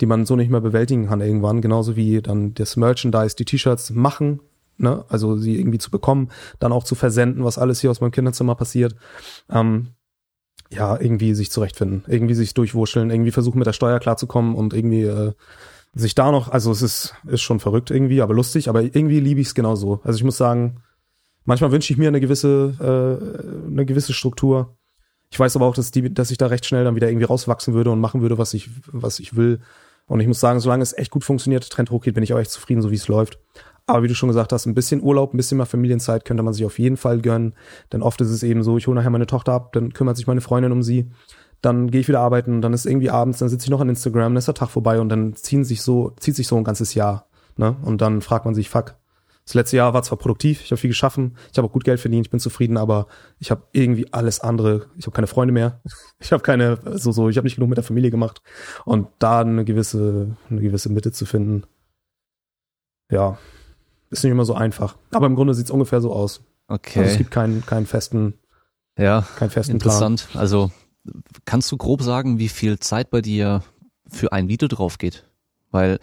die 0.00 0.06
man 0.06 0.26
so 0.26 0.36
nicht 0.36 0.50
mehr 0.50 0.60
bewältigen 0.60 1.08
kann 1.08 1.20
irgendwann. 1.20 1.60
Genauso 1.60 1.96
wie 1.96 2.20
dann 2.22 2.54
das 2.54 2.76
Merchandise, 2.76 3.36
die 3.36 3.44
T-Shirts 3.44 3.90
machen, 3.90 4.40
ne? 4.78 5.04
also 5.08 5.36
sie 5.36 5.58
irgendwie 5.58 5.78
zu 5.78 5.90
bekommen, 5.90 6.30
dann 6.58 6.72
auch 6.72 6.84
zu 6.84 6.94
versenden, 6.94 7.44
was 7.44 7.58
alles 7.58 7.80
hier 7.80 7.90
aus 7.90 8.00
meinem 8.00 8.12
Kinderzimmer 8.12 8.54
passiert. 8.54 8.94
Ähm, 9.50 9.88
ja, 10.70 11.00
irgendwie 11.00 11.34
sich 11.34 11.50
zurechtfinden, 11.50 12.04
irgendwie 12.08 12.34
sich 12.34 12.52
durchwurscheln, 12.54 13.10
irgendwie 13.10 13.30
versuchen 13.30 13.58
mit 13.58 13.66
der 13.66 13.72
Steuer 13.72 14.00
klarzukommen 14.00 14.54
und 14.54 14.74
irgendwie 14.74 15.04
äh, 15.04 15.32
sich 15.96 16.14
da 16.14 16.30
noch, 16.30 16.50
also 16.50 16.70
es 16.70 16.82
ist, 16.82 17.14
ist 17.26 17.40
schon 17.40 17.58
verrückt 17.58 17.90
irgendwie, 17.90 18.20
aber 18.20 18.34
lustig, 18.34 18.68
aber 18.68 18.82
irgendwie 18.82 19.18
liebe 19.18 19.40
ich 19.40 19.48
es 19.48 19.54
genauso. 19.54 20.00
Also 20.04 20.18
ich 20.18 20.24
muss 20.24 20.36
sagen, 20.36 20.82
manchmal 21.46 21.72
wünsche 21.72 21.90
ich 21.90 21.98
mir 21.98 22.08
eine 22.08 22.20
gewisse, 22.20 22.74
äh, 22.78 23.70
eine 23.70 23.86
gewisse 23.86 24.12
Struktur. 24.12 24.76
Ich 25.30 25.40
weiß 25.40 25.56
aber 25.56 25.64
auch, 25.64 25.74
dass, 25.74 25.90
die, 25.90 26.12
dass 26.12 26.30
ich 26.30 26.36
da 26.36 26.48
recht 26.48 26.66
schnell 26.66 26.84
dann 26.84 26.96
wieder 26.96 27.08
irgendwie 27.08 27.24
rauswachsen 27.24 27.72
würde 27.72 27.90
und 27.90 28.00
machen 28.00 28.20
würde, 28.20 28.36
was 28.36 28.52
ich, 28.52 28.68
was 28.92 29.18
ich 29.20 29.36
will. 29.36 29.60
Und 30.06 30.20
ich 30.20 30.26
muss 30.26 30.38
sagen, 30.38 30.60
solange 30.60 30.82
es 30.82 30.92
echt 30.92 31.10
gut 31.10 31.24
funktioniert, 31.24 31.68
Trend 31.68 31.90
hochgeht, 31.90 32.14
bin 32.14 32.22
ich 32.22 32.34
auch 32.34 32.38
echt 32.38 32.50
zufrieden, 32.50 32.82
so 32.82 32.90
wie 32.90 32.96
es 32.96 33.08
läuft. 33.08 33.40
Aber 33.86 34.02
wie 34.02 34.08
du 34.08 34.14
schon 34.14 34.28
gesagt 34.28 34.52
hast, 34.52 34.66
ein 34.66 34.74
bisschen 34.74 35.02
Urlaub, 35.02 35.32
ein 35.32 35.38
bisschen 35.38 35.56
mal 35.56 35.64
Familienzeit 35.64 36.26
könnte 36.26 36.42
man 36.42 36.52
sich 36.52 36.66
auf 36.66 36.78
jeden 36.78 36.98
Fall 36.98 37.22
gönnen. 37.22 37.54
Denn 37.92 38.02
oft 38.02 38.20
ist 38.20 38.30
es 38.30 38.42
eben 38.42 38.62
so, 38.62 38.76
ich 38.76 38.86
hole 38.86 38.96
nachher 38.96 39.10
meine 39.10 39.26
Tochter 39.26 39.52
ab, 39.52 39.72
dann 39.72 39.94
kümmert 39.94 40.16
sich 40.16 40.26
meine 40.26 40.42
Freundin 40.42 40.72
um 40.72 40.82
sie 40.82 41.10
dann 41.62 41.90
gehe 41.90 42.00
ich 42.00 42.08
wieder 42.08 42.20
arbeiten, 42.20 42.60
dann 42.60 42.72
ist 42.72 42.86
irgendwie 42.86 43.10
abends, 43.10 43.38
dann 43.38 43.48
sitze 43.48 43.64
ich 43.64 43.70
noch 43.70 43.80
an 43.80 43.88
Instagram, 43.88 44.32
dann 44.32 44.36
ist 44.36 44.48
der 44.48 44.54
Tag 44.54 44.70
vorbei 44.70 45.00
und 45.00 45.08
dann 45.08 45.34
ziehen 45.34 45.64
sich 45.64 45.82
so, 45.82 46.12
zieht 46.18 46.36
sich 46.36 46.46
so 46.46 46.56
ein 46.56 46.64
ganzes 46.64 46.94
Jahr. 46.94 47.26
Ne? 47.56 47.76
Und 47.82 48.00
dann 48.00 48.20
fragt 48.20 48.44
man 48.44 48.54
sich, 48.54 48.68
fuck, 48.68 48.94
das 49.46 49.54
letzte 49.54 49.76
Jahr 49.76 49.94
war 49.94 50.02
zwar 50.02 50.18
produktiv, 50.18 50.62
ich 50.64 50.72
habe 50.72 50.80
viel 50.80 50.90
geschaffen, 50.90 51.36
ich 51.52 51.56
habe 51.56 51.68
auch 51.68 51.72
gut 51.72 51.84
Geld 51.84 52.00
verdient, 52.00 52.26
ich 52.26 52.30
bin 52.30 52.40
zufrieden, 52.40 52.76
aber 52.76 53.06
ich 53.38 53.52
habe 53.52 53.62
irgendwie 53.72 54.12
alles 54.12 54.40
andere, 54.40 54.86
ich 54.98 55.06
habe 55.06 55.14
keine 55.14 55.28
Freunde 55.28 55.52
mehr, 55.52 55.80
ich 56.18 56.32
habe 56.32 56.42
keine, 56.42 56.78
so 56.98 57.12
so, 57.12 57.28
ich 57.28 57.36
habe 57.36 57.46
nicht 57.46 57.54
genug 57.54 57.70
mit 57.70 57.76
der 57.76 57.84
Familie 57.84 58.10
gemacht 58.10 58.42
und 58.84 59.06
da 59.20 59.40
eine 59.40 59.64
gewisse, 59.64 60.36
eine 60.50 60.60
gewisse 60.60 60.90
Mitte 60.90 61.12
zu 61.12 61.26
finden, 61.26 61.62
ja, 63.10 63.38
ist 64.10 64.24
nicht 64.24 64.32
immer 64.32 64.44
so 64.44 64.54
einfach. 64.54 64.96
Aber 65.12 65.26
im 65.26 65.36
Grunde 65.36 65.54
sieht's 65.54 65.70
ungefähr 65.70 66.00
so 66.00 66.12
aus. 66.12 66.42
Okay. 66.68 67.00
Also 67.00 67.12
es 67.12 67.18
gibt 67.18 67.30
keinen, 67.30 67.64
keinen 67.64 67.86
festen, 67.86 68.34
ja, 68.98 69.24
keinen 69.36 69.50
festen 69.50 69.72
interessant. 69.72 70.26
Plan. 70.30 70.40
Also 70.40 70.72
kannst 71.44 71.70
du 71.72 71.76
grob 71.76 72.02
sagen, 72.02 72.38
wie 72.38 72.48
viel 72.48 72.78
Zeit 72.78 73.10
bei 73.10 73.20
dir 73.20 73.62
für 74.08 74.32
ein 74.32 74.48
Video 74.48 74.68
drauf 74.68 74.98
geht? 74.98 75.24
Weil 75.70 75.98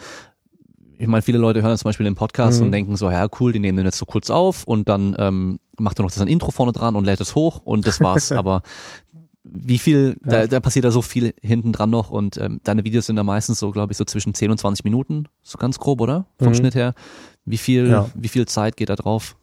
ich 0.98 1.08
meine, 1.08 1.22
viele 1.22 1.38
Leute 1.38 1.62
hören 1.62 1.78
zum 1.78 1.90
Beispiel 1.90 2.06
den 2.06 2.16
Podcast 2.16 2.60
mhm. 2.60 2.68
und 2.68 2.72
denken 2.72 2.96
so, 2.96 3.10
ja 3.10 3.28
cool, 3.40 3.52
die 3.52 3.60
nehmen 3.60 3.78
den 3.78 3.86
jetzt 3.86 3.98
so 3.98 4.06
kurz 4.06 4.30
auf 4.30 4.64
und 4.64 4.88
dann 4.88 5.16
ähm, 5.18 5.60
macht 5.78 6.00
er 6.00 6.04
noch 6.04 6.12
das 6.12 6.22
ein 6.22 6.28
Intro 6.28 6.52
vorne 6.52 6.72
dran 6.72 6.96
und 6.96 7.06
lädt 7.06 7.20
es 7.20 7.36
hoch 7.36 7.62
und 7.64 7.86
das 7.88 8.00
war's. 8.00 8.32
Aber 8.32 8.62
wie 9.44 9.78
viel, 9.78 10.18
ja. 10.24 10.32
da, 10.32 10.48
da 10.48 10.60
passiert 10.60 10.86
da 10.86 10.92
so 10.92 11.02
viel 11.02 11.34
hinten 11.42 11.74
dran 11.74 11.90
noch 11.90 12.10
und 12.10 12.38
ähm, 12.38 12.62
deine 12.64 12.86
Videos 12.86 13.08
sind 13.08 13.18
da 13.18 13.24
meistens 13.24 13.60
so, 13.60 13.72
glaube 13.72 13.92
ich, 13.92 13.98
so 13.98 14.06
zwischen 14.06 14.34
10 14.34 14.52
und 14.52 14.58
20 14.58 14.86
Minuten, 14.86 15.26
so 15.42 15.58
ganz 15.58 15.80
grob, 15.80 16.00
oder? 16.00 16.26
Vom 16.38 16.50
mhm. 16.50 16.56
Schnitt 16.56 16.76
her. 16.76 16.94
Wie 17.46 17.58
viel, 17.58 17.90
ja. 17.90 18.10
wie 18.16 18.30
viel 18.30 18.46
Zeit 18.46 18.78
geht 18.78 18.90
da 18.90 18.96
drauf? 18.96 19.36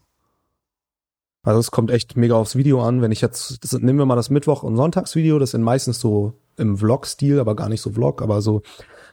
Also 1.43 1.59
es 1.59 1.71
kommt 1.71 1.89
echt 1.89 2.15
mega 2.17 2.35
aufs 2.35 2.55
Video 2.55 2.83
an. 2.83 3.01
Wenn 3.01 3.11
ich 3.11 3.21
jetzt, 3.21 3.63
das, 3.63 3.73
nehmen 3.73 3.97
wir 3.97 4.05
mal 4.05 4.15
das 4.15 4.29
Mittwoch- 4.29 4.63
und 4.63 4.75
Sonntagsvideo, 4.75 5.39
das 5.39 5.51
sind 5.51 5.63
meistens 5.63 5.99
so 5.99 6.33
im 6.57 6.77
Vlog-Stil, 6.77 7.39
aber 7.39 7.55
gar 7.55 7.69
nicht 7.69 7.81
so 7.81 7.91
Vlog, 7.91 8.21
aber 8.21 8.41
so 8.41 8.61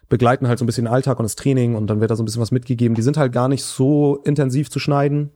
begleiten 0.09 0.49
halt 0.49 0.59
so 0.59 0.65
ein 0.65 0.67
bisschen 0.67 0.85
den 0.85 0.93
Alltag 0.93 1.19
und 1.19 1.25
das 1.25 1.37
Training 1.37 1.75
und 1.75 1.89
dann 1.89 2.01
wird 2.01 2.11
da 2.11 2.17
so 2.17 2.23
ein 2.23 2.27
bisschen 2.27 2.43
was 2.43 2.51
mitgegeben. 2.51 2.95
Die 2.95 3.03
sind 3.03 3.17
halt 3.17 3.33
gar 3.33 3.49
nicht 3.49 3.65
so 3.65 4.17
intensiv 4.25 4.71
zu 4.71 4.79
schneiden. 4.79 5.31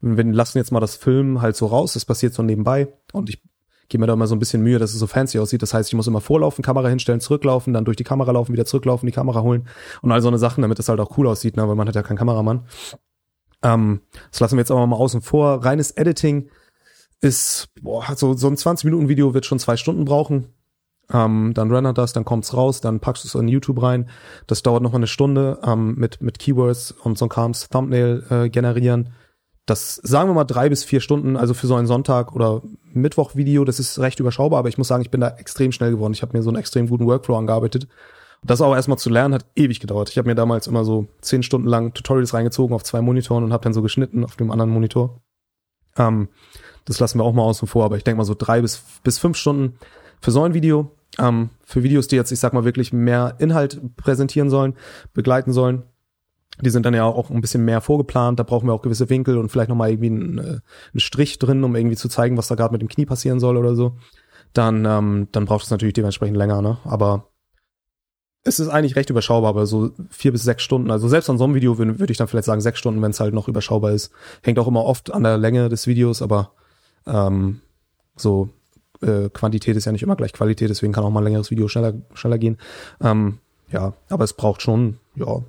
Wir 0.00 0.24
lassen 0.24 0.58
jetzt 0.58 0.70
mal 0.70 0.80
das 0.80 0.96
Film 0.96 1.42
halt 1.42 1.56
so 1.56 1.66
raus, 1.66 1.94
das 1.94 2.04
passiert 2.04 2.34
so 2.34 2.42
nebenbei 2.42 2.88
und 3.12 3.28
ich 3.28 3.42
gebe 3.88 4.02
mir 4.02 4.06
da 4.06 4.12
immer 4.12 4.26
so 4.26 4.36
ein 4.36 4.38
bisschen 4.38 4.62
Mühe, 4.62 4.78
dass 4.78 4.92
es 4.92 4.98
so 4.98 5.06
fancy 5.06 5.38
aussieht. 5.38 5.62
Das 5.62 5.74
heißt, 5.74 5.88
ich 5.88 5.94
muss 5.94 6.06
immer 6.06 6.20
vorlaufen, 6.20 6.62
Kamera 6.62 6.88
hinstellen, 6.88 7.20
zurücklaufen, 7.20 7.72
dann 7.72 7.84
durch 7.84 7.96
die 7.96 8.04
Kamera 8.04 8.30
laufen, 8.32 8.52
wieder 8.52 8.66
zurücklaufen, 8.66 9.06
die 9.06 9.12
Kamera 9.12 9.42
holen 9.42 9.66
und 10.02 10.12
all 10.12 10.20
so 10.20 10.28
eine 10.28 10.38
Sachen, 10.38 10.62
damit 10.62 10.78
es 10.78 10.88
halt 10.88 11.00
auch 11.00 11.16
cool 11.16 11.26
aussieht, 11.26 11.56
ne? 11.56 11.66
weil 11.68 11.74
man 11.74 11.88
hat 11.88 11.94
ja 11.94 12.02
keinen 12.02 12.18
Kameramann. 12.18 12.64
Ähm, 13.62 14.00
das 14.30 14.40
lassen 14.40 14.56
wir 14.56 14.60
jetzt 14.60 14.70
aber 14.70 14.86
mal 14.86 14.96
außen 14.96 15.22
vor. 15.22 15.64
Reines 15.64 15.92
Editing 15.92 16.50
ist, 17.20 17.68
boah, 17.82 18.04
so, 18.14 18.34
so 18.34 18.48
ein 18.48 18.56
20-Minuten-Video 18.56 19.34
wird 19.34 19.46
schon 19.46 19.58
zwei 19.58 19.76
Stunden 19.76 20.04
brauchen. 20.04 20.52
Ähm, 21.12 21.52
dann 21.54 21.72
rendert 21.72 21.96
das, 21.96 22.12
dann 22.12 22.24
kommt's 22.24 22.54
raus, 22.54 22.80
dann 22.80 23.00
packst 23.00 23.24
du 23.24 23.28
es 23.28 23.34
in 23.34 23.48
YouTube 23.48 23.82
rein. 23.82 24.10
Das 24.46 24.62
dauert 24.62 24.82
noch 24.82 24.92
mal 24.92 24.98
eine 24.98 25.06
Stunde 25.06 25.58
ähm, 25.64 25.94
mit, 25.96 26.20
mit 26.20 26.38
Keywords 26.38 26.92
und 26.92 27.16
so 27.16 27.26
ein 27.26 27.30
Krams 27.30 27.68
Thumbnail 27.68 28.24
äh, 28.30 28.48
generieren. 28.50 29.10
Das 29.64 29.96
sagen 29.96 30.30
wir 30.30 30.34
mal 30.34 30.44
drei 30.44 30.68
bis 30.68 30.84
vier 30.84 31.00
Stunden, 31.00 31.36
also 31.36 31.54
für 31.54 31.66
so 31.66 31.74
einen 31.74 31.86
Sonntag 31.86 32.34
oder 32.34 32.62
Mittwoch-Video, 32.92 33.64
das 33.64 33.78
ist 33.78 33.98
recht 33.98 34.18
überschaubar, 34.20 34.60
aber 34.60 34.68
ich 34.68 34.78
muss 34.78 34.88
sagen, 34.88 35.02
ich 35.02 35.10
bin 35.10 35.20
da 35.20 35.28
extrem 35.28 35.72
schnell 35.72 35.90
geworden. 35.90 36.14
Ich 36.14 36.22
habe 36.22 36.36
mir 36.36 36.42
so 36.42 36.50
einen 36.50 36.58
extrem 36.58 36.88
guten 36.88 37.06
Workflow 37.06 37.36
angearbeitet. 37.36 37.86
Das 38.44 38.60
auch 38.60 38.74
erstmal 38.74 38.98
zu 38.98 39.10
lernen 39.10 39.34
hat 39.34 39.46
ewig 39.56 39.80
gedauert. 39.80 40.10
Ich 40.10 40.18
habe 40.18 40.28
mir 40.28 40.34
damals 40.34 40.66
immer 40.66 40.84
so 40.84 41.08
zehn 41.20 41.42
Stunden 41.42 41.66
lang 41.66 41.92
Tutorials 41.92 42.34
reingezogen 42.34 42.74
auf 42.74 42.84
zwei 42.84 43.00
Monitoren 43.00 43.44
und 43.44 43.52
habe 43.52 43.64
dann 43.64 43.72
so 43.72 43.82
geschnitten 43.82 44.24
auf 44.24 44.36
dem 44.36 44.50
anderen 44.50 44.70
Monitor. 44.70 45.20
Ähm, 45.96 46.28
das 46.84 47.00
lassen 47.00 47.18
wir 47.18 47.24
auch 47.24 47.34
mal 47.34 47.42
außen 47.42 47.68
vor, 47.68 47.84
aber 47.84 47.96
ich 47.96 48.04
denke 48.04 48.18
mal 48.18 48.24
so 48.24 48.34
drei 48.38 48.62
bis, 48.62 48.82
bis 49.02 49.18
fünf 49.18 49.36
Stunden 49.36 49.78
für 50.20 50.30
so 50.30 50.42
ein 50.42 50.54
Video. 50.54 50.92
Ähm, 51.18 51.50
für 51.64 51.82
Videos, 51.82 52.06
die 52.06 52.16
jetzt, 52.16 52.30
ich 52.30 52.38
sag 52.38 52.52
mal, 52.52 52.64
wirklich 52.64 52.92
mehr 52.92 53.34
Inhalt 53.38 53.80
präsentieren 53.96 54.50
sollen, 54.50 54.74
begleiten 55.14 55.52
sollen. 55.52 55.82
Die 56.60 56.70
sind 56.70 56.86
dann 56.86 56.94
ja 56.94 57.04
auch 57.04 57.30
ein 57.30 57.40
bisschen 57.40 57.64
mehr 57.64 57.80
vorgeplant, 57.80 58.38
da 58.38 58.42
brauchen 58.42 58.66
wir 58.66 58.72
auch 58.72 58.82
gewisse 58.82 59.08
Winkel 59.10 59.38
und 59.38 59.48
vielleicht 59.48 59.68
nochmal 59.68 59.90
irgendwie 59.90 60.10
einen, 60.10 60.38
äh, 60.38 60.42
einen 60.42 61.00
Strich 61.00 61.38
drin, 61.38 61.62
um 61.64 61.76
irgendwie 61.76 61.96
zu 61.96 62.08
zeigen, 62.08 62.36
was 62.36 62.48
da 62.48 62.56
gerade 62.56 62.72
mit 62.72 62.82
dem 62.82 62.88
Knie 62.88 63.06
passieren 63.06 63.40
soll 63.40 63.56
oder 63.56 63.74
so. 63.74 63.96
Dann, 64.52 64.84
ähm, 64.84 65.28
dann 65.32 65.44
braucht 65.44 65.64
es 65.64 65.70
natürlich 65.70 65.94
dementsprechend 65.94 66.36
länger, 66.36 66.62
ne? 66.62 66.78
Aber 66.84 67.28
es 68.48 68.60
ist 68.60 68.68
eigentlich 68.68 68.96
recht 68.96 69.10
überschaubar, 69.10 69.50
aber 69.50 69.66
so 69.66 69.90
vier 70.10 70.32
bis 70.32 70.42
sechs 70.42 70.62
Stunden. 70.62 70.90
Also 70.90 71.08
selbst 71.08 71.30
an 71.30 71.38
so 71.38 71.44
einem 71.44 71.54
Video 71.54 71.78
würde 71.78 71.98
würd 71.98 72.10
ich 72.10 72.16
dann 72.16 72.28
vielleicht 72.28 72.46
sagen 72.46 72.60
sechs 72.60 72.78
Stunden, 72.78 73.02
wenn 73.02 73.10
es 73.10 73.20
halt 73.20 73.34
noch 73.34 73.48
überschaubar 73.48 73.92
ist. 73.92 74.10
Hängt 74.42 74.58
auch 74.58 74.68
immer 74.68 74.84
oft 74.84 75.12
an 75.12 75.22
der 75.22 75.38
Länge 75.38 75.68
des 75.68 75.86
Videos, 75.86 76.22
aber 76.22 76.52
ähm, 77.06 77.60
so 78.16 78.48
äh, 79.02 79.28
Quantität 79.30 79.76
ist 79.76 79.84
ja 79.84 79.92
nicht 79.92 80.02
immer 80.02 80.16
gleich 80.16 80.32
Qualität, 80.32 80.70
deswegen 80.70 80.92
kann 80.92 81.04
auch 81.04 81.10
mal 81.10 81.20
ein 81.20 81.24
längeres 81.24 81.50
Video 81.50 81.68
schneller, 81.68 81.94
schneller 82.14 82.38
gehen. 82.38 82.58
Ähm, 83.00 83.38
ja, 83.70 83.92
aber 84.08 84.24
es 84.24 84.32
braucht 84.32 84.62
schon, 84.62 84.98
ja, 85.14 85.42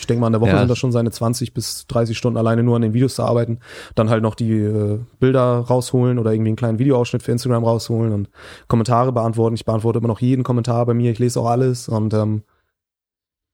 ich 0.00 0.06
denke 0.06 0.22
mal, 0.22 0.28
in 0.28 0.32
der 0.32 0.40
Woche 0.40 0.50
ja. 0.50 0.58
sind 0.58 0.68
das 0.68 0.78
schon 0.78 0.92
seine 0.92 1.10
20 1.10 1.52
bis 1.52 1.86
30 1.86 2.16
Stunden 2.16 2.38
alleine 2.38 2.62
nur 2.62 2.74
an 2.76 2.82
den 2.82 2.94
Videos 2.94 3.16
zu 3.16 3.22
arbeiten. 3.22 3.58
Dann 3.94 4.08
halt 4.08 4.22
noch 4.22 4.34
die 4.34 4.52
äh, 4.52 4.98
Bilder 5.18 5.58
rausholen 5.58 6.18
oder 6.18 6.32
irgendwie 6.32 6.48
einen 6.48 6.56
kleinen 6.56 6.78
Videoausschnitt 6.78 7.22
für 7.22 7.32
Instagram 7.32 7.64
rausholen 7.64 8.12
und 8.12 8.30
Kommentare 8.66 9.12
beantworten. 9.12 9.54
Ich 9.54 9.66
beantworte 9.66 9.98
immer 9.98 10.08
noch 10.08 10.20
jeden 10.20 10.42
Kommentar 10.42 10.86
bei 10.86 10.94
mir. 10.94 11.10
Ich 11.10 11.18
lese 11.18 11.38
auch 11.38 11.46
alles 11.46 11.88
und 11.88 12.14
ähm, 12.14 12.42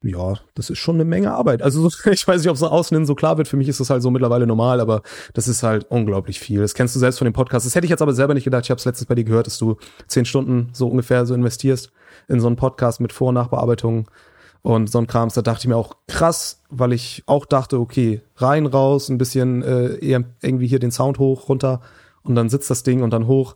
ja, 0.04 0.34
das 0.54 0.70
ist 0.70 0.78
schon 0.78 0.94
eine 0.96 1.04
Menge 1.04 1.32
Arbeit. 1.32 1.62
Also 1.62 1.90
ich 2.10 2.28
weiß 2.28 2.42
nicht, 2.42 2.50
ob 2.50 2.56
es 2.56 2.62
außen 2.62 3.06
so 3.06 3.16
klar 3.16 3.38
wird. 3.38 3.48
Für 3.48 3.56
mich 3.56 3.68
ist 3.68 3.80
das 3.80 3.90
halt 3.90 4.02
so 4.02 4.12
mittlerweile 4.12 4.46
normal, 4.46 4.80
aber 4.80 5.02
das 5.34 5.48
ist 5.48 5.64
halt 5.64 5.86
unglaublich 5.90 6.38
viel. 6.38 6.60
Das 6.60 6.74
kennst 6.74 6.94
du 6.94 7.00
selbst 7.00 7.18
von 7.18 7.24
dem 7.24 7.34
Podcast. 7.34 7.66
Das 7.66 7.74
hätte 7.74 7.86
ich 7.86 7.90
jetzt 7.90 8.02
aber 8.02 8.14
selber 8.14 8.34
nicht 8.34 8.44
gedacht. 8.44 8.64
Ich 8.64 8.70
habe 8.70 8.78
es 8.78 8.84
letztens 8.84 9.08
bei 9.08 9.16
dir 9.16 9.24
gehört, 9.24 9.48
dass 9.48 9.58
du 9.58 9.78
zehn 10.06 10.24
Stunden 10.24 10.70
so 10.72 10.86
ungefähr 10.86 11.26
so 11.26 11.34
investierst 11.34 11.90
in 12.28 12.38
so 12.38 12.46
einen 12.46 12.56
Podcast 12.56 13.00
mit 13.00 13.12
Vor- 13.12 13.28
und 13.28 13.34
Nachbearbeitung 13.34 14.08
und 14.66 14.90
so 14.90 14.98
ein 14.98 15.06
Krams, 15.06 15.34
da 15.34 15.42
dachte 15.42 15.60
ich 15.60 15.68
mir 15.68 15.76
auch 15.76 15.94
krass, 16.08 16.60
weil 16.70 16.92
ich 16.92 17.22
auch 17.26 17.46
dachte, 17.46 17.78
okay, 17.78 18.20
rein, 18.34 18.66
raus, 18.66 19.08
ein 19.08 19.16
bisschen 19.16 19.62
äh, 19.62 19.94
irgendwie 20.42 20.66
hier 20.66 20.80
den 20.80 20.90
Sound 20.90 21.20
hoch, 21.20 21.48
runter 21.48 21.80
und 22.24 22.34
dann 22.34 22.48
sitzt 22.48 22.68
das 22.68 22.82
Ding 22.82 23.04
und 23.04 23.10
dann 23.10 23.28
hoch. 23.28 23.54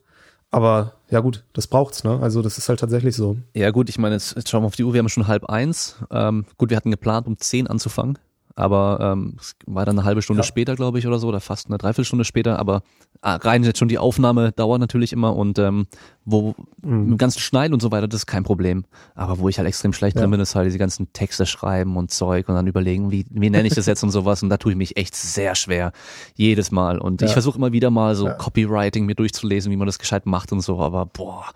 Aber 0.53 0.93
ja 1.11 1.19
gut, 1.19 1.43
das 1.53 1.67
braucht's, 1.67 2.05
ne? 2.05 2.21
Also 2.23 2.43
das 2.43 2.59
ist 2.59 2.69
halt 2.69 2.79
tatsächlich 2.79 3.17
so. 3.17 3.37
Ja 3.55 3.73
gut, 3.73 3.89
ich 3.89 3.99
meine, 3.99 4.15
jetzt, 4.15 4.37
jetzt 4.37 4.51
schauen 4.51 4.63
wir 4.63 4.69
auf 4.69 4.77
die 4.77 4.85
Uhr, 4.85 4.93
wir 4.93 5.01
haben 5.01 5.09
schon 5.09 5.27
halb 5.27 5.47
eins. 5.47 5.97
Ähm, 6.13 6.45
gut, 6.59 6.71
wir 6.71 6.77
hatten 6.77 6.93
geplant, 6.93 7.27
um 7.27 7.37
zehn 7.39 7.67
anzufangen 7.67 8.17
aber 8.57 8.99
ähm, 9.01 9.37
es 9.39 9.55
war 9.67 9.85
dann 9.85 9.99
eine 9.99 10.07
halbe 10.07 10.23
Stunde 10.23 10.43
ja. 10.43 10.47
später, 10.47 10.77
glaube 10.77 10.99
ich, 10.99 11.07
oder 11.07 11.19
so, 11.19 11.29
oder 11.29 11.41
fast 11.41 11.69
eine 11.69 11.79
Dreiviertelstunde 11.79 12.25
später, 12.25 12.59
aber 12.59 12.83
ah, 13.23 13.37
rein 13.37 13.65
jetzt 13.65 13.79
schon 13.79 13.89
die 13.89 13.99
Aufnahme 13.99 14.53
dauert 14.53 14.81
natürlich 14.81 15.13
immer 15.13 15.37
und 15.37 15.59
ähm, 15.59 15.87
wo 16.25 16.55
mhm. 16.83 17.01
mit 17.01 17.11
dem 17.11 17.19
ganzen 17.19 17.41
Schneiden 17.41 17.75
und 17.75 17.81
so 17.81 17.91
weiter, 17.91 18.09
das 18.09 18.21
ist 18.21 18.27
kein 18.27 18.45
Problem. 18.45 18.85
Aber 19.15 19.39
wo 19.39 19.49
ich 19.49 19.59
halt 19.59 19.69
extrem 19.69 19.93
schlecht 19.93 20.17
ja. 20.17 20.23
drin 20.23 20.31
bin, 20.31 20.41
ist 20.41 20.55
halt 20.55 20.67
diese 20.67 20.79
ganzen 20.79 21.13
Texte 21.13 21.47
schreiben 21.47 21.97
und 21.97 22.11
Zeug 22.11 22.49
und 22.49 22.55
dann 22.55 22.67
überlegen, 22.67 23.11
wie, 23.11 23.27
wie 23.31 23.51
nenne 23.51 23.67
ich 23.67 23.75
das 23.75 23.87
jetzt 23.87 24.03
und 24.03 24.11
sowas. 24.11 24.43
Und 24.43 24.49
da 24.49 24.57
tue 24.57 24.73
ich 24.73 24.79
mich 24.79 24.97
echt 24.97 25.15
sehr 25.15 25.55
schwer. 25.55 25.93
Jedes 26.35 26.71
Mal. 26.71 26.99
Und 26.99 27.21
ja. 27.21 27.27
ich 27.27 27.33
versuche 27.33 27.59
immer 27.59 27.73
wieder 27.73 27.91
mal 27.91 28.15
so 28.15 28.27
Copywriting 28.27 29.07
mir 29.07 29.15
durchzulesen, 29.15 29.71
wie 29.73 29.77
man 29.77 29.87
das 29.87 29.99
gescheit 29.99 30.27
macht 30.27 30.53
und 30.53 30.61
so, 30.61 30.81
aber 30.81 31.07
boah. 31.07 31.47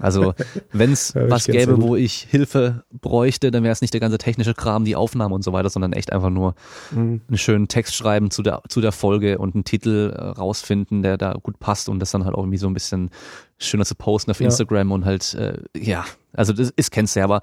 Also 0.00 0.34
wenn 0.72 0.92
es 0.92 1.12
ja, 1.14 1.28
was 1.30 1.44
gäbe, 1.44 1.80
wo 1.80 1.96
ich 1.96 2.26
Hilfe 2.30 2.84
bräuchte, 2.90 3.50
dann 3.50 3.62
wäre 3.62 3.72
es 3.72 3.80
nicht 3.80 3.92
der 3.92 4.00
ganze 4.00 4.18
technische 4.18 4.54
Kram, 4.54 4.84
die 4.84 4.96
Aufnahme 4.96 5.34
und 5.34 5.42
so 5.42 5.52
weiter, 5.52 5.70
sondern 5.70 5.92
echt 5.92 6.12
einfach 6.12 6.30
nur 6.30 6.54
mhm. 6.90 7.20
einen 7.28 7.38
schönen 7.38 7.68
Text 7.68 7.94
schreiben 7.94 8.30
zu 8.30 8.42
der, 8.42 8.62
zu 8.68 8.80
der 8.80 8.92
Folge 8.92 9.38
und 9.38 9.54
einen 9.54 9.64
Titel 9.64 10.14
äh, 10.16 10.22
rausfinden, 10.22 11.02
der 11.02 11.16
da 11.16 11.34
gut 11.34 11.58
passt 11.58 11.88
und 11.88 12.00
das 12.00 12.10
dann 12.10 12.24
halt 12.24 12.34
auch 12.34 12.42
irgendwie 12.42 12.58
so 12.58 12.66
ein 12.66 12.74
bisschen 12.74 13.10
schöner 13.58 13.84
zu 13.84 13.94
posten 13.94 14.30
auf 14.30 14.40
ja. 14.40 14.46
Instagram 14.46 14.92
und 14.92 15.04
halt, 15.04 15.34
äh, 15.34 15.58
ja, 15.76 16.04
also 16.32 16.52
das 16.52 16.70
ist, 16.70 16.90
kennst 16.90 17.14
du 17.14 17.20
ja, 17.20 17.24
aber 17.24 17.42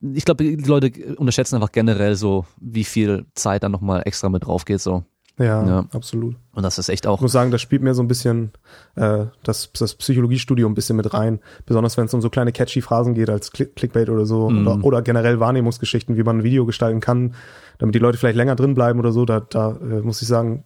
ich 0.00 0.24
glaube, 0.24 0.44
die 0.44 0.56
Leute 0.56 1.16
unterschätzen 1.16 1.56
einfach 1.56 1.72
generell 1.72 2.14
so, 2.14 2.46
wie 2.58 2.84
viel 2.84 3.26
Zeit 3.34 3.62
dann 3.62 3.72
nochmal 3.72 4.02
extra 4.06 4.28
mit 4.28 4.46
drauf 4.46 4.64
geht, 4.64 4.80
so. 4.80 5.04
Ja, 5.38 5.66
ja, 5.66 5.86
absolut. 5.92 6.36
Und 6.52 6.62
das 6.62 6.78
ist 6.78 6.90
echt 6.90 7.06
auch. 7.06 7.16
Ich 7.16 7.22
muss 7.22 7.32
sagen, 7.32 7.50
das 7.50 7.62
spielt 7.62 7.82
mir 7.82 7.94
so 7.94 8.02
ein 8.02 8.08
bisschen 8.08 8.52
äh, 8.96 9.26
das, 9.42 9.70
das 9.72 9.94
Psychologiestudium 9.94 10.72
ein 10.72 10.74
bisschen 10.74 10.96
mit 10.96 11.14
rein. 11.14 11.40
Besonders 11.64 11.96
wenn 11.96 12.04
es 12.04 12.14
um 12.14 12.20
so 12.20 12.28
kleine 12.28 12.52
catchy 12.52 12.82
Phrasen 12.82 13.14
geht 13.14 13.30
als 13.30 13.50
Click 13.50 13.74
Clickbait 13.74 14.10
oder 14.10 14.26
so 14.26 14.50
mm. 14.50 14.66
oder, 14.66 14.84
oder 14.84 15.02
generell 15.02 15.40
Wahrnehmungsgeschichten, 15.40 16.16
wie 16.16 16.22
man 16.24 16.38
ein 16.38 16.44
Video 16.44 16.66
gestalten 16.66 17.00
kann, 17.00 17.34
damit 17.78 17.94
die 17.94 18.00
Leute 18.00 18.18
vielleicht 18.18 18.36
länger 18.36 18.54
drin 18.54 18.74
bleiben 18.74 18.98
oder 18.98 19.12
so. 19.12 19.24
Da, 19.24 19.40
da 19.40 19.76
äh, 19.80 20.00
muss 20.02 20.20
ich 20.20 20.28
sagen, 20.28 20.64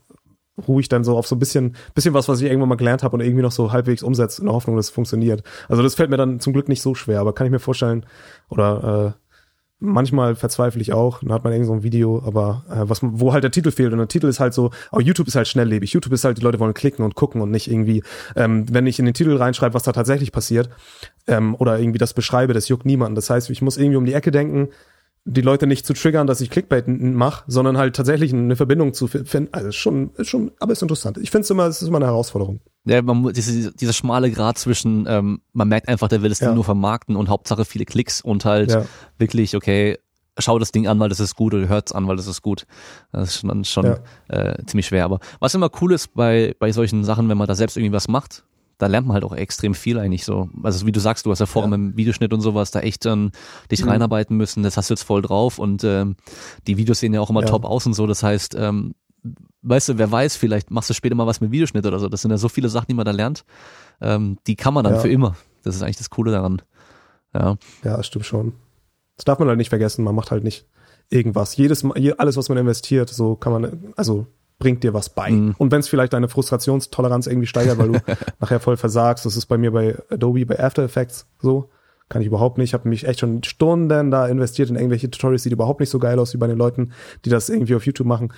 ruhe 0.69 0.81
ich 0.81 0.89
dann 0.89 1.05
so 1.05 1.17
auf 1.17 1.27
so 1.27 1.37
ein 1.37 1.39
bisschen, 1.39 1.77
bisschen 1.95 2.15
was, 2.15 2.29
was 2.29 2.41
ich 2.41 2.47
irgendwann 2.47 2.69
mal 2.69 2.77
gelernt 2.77 3.03
habe 3.03 3.15
und 3.15 3.23
irgendwie 3.23 3.43
noch 3.43 3.53
so 3.53 3.73
halbwegs 3.73 4.03
umsetze 4.03 4.43
in 4.43 4.47
der 4.47 4.55
Hoffnung, 4.55 4.77
dass 4.77 4.87
es 4.87 4.93
funktioniert. 4.93 5.43
Also 5.69 5.83
das 5.83 5.95
fällt 5.95 6.11
mir 6.11 6.17
dann 6.17 6.41
zum 6.41 6.53
Glück 6.53 6.69
nicht 6.69 6.83
so 6.83 6.95
schwer, 6.95 7.21
aber 7.21 7.33
kann 7.33 7.47
ich 7.47 7.51
mir 7.51 7.59
vorstellen, 7.59 8.07
oder 8.49 9.15
äh, 9.17 9.24
manchmal 9.85 10.35
verzweifle 10.35 10.81
ich 10.81 10.93
auch, 10.93 11.21
dann 11.21 11.33
hat 11.33 11.45
man 11.45 11.53
irgend 11.53 11.67
so 11.67 11.73
ein 11.73 11.83
Video, 11.83 12.23
aber 12.27 12.65
äh, 12.71 12.89
was, 12.89 13.01
wo 13.03 13.33
halt 13.33 13.45
der 13.45 13.51
Titel 13.51 13.71
fehlt 13.71 13.93
und 13.93 13.99
der 13.99 14.09
Titel 14.09 14.27
ist 14.27 14.41
halt 14.41 14.55
so, 14.55 14.71
oh, 14.91 15.01
YouTube 15.01 15.29
ist 15.29 15.37
halt 15.37 15.49
schnelllebig, 15.49 15.93
YouTube 15.93 16.13
ist 16.13 16.25
halt, 16.25 16.39
die 16.39 16.43
Leute 16.43 16.59
wollen 16.61 16.75
klicken 16.75 17.05
und 17.05 17.15
gucken 17.15 17.41
und 17.41 17.51
nicht 17.51 17.71
irgendwie, 17.71 18.03
ähm, 18.37 18.67
wenn 18.73 18.87
ich 18.87 18.99
in 18.99 19.05
den 19.05 19.15
Titel 19.15 19.37
reinschreibe, 19.37 19.75
was 19.75 19.83
da 19.83 19.93
tatsächlich 19.93 20.33
passiert 20.33 20.71
ähm, 21.27 21.55
oder 21.59 21.79
irgendwie 21.79 21.99
das 21.99 22.15
beschreibe, 22.15 22.55
das 22.55 22.69
juckt 22.69 22.87
niemanden. 22.87 23.15
Das 23.15 23.31
heißt, 23.31 23.51
ich 23.51 23.63
muss 23.63 23.77
irgendwie 23.77 23.97
um 23.97 24.07
die 24.07 24.15
Ecke 24.15 24.31
denken, 24.31 24.69
die 25.27 25.41
Leute 25.41 25.67
nicht 25.67 25.87
zu 25.87 25.95
triggern, 25.95 26.27
dass 26.27 26.41
ich 26.41 26.51
Clickbait 26.51 26.87
mache, 26.87 27.45
sondern 27.47 27.79
halt 27.79 27.97
tatsächlich 27.97 28.33
eine 28.33 28.57
Verbindung 28.57 28.93
zu 28.93 29.07
finden. 29.07 29.49
Also 29.53 29.73
schon, 29.73 30.11
schon, 30.21 30.53
aber 30.61 30.73
ist 30.73 30.83
interessant. 30.83 31.17
Ich 31.19 31.31
finde 31.31 31.45
es 31.45 31.51
immer, 31.51 31.67
es 31.67 31.81
ist 31.81 31.89
immer 31.89 31.97
eine 31.97 32.07
Herausforderung. 32.07 32.61
Ja, 32.85 33.01
man, 33.01 33.33
diese, 33.33 33.73
dieser 33.73 33.95
schmale 33.95 34.31
Grad 34.31 34.59
zwischen, 34.59 35.07
ähm, 35.09 35.41
man 35.55 35.69
merkt 35.69 35.89
einfach, 35.89 36.09
der 36.09 36.21
will 36.21 36.29
das 36.29 36.41
ja. 36.41 36.49
Ding 36.49 36.57
nur 36.57 36.65
vermarkten 36.65 37.17
und 37.17 37.31
Hauptsache 37.31 37.65
viele 37.65 37.87
Klicks 37.87 38.21
und 38.21 38.45
halt 38.45 38.73
ja. 38.73 38.85
wirklich, 39.17 39.57
okay, 39.57 39.99
schau 40.39 40.59
das 40.59 40.73
Ding 40.73 40.87
an, 40.87 41.01
weil 41.01 41.09
das 41.09 41.21
ist 41.21 41.37
gut 41.37 41.55
oder 41.55 41.69
hört's 41.69 41.93
an, 41.93 42.07
weil 42.07 42.17
das 42.17 42.27
ist 42.27 42.43
gut. 42.43 42.67
Das 43.13 43.31
ist 43.31 43.41
schon, 43.41 43.65
schon 43.65 43.85
ja. 43.85 43.99
äh, 44.29 44.67
ziemlich 44.67 44.87
schwer. 44.87 45.07
Aber 45.07 45.21
was 45.41 45.55
immer 45.55 45.71
cool 45.81 45.95
ist 45.95 46.15
bei, 46.15 46.55
bei 46.59 46.71
solchen 46.73 47.03
Sachen, 47.05 47.31
wenn 47.31 47.39
man 47.39 47.47
da 47.47 47.55
selbst 47.55 47.79
irgendwie 47.79 47.95
was 47.95 48.09
macht, 48.09 48.45
da 48.79 48.87
lernt 48.87 49.07
man 49.07 49.15
halt 49.15 49.25
auch 49.25 49.35
extrem 49.35 49.75
viel 49.75 49.99
eigentlich 49.99 50.25
so. 50.25 50.49
Also 50.63 50.87
wie 50.87 50.93
du 50.93 51.01
sagst, 51.01 51.27
du 51.27 51.31
hast 51.31 51.39
ja 51.39 51.47
vorher 51.47 51.71
ja. 51.71 51.75
im 51.77 51.97
Videoschnitt 51.97 52.33
und 52.33 52.41
sowas 52.41 52.71
da 52.71 52.81
echt 52.81 53.05
dann 53.05 53.33
dich 53.71 53.83
mhm. 53.83 53.91
reinarbeiten 53.91 54.37
müssen. 54.37 54.63
Das 54.63 54.77
hast 54.77 54.91
du 54.91 54.95
jetzt 54.95 55.05
voll 55.05 55.23
drauf 55.23 55.59
und 55.59 55.85
ähm, 55.85 56.17
die 56.67 56.77
Videos 56.77 57.01
sehen 57.01 57.15
ja 57.15 57.21
auch 57.21 57.31
immer 57.31 57.43
ja. 57.43 57.49
top 57.49 57.65
aus 57.65 57.87
und 57.87 57.95
so. 57.95 58.07
Das 58.07 58.23
heißt, 58.23 58.55
ähm, 58.59 58.95
weißt 59.63 59.91
du, 59.91 59.99
wer 59.99 60.11
weiß, 60.11 60.37
vielleicht 60.37 60.71
machst 60.71 60.91
du 60.91 60.95
später 60.95 61.15
mal 61.15 61.27
was 61.27 61.41
mit 61.41 61.51
Videoschnitt 61.51 61.87
oder 61.87 61.99
so. 61.99 62.09
Das 62.09 62.23
sind 62.23 62.31
ja 62.31 62.37
so 62.37 62.49
viele 62.49 62.69
Sachen, 62.69 62.87
die 62.89 62.95
man 62.95 63.05
da 63.05 63.13
lernt. 63.13 63.45
Ähm, 64.01 64.39
die 64.47 64.57
kann 64.57 64.75
man 64.75 64.85
dann 64.85 64.95
ja. 64.95 65.01
für 65.01 65.09
immer. 65.09 65.37
Das 65.63 65.75
ist 65.75 65.83
eigentlich 65.83 65.97
das 65.97 66.11
Coole 66.11 66.33
daran. 66.33 66.63
Ja. 67.33 67.57
Ja, 67.83 67.97
das 67.97 68.07
stimmt 68.07 68.27
schon. 68.27 68.53
Das 69.17 69.25
darf 69.25 69.39
man 69.39 69.49
halt 69.49 69.59
nicht 69.59 69.71
vergessen. 69.71 70.05
Man 70.05 70.15
macht 70.15 70.31
halt 70.31 70.45
nicht 70.45 70.67
irgendwas. 71.11 71.57
Jedes, 71.57 71.85
alles, 72.19 72.37
was 72.37 72.49
man 72.49 72.59
investiert, 72.59 73.11
so 73.11 73.37
kann 73.37 73.53
man, 73.53 73.93
also 73.97 74.27
bringt 74.59 74.83
dir 74.85 74.95
was 74.95 75.09
bei. 75.09 75.31
Mhm. 75.31 75.55
Und 75.59 75.73
wenn 75.73 75.81
es 75.81 75.89
vielleicht 75.89 76.13
deine 76.13 76.29
Frustrationstoleranz 76.29 77.27
irgendwie 77.27 77.47
steigert, 77.47 77.79
weil 77.79 77.93
du 77.93 77.99
nachher 78.41 78.61
voll 78.61 78.77
versagst, 78.77 79.27
das 79.27 79.37
ist 79.37 79.47
bei 79.47 79.59
mir 79.59 79.73
bei 79.73 79.97
Adobe, 80.11 80.47
bei 80.47 80.59
After 80.59 80.83
Effects 80.83 81.27
so, 81.41 81.71
kann 82.09 82.23
ich 82.23 82.29
überhaupt 82.29 82.59
nicht. 82.59 82.71
Ich 82.71 82.75
habe 82.75 82.89
mich 82.89 83.07
echt 83.07 83.21
schon 83.21 83.43
Stunden 83.43 84.11
da 84.11 84.27
investiert 84.29 84.71
in 84.71 84.77
irgendwelche 84.77 85.11
Tutorials, 85.11 85.43
sieht 85.43 85.53
überhaupt 85.53 85.81
nicht 85.81 85.91
so 85.91 85.99
geil 85.99 86.19
aus 86.19 86.35
wie 86.35 86.39
bei 86.39 86.47
den 86.47 86.59
Leuten, 86.59 86.93
die 87.25 87.31
das 87.31 87.49
irgendwie 87.49 87.75
auf 87.75 87.87
YouTube 87.87 88.07
machen. 88.07 88.33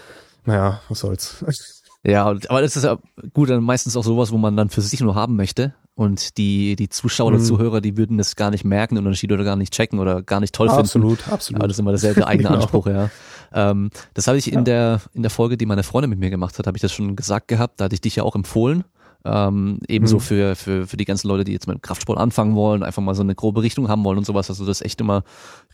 Naja, 0.44 0.80
was 0.88 1.00
soll's. 1.00 1.44
Ja, 2.06 2.26
aber 2.26 2.62
das 2.62 2.76
ist 2.76 2.84
ja 2.84 2.98
gut, 3.32 3.50
dann 3.50 3.64
meistens 3.64 3.96
auch 3.96 4.04
sowas, 4.04 4.30
wo 4.30 4.38
man 4.38 4.56
dann 4.56 4.70
für 4.70 4.80
sich 4.80 5.00
nur 5.00 5.16
haben 5.16 5.34
möchte. 5.34 5.74
Und 5.96 6.36
die, 6.36 6.76
die 6.76 6.88
Zuschauer 6.88 7.28
oder 7.28 7.38
mhm. 7.38 7.44
Zuhörer, 7.44 7.80
die 7.80 7.96
würden 7.96 8.18
das 8.18 8.36
gar 8.36 8.50
nicht 8.50 8.64
merken, 8.64 8.96
den 8.96 9.06
Unterschied 9.06 9.32
oder 9.32 9.44
gar 9.44 9.56
nicht 9.56 9.72
checken 9.72 9.98
oder 9.98 10.22
gar 10.22 10.40
nicht 10.40 10.54
toll 10.54 10.68
absolut, 10.68 10.86
finden. 10.86 11.12
Absolut, 11.12 11.32
absolut. 11.32 11.60
Aber 11.60 11.68
das 11.68 11.76
ist 11.76 11.80
immer 11.80 11.90
derselbe 11.90 12.26
eigene 12.26 12.48
genau. 12.48 12.60
Anspruch, 12.60 12.86
ja. 12.86 13.10
Ähm, 13.52 13.90
das 14.14 14.26
habe 14.26 14.38
ich 14.38 14.52
in 14.52 14.64
der, 14.64 15.00
in 15.14 15.22
der 15.22 15.30
Folge, 15.30 15.56
die 15.56 15.66
meine 15.66 15.82
Freundin 15.82 16.10
mit 16.10 16.18
mir 16.18 16.30
gemacht 16.30 16.58
hat, 16.58 16.66
habe 16.66 16.76
ich 16.76 16.82
das 16.82 16.92
schon 16.92 17.16
gesagt 17.16 17.48
gehabt. 17.48 17.80
Da 17.80 17.86
hatte 17.86 17.94
ich 17.94 18.02
dich 18.02 18.16
ja 18.16 18.22
auch 18.22 18.36
empfohlen. 18.36 18.84
Ähm, 19.24 19.80
ebenso 19.88 20.16
mhm. 20.16 20.20
für, 20.20 20.54
für, 20.54 20.86
für 20.86 20.96
die 20.96 21.04
ganzen 21.04 21.26
Leute, 21.26 21.42
die 21.42 21.52
jetzt 21.52 21.66
mit 21.66 21.82
Kraftsport 21.82 22.18
anfangen 22.18 22.54
wollen, 22.54 22.84
einfach 22.84 23.02
mal 23.02 23.14
so 23.14 23.22
eine 23.22 23.34
grobe 23.34 23.62
Richtung 23.62 23.88
haben 23.88 24.04
wollen 24.04 24.18
und 24.18 24.26
sowas, 24.26 24.46
dass 24.46 24.58
du 24.58 24.64
das 24.64 24.82
echt 24.82 25.00
immer 25.00 25.24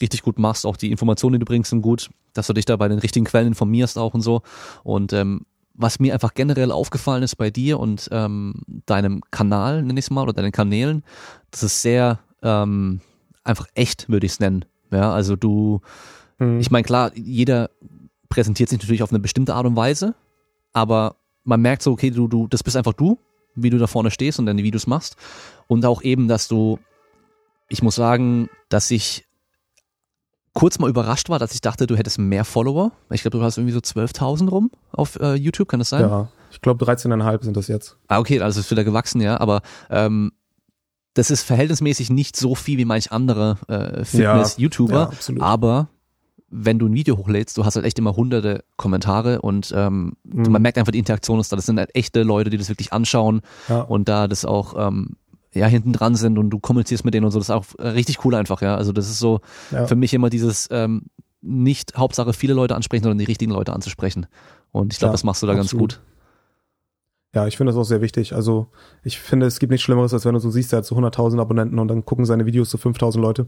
richtig 0.00 0.22
gut 0.22 0.38
machst. 0.38 0.64
Auch 0.64 0.78
die 0.78 0.90
Informationen, 0.90 1.34
die 1.34 1.38
du 1.40 1.44
bringst, 1.44 1.70
sind 1.70 1.82
gut, 1.82 2.08
dass 2.32 2.46
du 2.46 2.54
dich 2.54 2.64
da 2.64 2.76
bei 2.76 2.88
den 2.88 3.00
richtigen 3.00 3.26
Quellen 3.26 3.48
informierst 3.48 3.98
auch 3.98 4.14
und 4.14 4.22
so. 4.22 4.40
Und 4.84 5.12
ähm, 5.12 5.42
was 5.74 5.98
mir 5.98 6.12
einfach 6.12 6.34
generell 6.34 6.70
aufgefallen 6.70 7.22
ist 7.22 7.36
bei 7.36 7.50
dir 7.50 7.80
und 7.80 8.08
ähm, 8.12 8.54
deinem 8.86 9.22
Kanal, 9.30 9.82
nenn 9.82 9.96
ich 9.96 10.06
es 10.06 10.10
mal, 10.10 10.22
oder 10.22 10.32
deinen 10.32 10.52
Kanälen, 10.52 11.04
das 11.50 11.62
ist 11.62 11.82
sehr 11.82 12.20
ähm, 12.42 13.00
einfach 13.44 13.66
echt, 13.74 14.08
würde 14.08 14.26
ich 14.26 14.32
es 14.32 14.40
nennen. 14.40 14.64
Ja, 14.90 15.12
also 15.12 15.36
du, 15.36 15.80
mhm. 16.38 16.60
ich 16.60 16.70
meine, 16.70 16.84
klar, 16.84 17.12
jeder 17.14 17.70
präsentiert 18.28 18.68
sich 18.68 18.78
natürlich 18.78 19.02
auf 19.02 19.10
eine 19.10 19.20
bestimmte 19.20 19.54
Art 19.54 19.66
und 19.66 19.76
Weise, 19.76 20.14
aber 20.72 21.16
man 21.44 21.60
merkt 21.60 21.82
so, 21.82 21.92
okay, 21.92 22.10
du, 22.10 22.28
du, 22.28 22.46
das 22.48 22.62
bist 22.62 22.76
einfach 22.76 22.92
du, 22.92 23.18
wie 23.54 23.70
du 23.70 23.78
da 23.78 23.86
vorne 23.86 24.10
stehst 24.10 24.38
und 24.38 24.46
deine 24.46 24.62
Videos 24.62 24.86
machst. 24.86 25.16
Und 25.66 25.84
auch 25.84 26.02
eben, 26.02 26.28
dass 26.28 26.48
du, 26.48 26.78
ich 27.68 27.82
muss 27.82 27.94
sagen, 27.94 28.48
dass 28.68 28.90
ich 28.90 29.26
kurz 30.54 30.78
mal 30.78 30.90
überrascht 30.90 31.28
war, 31.30 31.38
dass 31.38 31.54
ich 31.54 31.60
dachte, 31.60 31.86
du 31.86 31.96
hättest 31.96 32.18
mehr 32.18 32.44
Follower. 32.44 32.92
Ich 33.10 33.22
glaube, 33.22 33.38
du 33.38 33.42
hast 33.44 33.56
irgendwie 33.58 33.72
so 33.72 33.80
12.000 33.80 34.48
rum 34.50 34.70
auf 34.92 35.18
äh, 35.20 35.34
YouTube, 35.34 35.68
kann 35.68 35.80
das 35.80 35.88
sein? 35.90 36.02
Ja, 36.02 36.28
ich 36.50 36.60
glaube 36.60 36.84
13,5 36.84 37.42
sind 37.44 37.56
das 37.56 37.68
jetzt. 37.68 37.96
Ah, 38.08 38.18
okay, 38.18 38.40
also 38.40 38.60
ist 38.60 38.70
wieder 38.70 38.84
gewachsen, 38.84 39.20
ja, 39.20 39.40
aber 39.40 39.62
ähm, 39.90 40.32
das 41.14 41.30
ist 41.30 41.42
verhältnismäßig 41.42 42.10
nicht 42.10 42.36
so 42.36 42.54
viel 42.54 42.78
wie 42.78 42.84
manch 42.84 43.12
andere 43.12 43.56
äh, 43.68 44.04
Fitness-YouTuber, 44.04 45.10
ja, 45.28 45.34
ja, 45.34 45.42
aber 45.42 45.88
wenn 46.54 46.78
du 46.78 46.86
ein 46.86 46.92
Video 46.94 47.16
hochlädst, 47.16 47.56
du 47.56 47.64
hast 47.64 47.76
halt 47.76 47.86
echt 47.86 47.98
immer 47.98 48.14
hunderte 48.14 48.62
Kommentare 48.76 49.40
und 49.40 49.72
ähm, 49.74 50.12
Mhm. 50.24 50.52
man 50.52 50.60
merkt 50.60 50.76
einfach, 50.76 50.92
die 50.92 50.98
Interaktion 50.98 51.40
ist 51.40 51.50
da. 51.50 51.56
Das 51.56 51.64
sind 51.64 51.78
halt 51.78 51.94
echte 51.94 52.22
Leute, 52.24 52.50
die 52.50 52.58
das 52.58 52.68
wirklich 52.68 52.92
anschauen 52.92 53.40
Ja. 53.70 53.80
und 53.80 54.06
da 54.08 54.28
das 54.28 54.44
auch 54.44 54.74
ähm, 54.76 55.16
ja 55.54 55.66
hinten 55.66 55.92
dran 55.92 56.14
sind 56.14 56.38
und 56.38 56.50
du 56.50 56.58
kommunizierst 56.58 57.04
mit 57.04 57.14
denen 57.14 57.24
und 57.26 57.32
so. 57.32 57.38
Das 57.38 57.46
ist 57.48 57.54
auch 57.54 57.66
äh, 57.78 57.88
richtig 57.88 58.24
cool 58.24 58.34
einfach, 58.34 58.62
ja. 58.62 58.74
Also 58.76 58.92
das 58.92 59.08
ist 59.10 59.18
so 59.18 59.40
Ja. 59.70 59.86
für 59.86 59.96
mich 59.96 60.14
immer 60.14 60.30
dieses 60.30 60.68
ähm, 60.70 61.04
nicht 61.40 61.96
Hauptsache 61.96 62.32
viele 62.32 62.54
Leute 62.54 62.74
ansprechen, 62.76 63.02
sondern 63.04 63.18
die 63.18 63.24
richtigen 63.24 63.52
Leute 63.52 63.72
anzusprechen. 63.72 64.26
Und 64.70 64.92
ich 64.92 64.98
glaube, 64.98 65.10
Ja, 65.10 65.12
das 65.12 65.24
machst 65.24 65.42
du 65.42 65.46
da 65.46 65.54
ganz 65.54 65.66
absolut. 65.66 65.94
gut. 65.96 66.00
Ja, 67.34 67.46
ich 67.46 67.56
finde 67.56 67.72
das 67.72 67.78
auch 67.80 67.84
sehr 67.84 68.02
wichtig. 68.02 68.34
Also 68.34 68.66
ich 69.04 69.18
finde, 69.18 69.46
es 69.46 69.58
gibt 69.58 69.70
nichts 69.70 69.82
Schlimmeres, 69.82 70.12
als 70.12 70.26
wenn 70.26 70.34
du 70.34 70.38
so 70.40 70.50
siehst, 70.50 70.72
er 70.74 70.78
hat 70.78 70.84
so 70.84 70.94
100.000 70.96 71.40
Abonnenten 71.40 71.78
und 71.78 71.88
dann 71.88 72.04
gucken 72.04 72.26
seine 72.26 72.44
Videos 72.44 72.70
so 72.70 72.76
5.000 72.76 73.20
Leute. 73.20 73.46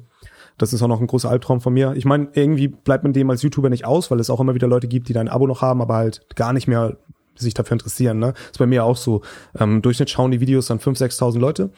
Das 0.57 0.73
ist 0.73 0.83
auch 0.83 0.89
noch 0.89 1.01
ein 1.03 1.07
großer 1.07 1.29
Albtraum 1.29 1.61
von 1.61 1.75
mir. 1.75 1.93
Ich 1.95 2.07
meine, 2.07 2.29
irgendwie 2.33 2.69
bleibt 2.69 3.05
man 3.05 3.13
dem 3.13 3.29
als 3.29 3.43
YouTuber 3.43 3.69
nicht 3.69 3.85
aus, 3.85 4.11
weil 4.11 4.21
es 4.21 4.31
auch 4.31 4.41
immer 4.41 4.55
wieder 4.55 4.69
Leute 4.69 4.89
gibt, 4.89 5.09
die 5.09 5.13
dein 5.13 5.29
Abo 5.29 5.47
noch 5.47 5.61
haben, 5.61 5.83
aber 5.83 5.97
halt 5.97 6.23
gar 6.35 6.55
nicht 6.55 6.67
mehr 6.67 6.97
sich 7.37 7.55
dafür 7.55 7.75
interessieren. 7.75 8.19
Ne? 8.19 8.35
Ist 8.51 8.59
bei 8.59 8.67
mir 8.67 8.85
auch 8.85 8.97
so. 8.97 9.23
Ähm, 9.59 9.83
Durchschnitt 9.83 10.11
schauen 10.11 10.31
die 10.31 10.41
Videos 10.41 10.67
dann 10.67 10.79
5.000, 10.79 11.19
6.000 11.19 11.39
Leute. 11.39 11.71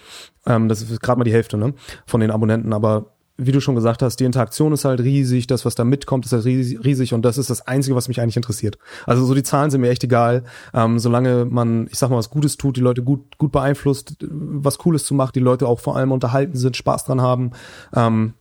Ähm, 0.46 0.68
das 0.68 0.82
ist 0.82 1.00
gerade 1.00 1.18
mal 1.18 1.24
die 1.24 1.32
Hälfte 1.32 1.57
ne? 1.57 1.74
von 2.07 2.20
den 2.20 2.30
Abonnenten. 2.30 2.72
Aber 2.72 3.16
wie 3.38 3.52
du 3.52 3.61
schon 3.61 3.74
gesagt 3.74 4.02
hast, 4.02 4.16
die 4.16 4.24
Interaktion 4.24 4.72
ist 4.72 4.84
halt 4.84 5.00
riesig, 5.00 5.46
das, 5.46 5.64
was 5.64 5.74
da 5.74 5.84
mitkommt, 5.84 6.24
ist 6.24 6.32
halt 6.32 6.44
riesig, 6.44 7.12
und 7.12 7.22
das 7.22 7.36
ist 7.38 7.50
das 7.50 7.66
Einzige, 7.66 7.94
was 7.94 8.09
mich 8.09 8.20
eigentlich 8.20 8.36
interessiert. 8.36 8.78
Also 9.04 9.24
so 9.24 9.34
die 9.34 9.42
Zahlen 9.42 9.70
sind 9.70 9.82
mir 9.82 9.90
echt 9.90 10.04
egal, 10.04 10.44
ähm, 10.72 10.98
solange 10.98 11.44
man, 11.44 11.86
ich 11.90 11.98
sag 11.98 12.11
mal, 12.11 12.16
was 12.16 12.30
Gutes 12.30 12.57
tut, 12.57 12.76
die 12.76 12.80
Leute 12.80 13.02
gut, 13.02 13.36
gut 13.36 13.52
beeinflusst, 13.52 14.16
was 14.20 14.78
Cooles 14.78 15.04
zu 15.04 15.14
macht, 15.14 15.34
die 15.34 15.40
Leute 15.40 15.66
auch 15.66 15.80
vor 15.80 15.96
allem 15.96 16.12
unterhalten 16.12 16.57
sind, 16.57 16.76
Spaß 16.76 17.04
dran 17.04 17.20
haben, 17.20 17.50
ähm, 17.94 18.34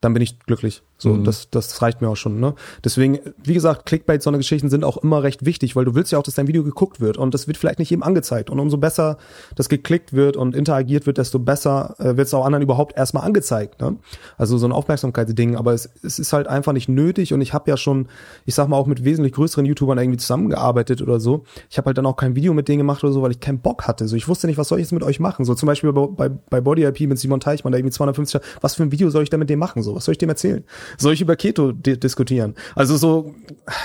dann 0.00 0.14
bin 0.14 0.22
ich 0.22 0.38
glücklich. 0.40 0.82
So, 0.98 1.10
Mhm. 1.10 1.24
das, 1.24 1.48
das 1.50 1.80
reicht 1.80 2.00
mir 2.00 2.08
auch 2.08 2.16
schon. 2.16 2.40
Ne? 2.40 2.54
Deswegen, 2.84 3.20
wie 3.42 3.54
gesagt, 3.54 3.86
Clickbait, 3.86 4.20
so 4.22 4.30
eine 4.30 4.38
Geschichten 4.38 4.68
sind 4.68 4.84
auch 4.84 4.96
immer 4.98 5.22
recht 5.22 5.44
wichtig, 5.44 5.76
weil 5.76 5.84
du 5.84 5.94
willst 5.94 6.10
ja 6.10 6.18
auch, 6.18 6.24
dass 6.24 6.34
dein 6.34 6.48
Video 6.48 6.64
geguckt 6.64 7.00
wird 7.00 7.16
und 7.16 7.34
das 7.34 7.46
wird 7.46 7.56
vielleicht 7.56 7.78
nicht 7.78 7.90
jedem 7.90 8.02
angezeigt. 8.02 8.50
Und 8.50 8.58
umso 8.58 8.78
besser 8.78 9.16
das 9.54 9.68
geklickt 9.68 10.12
wird 10.12 10.36
und 10.36 10.56
interagiert 10.56 11.06
wird, 11.06 11.18
desto 11.18 11.38
besser 11.38 11.94
äh, 11.98 12.16
wird 12.16 12.26
es 12.26 12.34
auch 12.34 12.44
anderen 12.44 12.62
überhaupt 12.62 12.96
erstmal 12.96 13.24
angezeigt. 13.24 13.80
Ne? 13.80 13.96
Also 14.36 14.58
so 14.58 14.66
ein 14.66 14.72
Aufmerksamkeitsding. 14.72 15.56
Aber 15.56 15.72
es, 15.72 15.88
es 16.02 16.18
ist 16.18 16.32
halt 16.32 16.48
einfach 16.48 16.72
nicht 16.72 16.88
nötig 16.88 17.32
und 17.32 17.40
ich 17.40 17.52
habe 17.54 17.70
ja 17.70 17.76
schon, 17.76 18.08
ich 18.44 18.54
sag 18.56 18.68
mal, 18.68 18.76
auch 18.76 18.86
mit 18.86 19.04
wesentlich 19.04 19.34
größeren 19.34 19.64
YouTubern 19.66 19.98
irgendwie 19.98 20.18
zusammengearbeitet 20.18 21.00
oder 21.00 21.20
so. 21.20 21.44
Ich 21.70 21.78
habe 21.78 21.86
halt 21.86 21.98
dann 21.98 22.06
auch 22.06 22.16
kein 22.16 22.34
Video 22.34 22.54
mit 22.54 22.66
denen 22.68 22.78
gemacht 22.78 23.04
oder 23.04 23.12
so, 23.12 23.22
weil 23.22 23.30
ich 23.30 23.40
keinen 23.40 23.60
Bock 23.60 23.86
hatte. 23.86 24.08
So, 24.08 24.16
ich 24.16 24.26
wusste 24.26 24.48
nicht, 24.48 24.58
was 24.58 24.68
soll 24.68 24.78
ich 24.78 24.86
jetzt 24.86 24.92
mit 24.92 25.04
euch 25.04 25.20
machen. 25.20 25.44
So 25.44 25.54
zum 25.54 25.68
Beispiel 25.68 25.92
bei, 25.92 26.06
bei, 26.06 26.28
bei 26.28 26.60
Body 26.60 26.82
IP 26.84 27.02
mit 27.02 27.18
Simon 27.18 27.38
Teichmann, 27.40 27.70
der 27.72 27.78
irgendwie 27.78 27.92
250, 27.94 28.40
was 28.60 28.74
für 28.74 28.82
ein 28.82 28.90
Video 28.90 29.10
soll 29.10 29.22
ich 29.22 29.30
denn 29.30 29.38
mit 29.38 29.48
dem 29.50 29.60
machen? 29.60 29.82
So, 29.84 29.94
was 29.94 30.04
soll 30.04 30.12
ich 30.12 30.18
dem 30.18 30.28
erzählen? 30.28 30.64
Soll 30.96 31.12
ich 31.12 31.20
über 31.20 31.36
Keto 31.36 31.72
di 31.72 31.98
diskutieren? 31.98 32.54
Also 32.74 32.96
so, 32.96 33.34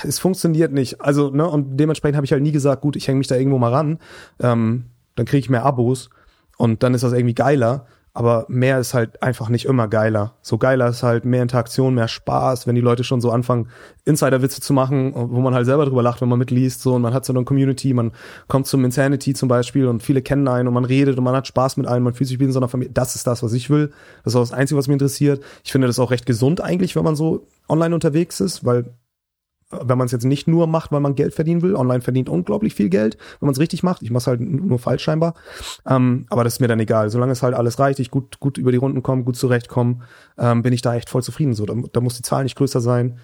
es 0.04 0.20
funktioniert 0.20 0.72
nicht. 0.72 1.02
Also, 1.02 1.30
ne, 1.30 1.48
und 1.48 1.78
dementsprechend 1.78 2.16
habe 2.16 2.26
ich 2.26 2.32
halt 2.32 2.44
nie 2.44 2.52
gesagt, 2.52 2.82
gut, 2.82 2.96
ich 2.96 3.08
hänge 3.08 3.18
mich 3.18 3.28
da 3.28 3.36
irgendwo 3.36 3.58
mal 3.58 3.74
ran, 3.74 4.00
ähm, 4.40 4.86
dann 5.16 5.26
kriege 5.26 5.40
ich 5.40 5.50
mehr 5.50 5.64
Abos 5.64 6.10
und 6.58 6.84
dann 6.84 6.94
ist 6.94 7.04
das 7.04 7.14
irgendwie 7.14 7.36
geiler. 7.36 7.86
Aber 8.16 8.46
mehr 8.48 8.80
ist 8.80 8.94
halt 8.94 9.24
einfach 9.24 9.50
nicht 9.50 9.66
immer 9.66 9.88
geiler. 9.88 10.36
So 10.44 10.60
geiler 10.60 10.88
ist 10.90 11.02
halt 11.02 11.26
mehr 11.26 11.42
Interaktion, 11.42 11.96
mehr 11.96 12.08
Spaß, 12.08 12.68
wenn 12.68 12.76
die 12.76 12.82
Leute 12.82 13.04
schon 13.04 13.22
so 13.22 13.32
anfangen, 13.32 13.70
Insider-Witze 14.06 14.62
zu 14.62 14.72
machen, 14.72 15.14
wo 15.16 15.42
man 15.42 15.56
halt 15.56 15.66
selber 15.66 15.86
drüber 15.86 16.04
lacht, 16.04 16.22
wenn 16.22 16.30
man 16.30 16.38
mitliest, 16.38 16.82
so, 16.82 16.94
und 16.94 17.02
man 17.02 17.16
hat 17.16 17.26
so 17.26 17.34
eine 17.34 17.44
Community, 17.44 17.92
man 17.94 18.12
kommt 18.48 18.68
zum 18.68 18.86
Insanity 18.86 19.34
zum 19.34 19.50
Beispiel 19.50 19.88
und 19.88 20.04
viele 20.04 20.22
kennen 20.22 20.48
einen 20.48 20.68
und 20.68 20.76
man 20.76 20.86
redet 20.86 21.18
und 21.18 21.24
man 21.24 21.36
hat 21.36 21.48
Spaß 21.48 21.78
mit 21.78 21.88
allen, 21.88 22.04
man 22.04 22.14
fühlt 22.14 22.28
sich 22.28 22.40
wie 22.40 22.44
in 22.44 22.52
so 22.52 22.60
einer 22.60 22.68
Familie. 22.68 22.94
Das 22.94 23.16
ist 23.16 23.26
das, 23.26 23.42
was 23.42 23.54
ich 23.54 23.72
will. 23.72 23.92
Das 24.24 24.34
ist 24.34 24.36
auch 24.36 24.42
das 24.42 24.54
Einzige, 24.54 24.78
was 24.78 24.88
mich 24.88 24.94
interessiert. 24.94 25.44
Ich 25.64 25.72
finde 25.72 25.88
das 25.88 25.98
auch 25.98 26.12
recht 26.12 26.28
gesund 26.28 26.62
eigentlich, 26.62 26.96
wenn 26.96 27.04
man 27.04 27.16
so 27.16 27.48
online 27.68 27.96
unterwegs 27.96 28.40
ist, 28.42 28.64
weil 28.64 28.94
wenn 29.82 29.98
man 29.98 30.06
es 30.06 30.12
jetzt 30.12 30.26
nicht 30.26 30.48
nur 30.48 30.68
macht, 30.68 30.92
weil 30.92 31.00
man 31.00 31.16
Geld 31.16 31.34
verdienen 31.34 31.62
will. 31.62 31.76
Online 31.76 32.02
verdient 32.02 32.30
unglaublich 32.30 32.76
viel 32.76 32.90
Geld, 32.90 33.18
wenn 33.40 33.48
man 33.48 33.54
es 33.54 33.60
richtig 33.60 33.84
macht. 33.84 34.02
Ich 34.02 34.12
mache 34.12 34.28
halt 34.28 34.42
nur 34.42 34.80
falsch 34.80 35.04
scheinbar. 35.04 35.34
Ähm, 35.88 36.26
aber 36.30 36.44
das 36.44 36.54
ist 36.54 36.60
mir 36.60 36.68
dann 36.68 36.80
egal. 36.80 37.10
Solange 37.10 37.32
es 37.32 37.44
halt 37.44 37.56
alles 37.56 37.80
reicht, 37.80 38.00
ich 38.00 38.12
gut, 38.12 38.40
gut 38.40 38.58
über 38.58 38.72
die 38.72 38.78
Runden 38.78 39.04
komme, 39.04 39.24
gut 39.24 39.36
zurechtkomme, 39.36 40.00
ähm, 40.38 40.64
bin 40.64 40.74
ich 40.74 40.82
da 40.82 40.96
echt 40.96 41.10
voll 41.10 41.24
zufrieden. 41.24 41.54
So, 41.54 41.66
da, 41.66 41.76
da 41.92 42.02
muss 42.02 42.18
die 42.18 42.24
Zahl 42.24 42.44
nicht 42.44 42.58
größer 42.58 42.82
sein. 42.82 43.20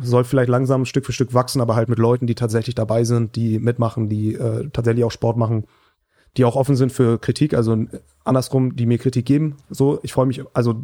Soll 0.00 0.24
vielleicht 0.24 0.50
langsam 0.50 0.84
Stück 0.84 1.06
für 1.06 1.12
Stück 1.12 1.32
wachsen, 1.32 1.60
aber 1.60 1.74
halt 1.74 1.88
mit 1.88 1.98
Leuten, 1.98 2.26
die 2.26 2.34
tatsächlich 2.34 2.74
dabei 2.74 3.04
sind, 3.04 3.34
die 3.36 3.58
mitmachen, 3.58 4.08
die 4.08 4.34
äh, 4.34 4.68
tatsächlich 4.70 5.04
auch 5.04 5.10
Sport 5.10 5.36
machen, 5.38 5.64
die 6.36 6.44
auch 6.44 6.56
offen 6.56 6.76
sind 6.76 6.92
für 6.92 7.18
Kritik, 7.18 7.54
also 7.54 7.74
äh, 7.74 7.86
andersrum, 8.24 8.76
die 8.76 8.86
mir 8.86 8.98
Kritik 8.98 9.24
geben. 9.24 9.56
So, 9.70 10.00
ich 10.02 10.12
freue 10.12 10.26
mich, 10.26 10.42
also 10.52 10.82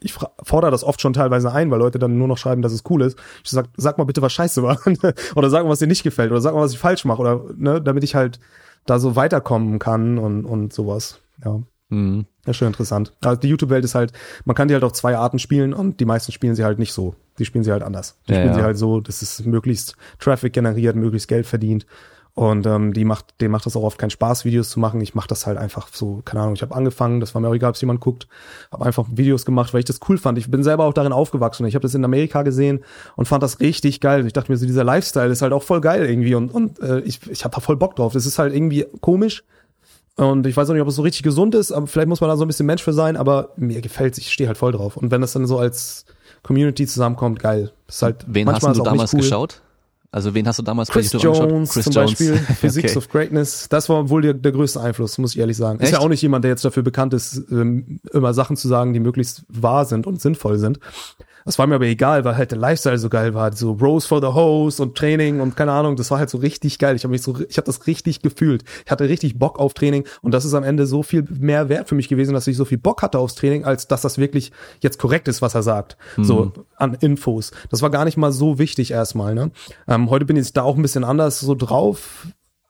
ich 0.00 0.12
fordere 0.42 0.70
das 0.70 0.84
oft 0.84 1.00
schon 1.00 1.12
teilweise 1.12 1.52
ein, 1.52 1.70
weil 1.70 1.78
Leute 1.78 1.98
dann 1.98 2.18
nur 2.18 2.28
noch 2.28 2.38
schreiben, 2.38 2.62
dass 2.62 2.72
es 2.72 2.84
cool 2.90 3.02
ist. 3.02 3.18
Ich 3.44 3.50
sag, 3.50 3.66
sag 3.76 3.98
mal 3.98 4.04
bitte, 4.04 4.22
was 4.22 4.32
scheiße 4.32 4.62
war. 4.62 4.78
oder 5.34 5.50
sag 5.50 5.64
mal, 5.64 5.70
was 5.70 5.78
dir 5.78 5.86
nicht 5.86 6.02
gefällt. 6.02 6.30
Oder 6.30 6.40
sag 6.40 6.54
mal, 6.54 6.60
was 6.60 6.72
ich 6.72 6.78
falsch 6.78 7.04
mache. 7.04 7.20
Oder, 7.20 7.44
ne, 7.56 7.80
damit 7.80 8.04
ich 8.04 8.14
halt 8.14 8.38
da 8.84 8.98
so 8.98 9.16
weiterkommen 9.16 9.78
kann 9.78 10.18
und, 10.18 10.44
und 10.44 10.72
sowas. 10.72 11.20
Ja. 11.44 11.60
Mhm. 11.88 12.26
Ja, 12.46 12.52
schon 12.52 12.68
interessant. 12.68 13.12
Also 13.22 13.40
die 13.40 13.48
YouTube-Welt 13.48 13.84
ist 13.84 13.94
halt, 13.94 14.12
man 14.44 14.54
kann 14.54 14.68
die 14.68 14.74
halt 14.74 14.84
auf 14.84 14.92
zwei 14.92 15.16
Arten 15.16 15.38
spielen 15.38 15.72
und 15.72 15.98
die 16.00 16.04
meisten 16.04 16.32
spielen 16.32 16.54
sie 16.54 16.64
halt 16.64 16.78
nicht 16.78 16.92
so. 16.92 17.14
Die 17.38 17.44
spielen 17.44 17.64
sie 17.64 17.72
halt 17.72 17.82
anders. 17.82 18.18
Die 18.28 18.32
Ja, 18.32 18.38
spielen 18.38 18.52
ja. 18.52 18.58
sie 18.58 18.64
halt 18.64 18.78
so, 18.78 19.00
dass 19.00 19.22
es 19.22 19.44
möglichst 19.44 19.96
Traffic 20.18 20.52
generiert, 20.52 20.96
möglichst 20.96 21.28
Geld 21.28 21.46
verdient. 21.46 21.86
Und 22.36 22.66
ähm, 22.66 22.92
die 22.92 23.06
macht, 23.06 23.40
denen 23.40 23.50
macht 23.50 23.64
das 23.64 23.76
auch 23.76 23.82
oft 23.82 23.96
keinen 23.96 24.10
Spaß, 24.10 24.44
Videos 24.44 24.68
zu 24.68 24.78
machen. 24.78 25.00
Ich 25.00 25.14
mache 25.14 25.26
das 25.26 25.46
halt 25.46 25.56
einfach 25.56 25.88
so, 25.90 26.20
keine 26.22 26.42
Ahnung, 26.42 26.54
ich 26.54 26.60
habe 26.60 26.74
angefangen, 26.74 27.18
das 27.18 27.34
war 27.34 27.40
mir 27.40 27.48
auch 27.48 27.54
egal, 27.54 27.70
ob 27.70 27.76
es 27.76 27.80
jemand 27.80 28.00
guckt, 28.00 28.28
habe 28.70 28.84
einfach 28.84 29.06
Videos 29.10 29.46
gemacht, 29.46 29.72
weil 29.72 29.78
ich 29.78 29.86
das 29.86 30.00
cool 30.06 30.18
fand. 30.18 30.36
Ich 30.36 30.50
bin 30.50 30.62
selber 30.62 30.84
auch 30.84 30.92
darin 30.92 31.14
aufgewachsen. 31.14 31.66
Ich 31.66 31.74
habe 31.74 31.82
das 31.82 31.94
in 31.94 32.04
Amerika 32.04 32.42
gesehen 32.42 32.84
und 33.16 33.26
fand 33.26 33.42
das 33.42 33.60
richtig 33.60 34.02
geil. 34.02 34.26
Ich 34.26 34.34
dachte 34.34 34.52
mir 34.52 34.58
so, 34.58 34.66
dieser 34.66 34.84
Lifestyle 34.84 35.32
ist 35.32 35.40
halt 35.40 35.54
auch 35.54 35.62
voll 35.62 35.80
geil 35.80 36.04
irgendwie 36.04 36.34
und, 36.34 36.50
und 36.52 36.78
äh, 36.80 37.00
ich, 37.00 37.20
ich 37.30 37.42
habe 37.44 37.54
da 37.54 37.62
voll 37.62 37.76
Bock 37.76 37.96
drauf. 37.96 38.12
Das 38.12 38.26
ist 38.26 38.38
halt 38.38 38.54
irgendwie 38.54 38.84
komisch, 39.00 39.42
und 40.16 40.46
ich 40.46 40.56
weiß 40.56 40.68
auch 40.70 40.72
nicht, 40.72 40.82
ob 40.82 40.88
es 40.88 40.94
so 40.94 41.02
richtig 41.02 41.22
gesund 41.22 41.54
ist, 41.54 41.72
aber 41.72 41.86
vielleicht 41.86 42.08
muss 42.08 42.22
man 42.22 42.30
da 42.30 42.36
so 42.38 42.44
ein 42.44 42.48
bisschen 42.48 42.64
Mensch 42.64 42.82
für 42.82 42.94
sein, 42.94 43.18
aber 43.18 43.50
mir 43.56 43.82
gefällt's, 43.82 44.16
ich 44.16 44.32
stehe 44.32 44.48
halt 44.48 44.56
voll 44.56 44.72
drauf. 44.72 44.96
Und 44.96 45.10
wenn 45.10 45.20
das 45.20 45.34
dann 45.34 45.46
so 45.46 45.58
als 45.58 46.06
Community 46.42 46.86
zusammenkommt, 46.86 47.38
geil. 47.38 47.72
Das 47.86 47.96
ist 47.96 48.02
halt 48.02 48.24
Wen 48.26 48.50
hast 48.50 48.62
du 48.62 48.82
damals 48.82 49.12
cool. 49.12 49.20
geschaut? 49.20 49.60
Also 50.16 50.32
wen 50.32 50.48
hast 50.48 50.58
du 50.58 50.62
damals 50.62 50.88
bei 50.88 50.94
Chris 50.94 51.12
YouTube 51.12 51.34
angeschaut? 51.34 51.50
Jones 51.50 51.70
Chris 51.74 51.84
zum 51.84 51.92
Jones. 51.92 52.10
Beispiel, 52.12 52.36
Physics 52.58 52.90
Okay. 52.92 52.98
of 52.98 53.08
Greatness, 53.10 53.68
das 53.68 53.90
war 53.90 54.08
wohl 54.08 54.22
der, 54.22 54.32
der 54.32 54.50
größte 54.52 54.80
Einfluss, 54.80 55.18
muss 55.18 55.34
ich 55.34 55.38
ehrlich 55.40 55.58
sagen. 55.58 55.78
Ist 55.78 55.84
Echt? 55.88 55.92
ja 55.92 55.98
auch 55.98 56.08
nicht 56.08 56.22
jemand, 56.22 56.42
der 56.42 56.52
jetzt 56.52 56.64
dafür 56.64 56.82
bekannt 56.82 57.12
ist, 57.12 57.42
ähm, 57.50 58.00
immer 58.14 58.32
Sachen 58.32 58.56
zu 58.56 58.66
sagen, 58.66 58.94
die 58.94 59.00
möglichst 59.00 59.44
wahr 59.50 59.84
sind 59.84 60.06
und 60.06 60.22
sinnvoll 60.22 60.56
sind. 60.58 60.80
Das 61.46 61.60
war 61.60 61.66
mir 61.68 61.76
aber 61.76 61.86
egal, 61.86 62.24
weil 62.24 62.36
halt 62.36 62.50
der 62.50 62.58
Lifestyle 62.58 62.98
so 62.98 63.08
geil 63.08 63.32
war, 63.32 63.52
so 63.52 63.72
Rose 63.72 64.06
for 64.06 64.20
the 64.20 64.34
Hose 64.34 64.82
und 64.82 64.96
Training 64.96 65.40
und 65.40 65.56
keine 65.56 65.72
Ahnung, 65.72 65.94
das 65.94 66.10
war 66.10 66.18
halt 66.18 66.28
so 66.28 66.38
richtig 66.38 66.78
geil. 66.78 66.96
Ich 66.96 67.04
habe 67.04 67.12
mich 67.12 67.22
so, 67.22 67.38
ich 67.48 67.56
habe 67.56 67.66
das 67.66 67.86
richtig 67.86 68.20
gefühlt. 68.20 68.64
Ich 68.84 68.90
hatte 68.90 69.08
richtig 69.08 69.38
Bock 69.38 69.60
auf 69.60 69.72
Training 69.72 70.04
und 70.22 70.32
das 70.32 70.44
ist 70.44 70.54
am 70.54 70.64
Ende 70.64 70.86
so 70.86 71.04
viel 71.04 71.24
mehr 71.30 71.68
wert 71.68 71.88
für 71.88 71.94
mich 71.94 72.08
gewesen, 72.08 72.34
dass 72.34 72.48
ich 72.48 72.56
so 72.56 72.64
viel 72.64 72.78
Bock 72.78 73.00
hatte 73.00 73.20
aufs 73.20 73.36
Training, 73.36 73.64
als 73.64 73.86
dass 73.86 74.02
das 74.02 74.18
wirklich 74.18 74.50
jetzt 74.80 74.98
korrekt 74.98 75.28
ist, 75.28 75.40
was 75.40 75.54
er 75.54 75.62
sagt. 75.62 75.96
So 76.24 76.52
an 76.76 76.94
Infos. 76.94 77.52
Das 77.70 77.80
war 77.80 77.90
gar 77.90 78.04
nicht 78.04 78.16
mal 78.16 78.32
so 78.32 78.58
wichtig 78.58 78.90
erstmal. 78.90 79.34
Ne? 79.34 79.52
Ähm, 79.86 80.10
heute 80.10 80.24
bin 80.24 80.36
ich 80.36 80.52
da 80.52 80.62
auch 80.62 80.74
ein 80.74 80.82
bisschen 80.82 81.04
anders 81.04 81.38
so 81.38 81.54
drauf, 81.54 82.26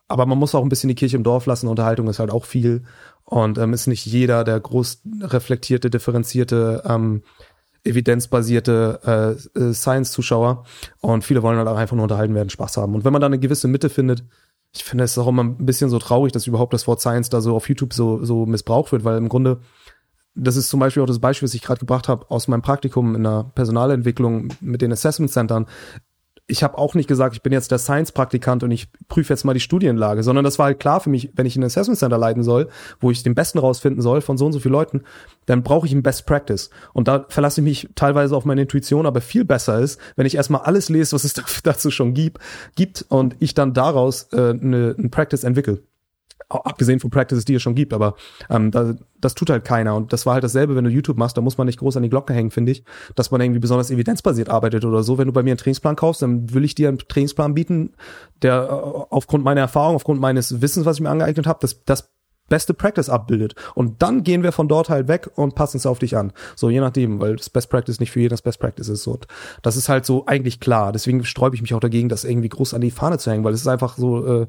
aber 0.09 0.27
man 0.27 0.39
muss 0.39 0.55
auch 0.55 0.63
ein 0.63 0.69
bisschen 0.69 0.89
die 0.89 0.95
Kirche 0.95 1.17
im 1.17 1.25
Dorf 1.25 1.47
lassen. 1.47 1.69
Unterhaltung 1.69 2.09
ist 2.09 2.19
halt 2.19 2.31
auch 2.31 2.45
viel 2.45 2.85
und 3.25 3.59
ähm, 3.59 3.73
ist 3.73 3.89
nicht 3.89 4.07
jeder 4.07 4.45
der 4.45 4.61
groß 4.61 5.03
reflektierte, 5.23 5.91
differenzierte, 5.91 6.83
ähm, 6.87 7.23
evidenzbasierte 7.87 9.39
äh, 9.57 9.59
äh, 9.59 9.73
Science-Zuschauer 9.73 10.65
und 11.01 11.25
viele 11.25 11.43
wollen 11.43 11.59
halt 11.59 11.69
einfach 11.69 11.97
nur 11.97 12.05
unterhalten 12.05 12.35
werden, 12.35 12.51
Spaß 12.51 12.77
haben. 12.77 12.95
Und 12.95 13.05
wenn 13.05 13.13
man 13.13 13.21
da 13.21 13.27
eine 13.27 13.39
gewisse 13.39 13.69
Mitte 13.69 13.89
findet, 13.89 14.25
ich 14.73 14.85
finde 14.85 15.05
es 15.05 15.17
auch 15.17 15.29
immer 15.29 15.45
ein 15.45 15.65
bisschen 15.65 15.89
so 15.89 15.99
traurig, 15.99 16.33
dass 16.33 16.47
überhaupt 16.47 16.75
das 16.75 16.87
Wort 16.87 17.01
Science 17.01 17.31
da 17.31 17.41
so 17.41 17.57
auf 17.57 17.69
YouTube 17.69 17.95
so, 17.95 18.25
so 18.25 18.47
missbraucht 18.47 18.93
wird, 18.93 19.05
weil 19.05 19.17
im 19.17 19.29
Grunde 19.29 19.61
das 20.37 20.57
ist 20.57 20.69
zum 20.69 20.81
Beispiel 20.81 21.03
auch 21.03 21.07
das 21.07 21.19
Beispiel, 21.19 21.47
was 21.47 21.55
ich 21.55 21.63
gerade 21.63 21.81
gebracht 21.81 22.09
habe 22.09 22.31
aus 22.31 22.47
meinem 22.47 22.63
Praktikum 22.63 23.15
in 23.15 23.25
der 23.25 23.51
Personalentwicklung 23.55 24.49
mit 24.61 24.83
den 24.83 24.93
Assessment 24.93 25.33
Centern. 25.33 25.67
Ich 26.49 26.63
habe 26.63 26.79
auch 26.79 26.95
nicht 26.95 27.09
gesagt, 27.09 27.35
ich 27.35 27.43
bin 27.43 27.53
jetzt 27.53 27.73
der 27.73 27.79
Science-Praktikant 27.79 28.63
und 28.63 28.71
ich 28.71 28.89
prüfe 29.09 29.33
jetzt 29.33 29.45
mal 29.45 29.55
die 29.55 29.61
Studienlage, 29.61 30.23
sondern 30.23 30.45
das 30.45 30.59
war 30.59 30.67
halt 30.67 30.79
klar 30.79 31.01
für 31.01 31.11
mich, 31.11 31.31
wenn 31.35 31.45
ich 31.45 31.57
ein 31.57 31.65
Assessment 31.65 31.99
Center 31.99 32.19
leiten 32.19 32.45
soll, 32.45 32.69
wo 33.01 33.11
ich 33.11 33.23
den 33.23 33.35
Besten 33.35 33.59
rausfinden 33.59 34.01
soll 34.01 34.21
von 34.21 34.39
so 34.39 34.47
und 34.47 34.53
so 34.53 34.61
vielen 34.61 34.73
Leuten, 34.73 35.03
dann 35.47 35.63
brauche 35.63 35.87
ich 35.87 35.93
ein 35.93 36.05
Best 36.05 36.27
Practice. 36.27 36.71
Und 36.93 37.09
da 37.09 37.27
verlasse 37.29 37.61
ich 37.61 37.65
mich 37.65 37.89
teilweise 37.97 38.37
auf 38.37 38.45
meine 38.45 38.63
Intuition, 38.63 39.07
aber 39.07 39.21
viel 39.21 39.45
besser 39.45 39.81
ist, 39.81 40.01
wenn 40.15 40.27
ich 40.27 40.37
erstmal 40.37 40.63
alles 40.63 40.89
lese, 40.89 41.15
was 41.15 41.25
es 41.25 41.35
dazu 41.65 41.91
schon 41.91 42.15
gibt, 42.15 42.39
gibt 42.77 43.05
und 43.09 43.35
ich 43.41 43.55
dann 43.55 43.75
daraus 43.75 44.29
äh, 44.33 44.51
eine, 44.51 44.95
ein 44.99 45.11
Practice 45.11 45.43
entwickle 45.43 45.83
abgesehen 46.49 47.01
von 47.01 47.11
Practices, 47.11 47.45
die 47.45 47.55
es 47.55 47.63
schon 47.63 47.75
gibt, 47.75 47.93
aber 47.93 48.15
ähm, 48.51 48.71
da, 48.71 48.95
das 49.21 49.35
tut 49.35 49.51
halt 49.51 49.65
keiner. 49.65 49.97
Und 49.97 50.13
das 50.13 50.27
war 50.27 50.35
halt 50.35 50.45
dasselbe, 50.45 50.77
wenn 50.77 50.85
du 50.85 50.91
YouTube 50.91 51.17
machst, 51.17 51.37
da 51.37 51.41
muss 51.41 51.59
man 51.59 51.67
nicht 51.67 51.79
groß 51.79 51.97
an 51.97 52.03
die 52.03 52.09
Glocke 52.09 52.35
hängen, 52.35 52.51
finde 52.51 52.73
ich, 52.73 52.85
dass 53.15 53.31
man 53.31 53.41
irgendwie 53.41 53.61
besonders 53.61 53.91
evidenzbasiert 53.91 54.49
arbeitet 54.49 54.85
oder 54.85 55.03
so. 55.03 55.19
Wenn 55.19 55.27
du 55.27 55.33
bei 55.33 55.43
mir 55.43 55.51
einen 55.51 55.59
Trainingsplan 55.59 55.97
kaufst, 55.97 56.23
dann 56.23 56.53
will 56.55 56.65
ich 56.65 56.75
dir 56.75 56.89
einen 56.89 56.99
Trainingsplan 56.99 57.55
bieten, 57.55 57.95
der 58.43 58.63
äh, 58.63 58.71
aufgrund 59.11 59.45
meiner 59.45 59.63
Erfahrung, 59.63 59.97
aufgrund 59.97 60.21
meines 60.21 60.61
Wissens, 60.61 60.87
was 60.87 60.97
ich 60.97 61.03
mir 61.03 61.11
angeeignet 61.11 61.47
habe, 61.47 61.59
das, 61.61 61.85
das 61.85 62.11
beste 62.49 62.75
Practice 62.75 63.09
abbildet. 63.09 63.55
Und 63.75 64.03
dann 64.03 64.23
gehen 64.23 64.43
wir 64.43 64.53
von 64.53 64.69
dort 64.69 64.89
halt 64.89 65.09
weg 65.09 65.31
und 65.35 65.55
passen 65.55 65.79
es 65.79 65.87
auf 65.87 65.99
dich 65.99 66.17
an. 66.17 66.33
So, 66.55 66.71
je 66.71 66.81
nachdem, 66.81 67.21
weil 67.21 67.37
das 67.37 67.51
Best 67.51 67.71
Practice 67.71 68.01
nicht 68.01 68.13
für 68.13 68.21
jeden 68.21 68.31
das 68.31 68.43
Best 68.43 68.61
Practice 68.61 68.89
ist. 68.89 69.07
Und 69.07 69.27
das 69.63 69.77
ist 69.77 69.89
halt 69.89 70.07
so 70.07 70.27
eigentlich 70.27 70.61
klar. 70.61 70.93
Deswegen 70.93 71.25
sträube 71.25 71.57
ich 71.57 71.63
mich 71.63 71.75
auch 71.75 71.81
dagegen, 71.81 72.09
das 72.09 72.25
irgendwie 72.25 72.49
groß 72.49 72.75
an 72.75 72.81
die 72.81 72.91
Fahne 72.91 73.19
zu 73.19 73.31
hängen, 73.31 73.45
weil 73.45 73.55
es 73.55 73.63
ist 73.63 73.69
einfach 73.69 73.97
so, 73.97 74.43
äh, 74.43 74.47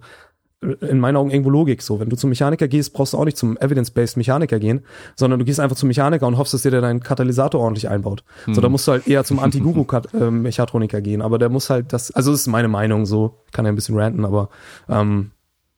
in 0.62 1.00
meinen 1.00 1.18
Augen 1.18 1.30
irgendwo 1.30 1.52
Logik 1.52 1.84
so. 1.84 2.00
Wenn 2.00 2.10
du 2.10 2.16
zum 2.16 2.30
Mechaniker 2.30 2.68
gehst, 2.68 2.94
brauchst 2.94 3.14
du 3.14 3.18
auch 3.18 3.26
nicht 3.26 3.38
zum 3.38 3.58
Evidence-Based 3.58 4.18
Mechaniker 4.18 4.60
gehen, 4.60 4.82
sondern 5.16 5.40
du 5.40 5.46
gehst 5.46 5.60
einfach 5.60 5.76
zum 5.76 5.88
Mechaniker 5.88 6.26
und 6.26 6.38
hoffst, 6.38 6.54
dass 6.54 6.64
der 6.64 6.82
deinen 6.82 7.02
Katalysator 7.02 7.62
ordentlich 7.62 7.90
einbaut. 7.90 8.24
Hm. 8.46 8.56
So, 8.56 8.62
da 8.62 8.70
musst 8.70 8.88
du 8.88 8.94
halt 8.94 9.08
eher 9.08 9.24
zum 9.24 9.40
Anti-Guru-Mechatroniker 9.40 11.02
gehen. 11.02 11.22
Aber 11.22 11.38
der 11.38 11.50
muss 11.50 11.70
halt 11.70 11.94
das, 11.94 12.12
also 12.12 12.32
das 12.32 12.42
ist 12.42 12.48
meine 12.48 12.68
Meinung 12.68 13.06
so. 13.06 13.38
Ich 13.46 13.52
kann 13.52 13.66
ja 13.66 13.72
ein 13.72 13.76
bisschen 13.76 13.98
ranten, 13.98 14.26
aber 14.26 14.50
ähm, 14.90 15.32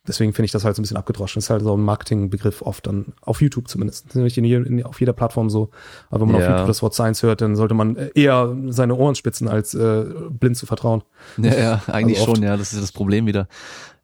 deswegen 0.08 0.32
finde 0.34 0.46
ich 0.46 0.52
das 0.54 0.64
halt 0.64 0.78
so 0.78 0.82
ein 0.82 0.84
bisschen 0.84 0.98
abgedroschen. 0.98 1.40
Das 1.40 1.46
ist 1.46 1.50
halt 1.50 1.62
so 1.62 1.76
ein 1.76 1.84
Marketingbegriff 1.84 2.62
oft 2.62 2.88
dann, 2.88 3.14
auf 3.22 3.42
YouTube 3.42 3.68
zumindest. 3.68 4.16
Nicht 4.16 4.38
in, 4.38 4.46
in, 4.46 4.86
auf 4.86 5.00
jeder 5.02 5.14
Plattform 5.14 5.50
so. 5.50 5.72
Aber 6.10 6.22
wenn 6.22 6.32
man 6.32 6.42
ja. 6.42 6.48
auf 6.48 6.54
YouTube 6.54 6.68
das 6.68 6.82
Wort 6.82 6.94
Science 6.94 7.22
hört, 7.24 7.42
dann 7.42 7.58
sollte 7.58 7.74
man 7.74 7.98
eher 8.16 8.56
seine 8.70 8.96
Ohren 8.96 9.16
spitzen, 9.16 9.50
als 9.50 9.74
äh, 9.74 10.06
blind 10.30 10.56
zu 10.56 10.66
vertrauen. 10.66 11.04
Ja, 11.38 11.54
ja, 11.54 11.82
eigentlich 11.88 12.20
also 12.20 12.36
schon, 12.36 12.44
ja. 12.44 12.56
Das 12.56 12.72
ist 12.72 12.82
das 12.82 12.94
Problem 12.94 13.26
wieder. 13.26 13.50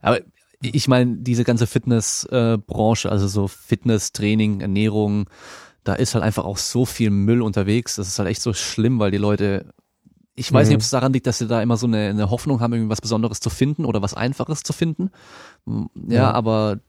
Aber 0.01 0.19
ich 0.61 0.87
meine, 0.87 1.17
diese 1.17 1.43
ganze 1.43 1.67
Fitnessbranche, 1.67 3.07
äh, 3.07 3.11
also 3.11 3.27
so 3.27 3.47
Fitness, 3.47 4.11
Training, 4.11 4.61
Ernährung, 4.61 5.29
da 5.83 5.93
ist 5.93 6.15
halt 6.15 6.23
einfach 6.23 6.45
auch 6.45 6.57
so 6.57 6.85
viel 6.85 7.09
Müll 7.09 7.41
unterwegs. 7.41 7.95
Das 7.95 8.07
ist 8.07 8.19
halt 8.19 8.29
echt 8.29 8.41
so 8.41 8.53
schlimm, 8.53 8.99
weil 8.99 9.11
die 9.11 9.17
Leute, 9.17 9.73
ich 10.33 10.51
weiß 10.51 10.67
mhm. 10.67 10.69
nicht, 10.69 10.75
ob 10.77 10.81
es 10.81 10.89
daran 10.89 11.13
liegt, 11.13 11.27
dass 11.27 11.37
sie 11.37 11.47
da 11.47 11.61
immer 11.61 11.77
so 11.77 11.87
eine, 11.87 12.09
eine 12.09 12.29
Hoffnung 12.29 12.59
haben, 12.59 12.73
irgendwie 12.73 12.89
was 12.89 13.01
Besonderes 13.01 13.39
zu 13.39 13.49
finden 13.49 13.85
oder 13.85 14.01
was 14.01 14.13
Einfaches 14.13 14.63
zu 14.63 14.73
finden. 14.73 15.11
Ja, 15.65 15.83
ja. 16.09 16.31
aber 16.31 16.79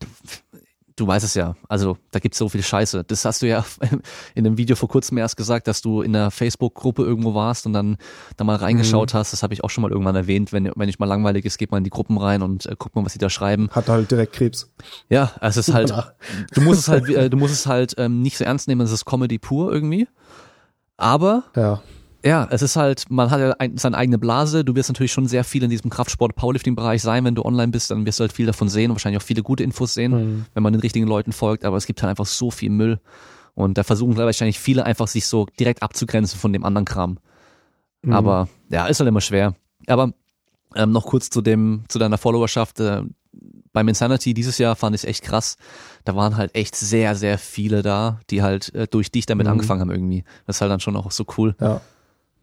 du 0.96 1.06
weißt 1.06 1.24
es 1.24 1.34
ja, 1.34 1.54
also 1.68 1.98
da 2.10 2.18
gibt's 2.18 2.38
so 2.38 2.48
viel 2.48 2.62
Scheiße. 2.62 3.04
Das 3.04 3.24
hast 3.24 3.42
du 3.42 3.46
ja 3.46 3.64
in 4.34 4.46
einem 4.46 4.58
Video 4.58 4.74
vor 4.76 4.88
kurzem 4.88 5.18
erst 5.18 5.36
gesagt, 5.36 5.68
dass 5.68 5.82
du 5.82 6.02
in 6.02 6.16
einer 6.16 6.30
Facebook-Gruppe 6.30 7.02
irgendwo 7.02 7.34
warst 7.34 7.66
und 7.66 7.74
dann 7.74 7.98
da 8.36 8.44
mal 8.44 8.56
reingeschaut 8.56 9.12
mhm. 9.12 9.18
hast. 9.18 9.32
Das 9.32 9.42
habe 9.42 9.54
ich 9.54 9.62
auch 9.62 9.70
schon 9.70 9.82
mal 9.82 9.90
irgendwann 9.90 10.16
erwähnt. 10.16 10.52
Wenn, 10.52 10.70
wenn 10.74 10.88
ich 10.88 10.98
mal 10.98 11.06
langweilig 11.06 11.44
ist, 11.44 11.58
geht 11.58 11.70
man 11.70 11.78
in 11.78 11.84
die 11.84 11.90
Gruppen 11.90 12.18
rein 12.18 12.42
und 12.42 12.66
äh, 12.66 12.74
guckt 12.78 12.96
mal, 12.96 13.04
was 13.04 13.12
sie 13.12 13.18
da 13.18 13.30
schreiben. 13.30 13.68
Hat 13.70 13.88
halt 13.88 14.10
direkt 14.10 14.32
Krebs. 14.32 14.72
Ja, 15.08 15.32
es 15.40 15.56
ist 15.56 15.72
halt, 15.72 15.92
du 16.54 16.60
musst 16.62 16.80
es 16.80 16.88
halt, 16.88 17.08
äh, 17.08 17.28
du 17.28 17.36
musst 17.36 17.54
es 17.54 17.66
halt 17.66 17.94
ähm, 17.98 18.22
nicht 18.22 18.38
so 18.38 18.44
ernst 18.44 18.66
nehmen, 18.66 18.80
es 18.80 18.90
ist 18.90 19.04
Comedy 19.04 19.38
pur 19.38 19.72
irgendwie. 19.72 20.08
Aber 20.96 21.44
ja 21.54 21.82
ja, 22.26 22.48
es 22.50 22.60
ist 22.60 22.76
halt, 22.76 23.04
man 23.08 23.30
hat 23.30 23.40
ja 23.40 23.52
ein, 23.58 23.76
seine 23.76 23.96
eigene 23.96 24.18
Blase. 24.18 24.64
Du 24.64 24.74
wirst 24.74 24.88
natürlich 24.88 25.12
schon 25.12 25.28
sehr 25.28 25.44
viel 25.44 25.62
in 25.62 25.70
diesem 25.70 25.90
Kraftsport-Powerlifting-Bereich 25.90 27.00
sein, 27.00 27.24
wenn 27.24 27.36
du 27.36 27.44
online 27.44 27.68
bist, 27.68 27.90
dann 27.90 28.04
wirst 28.04 28.18
du 28.18 28.22
halt 28.22 28.32
viel 28.32 28.46
davon 28.46 28.68
sehen 28.68 28.90
und 28.90 28.96
wahrscheinlich 28.96 29.22
auch 29.22 29.26
viele 29.26 29.42
gute 29.42 29.62
Infos 29.62 29.94
sehen, 29.94 30.12
mhm. 30.12 30.46
wenn 30.52 30.62
man 30.62 30.72
den 30.72 30.80
richtigen 30.80 31.06
Leuten 31.06 31.32
folgt. 31.32 31.64
Aber 31.64 31.76
es 31.76 31.86
gibt 31.86 32.02
halt 32.02 32.10
einfach 32.10 32.26
so 32.26 32.50
viel 32.50 32.70
Müll. 32.70 33.00
Und 33.54 33.78
da 33.78 33.84
versuchen 33.84 34.16
wahrscheinlich 34.16 34.58
viele 34.58 34.84
einfach 34.84 35.08
sich 35.08 35.26
so 35.26 35.46
direkt 35.58 35.82
abzugrenzen 35.82 36.38
von 36.38 36.52
dem 36.52 36.64
anderen 36.64 36.84
Kram. 36.84 37.18
Mhm. 38.02 38.12
Aber 38.12 38.48
ja, 38.70 38.86
ist 38.86 38.98
halt 38.98 39.08
immer 39.08 39.20
schwer. 39.20 39.54
Aber 39.86 40.12
ähm, 40.74 40.90
noch 40.90 41.06
kurz 41.06 41.30
zu 41.30 41.42
dem, 41.42 41.84
zu 41.88 41.98
deiner 41.98 42.18
Followerschaft. 42.18 42.80
Äh, 42.80 43.02
beim 43.72 43.88
Insanity 43.88 44.34
dieses 44.34 44.58
Jahr 44.58 44.74
fand 44.74 44.96
ich 44.96 45.02
es 45.02 45.08
echt 45.08 45.22
krass. 45.22 45.56
Da 46.04 46.16
waren 46.16 46.36
halt 46.36 46.54
echt 46.54 46.74
sehr, 46.74 47.14
sehr 47.14 47.38
viele 47.38 47.82
da, 47.82 48.20
die 48.30 48.42
halt 48.42 48.74
äh, 48.74 48.88
durch 48.88 49.10
dich 49.10 49.26
damit 49.26 49.46
mhm. 49.46 49.52
angefangen 49.52 49.80
haben 49.80 49.90
irgendwie. 49.90 50.24
Das 50.46 50.56
ist 50.56 50.60
halt 50.60 50.72
dann 50.72 50.80
schon 50.80 50.96
auch 50.96 51.10
so 51.10 51.24
cool. 51.36 51.54
Ja. 51.60 51.80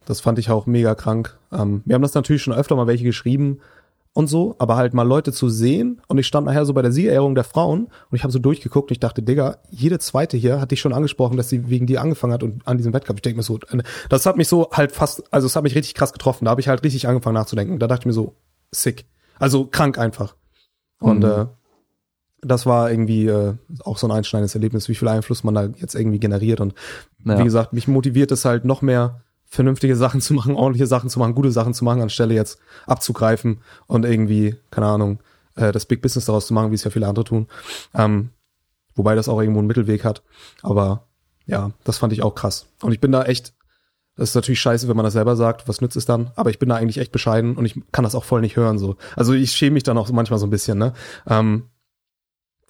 Das 0.06 0.22
fand 0.22 0.40
ich 0.40 0.50
auch 0.50 0.66
mega 0.66 0.96
krank. 0.96 1.38
Ähm, 1.52 1.82
wir 1.86 1.96
haben 1.96 2.02
das 2.02 2.14
natürlich 2.14 2.42
schon 2.42 2.54
öfter 2.54 2.76
mal 2.76 2.88
welche 2.88 3.04
geschrieben 3.04 3.60
und 4.14 4.28
so, 4.28 4.56
aber 4.60 4.76
halt 4.76 4.94
mal 4.94 5.08
Leute 5.08 5.32
zu 5.32 5.50
sehen 5.50 6.02
und 6.08 6.20
ich 6.20 6.28
stand 6.28 6.46
nachher 6.46 6.66
so 6.66 6.74
bei 6.74 6.84
der 6.84 6.92
Siegerehrung 6.92 7.34
der 7.34 7.44
Frauen 7.44 7.86
und 7.86 8.16
ich 8.16 8.24
habe 8.24 8.32
so 8.32 8.38
durchgeguckt 8.38 8.92
und 8.92 8.94
ich 8.94 9.00
dachte, 9.00 9.24
Digga, 9.24 9.58
jede 9.72 9.98
zweite 9.98 10.38
hier 10.38 10.62
hat 10.62 10.70
dich 10.72 10.82
schon 10.82 10.94
angesprochen, 10.94 11.36
dass 11.36 11.50
sie 11.50 11.70
wegen 11.70 11.88
dir 11.88 12.02
angefangen 12.02 12.34
hat 12.34 12.44
und 12.44 12.66
an 12.68 12.78
diesem 12.78 12.94
Wettkampf. 12.94 13.18
Ich 13.18 13.24
denke 13.24 13.38
mir 13.38 13.44
so, 13.44 13.58
äh, 13.72 13.82
das 14.10 14.26
hat 14.26 14.38
mich 14.38 14.48
so 14.48 14.70
halt 14.72 14.92
fast, 14.92 15.24
also 15.34 15.48
es 15.48 15.56
hat 15.56 15.64
mich 15.64 15.76
richtig 15.76 15.96
krass 15.96 16.14
getroffen. 16.14 16.46
Da 16.46 16.52
habe 16.52 16.62
ich 16.62 16.68
halt 16.68 16.84
richtig 16.84 17.08
angefangen 17.08 17.34
nachzudenken. 17.34 17.80
Da 17.80 17.88
dachte 17.88 18.02
ich 18.02 18.06
mir 18.06 18.14
so, 18.14 18.36
sick. 18.72 19.06
Also 19.40 19.66
krank 19.66 19.98
einfach. 19.98 20.36
Und 21.00 21.20
mhm. 21.20 21.26
äh, 21.26 21.46
das 22.42 22.66
war 22.66 22.92
irgendwie 22.92 23.28
äh, 23.28 23.56
auch 23.84 23.98
so 23.98 24.08
ein 24.08 24.12
einschneidendes 24.12 24.54
Erlebnis, 24.54 24.90
wie 24.90 24.96
viel 24.96 25.08
Einfluss 25.08 25.44
man 25.44 25.56
da 25.56 25.70
jetzt 25.78 25.96
irgendwie 25.96 26.20
generiert. 26.20 26.60
Und 26.60 26.74
ja. 27.26 27.40
wie 27.40 27.44
gesagt, 27.44 27.74
mich 27.74 27.88
motiviert 27.88 28.32
es 28.32 28.46
halt 28.46 28.66
noch 28.66 28.82
mehr, 28.82 29.22
vernünftige 29.54 29.96
Sachen 29.96 30.20
zu 30.20 30.34
machen, 30.34 30.56
ordentliche 30.56 30.88
Sachen 30.88 31.12
zu 31.12 31.20
machen, 31.20 31.36
gute 31.36 31.52
Sachen 31.52 31.76
zu 31.76 31.86
machen, 31.86 32.02
anstelle 32.02 32.34
jetzt 32.34 32.58
abzugreifen 32.88 33.60
und 33.86 34.04
irgendwie, 34.04 34.56
keine 34.72 34.88
Ahnung, 34.88 35.20
äh, 35.56 35.72
das 35.72 35.86
Big 35.86 36.02
Business 36.02 36.26
daraus 36.26 36.48
zu 36.48 36.56
machen, 36.56 36.72
wie 36.72 36.76
es 36.76 36.84
ja 36.84 36.90
viele 36.90 37.08
andere 37.08 37.24
tun. 37.24 37.48
Ähm, 37.94 38.30
wobei 38.96 39.14
das 39.14 39.30
auch 39.30 39.40
irgendwo 39.40 39.60
einen 39.60 39.68
Mittelweg 39.68 40.04
hat. 40.04 40.24
Aber 40.64 41.06
ja, 41.46 41.70
das 41.84 42.00
fand 42.00 42.14
ich 42.14 42.24
auch 42.24 42.34
krass. 42.34 42.66
Und 42.82 42.94
ich 42.94 43.00
bin 43.00 43.12
da 43.12 43.26
echt, 43.26 43.54
das 44.16 44.30
ist 44.30 44.36
natürlich 44.36 44.60
scheiße, 44.60 44.88
wenn 44.88 44.98
man 44.98 45.04
das 45.06 45.14
selber 45.14 45.36
sagt, 45.36 45.68
was 45.68 45.82
nützt 45.82 45.98
es 45.98 46.06
dann? 46.06 46.32
Aber 46.36 46.50
ich 46.50 46.58
bin 46.58 46.70
da 46.70 46.76
eigentlich 46.76 46.98
echt 46.98 47.12
bescheiden 47.12 47.56
und 47.56 47.66
ich 47.66 47.80
kann 47.92 48.04
das 48.04 48.16
auch 48.16 48.24
voll 48.24 48.42
nicht 48.42 48.56
hören. 48.56 48.80
so. 48.80 48.96
Also 49.16 49.34
ich 49.34 49.52
schäme 49.52 49.76
mich 49.76 49.84
dann 49.84 50.00
auch 50.00 50.10
manchmal 50.12 50.40
so 50.40 50.48
ein 50.48 50.52
bisschen, 50.52 50.80
ne? 50.80 50.94
Ähm, 51.28 51.70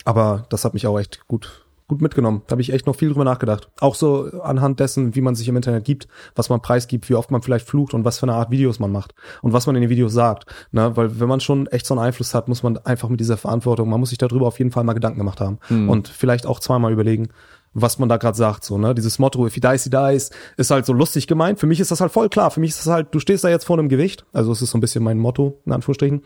aber 0.04 0.48
das 0.50 0.66
hat 0.66 0.74
mich 0.74 0.86
auch 0.86 1.00
echt 1.00 1.28
gut 1.30 1.63
gut 1.88 2.02
mitgenommen. 2.02 2.44
Da 2.48 2.54
habe 2.54 2.62
ich 2.62 2.72
echt 2.72 2.88
noch 2.88 2.96
viel 2.96 3.10
drüber 3.10 3.24
nachgedacht. 3.24 3.70
Auch 3.80 3.96
so 3.96 4.42
anhand 4.42 4.80
dessen, 4.80 5.16
wie 5.16 5.22
man 5.22 5.36
sich 5.36 5.48
im 5.48 5.56
Internet 5.56 5.86
gibt, 5.86 6.08
was 6.36 6.50
man 6.50 6.62
preisgibt, 6.62 7.10
wie 7.10 7.16
oft 7.16 7.32
man 7.32 7.42
vielleicht 7.42 7.68
flucht 7.68 7.94
und 7.94 8.06
was 8.06 8.20
für 8.20 8.24
eine 8.24 8.34
Art 8.34 8.52
Videos 8.52 8.80
man 8.80 8.92
macht 8.92 9.14
und 9.42 9.54
was 9.54 9.68
man 9.68 9.76
in 9.76 9.82
den 9.82 9.90
Videos 9.90 10.14
sagt. 10.14 10.46
Ne? 10.72 10.96
Weil 10.96 11.20
wenn 11.20 11.28
man 11.28 11.40
schon 11.40 11.68
echt 11.68 11.86
so 11.86 11.94
einen 11.94 12.04
Einfluss 12.04 12.34
hat, 12.34 12.48
muss 12.48 12.64
man 12.64 12.78
einfach 12.78 13.10
mit 13.10 13.20
dieser 13.20 13.38
Verantwortung, 13.38 13.90
man 13.90 14.00
muss 14.00 14.10
sich 14.10 14.18
darüber 14.18 14.48
auf 14.48 14.60
jeden 14.60 14.72
Fall 14.72 14.84
mal 14.84 14.94
Gedanken 14.94 15.20
gemacht 15.20 15.42
haben 15.42 15.60
mhm. 15.70 15.90
und 15.90 16.08
vielleicht 16.08 16.46
auch 16.46 16.60
zweimal 16.60 16.92
überlegen, 16.92 17.30
was 17.74 17.98
man 17.98 18.08
da 18.08 18.18
gerade 18.18 18.38
sagt, 18.38 18.64
so, 18.64 18.78
ne? 18.78 18.94
Dieses 18.94 19.20
Motto, 19.20 19.46
if 19.48 19.56
he 19.56 19.60
dies, 19.60 19.84
he 19.84 19.90
dies, 19.90 20.30
ist 20.58 20.72
halt 20.72 20.86
so 20.86 20.94
lustig 20.94 21.28
gemeint. 21.28 21.60
Für 21.60 21.66
mich 21.66 21.80
ist 21.80 21.92
das 21.92 22.02
halt 22.02 22.12
voll 22.12 22.30
klar. 22.30 22.52
Für 22.52 22.60
mich 22.60 22.70
ist 22.70 22.86
das 22.86 22.94
halt, 22.94 23.08
du 23.12 23.20
stehst 23.20 23.44
da 23.44 23.50
jetzt 23.50 23.66
vor 23.66 23.80
einem 23.80 23.90
Gewicht. 23.90 24.26
Also 24.32 24.52
es 24.52 24.62
ist 24.62 24.72
so 24.72 24.78
ein 24.78 24.82
bisschen 24.82 25.04
mein 25.04 25.18
Motto, 25.18 25.60
in 25.66 25.72
Anführungsstrichen. 25.72 26.22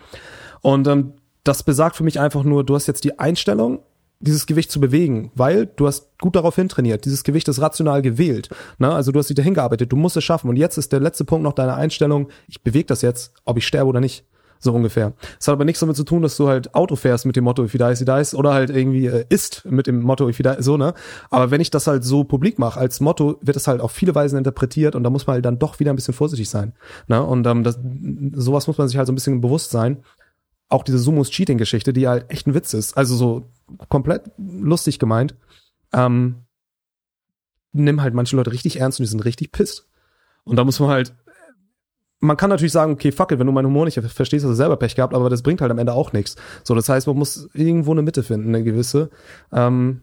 Und 0.62 0.88
ähm, 0.88 1.14
das 1.44 1.64
besagt 1.64 1.96
für 1.96 2.04
mich 2.04 2.20
einfach 2.20 2.44
nur, 2.44 2.66
du 2.66 2.76
hast 2.76 2.88
jetzt 2.88 3.06
die 3.06 3.18
Einstellung, 3.18 3.80
dieses 4.20 4.46
Gewicht 4.46 4.72
zu 4.72 4.80
bewegen, 4.80 5.32
weil 5.36 5.68
du 5.68 5.88
hast 5.88 6.18
gut 6.20 6.36
darauf 6.36 6.56
hintrainiert, 6.56 7.06
dieses 7.06 7.24
Gewicht 7.24 7.48
ist 7.48 7.62
rational 7.62 8.02
gewählt. 8.02 8.50
Ne? 8.80 8.92
Also 8.92 9.12
du 9.12 9.20
hast 9.20 9.28
dich 9.28 9.36
dahin 9.36 9.54
gearbeitet, 9.54 9.92
du 9.92 9.96
musst 9.96 10.18
es 10.18 10.24
schaffen. 10.24 10.50
Und 10.50 10.58
jetzt 10.58 10.78
ist 10.78 10.92
der 10.92 11.00
letzte 11.00 11.26
Punkt 11.26 11.44
noch 11.44 11.54
deine 11.54 11.76
Einstellung, 11.76 12.30
ich 12.48 12.62
bewege 12.62 12.88
das 12.88 13.02
jetzt, 13.02 13.34
ob 13.46 13.58
ich 13.58 13.68
sterbe 13.68 13.90
oder 13.90 14.00
nicht. 14.00 14.26
So 14.60 14.74
ungefähr. 14.74 15.14
Es 15.40 15.48
hat 15.48 15.54
aber 15.54 15.66
nichts 15.66 15.82
damit 15.82 15.96
zu 15.96 16.04
tun, 16.04 16.24
dass 16.24 16.36
du 16.36 16.48
halt 16.48 16.74
Auto 16.74 16.96
fährst 16.96 17.26
mit 17.28 17.36
dem 17.36 17.44
Motto, 17.44 17.64
if 17.64 17.74
you 17.74 17.78
die, 17.78 17.92
if 17.92 18.00
you 18.00 18.06
dies, 18.06 18.34
oder 18.34 18.54
halt 18.54 18.70
irgendwie 18.72 19.06
äh, 19.06 19.26
isst 19.30 19.64
mit 19.66 19.86
dem 19.86 20.02
Motto, 20.02 20.28
if 20.28 20.40
you 20.40 20.44
die, 20.44 20.64
so, 20.64 20.78
ne? 20.78 20.96
Aber 21.30 21.52
wenn 21.52 21.62
ich 21.62 21.70
das 21.70 21.86
halt 21.86 22.04
so 22.04 22.24
publik 22.24 22.58
mache, 22.58 22.80
als 22.80 23.00
Motto, 23.00 23.38
wird 23.42 23.56
es 23.56 23.68
halt 23.68 23.82
auf 23.82 23.92
viele 23.92 24.16
Weisen 24.16 24.38
interpretiert 24.38 24.96
und 24.96 25.04
da 25.04 25.12
muss 25.12 25.28
man 25.28 25.36
halt 25.36 25.46
dann 25.46 25.60
doch 25.60 25.80
wieder 25.80 25.94
ein 25.94 25.96
bisschen 25.96 26.16
vorsichtig 26.16 26.50
sein. 26.50 26.74
Ne? 27.08 27.22
Und 27.24 27.46
ähm, 27.46 27.64
das, 27.64 27.78
sowas 28.34 28.66
muss 28.66 28.80
man 28.80 28.88
sich 28.88 28.98
halt 28.98 29.06
so 29.06 29.14
ein 29.14 29.16
bisschen 29.16 29.42
bewusst 29.42 29.70
sein 29.70 29.98
auch 30.70 30.84
diese 30.84 31.00
Sumos 31.00 31.30
Cheating 31.30 31.58
Geschichte, 31.58 31.94
die 31.94 32.08
halt 32.08 32.30
echt 32.30 32.48
ein 32.48 32.54
Witz 32.54 32.74
ist, 32.74 32.98
also 32.98 33.16
so 33.16 33.50
komplett 33.90 34.32
lustig 34.38 35.00
gemeint, 35.00 35.36
ähm, 35.94 36.44
nimm 37.72 38.02
halt 38.02 38.14
manche 38.14 38.36
Leute 38.36 38.52
richtig 38.52 38.80
ernst 38.80 39.00
und 39.00 39.04
die 39.06 39.10
sind 39.10 39.26
richtig 39.26 39.52
pisst. 39.52 39.88
Und 40.44 40.56
da 40.58 40.64
muss 40.64 40.80
man 40.80 40.90
halt, 40.90 41.14
man 42.20 42.38
kann 42.38 42.50
natürlich 42.50 42.72
sagen, 42.72 42.94
okay, 42.94 43.12
fuck 43.12 43.32
it, 43.32 43.40
wenn 43.40 43.48
du 43.48 43.54
meinen 43.54 43.68
Humor 43.68 43.86
nicht 43.86 44.00
verstehst, 44.00 44.44
hast 44.46 44.52
du 44.52 44.56
selber 44.56 44.78
Pech 44.78 44.96
gehabt, 44.96 45.14
aber 45.14 45.30
das 45.30 45.44
bringt 45.44 45.62
halt 45.62 45.72
am 45.72 45.78
Ende 45.78 45.94
auch 45.94 46.14
nichts. 46.14 46.36
So, 46.64 46.74
das 46.76 46.90
heißt, 46.90 47.08
man 47.08 47.18
muss 47.18 47.50
irgendwo 47.54 47.92
eine 47.92 48.02
Mitte 48.02 48.24
finden, 48.24 48.50
eine 48.50 48.64
gewisse. 48.64 49.10
Ähm, 49.52 50.02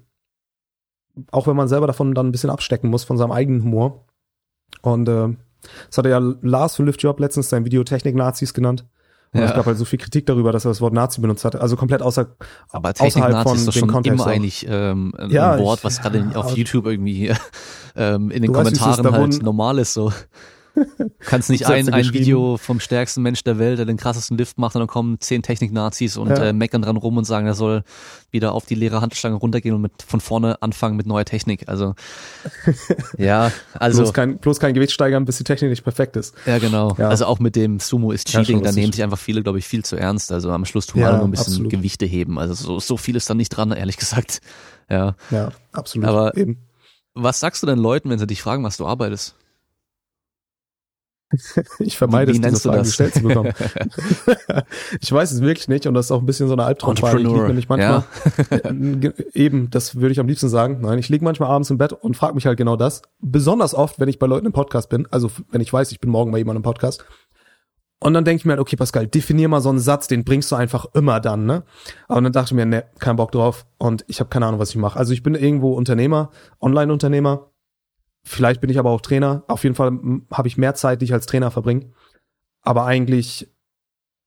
auch 1.31 1.47
wenn 1.47 1.57
man 1.57 1.69
selber 1.69 1.87
davon 1.87 2.15
dann 2.15 2.29
ein 2.29 2.33
bisschen 2.33 2.51
abstecken 2.51 2.91
muss 2.91 3.05
von 3.05 3.19
seinem 3.19 3.33
eigenen 3.33 3.63
Humor. 3.63 4.07
Und 4.83 5.09
äh, 5.09 5.29
das 5.89 5.99
hatte 5.99 6.11
ja 6.11 6.19
Lars 6.19 6.77
von 6.77 6.87
Lift 6.87 7.03
Job 7.03 7.21
letztens 7.21 7.49
sein 7.49 7.65
Video 7.65 7.85
Technik-Nazis 7.85 8.55
genannt. 8.55 8.87
Und 9.35 9.41
ja. 9.41 9.47
es 9.47 9.55
gab 9.55 9.67
halt 9.67 9.77
so 9.77 9.85
viel 9.85 9.99
Kritik 9.99 10.27
darüber, 10.27 10.53
dass 10.53 10.65
er 10.65 10.71
das 10.71 10.81
Wort 10.81 10.93
Nazi 10.93 11.21
benutzt 11.21 11.45
hat. 11.45 11.57
Also 11.57 11.75
komplett 11.75 12.03
außer 12.03 12.29
Aber 12.71 12.93
außerhalb 12.97 13.43
von 13.43 13.57
ist 13.57 13.67
doch 13.67 13.73
schon 13.73 13.89
Kontext 13.89 14.15
immer 14.15 14.31
auch. 14.31 14.33
eigentlich 14.33 14.65
ähm, 14.69 15.13
ein 15.19 15.31
ja, 15.31 15.59
Wort, 15.59 15.83
was 15.83 16.01
gerade 16.01 16.25
auf 16.35 16.57
YouTube 16.57 16.87
irgendwie 16.87 17.33
ähm, 17.97 18.31
in 18.31 18.43
den 18.43 18.53
Kommentaren 18.53 19.05
weißt, 19.05 19.15
halt 19.15 19.43
normal 19.43 19.81
ist. 19.81 19.93
So. 19.93 20.13
Kannst 21.21 21.51
nicht 21.51 21.67
ein, 21.67 21.89
ein 21.89 22.13
Video 22.13 22.57
vom 22.57 22.81
stärksten 22.81 23.23
Mensch 23.23 23.45
der 23.45 23.59
Welt, 23.59 23.79
der 23.79 23.87
den 23.87 23.97
krassesten 23.97 24.37
Lift 24.37 24.59
macht, 24.59 24.75
und 24.75 24.81
dann 24.81 24.89
kommen 24.89 25.21
zehn 25.21 25.43
Technik-Nazis 25.43 26.17
und 26.17 26.31
ja. 26.31 26.37
äh, 26.37 26.53
meckern 26.53 26.83
dran 26.83 26.97
rum 26.97 27.17
und 27.17 27.25
sagen, 27.25 27.47
er 27.47 27.55
soll 27.55 27.85
wieder 28.31 28.53
auf 28.53 28.67
die 28.67 28.75
leere 28.75 29.01
Handstange 29.01 29.37
runtergehen 29.37 29.75
und 29.75 29.83
mit 29.83 29.93
von 30.07 30.21
vorne 30.21 30.61
anfangen 30.63 30.97
mit 30.97 31.07
neuer 31.07 31.25
Technik. 31.25 31.69
Also 31.69 31.95
ja, 33.19 33.53
also 33.75 34.03
bloß 34.03 34.13
kein, 34.13 34.39
bloß 34.39 34.59
kein 34.59 34.75
Gewicht 34.75 34.93
steigern, 34.93 35.25
bis 35.25 35.39
die 35.39 35.45
Technik 35.45 35.71
nicht 35.71 35.85
perfekt 35.85 36.17
ist. 36.17 36.35
Ja, 36.47 36.59
genau. 36.59 36.95
Ja. 36.99 37.09
Also 37.09 37.27
auch 37.27 37.39
mit 37.39 37.57
dem 37.57 37.79
Sumo 37.79 38.13
ist 38.13 38.29
Cheating, 38.29 38.59
ja, 38.59 38.65
da 38.65 38.73
nehmen 38.73 38.93
sich 38.93 39.03
einfach 39.03 39.19
viele, 39.19 39.43
glaube 39.43 39.59
ich, 39.59 39.67
viel 39.67 39.85
zu 39.85 39.97
ernst. 39.97 40.33
Also 40.33 40.51
am 40.51 40.65
Schluss 40.65 40.87
tun 40.87 41.01
wir 41.01 41.09
alle 41.09 41.19
nur 41.19 41.29
ein 41.29 41.31
bisschen 41.31 41.53
absolut. 41.53 41.71
Gewichte 41.71 42.07
heben. 42.07 42.39
Also 42.39 42.55
so, 42.55 42.81
so 42.81 42.97
viel 42.97 43.17
ist 43.17 43.31
da 43.31 43.35
nicht 43.35 43.51
dran, 43.51 43.71
ehrlich 43.73 43.97
gesagt. 43.97 44.41
Ja, 44.91 45.15
ja 45.31 45.51
absolut. 45.73 46.09
Aber 46.09 46.37
Eben. 46.37 46.59
was 47.15 47.41
sagst 47.41 47.63
du 47.63 47.67
denn 47.67 47.79
Leuten, 47.79 48.11
wenn 48.11 48.19
sie 48.19 48.27
dich 48.27 48.43
fragen, 48.43 48.65
was 48.65 48.77
du 48.77 48.87
arbeitest? 48.87 49.37
ich 51.79 51.97
vermeide 51.99 52.33
Wie- 52.33 52.43
wie 52.43 52.47
es, 52.47 52.55
diese 52.55 52.71
das? 52.71 52.87
gestellt 52.89 53.15
zu 53.15 53.23
bekommen. 53.23 53.53
ich 55.01 55.13
weiß 55.13 55.33
es 55.33 55.41
wirklich 55.41 55.69
nicht 55.69 55.87
und 55.87 55.95
das 55.95 56.07
ist 56.07 56.11
auch 56.13 56.21
ein 56.21 56.27
bisschen 56.27 56.49
so 56.49 56.55
eine 56.55 56.65
Albtraumfrage. 56.65 57.19
Ich 57.19 57.23
lieg 57.23 57.27
Entrepreneur, 57.27 57.49
nämlich 57.49 57.69
manchmal, 57.69 58.05
Ge- 59.01 59.13
eben, 59.35 59.71
das 59.71 59.97
würde 59.97 60.13
ich 60.13 60.21
am 60.21 60.27
liebsten 60.29 60.49
sagen. 60.49 60.79
Nein, 60.81 60.99
ich 60.99 61.09
liege 61.09 61.25
manchmal 61.25 61.51
abends 61.51 61.71
im 61.71 61.79
Bett 61.79 61.93
und 61.93 62.17
frage 62.17 62.35
mich 62.35 62.47
halt 62.47 62.57
genau 62.59 62.77
das. 62.77 63.03
Besonders 63.21 63.75
oft, 63.75 63.99
wenn 64.01 64.09
ich 64.09 64.19
bei 64.19 64.27
Leuten 64.27 64.47
im 64.47 64.53
Podcast 64.53 64.89
bin, 64.89 65.07
also 65.11 65.31
wenn 65.51 65.61
ich 65.61 65.73
weiß, 65.73 65.93
ich 65.93 66.01
bin 66.01 66.11
morgen 66.11 66.33
bei 66.33 66.39
jemandem 66.39 66.61
im 66.61 66.65
Podcast. 66.65 67.05
Und 68.01 68.13
dann 68.13 68.25
denke 68.27 68.41
ich 68.41 68.45
mir 68.45 68.53
halt, 68.53 68.61
okay, 68.61 68.77
Pascal, 68.77 69.07
definier 69.07 69.49
mal 69.49 69.63
so 69.63 69.71
einen 69.71 69.79
Satz, 69.79 70.09
den 70.09 70.25
bringst 70.25 70.53
du 70.53 70.57
einfach 70.57 70.85
immer 70.93 71.21
dann, 71.21 71.47
ne? 71.47 71.63
Aber 72.07 72.21
dann 72.21 72.33
dachte 72.33 72.49
ich 72.49 72.53
mir, 72.55 72.67
ne, 72.67 72.85
kein 72.99 73.17
Bock 73.17 73.33
drauf 73.33 73.65
und 73.79 74.05
ich 74.09 74.21
habe 74.21 74.29
keine 74.29 74.45
Ahnung, 74.47 74.61
was 74.61 74.71
ich 74.71 74.77
mache. 74.77 74.99
Also 74.99 75.15
ich 75.15 75.23
bin 75.23 75.35
irgendwo 75.35 75.73
Unternehmer, 75.73 76.29
Online-Unternehmer. 76.61 77.51
Vielleicht 78.25 78.61
bin 78.61 78.71
ich 78.71 78.79
aber 78.79 78.91
auch 78.91 79.01
Trainer. 79.01 79.45
Auf 79.49 79.63
jeden 79.63 79.77
Fall 79.77 79.91
mm, 79.91 80.27
habe 80.33 80.49
ich 80.49 80.57
mehr 80.57 80.75
Zeit, 80.75 81.01
die 81.01 81.05
ich 81.05 81.13
als 81.13 81.27
Trainer 81.27 81.51
verbringe. 81.51 81.91
Aber 82.63 82.87
eigentlich 82.87 83.49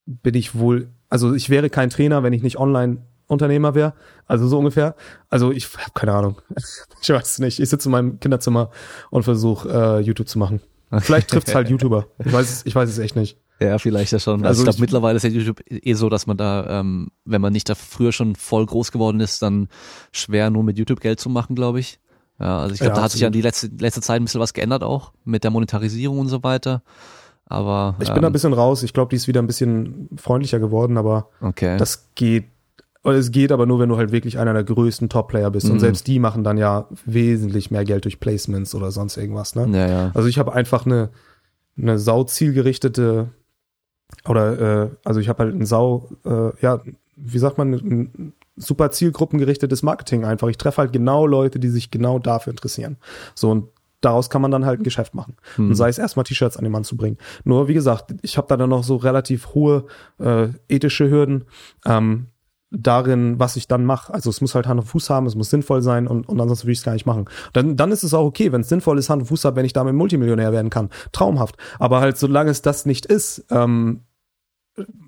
bin 0.05 0.35
ich 0.35 0.55
wohl, 0.55 0.89
also 1.09 1.33
ich 1.33 1.49
wäre 1.49 1.69
kein 1.69 1.89
Trainer, 1.89 2.21
wenn 2.23 2.33
ich 2.33 2.43
nicht 2.43 2.59
Online-Unternehmer 2.59 3.73
wäre. 3.75 3.93
Also 4.27 4.47
so 4.47 4.59
ungefähr. 4.59 4.95
Also 5.29 5.51
ich 5.51 5.67
habe 5.77 5.91
keine 5.93 6.13
Ahnung. 6.13 6.41
Ich 7.01 7.09
weiß 7.09 7.33
es 7.33 7.39
nicht. 7.39 7.59
Ich 7.59 7.69
sitze 7.69 7.89
in 7.89 7.91
meinem 7.91 8.19
Kinderzimmer 8.19 8.71
und 9.11 9.23
versuche 9.23 9.69
äh, 9.69 9.99
YouTube 9.99 10.27
zu 10.27 10.39
machen. 10.39 10.61
Vielleicht 10.99 11.29
trifft's 11.29 11.53
halt 11.53 11.69
YouTuber. 11.69 12.07
Ich 12.23 12.31
weiß 12.31 12.49
es, 12.49 12.65
ich 12.65 12.73
weiß 12.73 12.89
es 12.89 12.97
echt 12.97 13.15
nicht. 13.15 13.37
Ja, 13.59 13.77
vielleicht 13.77 14.11
ja 14.11 14.19
schon. 14.19 14.45
Also, 14.45 14.47
Also 14.47 14.61
ich 14.61 14.65
glaube, 14.65 14.81
mittlerweile 14.81 15.17
ist 15.17 15.23
ja 15.23 15.29
YouTube 15.29 15.61
eh 15.69 15.93
so, 15.93 16.09
dass 16.09 16.27
man 16.27 16.37
da, 16.37 16.79
ähm, 16.79 17.09
wenn 17.25 17.41
man 17.41 17.53
nicht 17.53 17.69
da 17.69 17.75
früher 17.75 18.11
schon 18.11 18.35
voll 18.35 18.65
groß 18.65 18.91
geworden 18.91 19.19
ist, 19.19 19.41
dann 19.41 19.67
schwer 20.11 20.49
nur 20.49 20.63
mit 20.63 20.77
YouTube 20.77 21.01
Geld 21.01 21.19
zu 21.19 21.29
machen, 21.29 21.55
glaube 21.55 21.79
ich. 21.79 21.99
Ja, 22.39 22.59
also 22.59 22.73
ich 22.73 22.79
glaube, 22.79 22.91
Ja, 22.91 22.95
da 22.95 23.03
hat 23.03 23.11
sich 23.11 23.21
ja 23.21 23.29
die 23.29 23.41
letzte, 23.41 23.69
letzte 23.79 24.01
Zeit 24.01 24.21
ein 24.21 24.25
bisschen 24.25 24.41
was 24.41 24.53
geändert 24.53 24.83
auch 24.83 25.13
mit 25.23 25.43
der 25.43 25.51
Monetarisierung 25.51 26.19
und 26.19 26.27
so 26.27 26.43
weiter. 26.43 26.81
Aber 27.45 27.95
Ich 27.99 28.07
bin 28.07 28.15
da 28.15 28.21
ein 28.21 28.25
ähm, 28.25 28.33
bisschen 28.33 28.53
raus. 28.53 28.83
Ich 28.83 28.93
glaube, 28.93 29.09
die 29.09 29.15
ist 29.15 29.27
wieder 29.27 29.41
ein 29.41 29.47
bisschen 29.47 30.09
freundlicher 30.17 30.59
geworden, 30.59 30.97
aber 30.97 31.29
okay. 31.41 31.77
das 31.77 32.09
geht. 32.15 32.45
Es 33.03 33.31
geht 33.31 33.53
aber 33.53 33.65
nur, 33.65 33.79
wenn 33.79 33.87
du 33.87 33.95
halt 33.95 34.11
wirklich 34.11 34.37
einer 34.37 34.51
der 34.51 34.65
größten 34.65 35.07
Top-Player 35.07 35.49
bist. 35.49 35.67
Mhm. 35.67 35.73
Und 35.73 35.79
selbst 35.79 36.07
die 36.07 36.19
machen 36.19 36.43
dann 36.43 36.57
ja 36.57 36.87
wesentlich 37.05 37.71
mehr 37.71 37.85
Geld 37.85 38.03
durch 38.03 38.19
Placements 38.19 38.75
oder 38.75 38.91
sonst 38.91 39.15
irgendwas. 39.15 39.55
Ne? 39.55 39.69
ja, 39.71 39.87
ja. 39.87 40.11
Also 40.13 40.27
ich 40.27 40.37
habe 40.37 40.51
einfach 40.51 40.85
eine, 40.85 41.09
eine 41.77 41.99
sau 41.99 42.25
zielgerichtete 42.25 43.29
oder 44.27 44.83
äh, 44.83 44.89
also 45.05 45.21
ich 45.21 45.29
habe 45.29 45.43
halt 45.43 45.55
ein 45.55 45.65
sau, 45.65 46.09
äh, 46.25 46.51
ja, 46.61 46.81
wie 47.15 47.39
sagt 47.39 47.57
man, 47.57 47.73
ein 47.73 48.33
super 48.57 48.91
zielgruppengerichtetes 48.91 49.83
Marketing 49.83 50.25
einfach. 50.25 50.47
Ich 50.49 50.57
treffe 50.57 50.81
halt 50.81 50.93
genau 50.93 51.25
Leute, 51.25 51.59
die 51.59 51.69
sich 51.69 51.91
genau 51.91 52.19
dafür 52.19 52.51
interessieren. 52.51 52.97
So 53.35 53.49
und 53.49 53.69
daraus 54.01 54.29
kann 54.29 54.41
man 54.41 54.51
dann 54.51 54.65
halt 54.65 54.79
ein 54.79 54.83
Geschäft 54.83 55.15
machen. 55.15 55.35
Hm. 55.55 55.69
Und 55.69 55.75
sei 55.75 55.89
es 55.89 55.97
erstmal 55.97 56.25
T-Shirts 56.25 56.57
an 56.57 56.63
den 56.63 56.71
Mann 56.71 56.83
zu 56.83 56.97
bringen. 56.97 57.17
Nur 57.43 57.67
wie 57.67 57.73
gesagt, 57.73 58.15
ich 58.21 58.37
habe 58.37 58.47
da 58.47 58.57
dann 58.57 58.69
noch 58.69 58.83
so 58.83 58.97
relativ 58.97 59.53
hohe 59.53 59.85
äh, 60.19 60.49
ethische 60.67 61.09
Hürden. 61.09 61.45
Ähm, 61.85 62.27
darin, 62.69 63.39
was 63.39 63.55
ich 63.55 63.67
dann 63.67 63.85
mache. 63.85 64.13
Also 64.13 64.29
es 64.29 64.41
muss 64.41 64.53
halt 64.53 64.67
Hand 64.67 64.79
und 64.79 64.85
Fuß 64.85 65.09
haben, 65.09 65.25
es 65.25 65.35
muss 65.35 65.49
sinnvoll 65.49 65.81
sein 65.81 66.07
und, 66.07 66.27
und 66.27 66.39
ansonsten 66.39 66.65
würde 66.65 66.73
ich 66.73 66.79
es 66.79 66.83
gar 66.83 66.93
nicht 66.93 67.05
machen. 67.05 67.25
Dann, 67.53 67.77
dann 67.77 67.91
ist 67.91 68.03
es 68.03 68.13
auch 68.13 68.25
okay, 68.25 68.51
wenn 68.51 68.61
es 68.61 68.69
sinnvoll 68.69 68.97
ist, 68.97 69.09
Hand 69.09 69.21
und 69.21 69.27
Fuß 69.27 69.45
hat, 69.45 69.55
wenn 69.55 69.65
ich 69.65 69.73
damit 69.73 69.95
Multimillionär 69.95 70.51
werden 70.51 70.69
kann. 70.69 70.89
Traumhaft. 71.11 71.55
Aber 71.79 72.01
halt, 72.01 72.17
solange 72.17 72.51
es 72.51 72.61
das 72.61 72.85
nicht 72.85 73.05
ist, 73.05 73.45
ähm, 73.51 74.01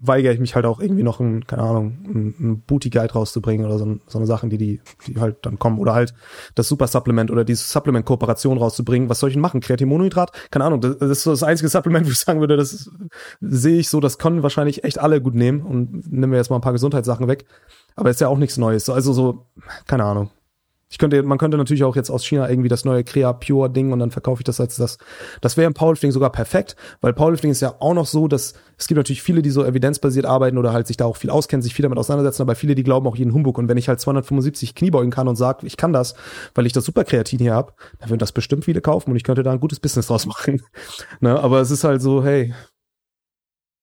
weigere 0.02 0.34
ich 0.34 0.40
mich 0.40 0.56
halt 0.56 0.66
auch 0.66 0.80
irgendwie 0.80 1.04
noch 1.04 1.20
ein, 1.20 1.46
keine 1.46 1.62
Ahnung, 1.62 1.98
ein, 2.06 2.36
ein 2.40 2.62
Booty 2.62 2.90
Guide 2.90 3.14
rauszubringen 3.14 3.66
oder 3.66 3.78
so, 3.78 4.00
so 4.08 4.18
eine 4.18 4.26
Sachen, 4.26 4.50
die, 4.50 4.58
die, 4.58 4.82
die 5.06 5.20
halt 5.20 5.38
dann 5.44 5.60
kommen. 5.60 5.78
Oder 5.78 5.94
halt 5.94 6.14
das 6.56 6.68
Super 6.68 6.88
Supplement 6.88 7.30
oder 7.30 7.44
diese 7.44 7.64
Supplement-Kooperation 7.64 8.58
rauszubringen. 8.58 9.10
Was 9.10 9.20
soll 9.20 9.30
ich 9.30 9.36
denn 9.36 9.42
machen? 9.42 9.62
Kreatinmonohydrat? 9.62 10.32
Keine 10.50 10.66
Ahnung, 10.66 10.82
das, 10.82 10.98
das 10.98 11.10
ist 11.12 11.24
so 11.24 11.32
das 11.32 11.44
einzige 11.44 11.70
Supplement, 11.70 12.06
wo 12.08 12.12
ich 12.12 12.18
sagen 12.18 12.40
würde, 12.40 12.58
das 12.58 12.90
sehe 13.42 13.80
ich 13.80 13.90
so, 13.90 14.00
das 14.00 14.18
können 14.18 14.42
wahrscheinlich 14.42 14.84
echt 14.84 15.00
alle 15.00 15.22
gut 15.22 15.36
nehmen 15.36 15.62
und 15.62 16.12
nehmen 16.12 16.32
wir 16.32 16.40
jetzt 16.40 16.50
mal 16.50 16.58
ein 16.58 16.62
paar 16.62 16.74
Gesundheitssachen 16.74 17.28
weg. 17.28 17.46
Aber 17.96 18.10
ist 18.10 18.22
ja 18.22 18.28
auch 18.28 18.38
nichts 18.38 18.58
Neues. 18.58 18.90
Also 18.90 19.14
so, 19.14 19.46
keine 19.86 20.06
Ahnung. 20.06 20.30
Ich 20.92 20.98
könnte, 20.98 21.22
man 21.22 21.38
könnte 21.38 21.58
natürlich 21.58 21.84
auch 21.84 21.96
jetzt 21.96 22.10
aus 22.10 22.26
China 22.26 22.50
irgendwie 22.50 22.68
das 22.68 22.84
neue 22.84 23.04
Crea 23.04 23.32
Pure 23.34 23.70
Ding 23.70 23.92
und 23.92 24.00
dann 24.00 24.10
verkaufe 24.10 24.42
ich 24.42 24.44
das 24.44 24.60
als 24.60 24.76
das. 24.76 24.98
Das 25.40 25.56
wäre 25.56 25.68
im 25.68 25.76
Powerlifting 25.76 26.12
sogar 26.12 26.32
perfekt, 26.32 26.76
weil 27.02 27.14
Powerlifting 27.14 27.52
ist 27.52 27.62
ja 27.62 27.76
auch 27.80 27.94
noch 27.94 28.08
so, 28.08 28.28
dass 28.28 28.56
es 28.76 28.88
gibt 28.88 28.98
natürlich 28.98 29.22
viele, 29.22 29.44
die 29.44 29.52
so 29.52 29.64
evidenzbasiert 29.64 30.26
arbeiten 30.26 30.58
oder 30.58 30.74
halt 30.74 30.88
sich 30.88 30.98
da 30.98 31.06
auch 31.06 31.18
viel 31.18 31.30
auskennen, 31.30 31.62
sich 31.62 31.76
viel 31.76 31.84
damit 31.84 32.00
auseinandersetzen, 32.00 32.42
aber 32.42 32.56
viele, 32.56 32.74
die 32.74 32.84
glauben 32.84 33.06
auch 33.06 33.16
jeden 33.16 33.34
Humbug. 33.34 33.60
Und 33.60 33.68
wenn 33.68 33.78
ich 33.78 33.88
halt 33.88 34.00
275 34.00 34.74
Kniebeugen 34.74 35.12
kann 35.12 35.28
und 35.28 35.36
sage, 35.36 35.68
ich 35.68 35.78
kann 35.78 35.94
das, 35.94 36.16
weil 36.56 36.66
ich 36.66 36.74
das 36.74 36.86
Superkreatin 36.86 37.40
hier 37.40 37.54
hab, 37.54 37.76
dann 38.00 38.10
würden 38.10 38.20
das 38.20 38.32
bestimmt 38.32 38.66
viele 38.66 38.82
kaufen 38.82 39.12
und 39.12 39.16
ich 39.16 39.24
könnte 39.24 39.44
da 39.44 39.52
ein 39.52 39.60
gutes 39.60 39.80
Business 39.80 40.08
draus 40.08 40.26
machen. 40.26 40.64
ne? 41.20 41.40
Aber 41.40 41.62
es 41.62 41.70
ist 41.70 41.84
halt 41.84 42.02
so, 42.02 42.24
hey, 42.24 42.54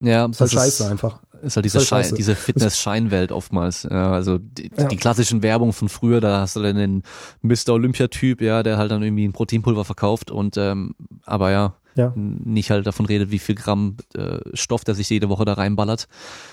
ja, 0.00 0.26
ist 0.26 0.40
halt 0.40 0.40
das 0.40 0.52
scheiße 0.52 0.90
einfach. 0.90 1.20
Ist 1.42 1.56
halt 1.56 1.64
diese, 1.66 1.78
Ist 1.78 1.92
halt 1.92 2.06
Schein, 2.06 2.14
diese 2.16 2.34
Fitness-Scheinwelt 2.34 3.30
oftmals. 3.30 3.82
Ja, 3.84 4.12
also 4.12 4.38
die, 4.38 4.70
Ja. 4.76 4.88
die 4.88 4.96
klassischen 4.96 5.42
Werbung 5.42 5.72
von 5.72 5.88
früher, 5.88 6.20
da 6.20 6.40
hast 6.40 6.56
du 6.56 6.62
dann 6.62 6.76
den 6.76 7.02
Mr. 7.42 7.70
Olympia-Typ, 7.74 8.40
ja, 8.40 8.62
der 8.62 8.78
halt 8.78 8.90
dann 8.90 9.02
irgendwie 9.02 9.26
ein 9.28 9.32
Proteinpulver 9.32 9.84
verkauft 9.84 10.30
und 10.30 10.56
ähm, 10.56 10.94
aber 11.24 11.50
ja, 11.50 11.74
Ja. 11.94 12.12
nicht 12.16 12.70
halt 12.70 12.86
davon 12.86 13.04
redet, 13.06 13.30
wie 13.30 13.38
viel 13.38 13.54
Gramm 13.54 13.96
äh, 14.14 14.38
Stoff 14.54 14.84
der 14.84 14.94
sich 14.94 15.08
jede 15.10 15.28
Woche 15.28 15.44
da 15.44 15.52
reinballert. 15.54 16.08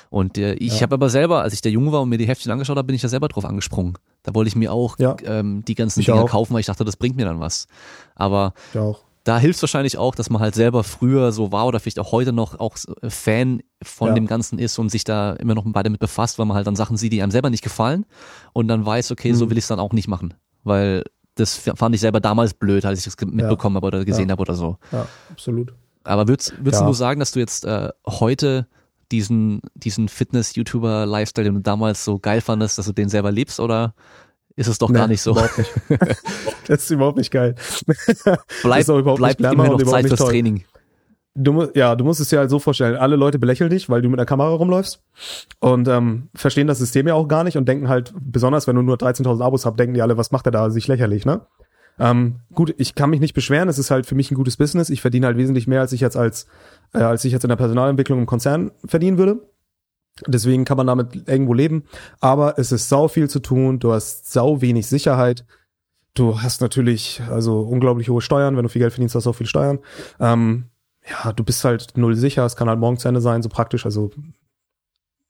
Und 0.09 0.37
äh, 0.37 0.53
ich 0.55 0.75
Ja. 0.75 0.81
habe 0.83 0.95
aber 0.95 1.09
selber, 1.09 1.41
als 1.41 1.53
ich 1.53 1.61
der 1.61 1.71
Junge 1.71 1.91
war 1.93 2.01
und 2.01 2.09
mir 2.09 2.17
die 2.17 2.27
Heftchen 2.27 2.51
angeschaut 2.51 2.77
habe, 2.77 2.85
bin 2.85 2.95
ich 2.95 3.01
da 3.01 3.07
selber 3.09 3.29
drauf 3.29 3.45
angesprungen. 3.45 3.97
Da 4.23 4.35
wollte 4.35 4.49
ich 4.49 4.55
mir 4.57 4.71
auch 4.73 4.99
Ja. 4.99 5.15
ähm, 5.23 5.63
die 5.65 5.75
ganzen 5.75 6.01
Ich 6.01 6.05
Dinger 6.07 6.23
auch. 6.23 6.29
kaufen, 6.29 6.53
weil 6.53 6.59
ich 6.59 6.65
dachte, 6.67 6.83
das 6.85 6.97
bringt 6.97 7.15
mir 7.15 7.25
dann 7.25 7.39
was. 7.39 7.67
Aber 8.15 8.53
Ich 8.73 8.79
auch. 8.79 9.01
Da 9.23 9.39
hilft 9.39 9.61
wahrscheinlich 9.61 9.97
auch, 9.97 10.15
dass 10.15 10.29
man 10.29 10.41
halt 10.41 10.53
selber 10.55 10.83
früher 10.83 11.31
so 11.31 11.51
war 11.51 11.65
oder 11.67 11.79
vielleicht 11.79 11.99
auch 11.99 12.11
heute 12.11 12.33
noch 12.33 12.59
auch 12.59 12.75
so, 12.77 12.93
äh, 13.01 13.09
Fan 13.09 13.61
von 13.81 14.09
Ja. 14.09 14.13
dem 14.15 14.27
Ganzen 14.27 14.59
ist 14.59 14.77
und 14.79 14.89
sich 14.89 15.03
da 15.05 15.33
immer 15.33 15.55
noch 15.55 15.65
weiter 15.67 15.89
mit 15.89 15.99
befasst, 16.01 16.39
weil 16.39 16.45
man 16.45 16.55
halt 16.55 16.67
dann 16.67 16.75
Sachen 16.75 16.97
sieht, 16.97 17.13
die 17.13 17.21
einem 17.21 17.31
selber 17.31 17.49
nicht 17.49 17.63
gefallen 17.63 18.05
und 18.53 18.67
dann 18.67 18.85
weiß, 18.85 19.11
okay, 19.11 19.33
so 19.33 19.45
Mhm. 19.45 19.49
will 19.51 19.57
ich 19.57 19.63
es 19.63 19.67
dann 19.69 19.79
auch 19.79 19.93
nicht 19.93 20.07
machen, 20.07 20.33
weil 20.63 21.03
das 21.35 21.55
fand 21.57 21.95
ich 21.95 22.01
selber 22.01 22.19
damals 22.19 22.53
blöd, 22.53 22.85
als 22.85 22.99
ich 22.99 23.05
das 23.05 23.15
mitbekommen 23.25 23.75
habe 23.77 23.87
oder 23.87 24.05
gesehen 24.05 24.27
Ja. 24.29 24.33
habe 24.33 24.41
oder 24.41 24.53
so. 24.55 24.77
Ja, 24.91 25.07
absolut. 25.29 25.73
Aber 26.03 26.27
würdest, 26.27 26.53
würdest 26.57 26.81
Ja. 26.81 26.87
du 26.87 26.93
sagen, 26.93 27.19
dass 27.19 27.31
du 27.31 27.39
jetzt 27.39 27.63
äh, 27.65 27.89
heute 28.05 28.67
diesen, 29.11 29.61
diesen 29.73 30.09
Fitness-YouTuber-Lifestyle, 30.09 31.45
den 31.45 31.55
du 31.55 31.61
damals 31.61 32.03
so 32.03 32.19
geil 32.19 32.41
fandest, 32.41 32.77
dass 32.77 32.85
du 32.85 32.91
den 32.93 33.09
selber 33.09 33.31
lebst 33.31 33.59
oder 33.59 33.93
ist 34.55 34.67
es 34.67 34.77
doch 34.77 34.91
gar 34.91 35.07
Nee, 35.07 35.13
nicht 35.13 35.21
so? 35.21 35.33
Nicht. 35.33 35.71
das 36.67 36.83
ist 36.83 36.91
überhaupt 36.91 37.17
nicht 37.17 37.31
geil. 37.31 37.55
Auch 38.89 38.99
überhaupt 38.99 39.17
bleibt 39.17 39.39
nicht 39.39 39.51
immer 39.51 39.67
noch 39.67 39.81
Zeit 39.83 40.07
fürs 40.07 40.19
toll. 40.19 40.29
Training. 40.29 40.63
Du, 41.35 41.67
ja, 41.73 41.95
du 41.95 42.03
musst 42.03 42.19
es 42.19 42.29
dir 42.29 42.37
halt 42.37 42.51
so 42.51 42.59
vorstellen, 42.59 42.95
alle 42.95 43.15
Leute 43.15 43.39
belächeln 43.39 43.71
dich, 43.71 43.89
weil 43.89 44.03
du 44.03 44.09
mit 44.09 44.19
einer 44.19 44.25
Kamera 44.27 44.49
rumläufst 44.49 45.01
und 45.59 45.87
ähm, 45.87 46.29
verstehen 46.35 46.67
das 46.67 46.77
System 46.77 47.07
ja 47.07 47.15
auch 47.15 47.27
gar 47.27 47.43
nicht 47.43 47.57
und 47.57 47.67
denken 47.67 47.89
halt, 47.89 48.13
besonders 48.19 48.67
wenn 48.67 48.75
du 48.75 48.83
nur 48.83 48.97
13.000 48.97 49.43
Abos 49.43 49.65
hast, 49.65 49.79
denken 49.79 49.95
die 49.95 50.03
alle, 50.03 50.15
was 50.15 50.31
macht 50.31 50.45
er 50.45 50.51
da, 50.51 50.69
sich 50.69 50.87
lächerlich, 50.87 51.25
ne? 51.25 51.41
Ähm, 51.99 52.39
gut, 52.53 52.73
ich 52.77 52.93
kann 52.93 53.09
mich 53.09 53.19
nicht 53.19 53.33
beschweren, 53.33 53.67
es 53.69 53.79
ist 53.79 53.89
halt 53.89 54.05
für 54.05 54.15
mich 54.15 54.29
ein 54.29 54.35
gutes 54.35 54.57
Business, 54.57 54.89
ich 54.91 55.01
verdiene 55.01 55.25
halt 55.25 55.37
wesentlich 55.37 55.65
mehr, 55.67 55.81
als 55.81 55.91
ich 55.91 56.01
jetzt 56.01 56.17
als, 56.17 56.45
äh, 56.93 56.99
als 56.99 57.25
ich 57.25 57.31
jetzt 57.31 57.43
in 57.43 57.49
der 57.49 57.55
Personalentwicklung 57.55 58.19
im 58.19 58.25
Konzern 58.27 58.71
verdienen 58.85 59.17
würde. 59.17 59.39
Deswegen 60.27 60.63
kann 60.63 60.77
man 60.77 60.87
damit 60.87 61.27
irgendwo 61.27 61.53
leben, 61.53 61.83
aber 62.19 62.59
es 62.59 62.71
ist 62.71 62.87
sau 62.87 63.07
viel 63.07 63.29
zu 63.29 63.39
tun, 63.39 63.79
du 63.79 63.93
hast 63.93 64.31
sau 64.31 64.61
wenig 64.61 64.85
Sicherheit, 64.85 65.43
du 66.13 66.39
hast 66.39 66.61
natürlich 66.61 67.21
also 67.29 67.61
unglaublich 67.61 68.09
hohe 68.09 68.21
Steuern, 68.21 68.55
wenn 68.55 68.63
du 68.63 68.69
viel 68.69 68.81
Geld 68.81 68.93
verdienst, 68.93 69.15
hast 69.15 69.25
du 69.25 69.31
auch 69.31 69.35
viel 69.35 69.47
Steuern. 69.47 69.79
Ähm, 70.19 70.65
ja, 71.09 71.33
du 71.33 71.43
bist 71.43 71.65
halt 71.65 71.97
null 71.97 72.15
sicher, 72.15 72.45
es 72.45 72.55
kann 72.55 72.69
halt 72.69 72.79
morgen 72.79 72.97
zu 72.97 73.07
Ende 73.07 73.21
sein, 73.21 73.41
so 73.41 73.49
praktisch, 73.49 73.85
also 73.85 74.11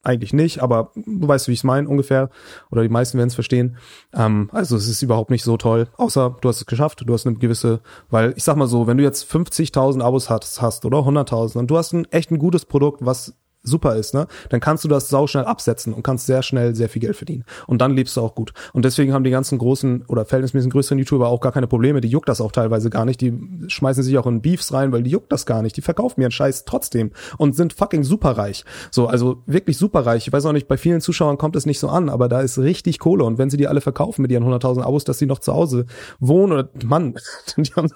eigentlich 0.03 0.33
nicht, 0.33 0.61
aber 0.61 0.91
du 0.95 1.27
weißt, 1.27 1.47
wie 1.47 1.53
ich 1.53 1.59
es 1.59 1.63
meine 1.63 1.87
ungefähr, 1.87 2.29
oder 2.69 2.83
die 2.83 2.89
meisten 2.89 3.17
werden 3.17 3.29
es 3.29 3.35
verstehen. 3.35 3.77
Ähm, 4.13 4.49
also 4.51 4.75
es 4.75 4.89
ist 4.89 5.01
überhaupt 5.01 5.31
nicht 5.31 5.43
so 5.43 5.55
toll, 5.55 5.87
außer 5.95 6.35
du 6.41 6.49
hast 6.49 6.57
es 6.57 6.65
geschafft, 6.65 7.03
du 7.05 7.13
hast 7.13 7.25
eine 7.25 7.37
gewisse, 7.37 7.79
weil 8.09 8.33
ich 8.35 8.43
sag 8.43 8.57
mal 8.57 8.67
so, 8.67 8.85
wenn 8.85 8.97
du 8.97 9.03
jetzt 9.03 9.31
50.000 9.31 10.01
Abos 10.01 10.29
hast, 10.29 10.61
hast 10.61 10.83
oder 10.83 10.99
100.000 10.99 11.57
und 11.57 11.67
du 11.67 11.77
hast 11.77 11.93
ein 11.93 12.05
echt 12.11 12.31
ein 12.31 12.37
gutes 12.37 12.65
Produkt, 12.65 13.05
was 13.05 13.33
super 13.63 13.95
ist, 13.95 14.13
ne, 14.13 14.27
dann 14.49 14.59
kannst 14.59 14.83
du 14.83 14.87
das 14.87 15.09
sauschnell 15.09 15.45
absetzen 15.45 15.93
und 15.93 16.03
kannst 16.03 16.25
sehr 16.25 16.43
schnell 16.43 16.75
sehr 16.75 16.89
viel 16.89 17.01
Geld 17.01 17.15
verdienen. 17.15 17.45
Und 17.65 17.81
dann 17.81 17.95
lebst 17.95 18.15
du 18.17 18.21
auch 18.21 18.35
gut. 18.35 18.53
Und 18.73 18.85
deswegen 18.85 19.13
haben 19.13 19.23
die 19.23 19.31
ganzen 19.31 19.57
großen 19.57 20.05
oder 20.07 20.25
verhältnismäßig 20.25 20.71
größeren 20.71 20.99
YouTuber 20.99 21.27
auch 21.27 21.39
gar 21.39 21.51
keine 21.51 21.67
Probleme. 21.67 22.01
Die 22.01 22.09
juckt 22.09 22.29
das 22.29 22.41
auch 22.41 22.51
teilweise 22.51 22.89
gar 22.89 23.05
nicht. 23.05 23.21
Die 23.21 23.33
schmeißen 23.67 24.03
sich 24.03 24.17
auch 24.17 24.27
in 24.27 24.41
Beefs 24.41 24.73
rein, 24.73 24.91
weil 24.91 25.03
die 25.03 25.11
juckt 25.11 25.31
das 25.31 25.45
gar 25.45 25.61
nicht. 25.61 25.77
Die 25.77 25.81
verkaufen 25.81 26.21
einen 26.21 26.31
Scheiß 26.31 26.65
trotzdem 26.65 27.11
und 27.37 27.55
sind 27.55 27.73
fucking 27.73 28.03
superreich. 28.03 28.65
So, 28.91 29.07
also 29.07 29.41
wirklich 29.45 29.77
superreich. 29.77 30.27
Ich 30.27 30.33
weiß 30.33 30.45
auch 30.45 30.53
nicht, 30.53 30.67
bei 30.67 30.77
vielen 30.77 31.01
Zuschauern 31.01 31.37
kommt 31.37 31.55
es 31.55 31.65
nicht 31.65 31.79
so 31.79 31.87
an, 31.89 32.09
aber 32.09 32.27
da 32.27 32.41
ist 32.41 32.57
richtig 32.59 32.99
Kohle. 32.99 33.23
Und 33.23 33.37
wenn 33.37 33.49
sie 33.49 33.57
die 33.57 33.67
alle 33.67 33.81
verkaufen 33.81 34.21
mit 34.21 34.31
ihren 34.31 34.43
100.000 34.43 34.81
Abos, 34.81 35.05
dass 35.05 35.19
sie 35.19 35.25
noch 35.25 35.39
zu 35.39 35.53
Hause 35.53 35.85
wohnen 36.19 36.51
oder, 36.53 36.69
Mann, 36.83 37.15
die 37.57 37.73
haben, 37.73 37.89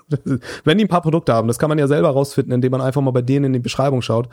wenn 0.64 0.78
die 0.78 0.86
ein 0.86 0.90
paar 0.90 1.02
Produkte 1.02 1.34
haben, 1.34 1.48
das 1.48 1.60
kann 1.60 1.70
man 1.70 1.78
ja 1.78 1.88
selber 1.88 2.10
rausfinden, 2.10 2.54
indem 2.54 2.72
man 2.72 2.82
einfach 2.82 3.02
mal 3.02 3.12
bei 3.12 3.22
denen 3.22 3.46
in 3.46 3.54
die 3.54 3.60
Beschreibung 3.60 4.02
schaut 4.02 4.30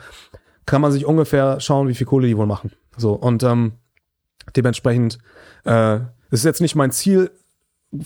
kann 0.65 0.81
man 0.81 0.91
sich 0.91 1.05
ungefähr 1.05 1.59
schauen, 1.59 1.87
wie 1.87 1.95
viel 1.95 2.07
Kohle 2.07 2.27
die 2.27 2.37
wohl 2.37 2.47
machen. 2.47 2.71
So 2.97 3.13
und 3.13 3.43
ähm, 3.43 3.73
dementsprechend 4.55 5.19
äh, 5.63 5.99
es 6.29 6.39
ist 6.39 6.45
jetzt 6.45 6.61
nicht 6.61 6.75
mein 6.75 6.91
Ziel, 6.91 7.31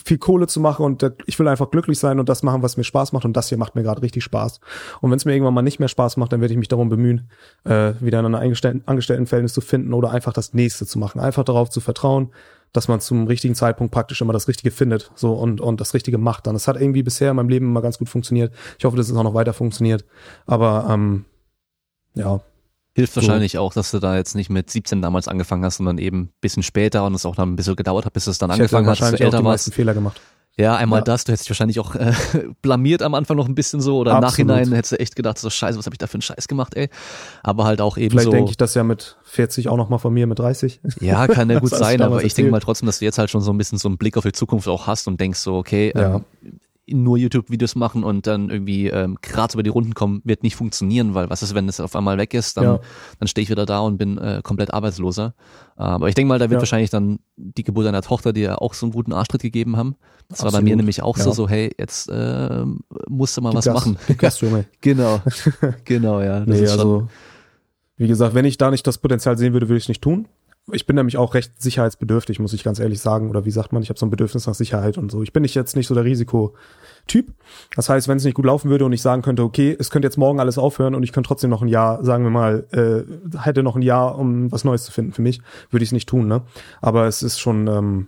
viel 0.03 0.17
Kohle 0.17 0.47
zu 0.47 0.59
machen 0.59 0.85
und 0.85 1.11
ich 1.25 1.39
will 1.39 1.47
einfach 1.47 1.71
glücklich 1.71 1.97
sein 1.99 2.19
und 2.19 2.29
das 2.29 2.43
machen, 2.43 2.61
was 2.61 2.77
mir 2.77 2.83
Spaß 2.83 3.11
macht 3.11 3.25
und 3.25 3.35
das 3.35 3.49
hier 3.49 3.57
macht 3.57 3.75
mir 3.75 3.83
gerade 3.83 4.01
richtig 4.01 4.23
Spaß. 4.23 4.59
Und 5.01 5.09
wenn 5.09 5.17
es 5.17 5.25
mir 5.25 5.33
irgendwann 5.33 5.53
mal 5.53 5.61
nicht 5.61 5.79
mehr 5.79 5.87
Spaß 5.87 6.17
macht, 6.17 6.31
dann 6.31 6.41
werde 6.41 6.53
ich 6.53 6.59
mich 6.59 6.67
darum 6.67 6.89
bemühen, 6.89 7.29
äh, 7.63 7.93
wieder 7.99 8.19
in 8.19 8.25
einem 8.25 8.35
Angestelltenverhältnis 8.35 9.53
zu 9.53 9.61
finden 9.61 9.93
oder 9.93 10.11
einfach 10.11 10.33
das 10.33 10.53
nächste 10.53 10.85
zu 10.85 10.99
machen. 10.99 11.19
Einfach 11.19 11.43
darauf 11.43 11.69
zu 11.69 11.79
vertrauen, 11.79 12.31
dass 12.71 12.87
man 12.87 12.99
zum 12.99 13.25
richtigen 13.25 13.55
Zeitpunkt 13.55 13.91
praktisch 13.91 14.21
immer 14.21 14.33
das 14.33 14.47
Richtige 14.47 14.71
findet 14.71 15.11
so 15.15 15.33
und, 15.33 15.59
und 15.59 15.81
das 15.81 15.93
Richtige 15.93 16.17
macht 16.17 16.45
dann. 16.45 16.53
Das 16.53 16.67
hat 16.67 16.79
irgendwie 16.79 17.03
bisher 17.03 17.31
in 17.31 17.37
meinem 17.37 17.49
Leben 17.49 17.65
immer 17.65 17.81
ganz 17.81 17.97
gut 17.97 18.09
funktioniert. 18.09 18.53
Ich 18.77 18.85
hoffe, 18.85 18.97
dass 18.97 19.09
es 19.09 19.15
auch 19.15 19.23
noch 19.23 19.33
weiter 19.33 19.53
funktioniert. 19.53 20.05
Aber 20.45 20.87
ähm, 20.89 21.25
ja, 22.13 22.41
Hilft 22.99 23.15
wahrscheinlich 23.15 23.53
so. 23.53 23.59
auch, 23.59 23.73
dass 23.73 23.91
du 23.91 23.99
da 23.99 24.15
jetzt 24.15 24.35
nicht 24.35 24.49
mit 24.49 24.69
17 24.69 25.01
damals 25.01 25.27
angefangen 25.27 25.63
hast, 25.65 25.77
sondern 25.77 25.97
eben 25.97 26.31
bisschen 26.41 26.63
später 26.63 27.05
und 27.05 27.13
es 27.13 27.25
auch 27.25 27.35
dann 27.35 27.53
ein 27.53 27.55
bisschen 27.55 27.75
gedauert 27.75 28.05
hat, 28.05 28.13
bis 28.13 28.27
es 28.27 28.37
dann 28.37 28.49
ich 28.49 28.55
angefangen 28.55 28.87
hat, 28.87 29.01
dass 29.01 29.11
du 29.11 29.23
älter 29.23 29.43
warst. 29.43 29.73
Fehler 29.73 29.93
gemacht. 29.93 30.19
Ja, 30.59 30.75
einmal 30.75 30.99
ja. 30.99 31.03
das, 31.05 31.23
du 31.23 31.31
hättest 31.31 31.45
dich 31.45 31.51
wahrscheinlich 31.51 31.79
auch 31.79 31.95
äh, 31.95 32.11
blamiert 32.61 33.01
am 33.01 33.13
Anfang 33.13 33.37
noch 33.37 33.47
ein 33.47 33.55
bisschen 33.55 33.79
so 33.79 33.97
oder 33.97 34.15
Absolut. 34.15 34.39
im 34.39 34.47
Nachhinein 34.47 34.75
hättest 34.75 34.91
du 34.91 34.99
echt 34.99 35.15
gedacht, 35.15 35.37
so 35.37 35.49
scheiße, 35.49 35.77
was 35.77 35.85
habe 35.85 35.93
ich 35.93 35.99
da 35.99 36.07
für 36.07 36.15
einen 36.15 36.21
Scheiß 36.21 36.49
gemacht, 36.49 36.75
ey. 36.75 36.89
Aber 37.43 37.63
halt 37.63 37.79
auch 37.79 37.97
eben 37.97 38.09
Vielleicht 38.09 38.25
so. 38.25 38.31
Vielleicht 38.31 38.39
denke 38.39 38.51
ich 38.51 38.57
das 38.57 38.73
ja 38.73 38.83
mit 38.83 39.17
40 39.23 39.69
auch 39.69 39.77
noch 39.77 39.87
mal 39.87 39.99
von 39.99 40.13
mir 40.13 40.27
mit 40.27 40.37
30. 40.37 40.81
Ja, 40.99 41.27
kann 41.27 41.49
ja 41.49 41.59
gut 41.61 41.69
sein, 41.69 42.01
aber 42.01 42.25
ich 42.25 42.33
denke 42.33 42.51
mal 42.51 42.59
trotzdem, 42.59 42.87
dass 42.87 42.99
du 42.99 43.05
jetzt 43.05 43.17
halt 43.17 43.29
schon 43.29 43.39
so 43.39 43.53
ein 43.53 43.57
bisschen 43.57 43.77
so 43.77 43.87
einen 43.87 43.97
Blick 43.97 44.17
auf 44.17 44.25
die 44.25 44.33
Zukunft 44.33 44.67
auch 44.67 44.85
hast 44.85 45.07
und 45.07 45.21
denkst 45.21 45.39
so, 45.39 45.55
okay, 45.55 45.93
ja. 45.95 46.15
ähm, 46.15 46.25
nur 46.93 47.17
YouTube-Videos 47.17 47.75
machen 47.75 48.03
und 48.03 48.27
dann 48.27 48.49
irgendwie 48.49 48.87
ähm, 48.87 49.17
gerade 49.21 49.53
über 49.53 49.63
die 49.63 49.69
Runden 49.69 49.93
kommen, 49.93 50.21
wird 50.23 50.43
nicht 50.43 50.55
funktionieren, 50.55 51.13
weil 51.13 51.29
was 51.29 51.43
ist, 51.43 51.53
wenn 51.55 51.67
es 51.69 51.79
auf 51.79 51.95
einmal 51.95 52.17
weg 52.17 52.33
ist, 52.33 52.57
dann, 52.57 52.63
ja. 52.63 52.79
dann 53.19 53.27
stehe 53.27 53.43
ich 53.43 53.49
wieder 53.49 53.65
da 53.65 53.79
und 53.79 53.97
bin 53.97 54.17
äh, 54.17 54.41
komplett 54.43 54.73
arbeitsloser. 54.73 55.33
Aber 55.75 56.09
ich 56.09 56.15
denke 56.15 56.27
mal, 56.27 56.39
da 56.39 56.49
wird 56.49 56.53
ja. 56.53 56.59
wahrscheinlich 56.59 56.89
dann 56.89 57.19
die 57.37 57.63
Geburt 57.63 57.85
deiner 57.85 58.01
Tochter 58.01 58.33
dir 58.33 58.61
auch 58.61 58.73
so 58.73 58.85
einen 58.85 58.93
guten 58.93 59.13
Arschtritt 59.13 59.41
gegeben 59.41 59.77
haben. 59.77 59.95
Das 60.27 60.39
Absolut. 60.39 60.53
war 60.53 60.59
bei 60.59 60.63
mir 60.63 60.75
nämlich 60.75 61.01
auch 61.01 61.17
ja. 61.17 61.23
so, 61.23 61.31
so, 61.31 61.47
hey, 61.47 61.73
jetzt 61.77 62.09
äh, 62.09 62.65
musst 63.07 63.37
du 63.37 63.41
mal 63.41 63.49
Gib 63.51 63.57
was 63.57 63.65
Gas. 63.65 63.73
machen. 63.75 63.97
Gas, 64.17 64.41
Junge. 64.41 64.65
genau, 64.81 65.21
genau, 65.85 66.21
ja. 66.21 66.41
Das 66.41 66.47
nee, 66.47 66.63
ist 66.63 66.71
also, 66.71 67.07
wie 67.97 68.07
gesagt, 68.07 68.33
wenn 68.33 68.45
ich 68.45 68.57
da 68.57 68.71
nicht 68.71 68.85
das 68.85 68.97
Potenzial 68.97 69.37
sehen 69.37 69.53
würde, 69.53 69.69
würde 69.69 69.77
ich 69.77 69.85
es 69.85 69.89
nicht 69.89 70.01
tun 70.01 70.27
ich 70.71 70.85
bin 70.85 70.95
nämlich 70.95 71.17
auch 71.17 71.33
recht 71.33 71.61
sicherheitsbedürftig, 71.61 72.39
muss 72.39 72.53
ich 72.53 72.63
ganz 72.63 72.79
ehrlich 72.79 73.01
sagen. 73.01 73.29
Oder 73.29 73.45
wie 73.45 73.51
sagt 73.51 73.73
man, 73.73 73.83
ich 73.83 73.89
habe 73.89 73.99
so 73.99 74.05
ein 74.05 74.09
Bedürfnis 74.09 74.47
nach 74.47 74.53
Sicherheit 74.53 74.97
und 74.97 75.11
so. 75.11 75.23
Ich 75.23 75.33
bin 75.33 75.41
nicht 75.41 75.55
jetzt 75.55 75.75
nicht 75.75 75.87
so 75.87 75.95
der 75.95 76.03
Risikotyp. 76.03 77.33
Das 77.75 77.89
heißt, 77.89 78.07
wenn 78.07 78.17
es 78.17 78.23
nicht 78.23 78.35
gut 78.35 78.45
laufen 78.45 78.69
würde 78.69 78.85
und 78.85 78.93
ich 78.93 79.01
sagen 79.01 79.21
könnte, 79.21 79.43
okay, 79.43 79.75
es 79.77 79.89
könnte 79.89 80.07
jetzt 80.07 80.17
morgen 80.17 80.39
alles 80.39 80.57
aufhören 80.57 80.95
und 80.95 81.03
ich 81.03 81.11
könnte 81.11 81.27
trotzdem 81.27 81.49
noch 81.49 81.61
ein 81.61 81.67
Jahr, 81.67 82.03
sagen 82.03 82.23
wir 82.23 82.31
mal, 82.31 82.65
äh, 82.71 83.37
hätte 83.39 83.63
noch 83.63 83.75
ein 83.75 83.81
Jahr, 83.81 84.17
um 84.17 84.51
was 84.51 84.63
Neues 84.63 84.83
zu 84.83 84.91
finden 84.91 85.13
für 85.13 85.21
mich, 85.21 85.41
würde 85.69 85.83
ich 85.83 85.89
es 85.89 85.93
nicht 85.93 86.09
tun, 86.09 86.27
ne? 86.27 86.43
Aber 86.81 87.07
es 87.07 87.23
ist 87.23 87.39
schon, 87.39 87.67
ähm, 87.67 88.07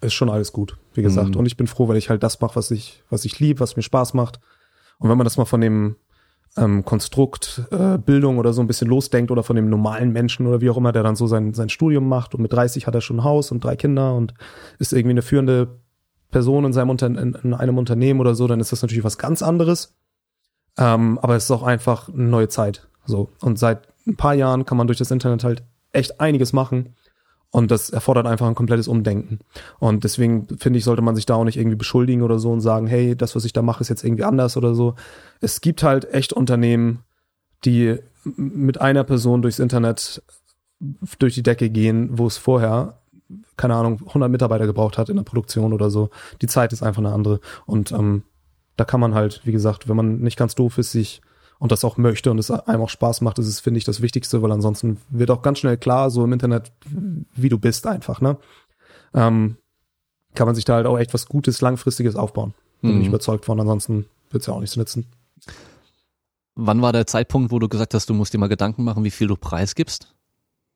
ist 0.00 0.14
schon 0.14 0.30
alles 0.30 0.52
gut, 0.52 0.76
wie 0.94 1.02
gesagt. 1.02 1.30
Mhm. 1.30 1.36
Und 1.36 1.46
ich 1.46 1.56
bin 1.56 1.66
froh, 1.66 1.88
weil 1.88 1.96
ich 1.96 2.10
halt 2.10 2.22
das 2.22 2.40
mache, 2.40 2.56
was 2.56 2.70
ich, 2.70 3.02
was 3.10 3.24
ich 3.24 3.40
liebe, 3.40 3.60
was 3.60 3.76
mir 3.76 3.82
Spaß 3.82 4.14
macht. 4.14 4.40
Und 4.98 5.10
wenn 5.10 5.18
man 5.18 5.24
das 5.24 5.36
mal 5.36 5.44
von 5.44 5.60
dem 5.60 5.96
ähm, 6.56 6.84
Konstrukt 6.84 7.62
äh, 7.70 7.98
Bildung 7.98 8.38
oder 8.38 8.52
so 8.52 8.60
ein 8.60 8.66
bisschen 8.66 8.88
losdenkt 8.88 9.30
oder 9.30 9.42
von 9.42 9.56
dem 9.56 9.68
normalen 9.68 10.12
Menschen 10.12 10.46
oder 10.46 10.60
wie 10.60 10.70
auch 10.70 10.76
immer, 10.76 10.92
der 10.92 11.02
dann 11.02 11.16
so 11.16 11.26
sein, 11.26 11.54
sein 11.54 11.68
Studium 11.68 12.08
macht 12.08 12.34
und 12.34 12.40
mit 12.40 12.52
30 12.52 12.86
hat 12.86 12.94
er 12.94 13.00
schon 13.00 13.18
ein 13.18 13.24
Haus 13.24 13.52
und 13.52 13.62
drei 13.62 13.76
Kinder 13.76 14.14
und 14.14 14.34
ist 14.78 14.92
irgendwie 14.92 15.12
eine 15.12 15.22
führende 15.22 15.80
Person 16.30 16.64
in 16.64 16.72
seinem 16.72 16.90
Unter 16.90 17.06
in, 17.06 17.34
in 17.42 17.54
einem 17.54 17.78
Unternehmen 17.78 18.20
oder 18.20 18.34
so, 18.34 18.46
dann 18.46 18.60
ist 18.60 18.72
das 18.72 18.82
natürlich 18.82 19.04
was 19.04 19.18
ganz 19.18 19.42
anderes. 19.42 19.94
Ähm, 20.78 21.18
aber 21.18 21.36
es 21.36 21.44
ist 21.44 21.50
auch 21.50 21.62
einfach 21.62 22.08
eine 22.08 22.24
neue 22.24 22.48
Zeit. 22.48 22.88
So. 23.04 23.30
Und 23.40 23.58
seit 23.58 23.88
ein 24.06 24.16
paar 24.16 24.34
Jahren 24.34 24.64
kann 24.64 24.76
man 24.76 24.86
durch 24.86 24.98
das 24.98 25.10
Internet 25.10 25.44
halt 25.44 25.62
echt 25.92 26.20
einiges 26.20 26.52
machen. 26.52 26.94
Und 27.50 27.70
das 27.70 27.90
erfordert 27.90 28.26
einfach 28.26 28.46
ein 28.46 28.54
komplettes 28.54 28.88
Umdenken. 28.88 29.38
Und 29.78 30.04
deswegen 30.04 30.46
finde 30.58 30.78
ich, 30.78 30.84
sollte 30.84 31.02
man 31.02 31.16
sich 31.16 31.26
da 31.26 31.34
auch 31.36 31.44
nicht 31.44 31.56
irgendwie 31.56 31.76
beschuldigen 31.76 32.22
oder 32.22 32.38
so 32.38 32.50
und 32.50 32.60
sagen, 32.60 32.86
hey, 32.86 33.16
das, 33.16 33.34
was 33.34 33.44
ich 33.44 33.52
da 33.52 33.62
mache, 33.62 33.80
ist 33.80 33.88
jetzt 33.88 34.04
irgendwie 34.04 34.24
anders 34.24 34.56
oder 34.56 34.74
so. 34.74 34.94
Es 35.40 35.60
gibt 35.60 35.82
halt 35.82 36.12
echt 36.12 36.32
Unternehmen, 36.32 37.00
die 37.64 37.98
mit 38.24 38.80
einer 38.80 39.04
Person 39.04 39.42
durchs 39.42 39.58
Internet 39.58 40.22
durch 41.18 41.34
die 41.34 41.42
Decke 41.42 41.70
gehen, 41.70 42.18
wo 42.18 42.26
es 42.26 42.36
vorher 42.36 42.98
keine 43.56 43.74
Ahnung, 43.74 44.02
100 44.06 44.30
Mitarbeiter 44.30 44.66
gebraucht 44.66 44.98
hat 44.98 45.08
in 45.08 45.16
der 45.16 45.24
Produktion 45.24 45.72
oder 45.72 45.90
so. 45.90 46.10
Die 46.42 46.46
Zeit 46.46 46.72
ist 46.72 46.82
einfach 46.82 47.00
eine 47.00 47.12
andere. 47.12 47.40
Und 47.64 47.92
ähm, 47.92 48.22
da 48.76 48.84
kann 48.84 49.00
man 49.00 49.14
halt, 49.14 49.40
wie 49.44 49.52
gesagt, 49.52 49.88
wenn 49.88 49.96
man 49.96 50.18
nicht 50.20 50.38
ganz 50.38 50.54
doof 50.54 50.78
ist, 50.78 50.92
sich 50.92 51.22
und 51.58 51.72
das 51.72 51.84
auch 51.84 51.96
möchte 51.96 52.30
und 52.30 52.38
es 52.38 52.50
einem 52.50 52.82
auch 52.82 52.90
Spaß 52.90 53.20
macht, 53.22 53.38
das 53.38 53.46
ist, 53.46 53.60
finde 53.60 53.78
ich, 53.78 53.84
das 53.84 54.02
Wichtigste, 54.02 54.42
weil 54.42 54.52
ansonsten 54.52 54.98
wird 55.08 55.30
auch 55.30 55.42
ganz 55.42 55.58
schnell 55.58 55.76
klar, 55.76 56.10
so 56.10 56.24
im 56.24 56.32
Internet, 56.32 56.72
wie 57.34 57.48
du 57.48 57.58
bist 57.58 57.86
einfach, 57.86 58.20
ne? 58.20 58.36
Ähm, 59.14 59.56
kann 60.34 60.46
man 60.46 60.54
sich 60.54 60.64
da 60.64 60.74
halt 60.74 60.86
auch 60.86 60.98
echt 60.98 61.14
was 61.14 61.26
Gutes, 61.26 61.60
Langfristiges 61.62 62.16
aufbauen. 62.16 62.54
Bin 62.82 62.96
mhm. 62.96 63.00
ich 63.00 63.08
überzeugt 63.08 63.46
von, 63.46 63.58
ansonsten 63.58 64.06
wird 64.30 64.42
es 64.42 64.46
ja 64.46 64.54
auch 64.54 64.60
nichts 64.60 64.76
nützen. 64.76 65.06
Wann 66.54 66.82
war 66.82 66.92
der 66.92 67.06
Zeitpunkt, 67.06 67.50
wo 67.50 67.58
du 67.58 67.68
gesagt 67.68 67.94
hast, 67.94 68.08
du 68.08 68.14
musst 68.14 68.34
dir 68.34 68.38
mal 68.38 68.48
Gedanken 68.48 68.84
machen, 68.84 69.04
wie 69.04 69.10
viel 69.10 69.28
du 69.28 69.36
preisgibst? 69.36 70.14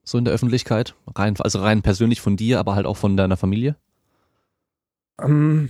So 0.02 0.18
in 0.18 0.24
der 0.24 0.34
Öffentlichkeit? 0.34 0.94
Rein, 1.14 1.34
also 1.38 1.60
rein 1.60 1.82
persönlich 1.82 2.20
von 2.20 2.36
dir, 2.36 2.58
aber 2.58 2.74
halt 2.74 2.86
auch 2.86 2.96
von 2.96 3.16
deiner 3.16 3.36
Familie? 3.36 3.76
Ähm, 5.20 5.68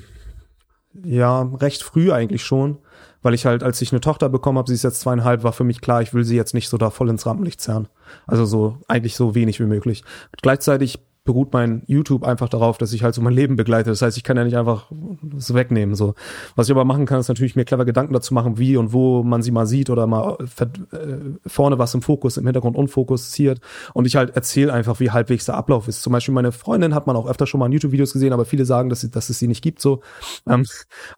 ja, 1.05 1.43
recht 1.43 1.83
früh 1.83 2.13
eigentlich 2.13 2.45
schon 2.45 2.79
weil 3.23 3.35
ich 3.35 3.47
halt, 3.47 3.63
als 3.63 3.81
ich 3.83 3.93
eine 3.93 4.01
Tochter 4.01 4.29
bekommen 4.29 4.59
habe, 4.59 4.69
sie 4.69 4.75
ist 4.75 4.85
jetzt 4.85 5.01
zweieinhalb, 5.01 5.43
war 5.43 5.53
für 5.53 5.65
mich 5.65 5.81
klar, 5.81 6.03
ich 6.03 6.15
will 6.15 6.25
sie 6.25 6.37
jetzt 6.37 6.55
nicht 6.55 6.69
so 6.69 6.79
da 6.79 6.91
voll 6.91 7.11
ins 7.11 7.27
Rampenlicht 7.27 7.61
zerren. 7.61 7.89
Also 8.27 8.45
so 8.45 8.79
eigentlich 8.89 9.17
so 9.17 9.35
wenig 9.35 9.61
wie 9.61 9.67
möglich. 9.67 10.05
Gleichzeitig 10.41 11.01
beruht 11.25 11.53
mein 11.53 11.83
YouTube 11.87 12.25
einfach 12.25 12.49
darauf, 12.49 12.79
dass 12.79 12.93
ich 12.95 13.03
halt 13.03 13.15
so 13.15 13.21
mein 13.21 13.35
Leben 13.35 13.57
begleite. 13.57 13.91
Das 13.91 14.01
heißt, 14.01 14.17
ich 14.17 14.25
kann 14.25 14.39
ja 14.39 14.45
nicht 14.45 14.57
einfach 14.57 14.91
das 15.23 15.53
wegnehmen. 15.53 15.95
So, 15.95 16.15
was 16.57 16.69
ich 16.69 16.73
aber 16.73 16.87
machen 16.87 17.05
kann, 17.05 17.21
ist 17.21 17.29
natürlich 17.29 17.57
mir 17.57 17.67
clever 17.67 17.85
Gedanken 17.85 18.15
dazu 18.15 18.33
machen, 18.33 18.57
wie 18.59 18.77
und 18.77 18.95
wo 18.95 19.23
man 19.23 19.43
sie 19.43 19.51
mal 19.51 19.67
sieht 19.67 19.91
oder 19.91 20.07
mal 20.07 20.39
äh, 20.59 21.07
vorne 21.47 21.79
was 21.79 21.93
im 21.95 22.01
Fokus, 22.01 22.39
im 22.39 22.47
Hintergrund 22.47 22.75
unfokussiert. 22.75 23.61
Und 23.93 24.07
ich 24.07 24.17
halt 24.17 24.35
erzähle 24.35 24.73
einfach, 24.73 24.99
wie 24.99 25.11
halbwegs 25.11 25.45
der 25.45 25.57
Ablauf 25.57 25.89
ist. 25.89 26.03
Zum 26.03 26.13
Beispiel 26.13 26.35
meine 26.35 26.53
Freundin 26.53 26.95
hat 26.95 27.07
man 27.07 27.17
auch 27.17 27.29
öfter 27.29 27.47
schon 27.47 27.61
mal 27.61 27.67
in 27.67 27.73
YouTube-Videos 27.73 28.15
gesehen, 28.15 28.33
aber 28.33 28.47
viele 28.47 28.65
sagen, 28.65 28.89
dass, 28.89 29.03
sie, 29.03 29.11
dass 29.11 29.29
es 29.29 29.39
sie 29.39 29.49
nicht 29.49 29.63
gibt. 29.63 29.83
So, 29.83 30.01
ähm, 30.49 30.65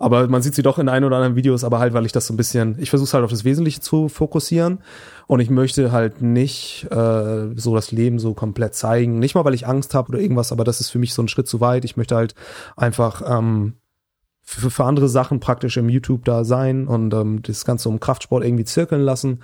aber 0.01 0.27
man 0.27 0.43
sieht 0.43 0.57
sie 0.57 0.63
doch 0.63 0.81
in 0.81 0.89
ein 0.89 1.05
oder 1.05 1.17
anderen 1.17 1.37
Videos, 1.37 1.63
aber 1.63 1.79
halt, 1.79 1.95
weil 1.95 2.07
ich 2.07 2.13
das 2.13 2.27
so 2.27 2.35
ein 2.35 2.37
bisschen, 2.37 2.77
ich 2.81 2.91
versuche 2.91 3.13
halt 3.13 3.25
auf 3.25 3.31
das 3.31 3.45
Wesentliche 3.45 3.81
zu 3.81 4.09
fokussieren 4.09 4.81
und 5.33 5.41
ich 5.41 5.49
möchte 5.49 5.93
halt 5.93 6.21
nicht 6.21 6.87
äh, 6.91 7.55
so 7.57 7.75
das 7.75 7.91
Leben 7.91 8.19
so 8.19 8.35
komplett 8.35 8.75
zeigen. 8.75 9.19
Nicht 9.19 9.35
mal, 9.35 9.47
weil 9.47 9.55
ich 9.55 9.67
Angst 9.67 9.95
habe 9.95 10.11
oder 10.11 10.19
irgendwas, 10.19 10.53
aber 10.53 10.63
das 10.63 10.79
ist 10.81 10.91
für 10.91 10.99
mich 10.99 11.15
so 11.15 11.23
ein 11.23 11.29
Schritt 11.29 11.49
zu 11.49 11.63
weit. 11.63 11.87
Ich 11.87 11.97
möchte 11.97 12.15
halt 12.15 12.35
einfach 12.77 13.23
ähm, 13.27 13.77
für, 14.43 14.71
für 14.71 14.85
andere 14.85 15.09
Sachen 15.09 15.41
praktisch 15.41 15.79
im 15.79 15.89
YouTube 15.89 16.27
da 16.27 16.45
sein 16.45 16.87
und 16.87 17.15
ähm, 17.15 17.41
das 17.41 17.65
Ganze 17.65 17.89
um 17.89 17.99
Kraftsport 17.99 18.45
irgendwie 18.45 18.67
zirkeln 18.67 19.01
lassen. 19.01 19.41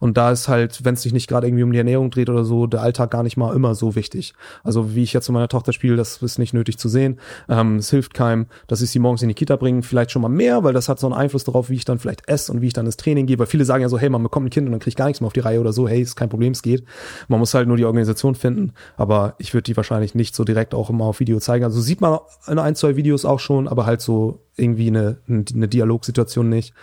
Und 0.00 0.16
da 0.16 0.30
ist 0.30 0.48
halt, 0.48 0.84
wenn 0.84 0.94
es 0.94 1.02
sich 1.02 1.12
nicht 1.12 1.28
gerade 1.28 1.46
irgendwie 1.46 1.62
um 1.62 1.72
die 1.72 1.78
Ernährung 1.78 2.10
dreht 2.10 2.28
oder 2.28 2.44
so, 2.44 2.66
der 2.66 2.82
Alltag 2.82 3.10
gar 3.10 3.22
nicht 3.22 3.36
mal 3.36 3.54
immer 3.54 3.74
so 3.74 3.94
wichtig. 3.94 4.34
Also 4.62 4.94
wie 4.94 5.02
ich 5.02 5.12
jetzt 5.12 5.28
mit 5.28 5.34
meiner 5.34 5.48
Tochter 5.48 5.72
spiele, 5.72 5.96
das 5.96 6.20
ist 6.20 6.38
nicht 6.38 6.52
nötig 6.52 6.78
zu 6.78 6.88
sehen. 6.88 7.20
Ähm, 7.48 7.76
es 7.76 7.90
hilft 7.90 8.12
keinem, 8.12 8.46
dass 8.66 8.82
ich 8.82 8.90
sie 8.90 8.98
morgens 8.98 9.22
in 9.22 9.28
die 9.28 9.34
Kita 9.34 9.56
bringe, 9.56 9.82
vielleicht 9.82 10.10
schon 10.10 10.22
mal 10.22 10.28
mehr, 10.28 10.64
weil 10.64 10.72
das 10.72 10.88
hat 10.88 10.98
so 10.98 11.06
einen 11.06 11.14
Einfluss 11.14 11.44
darauf, 11.44 11.70
wie 11.70 11.76
ich 11.76 11.84
dann 11.84 11.98
vielleicht 11.98 12.28
esse 12.28 12.52
und 12.52 12.60
wie 12.60 12.66
ich 12.66 12.72
dann 12.72 12.86
ins 12.86 12.96
Training 12.96 13.26
gehe. 13.26 13.38
Weil 13.38 13.46
viele 13.46 13.64
sagen 13.64 13.82
ja 13.82 13.88
so, 13.88 13.98
hey, 13.98 14.10
man 14.10 14.22
bekommt 14.22 14.46
ein 14.46 14.50
Kind 14.50 14.66
und 14.66 14.72
dann 14.72 14.80
kriegt 14.80 14.96
gar 14.96 15.06
nichts 15.06 15.20
mehr 15.20 15.26
auf 15.26 15.32
die 15.32 15.40
Reihe 15.40 15.60
oder 15.60 15.72
so. 15.72 15.88
Hey, 15.88 16.02
ist 16.02 16.16
kein 16.16 16.28
Problem, 16.28 16.52
es 16.52 16.62
geht. 16.62 16.84
Man 17.28 17.38
muss 17.38 17.54
halt 17.54 17.68
nur 17.68 17.76
die 17.76 17.84
Organisation 17.84 18.34
finden. 18.34 18.72
Aber 18.96 19.34
ich 19.38 19.54
würde 19.54 19.64
die 19.64 19.76
wahrscheinlich 19.76 20.14
nicht 20.14 20.34
so 20.34 20.44
direkt 20.44 20.74
auch 20.74 20.90
immer 20.90 21.04
auf 21.04 21.20
Video 21.20 21.38
zeigen. 21.38 21.64
Also 21.64 21.80
sieht 21.80 22.00
man 22.00 22.18
in 22.48 22.58
ein, 22.58 22.74
zwei 22.74 22.96
Videos 22.96 23.24
auch 23.24 23.40
schon, 23.40 23.68
aber 23.68 23.86
halt 23.86 24.00
so 24.00 24.40
irgendwie 24.56 24.88
eine, 24.88 25.18
eine 25.28 25.68
Dialogsituation 25.68 26.48
nicht. 26.48 26.74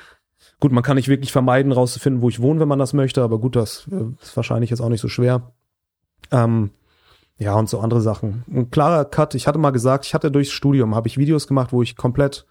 Gut, 0.61 0.71
man 0.71 0.83
kann 0.83 0.95
nicht 0.95 1.07
wirklich 1.07 1.31
vermeiden, 1.31 1.71
rauszufinden, 1.71 2.21
wo 2.21 2.29
ich 2.29 2.39
wohne, 2.39 2.59
wenn 2.59 2.67
man 2.67 2.77
das 2.77 2.93
möchte, 2.93 3.23
aber 3.23 3.39
gut, 3.39 3.55
das 3.55 3.88
äh, 3.91 4.05
ist 4.21 4.38
wahrscheinlich 4.38 4.69
jetzt 4.69 4.79
auch 4.79 4.89
nicht 4.89 5.01
so 5.01 5.07
schwer. 5.07 5.51
Ähm, 6.31 6.69
ja, 7.39 7.55
und 7.55 7.67
so 7.67 7.79
andere 7.79 7.99
Sachen. 7.99 8.45
Ein 8.47 8.69
klarer 8.69 9.05
Cut, 9.05 9.33
ich 9.33 9.47
hatte 9.47 9.57
mal 9.57 9.71
gesagt, 9.71 10.05
ich 10.05 10.13
hatte 10.13 10.29
durchs 10.29 10.51
Studium, 10.51 10.93
habe 10.93 11.07
ich 11.07 11.17
Videos 11.17 11.47
gemacht, 11.47 11.73
wo 11.73 11.81
ich 11.81 11.95
komplett 11.97 12.45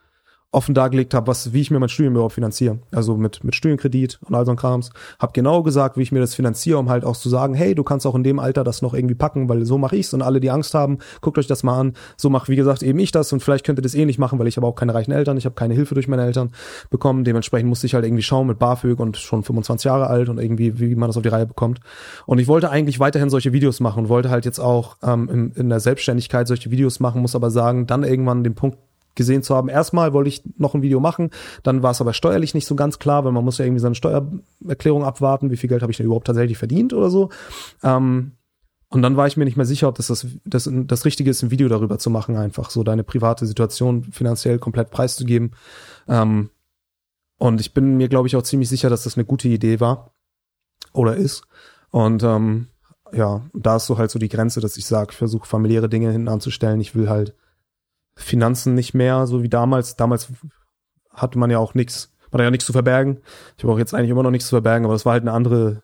offen 0.53 0.75
dargelegt 0.75 1.15
habe, 1.15 1.29
was, 1.29 1.53
wie 1.53 1.61
ich 1.61 1.71
mir 1.71 1.79
mein 1.79 1.89
Studium 1.89 2.15
überhaupt 2.15 2.35
finanziere. 2.35 2.81
Also 2.91 3.17
mit, 3.17 3.45
mit 3.45 3.55
Studienkredit 3.55 4.19
und 4.27 4.35
all 4.35 4.45
so 4.45 4.51
ein 4.51 4.57
Krams. 4.57 4.91
Hab 5.21 5.33
genau 5.33 5.63
gesagt, 5.63 5.97
wie 5.97 6.03
ich 6.03 6.11
mir 6.11 6.19
das 6.19 6.35
finanziere, 6.35 6.79
um 6.79 6.89
halt 6.89 7.05
auch 7.05 7.17
zu 7.17 7.29
sagen, 7.29 7.55
hey, 7.55 7.75
du 7.75 7.85
kannst 7.85 8.05
auch 8.05 8.17
in 8.17 8.25
dem 8.25 8.41
Alter 8.41 8.65
das 8.65 8.83
noch 8.83 8.93
irgendwie 8.93 9.15
packen, 9.15 9.49
weil 9.49 9.65
so 9.65 9.79
mache 9.79 9.97
ich's 9.97 10.13
und 10.13 10.23
alle, 10.23 10.41
die 10.41 10.51
Angst 10.51 10.75
haben, 10.75 10.99
guckt 11.21 11.39
euch 11.39 11.47
das 11.47 11.63
mal 11.63 11.79
an. 11.79 11.93
So 12.17 12.31
mache, 12.31 12.49
wie 12.49 12.57
gesagt, 12.57 12.83
eben 12.83 12.99
ich 12.99 13.13
das 13.13 13.33
und 13.33 13.43
vielleicht 13.43 13.65
könnt 13.65 13.79
ihr 13.79 13.83
das 13.83 13.95
ähnlich 13.95 14.19
machen, 14.19 14.41
weil 14.41 14.49
ich 14.49 14.57
habe 14.57 14.67
auch 14.67 14.75
keine 14.75 14.93
reichen 14.93 15.13
Eltern, 15.13 15.37
ich 15.37 15.45
habe 15.45 15.55
keine 15.55 15.75
Hilfe 15.75 15.95
durch 15.95 16.09
meine 16.09 16.25
Eltern 16.25 16.51
bekommen. 16.91 17.23
Dementsprechend 17.23 17.69
musste 17.69 17.87
ich 17.87 17.95
halt 17.95 18.05
irgendwie 18.05 18.23
schauen 18.23 18.49
mit 18.49 18.59
BAföG 18.59 18.99
und 18.99 19.19
schon 19.19 19.45
25 19.45 19.85
Jahre 19.85 20.09
alt 20.09 20.29
und 20.29 20.39
irgendwie, 20.39 20.81
wie 20.81 20.97
man 20.97 21.09
das 21.09 21.17
auf 21.17 21.23
die 21.23 21.29
Reihe 21.29 21.47
bekommt. 21.47 21.79
Und 22.27 22.41
ich 22.41 22.49
wollte 22.49 22.71
eigentlich 22.71 22.99
weiterhin 22.99 23.31
solche 23.31 23.53
Videos 23.53 23.79
machen 23.79 24.05
und 24.05 24.09
wollte 24.09 24.31
halt 24.31 24.45
jetzt 24.45 24.59
auch 24.59 24.97
ähm, 25.05 25.29
in, 25.33 25.53
in 25.53 25.69
der 25.69 25.79
Selbstständigkeit 25.79 26.49
solche 26.49 26.73
Videos 26.73 26.99
machen, 26.99 27.23
muss 27.23 27.37
aber 27.37 27.51
sagen, 27.51 27.87
dann 27.87 28.03
irgendwann 28.03 28.43
den 28.43 28.57
Punkt 28.57 28.79
gesehen 29.21 29.43
zu 29.43 29.55
haben. 29.55 29.69
Erstmal 29.69 30.13
wollte 30.13 30.29
ich 30.29 30.43
noch 30.59 30.75
ein 30.75 30.83
Video 30.83 31.01
machen, 31.01 31.31
dann 31.63 31.83
war 31.83 31.93
es 31.93 32.01
aber 32.01 32.13
steuerlich 32.13 32.55
nicht 32.55 32.67
so 32.67 32.75
ganz 32.75 32.99
klar, 32.99 33.25
weil 33.25 33.33
man 33.33 33.45
muss 33.45 33.59
ja 33.59 33.65
irgendwie 33.65 33.83
seine 33.83 33.95
Steuererklärung 33.95 35.05
abwarten, 35.05 35.51
wie 35.51 35.57
viel 35.57 35.69
Geld 35.69 35.83
habe 35.83 35.93
ich 35.93 35.99
denn 35.99 36.07
überhaupt 36.07 36.27
tatsächlich 36.27 36.59
verdient 36.59 36.93
oder 36.93 37.11
so. 37.11 37.29
Ähm, 37.83 38.33
Und 38.93 39.03
dann 39.03 39.17
war 39.17 39.29
ich 39.29 39.37
mir 39.37 39.45
nicht 39.45 39.57
mehr 39.57 39.67
sicher, 39.67 39.87
ob 39.87 39.95
das 39.95 40.09
das, 40.09 40.27
das 40.45 40.69
das 40.69 41.05
Richtige 41.05 41.31
ist, 41.31 41.45
ein 41.45 41.53
Video 41.53 41.69
darüber 41.69 41.99
zu 41.99 42.11
machen, 42.11 42.37
einfach 42.37 42.71
so 42.71 42.83
deine 42.83 43.05
private 43.05 43.47
Situation 43.47 44.03
finanziell 44.11 44.59
komplett 44.59 44.91
preiszugeben. 44.91 45.53
Ähm, 46.09 46.51
und 47.39 47.61
ich 47.61 47.73
bin 47.73 47.97
mir, 47.97 48.09
glaube 48.09 48.27
ich, 48.27 48.35
auch 48.35 48.43
ziemlich 48.43 48.69
sicher, 48.69 48.91
dass 48.91 49.05
das 49.05 49.17
eine 49.17 49.25
gute 49.25 49.47
Idee 49.49 49.79
war 49.79 50.11
oder 50.93 51.15
ist. 51.15 51.45
Und 51.93 52.25
ähm, 52.25 52.67
ja, 53.13 53.43
da 53.55 53.77
ist 53.77 53.87
so 53.87 53.97
halt 53.97 54.11
so 54.11 54.19
die 54.19 54.29
Grenze, 54.29 54.61
dass 54.61 54.77
ich 54.77 54.87
sage, 54.87 55.13
ich 55.13 55.19
versuche 55.19 55.47
familiäre 55.47 55.89
Dinge 55.89 56.11
hinten 56.11 56.29
anzustellen. 56.29 56.81
Ich 56.81 56.95
will 56.95 57.09
halt 57.09 57.35
Finanzen 58.15 58.74
nicht 58.74 58.95
mehr, 58.95 59.27
so 59.27 59.43
wie 59.43 59.49
damals. 59.49 59.97
Damals 59.97 60.28
hatte 61.11 61.39
man 61.39 61.51
ja 61.51 61.59
auch 61.59 61.74
nichts, 61.74 62.12
man 62.31 62.41
hat 62.41 62.47
ja 62.47 62.51
nichts 62.51 62.66
zu 62.66 62.73
verbergen. 62.73 63.20
Ich 63.57 63.65
habe 63.65 63.73
auch 63.73 63.78
jetzt 63.78 63.95
eigentlich 63.95 64.11
immer 64.11 64.23
noch 64.23 64.31
nichts 64.31 64.49
zu 64.49 64.55
verbergen, 64.55 64.85
aber 64.85 64.95
das 64.95 65.05
war 65.05 65.12
halt 65.12 65.23
eine 65.23 65.32
andere 65.32 65.82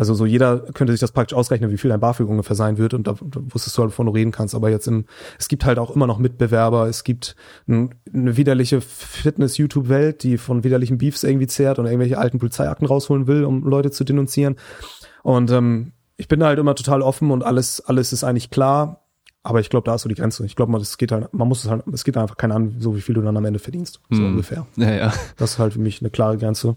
also 0.00 0.14
so 0.14 0.24
jeder 0.24 0.60
könnte 0.60 0.94
sich 0.94 1.00
das 1.00 1.12
praktisch 1.12 1.36
ausrechnen, 1.36 1.70
wie 1.70 1.76
viel 1.76 1.90
dein 1.90 2.00
BAföG 2.00 2.26
ungefähr 2.26 2.56
sein 2.56 2.78
wird 2.78 2.94
und 2.94 3.06
da, 3.06 3.16
wusstest 3.20 3.76
du 3.76 3.82
halt, 3.82 3.90
wovon 3.90 4.06
du 4.06 4.12
reden 4.12 4.30
kannst. 4.30 4.54
Aber 4.54 4.70
jetzt 4.70 4.88
im, 4.88 5.04
es 5.38 5.46
gibt 5.46 5.66
halt 5.66 5.78
auch 5.78 5.94
immer 5.94 6.06
noch 6.06 6.18
Mitbewerber, 6.18 6.88
es 6.88 7.04
gibt 7.04 7.36
ein, 7.68 7.94
eine 8.10 8.38
widerliche 8.38 8.80
Fitness-YouTube-Welt, 8.80 10.22
die 10.22 10.38
von 10.38 10.64
widerlichen 10.64 10.96
Beefs 10.96 11.22
irgendwie 11.22 11.48
zehrt 11.48 11.78
und 11.78 11.84
irgendwelche 11.84 12.16
alten 12.16 12.38
Polizeiakten 12.38 12.86
rausholen 12.86 13.26
will, 13.26 13.44
um 13.44 13.62
Leute 13.62 13.90
zu 13.90 14.04
denunzieren. 14.04 14.56
Und 15.22 15.50
ähm, 15.50 15.92
ich 16.16 16.28
bin 16.28 16.40
da 16.40 16.46
halt 16.46 16.58
immer 16.58 16.74
total 16.74 17.02
offen 17.02 17.30
und 17.30 17.44
alles, 17.44 17.82
alles 17.82 18.14
ist 18.14 18.24
eigentlich 18.24 18.48
klar. 18.48 19.04
Aber 19.42 19.60
ich 19.60 19.70
glaube, 19.70 19.86
da 19.86 19.94
ist 19.94 20.02
so 20.02 20.08
die 20.08 20.14
Grenze. 20.14 20.44
Ich 20.44 20.54
glaube, 20.54 20.70
man, 20.70 20.80
es 20.80 20.98
geht 20.98 21.12
halt, 21.12 21.32
man 21.32 21.48
muss 21.48 21.64
es 21.64 21.70
halt, 21.70 21.82
es 21.92 22.04
geht 22.04 22.16
einfach 22.16 22.36
keinen 22.36 22.52
an, 22.52 22.76
so 22.78 22.94
wie 22.94 23.00
viel 23.00 23.14
du 23.14 23.22
dann 23.22 23.36
am 23.36 23.44
Ende 23.44 23.58
verdienst. 23.58 24.00
So 24.10 24.18
hm. 24.18 24.32
ungefähr. 24.32 24.66
Ja, 24.76 24.90
ja. 24.90 25.12
Das 25.36 25.52
ist 25.52 25.58
halt 25.58 25.72
für 25.72 25.78
mich 25.78 26.02
eine 26.02 26.10
klare 26.10 26.36
Grenze. 26.36 26.76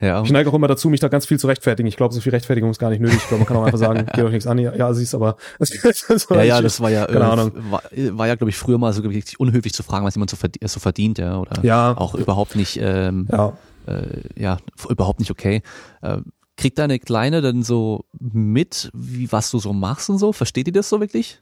Ja. 0.00 0.22
Ich 0.22 0.30
neige 0.30 0.48
auch 0.48 0.54
immer 0.54 0.68
dazu, 0.68 0.88
mich 0.88 1.00
da 1.00 1.08
ganz 1.08 1.26
viel 1.26 1.40
zu 1.40 1.48
rechtfertigen. 1.48 1.88
Ich 1.88 1.96
glaube, 1.96 2.14
so 2.14 2.20
viel 2.20 2.30
Rechtfertigung 2.30 2.70
ist 2.70 2.78
gar 2.78 2.90
nicht 2.90 3.00
nötig. 3.00 3.18
Ich 3.18 3.26
glaube, 3.26 3.40
man 3.40 3.48
kann 3.48 3.56
auch 3.56 3.64
einfach 3.64 3.78
sagen, 3.78 4.06
geht 4.14 4.24
euch 4.24 4.30
nichts 4.30 4.46
an. 4.46 4.58
Ja, 4.58 4.94
siehst 4.94 5.14
aber. 5.14 5.36
so 5.58 6.34
ja, 6.36 6.42
ja, 6.42 6.62
das 6.62 6.80
war 6.80 6.90
ja, 6.90 7.04
keine 7.06 7.24
äh, 7.24 7.28
Ahnung. 7.28 7.52
War, 7.70 7.82
war 8.12 8.28
ja, 8.28 8.36
glaube 8.36 8.50
ich, 8.50 8.56
früher 8.56 8.78
mal 8.78 8.92
so 8.92 9.02
richtig 9.02 9.40
unhöflich 9.40 9.72
zu 9.74 9.82
fragen, 9.82 10.06
was 10.06 10.14
jemand 10.14 10.30
so, 10.30 10.36
verdient, 10.36 10.70
so 10.70 10.78
verdient, 10.78 11.18
ja, 11.18 11.38
oder 11.38 11.64
ja. 11.64 11.96
auch 11.98 12.14
überhaupt 12.14 12.54
nicht, 12.54 12.78
ähm, 12.80 13.26
ja. 13.30 13.58
Äh, 13.86 14.20
ja, 14.36 14.58
überhaupt 14.88 15.18
nicht 15.18 15.32
okay. 15.32 15.62
Äh, 16.00 16.18
kriegt 16.56 16.78
deine 16.78 17.00
Kleine 17.00 17.40
denn 17.40 17.64
so 17.64 18.04
mit, 18.20 18.90
wie 18.94 19.32
was 19.32 19.50
du 19.50 19.58
so 19.58 19.72
machst 19.72 20.10
und 20.10 20.18
so? 20.18 20.32
Versteht 20.32 20.68
die 20.68 20.72
das 20.72 20.88
so 20.88 21.00
wirklich? 21.00 21.40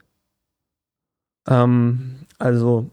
Ähm, 1.47 2.25
also 2.39 2.91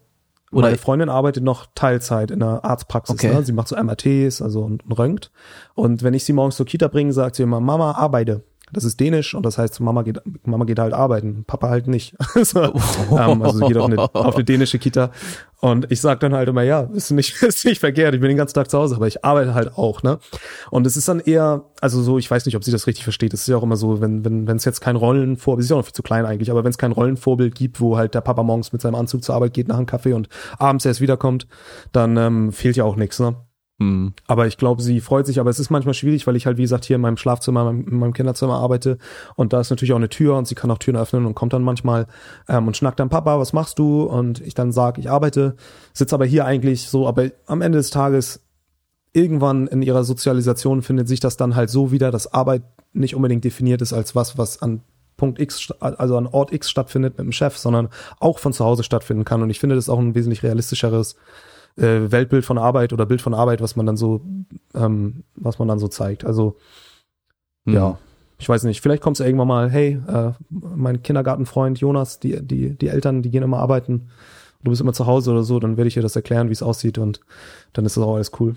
oder 0.55 0.68
Meine 0.68 0.78
Freundin 0.78 1.09
arbeitet 1.09 1.43
noch 1.43 1.66
Teilzeit 1.74 2.31
in 2.31 2.39
der 2.39 2.64
Arztpraxis. 2.64 3.16
Okay. 3.16 3.35
Ne? 3.35 3.43
Sie 3.43 3.52
macht 3.52 3.66
so 3.66 3.76
MRTs, 3.76 4.40
also 4.40 4.62
und, 4.62 4.85
und 4.86 4.93
röntgt. 4.93 5.32
Und 5.74 6.05
wenn 6.05 6.14
ich 6.14 6.24
sie 6.24 6.32
morgens 6.32 6.55
zur 6.55 6.64
Kita 6.64 6.86
bringe, 6.86 7.12
sagt 7.12 7.35
sie 7.36 7.43
immer, 7.43 7.59
Mama, 7.59 7.93
arbeite. 7.93 8.44
Das 8.72 8.84
ist 8.84 8.98
dänisch 8.98 9.34
und 9.34 9.44
das 9.44 9.58
heißt, 9.58 9.80
Mama 9.80 10.02
geht, 10.02 10.20
Mama 10.44 10.64
geht 10.64 10.78
halt 10.78 10.94
arbeiten, 10.94 11.44
Papa 11.46 11.68
halt 11.68 11.86
nicht. 11.86 12.14
also, 12.34 12.74
ähm, 13.10 13.42
also 13.42 13.66
geht 13.66 13.76
auf 13.76 13.86
eine, 13.86 13.98
auf 13.98 14.34
eine 14.34 14.44
dänische 14.44 14.78
Kita. 14.78 15.10
Und 15.60 15.90
ich 15.90 16.00
sag 16.00 16.20
dann 16.20 16.34
halt 16.34 16.48
immer, 16.48 16.62
ja, 16.62 16.80
ist 16.80 17.10
nicht, 17.10 17.42
ist 17.42 17.64
nicht 17.64 17.80
verkehrt, 17.80 18.14
ich 18.14 18.20
bin 18.20 18.28
den 18.28 18.36
ganzen 18.36 18.54
Tag 18.54 18.70
zu 18.70 18.78
Hause, 18.78 18.96
aber 18.96 19.06
ich 19.06 19.24
arbeite 19.24 19.54
halt 19.54 19.76
auch, 19.76 20.02
ne? 20.02 20.18
Und 20.70 20.86
es 20.86 20.96
ist 20.96 21.08
dann 21.08 21.20
eher, 21.20 21.64
also 21.80 22.02
so, 22.02 22.18
ich 22.18 22.30
weiß 22.30 22.46
nicht, 22.46 22.56
ob 22.56 22.64
sie 22.64 22.70
das 22.70 22.86
richtig 22.86 23.04
versteht. 23.04 23.34
Es 23.34 23.42
ist 23.42 23.48
ja 23.48 23.56
auch 23.56 23.62
immer 23.62 23.76
so, 23.76 24.00
wenn, 24.00 24.24
wenn, 24.24 24.46
wenn 24.46 24.56
es 24.56 24.64
jetzt 24.64 24.80
kein 24.80 24.96
Rollenvorbild, 24.96 25.62
sie 25.62 25.66
ist 25.66 25.70
ja 25.70 25.76
auch 25.76 25.80
noch 25.80 25.86
viel 25.86 25.94
zu 25.94 26.02
klein 26.02 26.24
eigentlich, 26.26 26.50
aber 26.50 26.64
wenn 26.64 26.70
es 26.70 26.78
kein 26.78 26.92
Rollenvorbild 26.92 27.54
gibt, 27.54 27.80
wo 27.80 27.96
halt 27.96 28.14
der 28.14 28.22
Papa 28.22 28.42
morgens 28.42 28.72
mit 28.72 28.80
seinem 28.80 28.94
Anzug 28.94 29.22
zur 29.24 29.34
Arbeit 29.34 29.54
geht 29.54 29.68
nach 29.68 29.76
einem 29.76 29.86
Kaffee 29.86 30.14
und 30.14 30.28
abends 30.58 30.84
erst 30.84 31.00
wiederkommt, 31.00 31.46
dann 31.92 32.16
ähm, 32.16 32.52
fehlt 32.52 32.76
ja 32.76 32.84
auch 32.84 32.96
nichts, 32.96 33.20
ne? 33.20 33.36
Mhm. 33.78 34.14
Aber 34.28 34.46
ich 34.46 34.56
glaube, 34.56 34.82
sie 34.82 35.01
freut 35.01 35.26
sich, 35.26 35.40
aber 35.40 35.51
es 35.51 35.59
ist 35.59 35.70
manchmal 35.70 35.94
schwierig, 35.94 36.26
weil 36.26 36.36
ich 36.36 36.46
halt, 36.46 36.59
wie 36.59 36.62
gesagt, 36.62 36.84
hier 36.84 36.96
in 36.96 37.02
meinem 37.02 37.16
Schlafzimmer, 37.16 37.70
in 37.70 37.98
meinem 37.98 38.12
Kinderzimmer 38.12 38.55
arbeite 38.55 38.98
und 39.34 39.52
da 39.52 39.60
ist 39.60 39.70
natürlich 39.70 39.92
auch 39.92 39.96
eine 39.96 40.09
Tür 40.09 40.36
und 40.36 40.46
sie 40.46 40.55
kann 40.55 40.70
auch 40.70 40.78
Türen 40.78 40.96
öffnen 40.96 41.26
und 41.26 41.34
kommt 41.34 41.52
dann 41.52 41.62
manchmal 41.62 42.06
ähm, 42.48 42.68
und 42.68 42.76
schnackt 42.76 43.01
dann, 43.01 43.09
Papa, 43.09 43.38
was 43.38 43.52
machst 43.52 43.78
du? 43.80 44.05
Und 44.05 44.40
ich 44.40 44.55
dann 44.55 44.70
sage, 44.70 45.01
ich 45.01 45.10
arbeite, 45.10 45.56
sitze 45.92 46.14
aber 46.14 46.24
hier 46.24 46.44
eigentlich 46.44 46.88
so, 46.88 47.09
aber 47.09 47.30
am 47.46 47.62
Ende 47.62 47.78
des 47.78 47.90
Tages 47.90 48.44
irgendwann 49.12 49.66
in 49.66 49.82
ihrer 49.82 50.05
Sozialisation 50.05 50.82
findet 50.82 51.09
sich 51.09 51.20
das 51.20 51.36
dann 51.36 51.56
halt 51.56 51.70
so 51.70 51.90
wieder, 51.90 52.10
dass 52.10 52.32
Arbeit 52.32 52.62
nicht 52.92 53.16
unbedingt 53.16 53.44
definiert 53.44 53.82
ist 53.82 53.92
als 53.92 54.14
was, 54.14 54.38
was 54.38 54.62
an 54.62 54.82
Punkt 55.16 55.40
X, 55.40 55.72
also 55.80 56.16
an 56.16 56.26
Ort 56.26 56.52
X 56.52 56.70
stattfindet 56.70 57.16
mit 57.16 57.24
dem 57.24 57.32
Chef, 57.32 57.56
sondern 57.56 57.88
auch 58.18 58.38
von 58.38 58.52
zu 58.52 58.64
Hause 58.64 58.82
stattfinden 58.82 59.24
kann. 59.24 59.42
Und 59.42 59.51
ich 59.51 59.60
finde 59.60 59.76
das 59.76 59.88
auch 59.88 59.98
ein 59.98 60.14
wesentlich 60.14 60.42
realistischeres 60.42 61.16
äh, 61.76 62.10
Weltbild 62.10 62.44
von 62.44 62.59
Arbeit 62.59 62.92
oder 62.92 63.06
Bild 63.06 63.22
von 63.22 63.34
Arbeit, 63.34 63.60
was 63.60 63.76
man 63.76 63.86
dann 63.86 63.96
so, 63.96 64.22
ähm, 64.74 65.24
was 65.34 65.59
man 65.59 65.68
dann 65.68 65.78
so 65.78 65.88
zeigt. 65.88 66.24
Also 66.24 66.56
mhm. 67.64 67.74
ja, 67.74 67.98
ich 68.38 68.48
weiß 68.48 68.64
nicht, 68.64 68.80
vielleicht 68.80 69.02
kommt 69.02 69.18
es 69.18 69.24
irgendwann 69.24 69.48
mal, 69.48 69.70
hey, 69.70 70.01
äh, 70.06 70.32
mein 70.51 71.02
Kindergartenfreund 71.02 71.78
Jonas, 71.78 72.20
die, 72.20 72.40
die, 72.44 72.76
die 72.76 72.88
Eltern, 72.88 73.22
die 73.22 73.30
gehen 73.30 73.42
immer 73.42 73.59
arbeiten, 73.59 74.10
du 74.62 74.70
bist 74.70 74.80
immer 74.80 74.92
zu 74.92 75.06
Hause 75.06 75.30
oder 75.30 75.42
so, 75.42 75.60
dann 75.60 75.76
werde 75.76 75.88
ich 75.88 75.94
dir 75.94 76.02
das 76.02 76.16
erklären, 76.16 76.48
wie 76.48 76.52
es 76.52 76.62
aussieht 76.62 76.98
und 76.98 77.20
dann 77.72 77.84
ist 77.84 77.96
das 77.96 78.05
auch 78.05 78.16
alles 78.16 78.32
cool. 78.40 78.56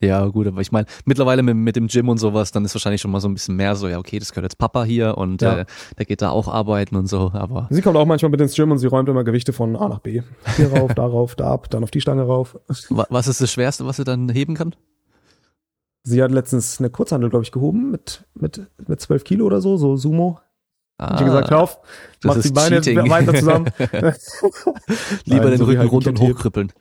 Ja, 0.00 0.26
gut, 0.26 0.46
aber 0.46 0.60
ich 0.60 0.72
meine, 0.72 0.86
mittlerweile 1.04 1.42
mit, 1.42 1.56
mit 1.56 1.76
dem 1.76 1.86
Gym 1.86 2.08
und 2.08 2.18
sowas, 2.18 2.52
dann 2.52 2.64
ist 2.64 2.74
wahrscheinlich 2.74 3.00
schon 3.00 3.10
mal 3.10 3.20
so 3.20 3.28
ein 3.28 3.34
bisschen 3.34 3.56
mehr 3.56 3.74
so, 3.76 3.88
ja, 3.88 3.98
okay, 3.98 4.18
das 4.18 4.32
gehört 4.32 4.44
jetzt 4.44 4.58
Papa 4.58 4.84
hier 4.84 5.16
und 5.16 5.40
ja. 5.40 5.60
äh, 5.60 5.64
der 5.96 6.04
geht 6.04 6.20
da 6.20 6.30
auch 6.30 6.48
arbeiten 6.48 6.96
und 6.96 7.06
so, 7.06 7.30
aber. 7.32 7.68
Sie 7.70 7.80
kommt 7.80 7.96
auch 7.96 8.04
manchmal 8.04 8.30
mit 8.30 8.40
ins 8.40 8.54
Gym 8.54 8.70
und 8.70 8.78
sie 8.78 8.86
räumt 8.86 9.08
immer 9.08 9.24
Gewichte 9.24 9.52
von 9.52 9.76
A 9.76 9.88
nach 9.88 10.00
B. 10.00 10.22
Hier 10.56 10.72
rauf, 10.72 10.94
da 10.94 11.06
rauf, 11.06 11.36
da 11.36 11.50
ab, 11.50 11.70
dann 11.70 11.84
auf 11.84 11.90
die 11.90 12.00
Stange 12.00 12.22
rauf. 12.22 12.58
Was 12.90 13.28
ist 13.28 13.40
das 13.40 13.50
Schwerste, 13.50 13.86
was 13.86 13.96
sie 13.96 14.04
dann 14.04 14.28
heben 14.28 14.54
kann? 14.54 14.74
Sie 16.02 16.22
hat 16.22 16.32
letztens 16.32 16.80
eine 16.80 16.90
Kurzhandel, 16.90 17.30
glaube 17.30 17.44
ich, 17.44 17.52
gehoben 17.52 17.90
mit, 17.90 18.24
mit, 18.34 18.66
mit 18.86 19.00
12 19.00 19.24
Kilo 19.24 19.46
oder 19.46 19.62
so, 19.62 19.78
so 19.78 19.96
Sumo. 19.96 20.38
Ah, 20.98 21.16
ich 21.18 21.24
gesagt, 21.24 21.50
hör 21.50 21.60
auf, 21.60 21.78
mach 22.22 22.40
die 22.40 22.50
Beine 22.50 22.76
weiter 23.10 23.34
zusammen. 23.34 23.66
Lieber 25.24 25.44
Nein, 25.44 25.50
den 25.50 25.58
so 25.58 25.64
Rücken 25.64 25.78
halt 25.80 25.90
rund 25.90 26.06
und 26.06 26.20
hochkribbeln. 26.20 26.72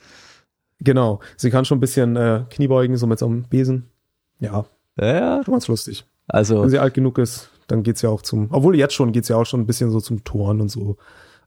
Genau. 0.79 1.19
Sie 1.37 1.49
kann 1.49 1.65
schon 1.65 1.77
ein 1.77 1.81
bisschen 1.81 2.15
äh, 2.15 2.43
Kniebeugen, 2.49 2.97
so 2.97 3.07
mit 3.07 3.19
so 3.19 3.25
einem 3.25 3.43
Besen. 3.43 3.89
Ja. 4.39 4.65
Ja. 4.99 5.43
Schon 5.43 5.53
ganz 5.53 5.67
lustig. 5.67 6.05
Also. 6.27 6.61
Wenn 6.61 6.69
sie 6.69 6.79
alt 6.79 6.93
genug 6.93 7.17
ist, 7.17 7.49
dann 7.67 7.83
geht's 7.83 8.01
ja 8.01 8.09
auch 8.09 8.21
zum, 8.21 8.47
obwohl 8.51 8.75
jetzt 8.75 8.93
schon 8.93 9.11
geht's 9.11 9.29
ja 9.29 9.37
auch 9.37 9.45
schon 9.45 9.61
ein 9.61 9.65
bisschen 9.65 9.91
so 9.91 9.99
zum 9.99 10.23
Toren 10.23 10.61
und 10.61 10.69
so. 10.69 10.97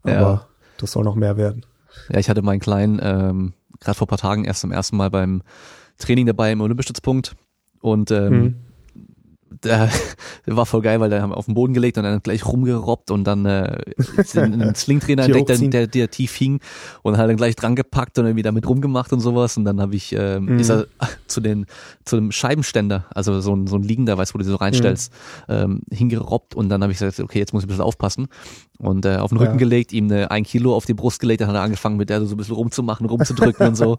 Aber 0.03 0.13
ja. 0.13 0.47
das 0.79 0.93
soll 0.93 1.05
noch 1.05 1.15
mehr 1.15 1.37
werden. 1.37 1.65
Ja, 2.11 2.19
ich 2.19 2.29
hatte 2.29 2.43
meinen 2.43 2.61
Kleinen 2.61 3.01
ähm, 3.03 3.53
gerade 3.81 3.97
vor 3.97 4.07
paar 4.07 4.19
Tagen 4.19 4.45
erst 4.45 4.61
zum 4.61 4.73
ersten 4.73 4.97
Mal 4.97 5.11
beim 5.11 5.43
Training 5.99 6.27
dabei 6.27 6.53
im 6.53 6.61
Olympischstützpunkt 6.61 7.37
und 7.81 8.11
ähm, 8.11 8.33
mhm 8.33 8.66
der, 9.51 9.91
war 10.47 10.67
voll 10.67 10.83
geil, 10.83 11.01
weil 11.01 11.11
der 11.11 11.23
haben 11.23 11.33
auf 11.33 11.47
den 11.47 11.55
Boden 11.55 11.75
gelegt 11.75 11.99
und 11.99 12.05
dann 12.05 12.21
gleich 12.21 12.47
rumgerobbt 12.47 13.11
und 13.11 13.25
dann 13.25 13.47
äh, 13.47 13.79
einen 14.37 14.75
Slingtrainer 14.75 15.25
entdeckt, 15.27 15.49
der, 15.49 15.59
der, 15.59 15.87
der 15.87 16.11
tief 16.11 16.35
hing 16.35 16.61
und 17.03 17.17
hat 17.17 17.29
dann 17.29 17.37
gleich 17.37 17.57
dran 17.57 17.77
gepackt 17.77 18.19
und 18.19 18.27
irgendwie 18.27 18.43
damit 18.43 18.69
rumgemacht 18.69 19.13
und 19.13 19.21
sowas 19.21 19.57
und 19.57 19.65
dann 19.65 19.81
habe 19.81 19.95
ich 19.95 20.15
äh, 20.15 20.41
mhm. 20.41 20.59
ist 20.59 20.71
er 20.71 20.87
zu 21.27 21.41
den 21.41 21.67
zu 22.05 22.17
dem 22.17 22.33
Scheibenständer, 22.33 23.07
also 23.15 23.41
so 23.41 23.55
ein 23.55 23.67
so 23.67 23.77
ein 23.77 23.83
liegender, 23.83 24.19
weißt 24.19 24.35
wo 24.35 24.39
du 24.39 24.45
so 24.45 24.57
reinstellst, 24.57 25.13
mhm. 25.49 25.55
ähm, 25.55 25.81
hingerobbt 25.91 26.55
und 26.55 26.69
dann 26.69 26.83
habe 26.83 26.93
ich 26.93 26.99
gesagt, 26.99 27.21
okay, 27.21 27.39
jetzt 27.39 27.53
muss 27.53 27.63
ich 27.63 27.67
ein 27.67 27.69
bisschen 27.69 27.85
aufpassen 27.85 28.29
und 28.79 29.07
äh, 29.07 29.17
auf 29.17 29.31
den 29.31 29.39
Rücken 29.39 29.53
ja. 29.53 29.59
gelegt, 29.59 29.93
ihm 29.93 30.07
eine 30.07 30.31
ein 30.31 30.45
Kilo 30.45 30.75
auf 30.75 30.87
die 30.87 30.95
Brust 30.95 31.21
gelegt, 31.21 31.41
dann 31.41 31.49
hat 31.49 31.57
er 31.57 31.63
angefangen 31.63 31.97
mit 31.97 32.11
der 32.11 32.25
so 32.25 32.35
ein 32.35 32.37
bisschen 32.37 32.57
rumzumachen, 32.57 33.07
rumzudrücken 33.07 33.69
und 33.69 33.75
so 33.77 33.99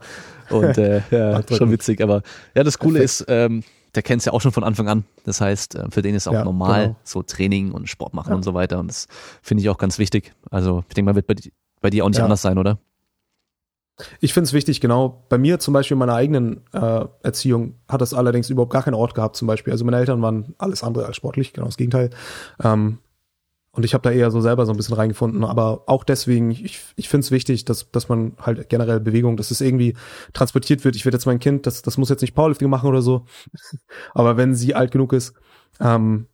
und 0.50 0.78
äh, 0.78 1.02
ja, 1.12 1.42
schon 1.50 1.72
witzig, 1.72 2.02
aber 2.02 2.22
ja, 2.56 2.64
das 2.64 2.78
Coole 2.78 3.00
Perfekt. 3.00 3.22
ist 3.22 3.26
ähm, 3.28 3.64
der 3.98 4.04
kennt 4.04 4.22
es 4.22 4.26
ja 4.26 4.32
auch 4.32 4.42
schon 4.42 4.52
von 4.52 4.64
Anfang 4.64 4.88
an. 4.88 5.06
Das 5.24 5.42
heißt, 5.42 5.74
äh, 5.74 5.86
für 5.90 6.04
den 6.04 6.14
ist 6.14 6.28
auch 6.28 6.34
ja, 6.34 6.46
normal 6.46 6.84
genau. 6.84 6.96
so 7.04 7.24
Training 7.24 7.72
und 7.72 7.90
Sport 7.90 8.14
machen 8.14 8.30
ja. 8.30 8.36
und 8.36 8.44
so 8.44 8.54
weiter. 8.54 8.80
Und 8.80 8.90
das 8.90 9.08
finde 9.42 9.64
ich 9.64 9.70
auch 9.70 9.80
ganz 9.80 9.98
wichtig. 9.98 10.34
Also 10.52 10.84
ich 10.88 10.94
denke 10.94 11.12
mal, 11.12 11.16
wird 11.16 11.26
bei, 11.26 11.34
bei 11.82 11.90
dir 11.90 12.06
auch 12.06 12.10
nicht 12.10 12.20
ja. 12.20 12.24
anders 12.24 12.44
sein, 12.44 12.60
oder? 12.60 12.78
Ich 14.20 14.34
finde 14.34 14.46
es 14.46 14.54
wichtig, 14.54 14.80
genau. 14.82 15.26
Bei 15.30 15.40
mir 15.40 15.58
zum 15.58 15.74
Beispiel 15.74 15.96
in 15.96 16.00
meiner 16.00 16.14
eigenen 16.14 16.62
äh, 16.74 17.06
Erziehung 17.24 17.74
hat 17.88 18.02
das 18.02 18.14
allerdings 18.14 18.52
überhaupt 18.52 18.72
gar 18.72 18.84
keinen 18.84 18.94
Ort 18.94 19.16
gehabt, 19.16 19.36
zum 19.36 19.48
Beispiel. 19.48 19.74
Also 19.74 19.84
meine 19.84 19.98
Eltern 19.98 20.22
waren 20.22 20.54
alles 20.60 20.84
andere 20.84 21.08
als 21.08 21.16
sportlich, 21.16 21.54
genau 21.54 21.66
das 21.66 21.78
Gegenteil. 21.78 22.12
Ähm, 22.64 23.00
und 23.78 23.84
ich 23.84 23.94
habe 23.94 24.02
da 24.02 24.10
eher 24.10 24.32
so 24.32 24.42
selber 24.42 24.66
so 24.66 24.72
ein 24.74 24.78
bisschen 24.78 24.96
reingefunden. 24.96 25.44
Aber 25.44 25.84
auch 25.86 26.04
deswegen, 26.04 26.50
ich, 26.50 26.82
ich 26.96 27.10
finde 27.10 27.26
es 27.26 27.30
wichtig, 27.30 27.64
dass, 27.64 27.92
dass 27.92 28.10
man 28.10 28.34
halt 28.42 28.70
generell 28.70 29.00
Bewegung, 29.00 29.38
dass 29.38 29.52
es 29.52 29.62
irgendwie 29.62 29.94
transportiert 30.34 30.84
wird. 30.84 30.96
Ich 30.96 31.06
werde 31.06 31.16
jetzt 31.16 31.28
mein 31.28 31.38
Kind, 31.38 31.68
das, 31.68 31.84
das 31.84 31.96
muss 31.96 32.10
jetzt 32.10 32.22
nicht 32.22 32.34
Powerlifting 32.34 32.72
machen 32.72 32.90
oder 32.90 33.04
so. 33.04 33.26
Aber 34.16 34.36
wenn 34.36 34.56
sie 34.56 34.74
alt 34.74 34.90
genug 34.90 35.14
ist, 35.14 35.36
ähm, 35.80 36.26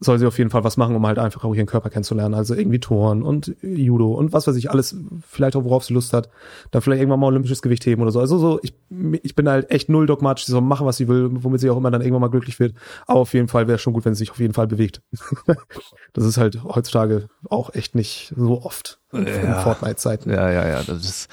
soll 0.00 0.18
sie 0.18 0.26
auf 0.26 0.38
jeden 0.38 0.50
Fall 0.50 0.62
was 0.62 0.76
machen, 0.76 0.94
um 0.94 1.06
halt 1.06 1.18
einfach 1.18 1.44
auch 1.44 1.54
ihren 1.54 1.66
Körper 1.66 1.90
kennenzulernen. 1.90 2.34
Also 2.34 2.54
irgendwie 2.54 2.78
Touren 2.78 3.22
und 3.22 3.56
Judo 3.62 4.12
und 4.12 4.32
was 4.32 4.46
weiß 4.46 4.54
ich, 4.56 4.70
alles, 4.70 4.96
vielleicht 5.26 5.56
auch 5.56 5.64
worauf 5.64 5.84
sie 5.84 5.94
Lust 5.94 6.12
hat. 6.12 6.28
Dann 6.70 6.82
vielleicht 6.82 7.00
irgendwann 7.00 7.18
mal 7.20 7.26
olympisches 7.26 7.62
Gewicht 7.62 7.84
heben 7.84 8.02
oder 8.02 8.12
so. 8.12 8.20
Also 8.20 8.38
so, 8.38 8.60
ich, 8.62 8.74
ich 9.22 9.34
bin 9.34 9.48
halt 9.48 9.70
echt 9.70 9.88
null 9.88 10.06
dogmatisch, 10.06 10.46
sie 10.46 10.52
soll 10.52 10.60
machen, 10.60 10.86
was 10.86 10.98
sie 10.98 11.08
will, 11.08 11.30
womit 11.32 11.60
sie 11.60 11.70
auch 11.70 11.76
immer 11.76 11.90
dann 11.90 12.00
irgendwann 12.00 12.20
mal 12.20 12.30
glücklich 12.30 12.60
wird. 12.60 12.74
Aber 13.06 13.20
auf 13.20 13.34
jeden 13.34 13.48
Fall 13.48 13.66
wäre 13.66 13.76
es 13.76 13.82
schon 13.82 13.92
gut, 13.92 14.04
wenn 14.04 14.14
sie 14.14 14.20
sich 14.20 14.30
auf 14.30 14.38
jeden 14.38 14.54
Fall 14.54 14.68
bewegt. 14.68 15.02
das 16.12 16.24
ist 16.24 16.38
halt 16.38 16.62
heutzutage 16.62 17.28
auch 17.48 17.74
echt 17.74 17.96
nicht 17.96 18.32
so 18.36 18.62
oft 18.62 19.00
ja. 19.12 19.18
in 19.20 19.54
Fortnite-Zeiten. 19.62 20.30
Ja, 20.30 20.50
ja, 20.50 20.68
ja, 20.68 20.82
das 20.84 21.04
ist 21.04 21.28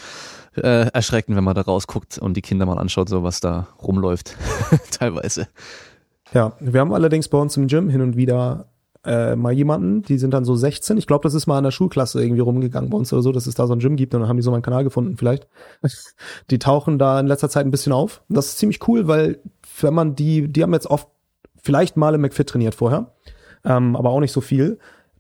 äh, 0.56 0.88
erschreckend, 0.88 1.38
wenn 1.38 1.44
man 1.44 1.56
da 1.56 1.62
rausguckt 1.62 2.18
und 2.18 2.36
die 2.36 2.42
Kinder 2.42 2.66
mal 2.66 2.80
anschaut, 2.80 3.10
so 3.10 3.24
was 3.24 3.42
da 3.42 3.68
rumläuft, 3.82 4.36
teilweise. 4.92 5.48
Ja, 6.36 6.52
wir 6.60 6.82
haben 6.82 6.94
allerdings 6.94 7.30
bei 7.30 7.38
uns 7.38 7.56
im 7.56 7.68
Gym 7.68 7.90
hin 7.90 8.02
und 8.02 8.18
wieder 8.18 8.66
äh, 9.06 9.38
mal 9.38 9.54
jemanden, 9.54 10.02
die 10.02 10.18
sind 10.18 10.34
dann 10.34 10.44
so 10.44 10.54
16. 10.54 10.98
Ich 10.98 11.08
glaube, 11.08 11.24
das 11.24 11.34
ist 11.34 11.48
mal 11.48 11.58
an 11.58 11.64
der 11.64 11.72
Schulklasse 11.72 12.22
irgendwie 12.22 12.42
rumgegangen 12.42 12.90
bei 12.90 12.98
uns 12.98 13.14
oder 13.14 13.22
so, 13.22 13.32
dass 13.32 13.48
es 13.48 13.56
da 13.56 13.68
so 13.68 13.74
ein 13.74 13.80
Gym 13.80 13.96
gibt 13.96 14.14
und 14.14 14.20
dann 14.20 14.28
haben 14.28 14.36
die 14.36 14.44
so 14.44 14.52
meinen 14.52 14.62
Kanal 14.62 14.84
gefunden 14.84 15.16
vielleicht. 15.16 15.48
Die 16.50 16.60
tauchen 16.60 17.00
da 17.00 17.22
in 17.22 17.28
letzter 17.28 17.50
Zeit 17.50 17.66
ein 17.66 17.72
bisschen 17.72 17.94
auf. 17.94 18.22
Das 18.28 18.48
ist 18.48 18.58
ziemlich 18.58 18.86
cool, 18.86 19.08
weil 19.08 19.40
wenn 19.80 19.94
man 19.94 20.16
die, 20.16 20.50
die 20.50 20.62
haben 20.62 20.74
jetzt 20.74 20.88
oft 20.88 21.08
vielleicht 21.62 21.96
mal 21.96 22.14
im 22.14 22.22
McFit 22.22 22.50
trainiert 22.50 22.76
vorher, 22.76 23.14
ähm, 23.64 23.96
aber 23.96 24.10
auch 24.10 24.20
nicht 24.20 24.34
so 24.34 24.42
viel, 24.42 24.78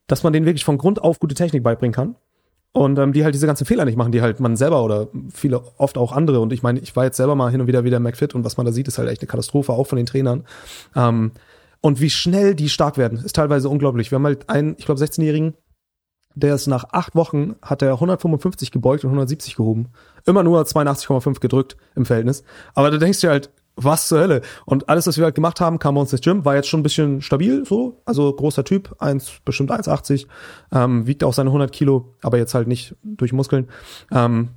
dass 0.07 0.23
man 0.23 0.33
denen 0.33 0.45
wirklich 0.45 0.65
von 0.65 0.77
Grund 0.77 1.01
auf 1.01 1.19
gute 1.19 1.35
Technik 1.35 1.63
beibringen 1.63 1.93
kann. 1.93 2.15
Und 2.75 2.99
ähm, 2.99 3.13
die 3.13 3.23
halt 3.23 3.33
diese 3.33 3.47
ganzen 3.47 3.63
Fehler 3.63 3.85
nicht 3.85 3.95
machen, 3.95 4.11
die 4.11 4.21
halt 4.21 4.41
man 4.41 4.57
selber 4.57 4.83
oder 4.83 5.07
viele, 5.33 5.61
oft 5.77 5.97
auch 5.97 6.11
andere. 6.11 6.41
Und 6.41 6.51
ich 6.51 6.61
meine, 6.61 6.81
ich 6.81 6.93
war 6.93 7.05
jetzt 7.05 7.15
selber 7.15 7.33
mal 7.33 7.49
hin 7.49 7.61
und 7.61 7.67
wieder 7.67 7.85
wieder 7.85 8.01
McFit 8.01 8.35
und 8.35 8.43
was 8.43 8.57
man 8.57 8.65
da 8.65 8.73
sieht, 8.73 8.89
ist 8.89 8.97
halt 8.97 9.07
echt 9.07 9.21
eine 9.21 9.29
Katastrophe, 9.29 9.71
auch 9.71 9.87
von 9.87 9.95
den 9.95 10.05
Trainern. 10.05 10.43
Ähm, 10.93 11.31
und 11.79 12.01
wie 12.01 12.09
schnell 12.09 12.53
die 12.53 12.67
stark 12.67 12.97
werden, 12.97 13.17
ist 13.23 13.37
teilweise 13.37 13.69
unglaublich. 13.69 14.11
Wir 14.11 14.17
haben 14.17 14.25
halt 14.25 14.49
einen, 14.49 14.75
ich 14.77 14.85
glaube, 14.85 14.99
16-Jährigen, 14.99 15.53
der 16.35 16.53
ist 16.53 16.67
nach 16.67 16.83
acht 16.91 17.15
Wochen, 17.15 17.55
hat 17.61 17.81
er 17.81 17.93
155 17.93 18.71
gebeugt 18.71 19.05
und 19.05 19.11
170 19.11 19.55
gehoben. 19.55 19.87
Immer 20.25 20.43
nur 20.43 20.61
82,5 20.61 21.39
gedrückt 21.39 21.77
im 21.95 22.05
Verhältnis. 22.05 22.43
Aber 22.73 22.91
da 22.91 22.97
denkst 22.97 23.21
du 23.21 23.29
halt, 23.29 23.51
was 23.75 24.07
zur 24.07 24.19
Hölle? 24.19 24.41
Und 24.65 24.89
alles, 24.89 25.07
was 25.07 25.17
wir 25.17 25.25
halt 25.25 25.35
gemacht 25.35 25.59
haben, 25.59 25.79
kam 25.79 25.95
bei 25.95 26.01
uns 26.01 26.11
ins 26.11 26.21
Gym, 26.21 26.45
war 26.45 26.55
jetzt 26.55 26.67
schon 26.67 26.79
ein 26.79 26.83
bisschen 26.83 27.21
stabil, 27.21 27.65
so, 27.65 28.01
also 28.05 28.31
großer 28.33 28.63
Typ, 28.63 28.95
eins, 28.99 29.39
bestimmt 29.43 29.71
1,80, 29.71 30.27
ähm, 30.71 31.07
wiegt 31.07 31.23
auch 31.23 31.33
seine 31.33 31.49
100 31.49 31.71
Kilo, 31.71 32.13
aber 32.21 32.37
jetzt 32.37 32.53
halt 32.53 32.67
nicht 32.67 32.95
durch 33.03 33.33
Muskeln. 33.33 33.67
Ähm, 34.11 34.49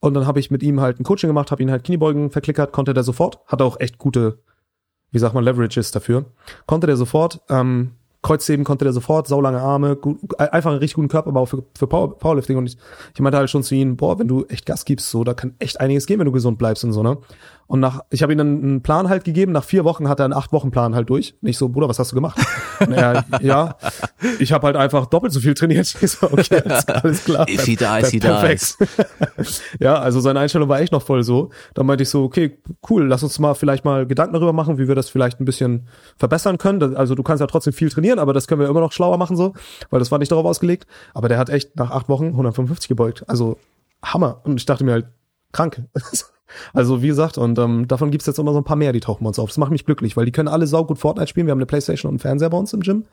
und 0.00 0.14
dann 0.14 0.26
habe 0.26 0.40
ich 0.40 0.50
mit 0.50 0.62
ihm 0.62 0.80
halt 0.80 0.98
ein 0.98 1.04
Coaching 1.04 1.28
gemacht, 1.28 1.50
habe 1.50 1.62
ihn 1.62 1.70
halt 1.70 1.84
Kniebeugen 1.84 2.30
verklickert, 2.30 2.72
konnte 2.72 2.92
der 2.92 3.04
sofort, 3.04 3.38
hatte 3.46 3.64
auch 3.64 3.78
echt 3.78 3.98
gute, 3.98 4.38
wie 5.12 5.18
sagt 5.18 5.34
man, 5.34 5.44
Leverages 5.44 5.90
dafür, 5.92 6.26
konnte 6.66 6.86
der 6.86 6.96
sofort, 6.96 7.40
ähm, 7.48 7.92
Kreuzheben 8.22 8.64
konnte 8.64 8.84
der 8.84 8.92
sofort, 8.92 9.26
saulange 9.26 9.60
Arme, 9.60 9.96
gut, 9.96 10.38
einfach 10.38 10.70
einen 10.70 10.78
richtig 10.78 10.94
guten 10.94 11.08
Körperbau 11.08 11.44
für, 11.44 11.64
für 11.76 11.88
Power, 11.88 12.16
Powerlifting. 12.16 12.56
Und 12.56 12.66
ich, 12.66 12.78
ich 13.14 13.20
meinte 13.20 13.36
halt 13.36 13.50
schon 13.50 13.64
zu 13.64 13.74
ihm, 13.74 13.96
boah, 13.96 14.18
wenn 14.18 14.28
du 14.28 14.44
echt 14.44 14.64
Gas 14.64 14.84
gibst, 14.84 15.10
so, 15.10 15.24
da 15.24 15.34
kann 15.34 15.54
echt 15.58 15.80
einiges 15.80 16.06
gehen, 16.06 16.20
wenn 16.20 16.26
du 16.26 16.32
gesund 16.32 16.56
bleibst 16.56 16.84
und 16.84 16.92
so, 16.92 17.02
ne? 17.02 17.18
Und 17.66 17.80
nach, 17.80 18.00
ich 18.10 18.22
habe 18.22 18.32
ihm 18.32 18.38
dann 18.38 18.62
einen 18.62 18.82
Plan 18.82 19.08
halt 19.08 19.24
gegeben. 19.24 19.52
Nach 19.52 19.64
vier 19.64 19.84
Wochen 19.84 20.08
hat 20.08 20.20
er 20.20 20.24
einen 20.24 20.34
acht 20.34 20.52
Wochen 20.52 20.70
Plan 20.70 20.94
halt 20.94 21.08
durch. 21.08 21.34
Nicht 21.40 21.58
so, 21.58 21.68
Bruder, 21.68 21.88
was 21.88 21.98
hast 21.98 22.12
du 22.12 22.14
gemacht? 22.14 22.38
er, 22.80 23.24
ja, 23.40 23.76
ich 24.38 24.52
habe 24.52 24.66
halt 24.66 24.76
einfach 24.76 25.06
doppelt 25.06 25.32
so 25.32 25.40
viel 25.40 25.54
trainiert. 25.54 25.96
Ich 26.02 26.10
so, 26.12 26.26
okay, 26.26 26.62
alles, 26.64 26.88
alles 26.88 27.24
klar. 27.24 27.48
If 27.48 27.64
he 27.64 27.76
dies, 27.76 28.10
he 28.10 28.18
Perfekt. 28.18 28.76
ja, 29.80 29.94
also 29.94 30.20
seine 30.20 30.40
Einstellung 30.40 30.68
war 30.68 30.80
echt 30.80 30.92
noch 30.92 31.02
voll 31.02 31.22
so. 31.22 31.50
Dann 31.74 31.86
meinte 31.86 32.02
ich 32.02 32.08
so, 32.08 32.24
okay, 32.24 32.58
cool, 32.90 33.06
lass 33.06 33.22
uns 33.22 33.38
mal 33.38 33.54
vielleicht 33.54 33.84
mal 33.84 34.06
Gedanken 34.06 34.34
darüber 34.34 34.52
machen, 34.52 34.78
wie 34.78 34.88
wir 34.88 34.94
das 34.94 35.08
vielleicht 35.08 35.40
ein 35.40 35.44
bisschen 35.44 35.86
verbessern 36.16 36.58
können. 36.58 36.96
Also 36.96 37.14
du 37.14 37.22
kannst 37.22 37.40
ja 37.40 37.46
trotzdem 37.46 37.72
viel 37.72 37.88
trainieren, 37.88 38.18
aber 38.18 38.32
das 38.32 38.48
können 38.48 38.60
wir 38.60 38.68
immer 38.68 38.80
noch 38.80 38.92
schlauer 38.92 39.16
machen 39.16 39.36
so, 39.36 39.54
weil 39.90 40.00
das 40.00 40.10
war 40.10 40.18
nicht 40.18 40.32
darauf 40.32 40.44
ausgelegt. 40.44 40.86
Aber 41.14 41.28
der 41.28 41.38
hat 41.38 41.48
echt 41.48 41.76
nach 41.76 41.90
acht 41.90 42.08
Wochen 42.08 42.26
155 42.26 42.88
gebeugt. 42.88 43.24
Also 43.28 43.58
Hammer. 44.04 44.40
Und 44.44 44.58
ich 44.58 44.66
dachte 44.66 44.84
mir 44.84 44.92
halt, 44.92 45.06
krank. 45.52 45.82
Also 46.72 47.02
wie 47.02 47.08
gesagt, 47.08 47.38
und 47.38 47.58
ähm, 47.58 47.86
davon 47.88 48.10
gibt's 48.10 48.26
jetzt 48.26 48.38
immer 48.38 48.52
so 48.52 48.58
ein 48.58 48.64
paar 48.64 48.76
mehr, 48.76 48.92
die 48.92 49.00
tauchen 49.00 49.24
bei 49.24 49.28
uns 49.28 49.38
auf. 49.38 49.48
Das 49.50 49.58
macht 49.58 49.70
mich 49.70 49.84
glücklich, 49.84 50.16
weil 50.16 50.24
die 50.26 50.32
können 50.32 50.48
alle 50.48 50.66
saugut 50.66 50.98
Fortnite 50.98 51.28
spielen. 51.28 51.46
Wir 51.46 51.52
haben 51.52 51.58
eine 51.58 51.66
Playstation 51.66 52.08
und 52.10 52.14
einen 52.14 52.18
Fernseher 52.20 52.50
bei 52.50 52.56
uns 52.58 52.72
im 52.72 52.80
Gym. 52.80 53.04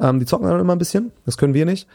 Ähm, 0.00 0.18
die 0.18 0.26
zocken 0.26 0.46
dann 0.48 0.60
immer 0.60 0.74
ein 0.74 0.78
bisschen. 0.78 1.12
Das 1.24 1.36
können 1.36 1.54
wir 1.54 1.64
nicht. 1.66 1.86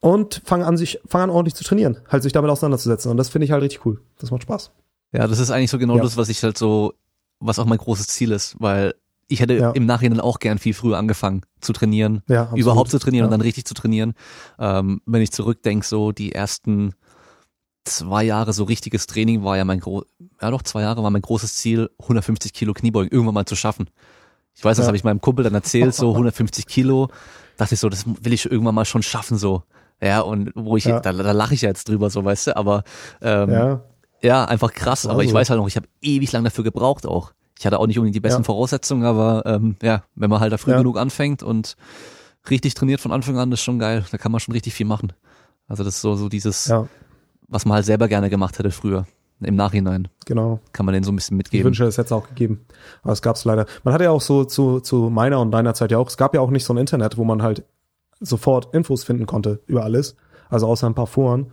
Und 0.00 0.40
fangen 0.44 0.64
an, 0.64 0.76
sich, 0.76 0.98
fangen 1.06 1.24
an 1.24 1.30
ordentlich 1.30 1.54
zu 1.54 1.62
trainieren, 1.64 1.98
halt 2.08 2.22
sich 2.22 2.32
damit 2.32 2.50
auseinanderzusetzen. 2.50 3.10
Und 3.10 3.16
das 3.18 3.28
finde 3.28 3.44
ich 3.44 3.52
halt 3.52 3.62
richtig 3.62 3.84
cool. 3.84 4.00
Das 4.18 4.30
macht 4.30 4.42
Spaß. 4.42 4.70
Ja, 5.12 5.26
das 5.26 5.38
ist 5.40 5.50
eigentlich 5.50 5.70
so 5.70 5.78
genau 5.78 5.96
Ja. 5.96 6.02
das, 6.02 6.16
was 6.16 6.28
ich 6.30 6.42
halt 6.42 6.56
so, 6.56 6.94
was 7.38 7.58
auch 7.58 7.66
mein 7.66 7.78
großes 7.78 8.06
Ziel 8.06 8.32
ist, 8.32 8.56
weil 8.58 8.94
ich 9.28 9.40
hätte 9.40 9.54
Ja. 9.54 9.70
im 9.72 9.86
Nachhinein 9.86 10.20
auch 10.20 10.38
gern 10.38 10.58
viel 10.58 10.72
früher 10.74 10.96
angefangen 10.98 11.42
zu 11.60 11.72
trainieren, 11.72 12.22
Ja, 12.28 12.42
absolut. 12.42 12.60
überhaupt 12.60 12.90
zu 12.90 12.98
trainieren 12.98 13.26
und 13.26 13.30
Ja. 13.32 13.36
dann 13.36 13.42
richtig 13.42 13.64
zu 13.66 13.74
trainieren. 13.74 14.14
Ähm, 14.58 15.02
wenn 15.06 15.20
ich 15.22 15.30
zurückdenke, 15.32 15.86
so 15.86 16.12
die 16.12 16.32
ersten 16.32 16.94
zwei 17.84 18.24
Jahre 18.24 18.52
so 18.52 18.64
richtiges 18.64 19.06
Training 19.06 19.42
war 19.44 19.56
ja 19.56 19.64
mein 19.64 19.80
gro 19.80 20.04
ja 20.40 20.50
doch 20.50 20.62
zwei 20.62 20.82
Jahre 20.82 21.02
war 21.02 21.10
mein 21.10 21.22
großes 21.22 21.56
Ziel 21.56 21.90
150 22.00 22.52
Kilo 22.52 22.72
Kniebeugen 22.74 23.10
irgendwann 23.10 23.34
mal 23.34 23.46
zu 23.46 23.56
schaffen. 23.56 23.88
Ich 24.54 24.64
weiß, 24.64 24.76
das 24.76 24.84
Ja. 24.84 24.88
habe 24.88 24.96
ich 24.96 25.04
meinem 25.04 25.20
Kumpel 25.20 25.44
dann 25.44 25.54
erzählt, 25.54 25.94
so 25.94 26.10
150 26.14 26.66
Kilo. 26.66 27.08
Dachte 27.56 27.74
ich 27.74 27.80
so, 27.80 27.88
das 27.88 28.04
will 28.06 28.32
ich 28.32 28.50
irgendwann 28.50 28.74
mal 28.74 28.84
schon 28.84 29.02
schaffen 29.02 29.38
so. 29.38 29.62
Ja 30.02 30.20
und 30.20 30.50
wo 30.54 30.76
ich 30.76 30.84
Ja. 30.84 31.00
da, 31.00 31.12
da 31.12 31.32
lache 31.32 31.54
ich 31.54 31.62
ja 31.62 31.68
jetzt 31.68 31.88
drüber 31.88 32.10
so, 32.10 32.24
weißt 32.24 32.48
du, 32.48 32.56
aber 32.56 32.84
ähm, 33.22 33.50
Ja, 33.50 33.80
ja, 34.22 34.44
einfach 34.44 34.72
krass. 34.72 35.04
War 35.06 35.12
Aber 35.12 35.22
ich 35.24 35.30
so. 35.30 35.34
weiß 35.36 35.48
halt 35.50 35.58
noch, 35.60 35.68
ich 35.68 35.76
habe 35.76 35.88
ewig 36.02 36.30
lang 36.32 36.44
dafür 36.44 36.64
gebraucht 36.64 37.06
auch. 37.06 37.32
Ich 37.58 37.66
hatte 37.66 37.78
auch 37.78 37.86
nicht 37.86 37.98
unbedingt 37.98 38.16
die 38.16 38.20
besten 38.20 38.42
Ja. 38.42 38.44
Voraussetzungen, 38.46 39.04
aber 39.04 39.42
ähm, 39.46 39.76
ja, 39.82 40.02
wenn 40.14 40.30
man 40.30 40.40
halt 40.40 40.52
da 40.52 40.58
früh 40.58 40.74
genug 40.74 40.98
anfängt 40.98 41.42
und 41.42 41.76
richtig 42.48 42.74
trainiert 42.74 43.00
von 43.00 43.12
Anfang 43.12 43.38
an, 43.38 43.52
ist 43.52 43.60
schon 43.62 43.78
geil. 43.78 44.04
Da 44.10 44.18
kann 44.18 44.32
man 44.32 44.40
schon 44.40 44.52
richtig 44.52 44.72
viel 44.74 44.86
machen. 44.86 45.12
Also 45.68 45.84
das 45.84 45.96
ist 45.96 46.00
so, 46.00 46.16
so 46.16 46.28
dieses, 46.30 46.66
ja, 46.66 46.86
was 47.50 47.66
man 47.66 47.74
halt 47.74 47.84
selber 47.84 48.08
gerne 48.08 48.30
gemacht 48.30 48.58
hätte 48.58 48.70
früher. 48.70 49.06
Im 49.42 49.56
Nachhinein 49.56 50.08
genau. 50.26 50.60
kann 50.72 50.84
man 50.84 50.92
den 50.92 51.02
so 51.02 51.10
ein 51.10 51.16
bisschen 51.16 51.36
Ich 51.36 51.44
mitgeben. 51.44 51.64
wünsche, 51.64 51.84
es 51.84 51.96
hätte 51.96 52.06
es 52.06 52.12
auch 52.12 52.28
gegeben. 52.28 52.66
Aber 53.02 53.12
es 53.12 53.22
gab 53.22 53.36
es 53.36 53.44
leider. 53.46 53.64
Man 53.84 53.94
hatte 53.94 54.04
ja 54.04 54.10
auch 54.10 54.20
so 54.20 54.44
zu, 54.44 54.80
zu 54.80 55.08
meiner 55.08 55.40
und 55.40 55.50
deiner 55.50 55.72
Zeit 55.72 55.90
ja 55.90 55.98
auch, 55.98 56.08
es 56.08 56.18
gab 56.18 56.34
ja 56.34 56.42
auch 56.42 56.50
nicht 56.50 56.64
so 56.64 56.74
ein 56.74 56.76
Internet, 56.76 57.16
wo 57.16 57.24
man 57.24 57.42
halt 57.42 57.64
sofort 58.20 58.74
Infos 58.74 59.02
finden 59.02 59.24
konnte 59.24 59.60
über 59.66 59.82
alles. 59.82 60.16
Also 60.50 60.66
außer 60.66 60.86
ein 60.86 60.94
paar 60.94 61.06
Foren. 61.06 61.52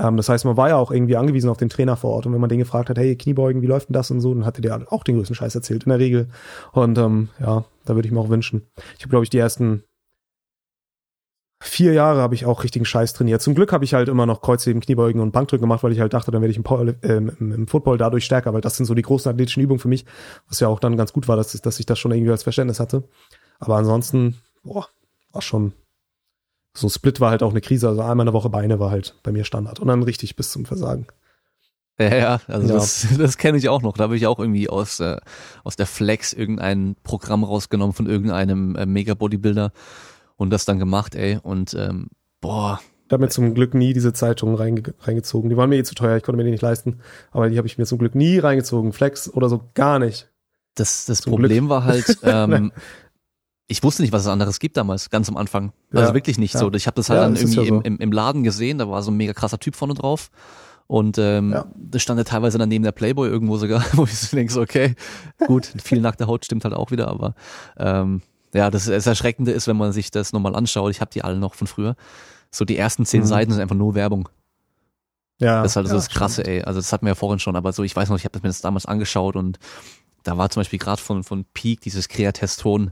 Ähm, 0.00 0.16
das 0.16 0.28
heißt, 0.28 0.44
man 0.46 0.56
war 0.56 0.70
ja 0.70 0.76
auch 0.76 0.90
irgendwie 0.90 1.16
angewiesen 1.16 1.48
auf 1.48 1.58
den 1.58 1.68
Trainer 1.68 1.96
vor 1.96 2.10
Ort. 2.10 2.26
Und 2.26 2.32
wenn 2.32 2.40
man 2.40 2.50
den 2.50 2.58
gefragt 2.58 2.90
hat, 2.90 2.98
hey, 2.98 3.14
Kniebeugen, 3.14 3.62
wie 3.62 3.66
läuft 3.66 3.88
denn 3.88 3.94
das 3.94 4.10
und 4.10 4.20
so, 4.20 4.34
dann 4.34 4.44
hatte 4.44 4.60
der 4.60 4.90
auch 4.90 5.04
den 5.04 5.16
größten 5.16 5.36
Scheiß 5.36 5.54
erzählt, 5.54 5.84
in 5.84 5.90
der 5.90 6.00
Regel. 6.00 6.28
Und 6.72 6.98
ähm, 6.98 7.28
ja, 7.38 7.64
da 7.84 7.94
würde 7.94 8.08
ich 8.08 8.12
mir 8.12 8.20
auch 8.20 8.30
wünschen. 8.30 8.62
Ich 8.96 9.02
habe, 9.04 9.10
glaube 9.10 9.24
ich, 9.24 9.30
die 9.30 9.38
ersten 9.38 9.84
vier 11.60 11.92
Jahre 11.92 12.20
habe 12.20 12.34
ich 12.34 12.46
auch 12.46 12.62
richtigen 12.62 12.84
Scheiß 12.84 13.14
trainiert. 13.14 13.42
Zum 13.42 13.54
Glück 13.54 13.72
habe 13.72 13.84
ich 13.84 13.94
halt 13.94 14.08
immer 14.08 14.26
noch 14.26 14.40
Kreuzheben, 14.40 14.80
Kniebeugen 14.80 15.20
und 15.20 15.32
Bankdrücken 15.32 15.62
gemacht, 15.62 15.82
weil 15.82 15.92
ich 15.92 16.00
halt 16.00 16.12
dachte, 16.14 16.30
dann 16.30 16.40
werde 16.40 16.52
ich 16.52 16.56
im, 16.56 16.94
ähm, 17.02 17.32
im, 17.40 17.52
im 17.52 17.66
Football 17.66 17.98
dadurch 17.98 18.24
stärker, 18.24 18.54
weil 18.54 18.60
das 18.60 18.76
sind 18.76 18.86
so 18.86 18.94
die 18.94 19.02
großen 19.02 19.30
athletischen 19.30 19.62
Übungen 19.62 19.80
für 19.80 19.88
mich, 19.88 20.04
was 20.48 20.60
ja 20.60 20.68
auch 20.68 20.78
dann 20.78 20.96
ganz 20.96 21.12
gut 21.12 21.26
war, 21.26 21.36
dass, 21.36 21.52
dass 21.52 21.80
ich 21.80 21.86
das 21.86 21.98
schon 21.98 22.12
irgendwie 22.12 22.30
als 22.30 22.44
Verständnis 22.44 22.78
hatte. 22.80 23.04
Aber 23.58 23.76
ansonsten, 23.76 24.36
boah, 24.62 24.86
war 25.32 25.42
schon, 25.42 25.72
so 26.74 26.86
ein 26.86 26.90
Split 26.90 27.20
war 27.20 27.30
halt 27.30 27.42
auch 27.42 27.50
eine 27.50 27.60
Krise. 27.60 27.88
Also 27.88 28.02
einmal 28.02 28.24
eine 28.24 28.32
Woche 28.32 28.50
Beine 28.50 28.78
war 28.78 28.90
halt 28.90 29.16
bei 29.24 29.32
mir 29.32 29.44
Standard 29.44 29.80
und 29.80 29.88
dann 29.88 30.02
richtig 30.04 30.36
bis 30.36 30.52
zum 30.52 30.64
Versagen. 30.64 31.06
Ja, 32.00 32.14
ja, 32.14 32.40
also 32.46 32.68
Ja. 32.68 32.74
das, 32.74 33.06
das 33.18 33.36
kenne 33.36 33.58
ich 33.58 33.68
auch 33.68 33.82
noch. 33.82 33.96
Da 33.96 34.04
habe 34.04 34.16
ich 34.16 34.28
auch 34.28 34.38
irgendwie 34.38 34.68
aus, 34.68 35.00
äh, 35.00 35.16
aus 35.64 35.74
der 35.74 35.86
Flex 35.86 36.32
irgendein 36.32 36.94
Programm 37.02 37.42
rausgenommen 37.42 37.92
von 37.92 38.06
irgendeinem 38.06 38.76
äh, 38.76 38.86
Mega-Bodybuilder 38.86 39.72
und 40.38 40.48
das 40.50 40.64
dann 40.64 40.78
gemacht, 40.78 41.14
ey. 41.14 41.38
Und 41.42 41.74
ähm, 41.74 42.08
boah, 42.40 42.80
Ich 43.06 43.12
habe 43.12 43.22
mir 43.24 43.28
zum 43.28 43.52
Glück 43.54 43.74
nie 43.74 43.92
diese 43.92 44.12
Zeitungen 44.14 44.54
reinge 44.54 44.82
reingezogen. 45.00 45.50
Die 45.50 45.56
waren 45.58 45.68
mir 45.68 45.76
eh 45.76 45.82
zu 45.84 45.94
teuer, 45.94 46.16
ich 46.16 46.22
konnte 46.22 46.36
mir 46.38 46.44
die 46.44 46.50
nicht 46.52 46.62
leisten. 46.62 47.00
Aber 47.32 47.50
die 47.50 47.58
habe 47.58 47.66
ich 47.66 47.76
mir 47.76 47.84
zum 47.84 47.98
Glück 47.98 48.14
nie 48.14 48.38
reingezogen. 48.38 48.92
Flex 48.94 49.28
oder 49.32 49.48
so 49.50 49.60
gar 49.74 49.98
nicht. 49.98 50.30
Das, 50.76 51.04
das 51.06 51.18
Zum 51.22 51.32
Problem 51.32 51.64
Glück. 51.66 51.70
war 51.70 51.84
halt, 51.84 52.18
ähm, 52.22 52.72
ich 53.66 53.82
wusste 53.82 54.02
nicht, 54.02 54.12
was 54.12 54.22
es 54.22 54.28
anderes 54.28 54.60
gibt 54.60 54.76
damals, 54.76 55.10
ganz 55.10 55.28
am 55.28 55.36
Anfang. 55.36 55.72
Also 55.92 56.08
Ja, 56.08 56.14
wirklich 56.14 56.38
nicht 56.38 56.54
ja. 56.54 56.60
so. 56.60 56.72
Ich 56.72 56.86
habe 56.86 56.94
das 56.94 57.10
halt 57.10 57.18
Ja, 57.18 57.24
dann 57.24 57.34
das 57.34 57.42
irgendwie 57.42 57.68
so. 57.68 57.74
im, 57.76 57.82
im, 57.82 57.98
im 57.98 58.12
Laden 58.12 58.44
gesehen, 58.44 58.78
da 58.78 58.88
war 58.88 59.02
so 59.02 59.10
ein 59.10 59.16
mega 59.16 59.32
krasser 59.32 59.58
Typ 59.58 59.74
vorne 59.74 59.94
drauf. 59.94 60.30
Und 60.86 61.18
ähm, 61.18 61.52
Ja. 61.52 61.66
das 61.76 62.00
stand 62.02 62.16
ja 62.18 62.24
teilweise 62.24 62.56
dann 62.58 62.68
neben 62.70 62.84
der 62.84 62.92
Playboy 62.92 63.28
irgendwo 63.28 63.58
sogar, 63.58 63.84
wo 63.94 64.04
ich 64.04 64.16
so 64.16 64.36
denke, 64.36 64.52
so, 64.52 64.60
okay, 64.62 64.94
gut, 65.46 65.66
viel 65.82 66.00
nackte 66.00 66.26
Haut 66.28 66.44
stimmt 66.46 66.64
halt 66.64 66.72
auch 66.74 66.90
wieder, 66.90 67.08
aber 67.08 67.34
ähm, 67.76 68.22
ja, 68.54 68.70
das, 68.70 68.86
das 68.86 69.06
Erschreckende 69.06 69.52
ist, 69.52 69.66
wenn 69.68 69.76
man 69.76 69.92
sich 69.92 70.10
das 70.10 70.32
nochmal 70.32 70.54
anschaut, 70.56 70.90
ich 70.90 71.00
habe 71.00 71.10
die 71.12 71.22
alle 71.24 71.36
noch 71.36 71.54
von 71.54 71.66
früher, 71.66 71.96
so 72.50 72.64
die 72.64 72.76
ersten 72.78 73.04
zehn 73.04 73.22
Mhm. 73.22 73.26
Seiten 73.26 73.52
sind 73.52 73.60
einfach 73.60 73.76
nur 73.76 73.94
Werbung. 73.94 74.28
Ja, 75.40 75.62
Das 75.62 75.72
ist 75.72 75.76
halt 75.76 75.86
so 75.86 75.92
ja, 75.92 75.98
das 75.98 76.08
Krasse, 76.08 76.44
ey. 76.46 76.62
Also 76.62 76.80
das 76.80 76.92
hatten 76.92 77.06
wir 77.06 77.10
ja 77.10 77.14
vorhin 77.14 77.38
schon, 77.38 77.54
aber 77.56 77.72
so, 77.72 77.82
ich 77.84 77.94
weiß 77.94 78.08
noch, 78.08 78.16
ich 78.16 78.24
habe 78.24 78.38
mir 78.42 78.48
das 78.48 78.60
damals 78.60 78.86
angeschaut 78.86 79.36
und 79.36 79.58
da 80.24 80.36
war 80.36 80.50
zum 80.50 80.60
Beispiel 80.60 80.78
gerade 80.80 81.00
von, 81.00 81.22
von 81.22 81.44
Peak 81.54 81.80
dieses 81.80 82.08
Kreateston 82.08 82.90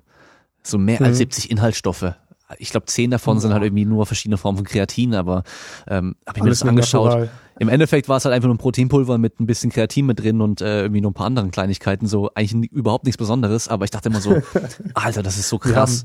so 0.63 0.79
mehr 0.79 1.01
als 1.01 1.15
Mhm. 1.15 1.19
70 1.19 1.51
Inhaltsstoffe. 1.51 2.15
Ich 2.59 2.71
glaube, 2.71 2.87
zehn 2.87 3.11
davon 3.11 3.41
sind 3.41 3.53
halt 3.53 3.65
irgendwie 3.65 3.85
nur 3.85 4.07
verschiedene 4.07 4.37
Formen 4.37 4.59
von 4.59 4.67
Kreatin, 4.67 5.15
aber 5.15 5.43
ähm, 5.89 6.15
habe 6.27 6.39
ich 6.39 6.43
mir 6.45 6.49
Alles 6.49 6.61
das 6.61 6.65
mit 6.65 6.71
angeschaut. 6.71 7.07
Natural. 7.09 7.31
Im 7.59 7.69
Endeffekt 7.69 8.09
war 8.09 8.19
es 8.19 8.25
halt 8.25 8.35
einfach 8.35 8.47
nur 8.49 8.55
ein 8.55 8.59
Proteinpulver 8.59 9.17
mit 9.19 9.41
ein 9.41 9.47
bisschen 9.47 9.71
Kreatin 9.71 10.05
mit 10.07 10.21
drin 10.21 10.41
und 10.43 10.61
äh, 10.61 10.83
irgendwie 10.83 11.01
noch 11.01 11.11
ein 11.11 11.15
paar 11.15 11.27
anderen 11.27 11.51
Kleinigkeiten, 11.51 12.07
so 12.07 12.31
eigentlich 12.35 12.71
überhaupt 12.71 13.05
nichts 13.05 13.17
Besonderes, 13.17 13.69
aber 13.69 13.85
ich 13.87 13.91
dachte 13.91 14.09
immer 14.11 14.21
so, 14.21 14.37
Alter, 14.95 15.23
das 15.23 15.39
ist 15.39 15.49
so 15.49 15.59
krass. 15.59 16.05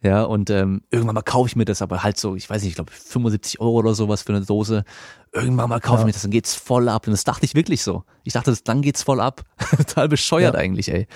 Ja, 0.00 0.22
und 0.24 0.50
ähm, 0.50 0.82
irgendwann 0.90 1.14
mal 1.14 1.22
kaufe 1.22 1.48
ich 1.48 1.56
mir 1.56 1.64
das, 1.64 1.80
aber 1.82 2.02
halt 2.02 2.18
so, 2.18 2.34
ich 2.36 2.48
weiß 2.50 2.62
nicht, 2.62 2.70
ich 2.70 2.74
glaube 2.76 2.90
75 2.92 3.60
Euro 3.60 3.78
oder 3.78 3.94
sowas 3.94 4.22
für 4.22 4.32
eine 4.34 4.44
Dose. 4.44 4.84
Irgendwann 5.32 5.68
mal 5.68 5.80
kaufe 5.80 5.94
Ja. 5.96 6.00
ich 6.00 6.06
mir 6.06 6.12
das, 6.12 6.22
dann 6.22 6.30
geht's 6.32 6.54
voll 6.56 6.88
ab. 6.88 7.06
Und 7.06 7.12
das 7.12 7.22
dachte 7.24 7.44
ich 7.44 7.54
wirklich 7.54 7.82
so. 7.84 8.02
Ich 8.24 8.32
dachte, 8.32 8.50
das, 8.50 8.64
dann 8.64 8.82
geht's 8.82 9.02
voll 9.04 9.20
ab. 9.20 9.42
Total 9.76 10.08
bescheuert 10.08 10.54
Ja. 10.54 10.60
eigentlich, 10.60 10.92
ey. 10.92 11.06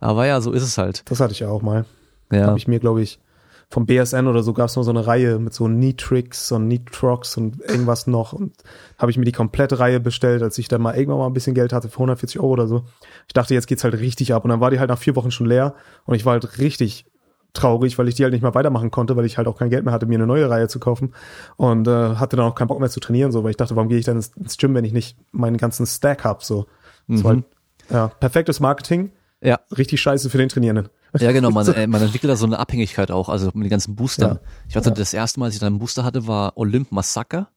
Aber 0.00 0.26
ja, 0.26 0.40
so 0.40 0.50
ist 0.52 0.64
es 0.64 0.76
halt. 0.76 1.02
Das 1.06 1.20
hatte 1.20 1.32
ich 1.32 1.38
ja 1.40 1.48
auch 1.48 1.62
mal. 1.62 1.84
Ja. 2.32 2.46
Habe 2.46 2.58
ich 2.58 2.66
mir, 2.66 2.80
glaube 2.80 3.00
ich, 3.02 3.20
vom 3.68 3.84
BSN 3.84 4.28
oder 4.28 4.42
so 4.44 4.52
gab 4.52 4.68
es 4.68 4.76
noch 4.76 4.84
so 4.84 4.90
eine 4.90 5.06
Reihe 5.06 5.38
mit 5.40 5.52
so 5.52 5.66
Nitrix 5.66 6.52
und 6.52 6.68
Nitrox 6.68 7.36
und 7.36 7.60
irgendwas 7.60 8.06
noch. 8.06 8.32
Und 8.32 8.54
habe 8.98 9.10
ich 9.10 9.18
mir 9.18 9.24
die 9.24 9.32
komplette 9.32 9.78
Reihe 9.80 9.98
bestellt, 9.98 10.42
als 10.42 10.56
ich 10.58 10.68
dann 10.68 10.80
mal 10.82 10.94
irgendwann 10.96 11.18
mal 11.18 11.26
ein 11.26 11.32
bisschen 11.32 11.54
Geld 11.54 11.72
hatte 11.72 11.88
für 11.88 11.96
140 11.96 12.38
Euro 12.40 12.50
oder 12.52 12.68
so. 12.68 12.84
Ich 13.26 13.34
dachte, 13.34 13.54
jetzt 13.54 13.66
geht's 13.66 13.82
halt 13.82 13.94
richtig 13.94 14.32
ab. 14.34 14.44
Und 14.44 14.50
dann 14.50 14.60
war 14.60 14.70
die 14.70 14.78
halt 14.78 14.88
nach 14.90 14.98
vier 14.98 15.16
Wochen 15.16 15.30
schon 15.32 15.46
leer 15.46 15.74
und 16.04 16.14
ich 16.14 16.24
war 16.24 16.34
halt 16.34 16.58
richtig 16.58 17.06
traurig, 17.54 17.98
weil 17.98 18.06
ich 18.06 18.14
die 18.14 18.22
halt 18.22 18.34
nicht 18.34 18.42
mehr 18.42 18.54
weitermachen 18.54 18.90
konnte, 18.90 19.16
weil 19.16 19.24
ich 19.24 19.38
halt 19.38 19.48
auch 19.48 19.58
kein 19.58 19.70
Geld 19.70 19.84
mehr 19.84 19.92
hatte, 19.94 20.04
mir 20.06 20.16
eine 20.18 20.26
neue 20.26 20.48
Reihe 20.48 20.68
zu 20.68 20.78
kaufen 20.78 21.14
und 21.56 21.88
äh, 21.88 22.16
hatte 22.16 22.36
dann 22.36 22.44
auch 22.44 22.54
keinen 22.54 22.68
Bock 22.68 22.80
mehr 22.80 22.90
zu 22.90 23.00
trainieren, 23.00 23.32
so, 23.32 23.42
weil 23.44 23.50
ich 23.50 23.56
dachte, 23.56 23.74
warum 23.76 23.88
gehe 23.88 23.98
ich 23.98 24.04
dann 24.04 24.16
ins, 24.16 24.58
Gym, 24.58 24.74
wenn 24.74 24.84
ich 24.84 24.92
nicht 24.92 25.16
meinen 25.32 25.56
ganzen 25.56 25.86
Stack 25.86 26.22
hab, 26.24 26.44
so. 26.44 26.66
Das 27.08 27.24
war 27.24 27.32
Mhm. 27.32 27.36
halt, 27.36 27.90
ja, 27.90 28.08
perfektes 28.08 28.60
Marketing, 28.60 29.10
Ja. 29.40 29.58
richtig 29.76 30.02
scheiße 30.02 30.28
für 30.28 30.36
den 30.38 30.50
Trainierenden. 30.50 30.88
Ja, 31.20 31.32
genau, 31.32 31.50
man, 31.50 31.66
äh, 31.74 31.86
man 31.86 32.02
entwickelt 32.02 32.30
da 32.30 32.36
so 32.36 32.46
eine 32.46 32.58
Abhängigkeit 32.58 33.10
auch, 33.10 33.28
also 33.28 33.46
mit 33.54 33.64
den 33.64 33.70
ganzen 33.70 33.96
Boostern. 33.96 34.36
Ja. 34.36 34.40
Ich 34.68 34.76
weiß 34.76 34.84
noch, 34.86 34.94
das 34.94 35.14
erste 35.14 35.40
Mal, 35.40 35.46
als 35.46 35.54
ich 35.54 35.60
dann 35.60 35.74
einen 35.74 35.78
Booster 35.78 36.04
hatte, 36.04 36.26
war 36.26 36.56
Olymp 36.56 36.92
Massaker. 36.92 37.48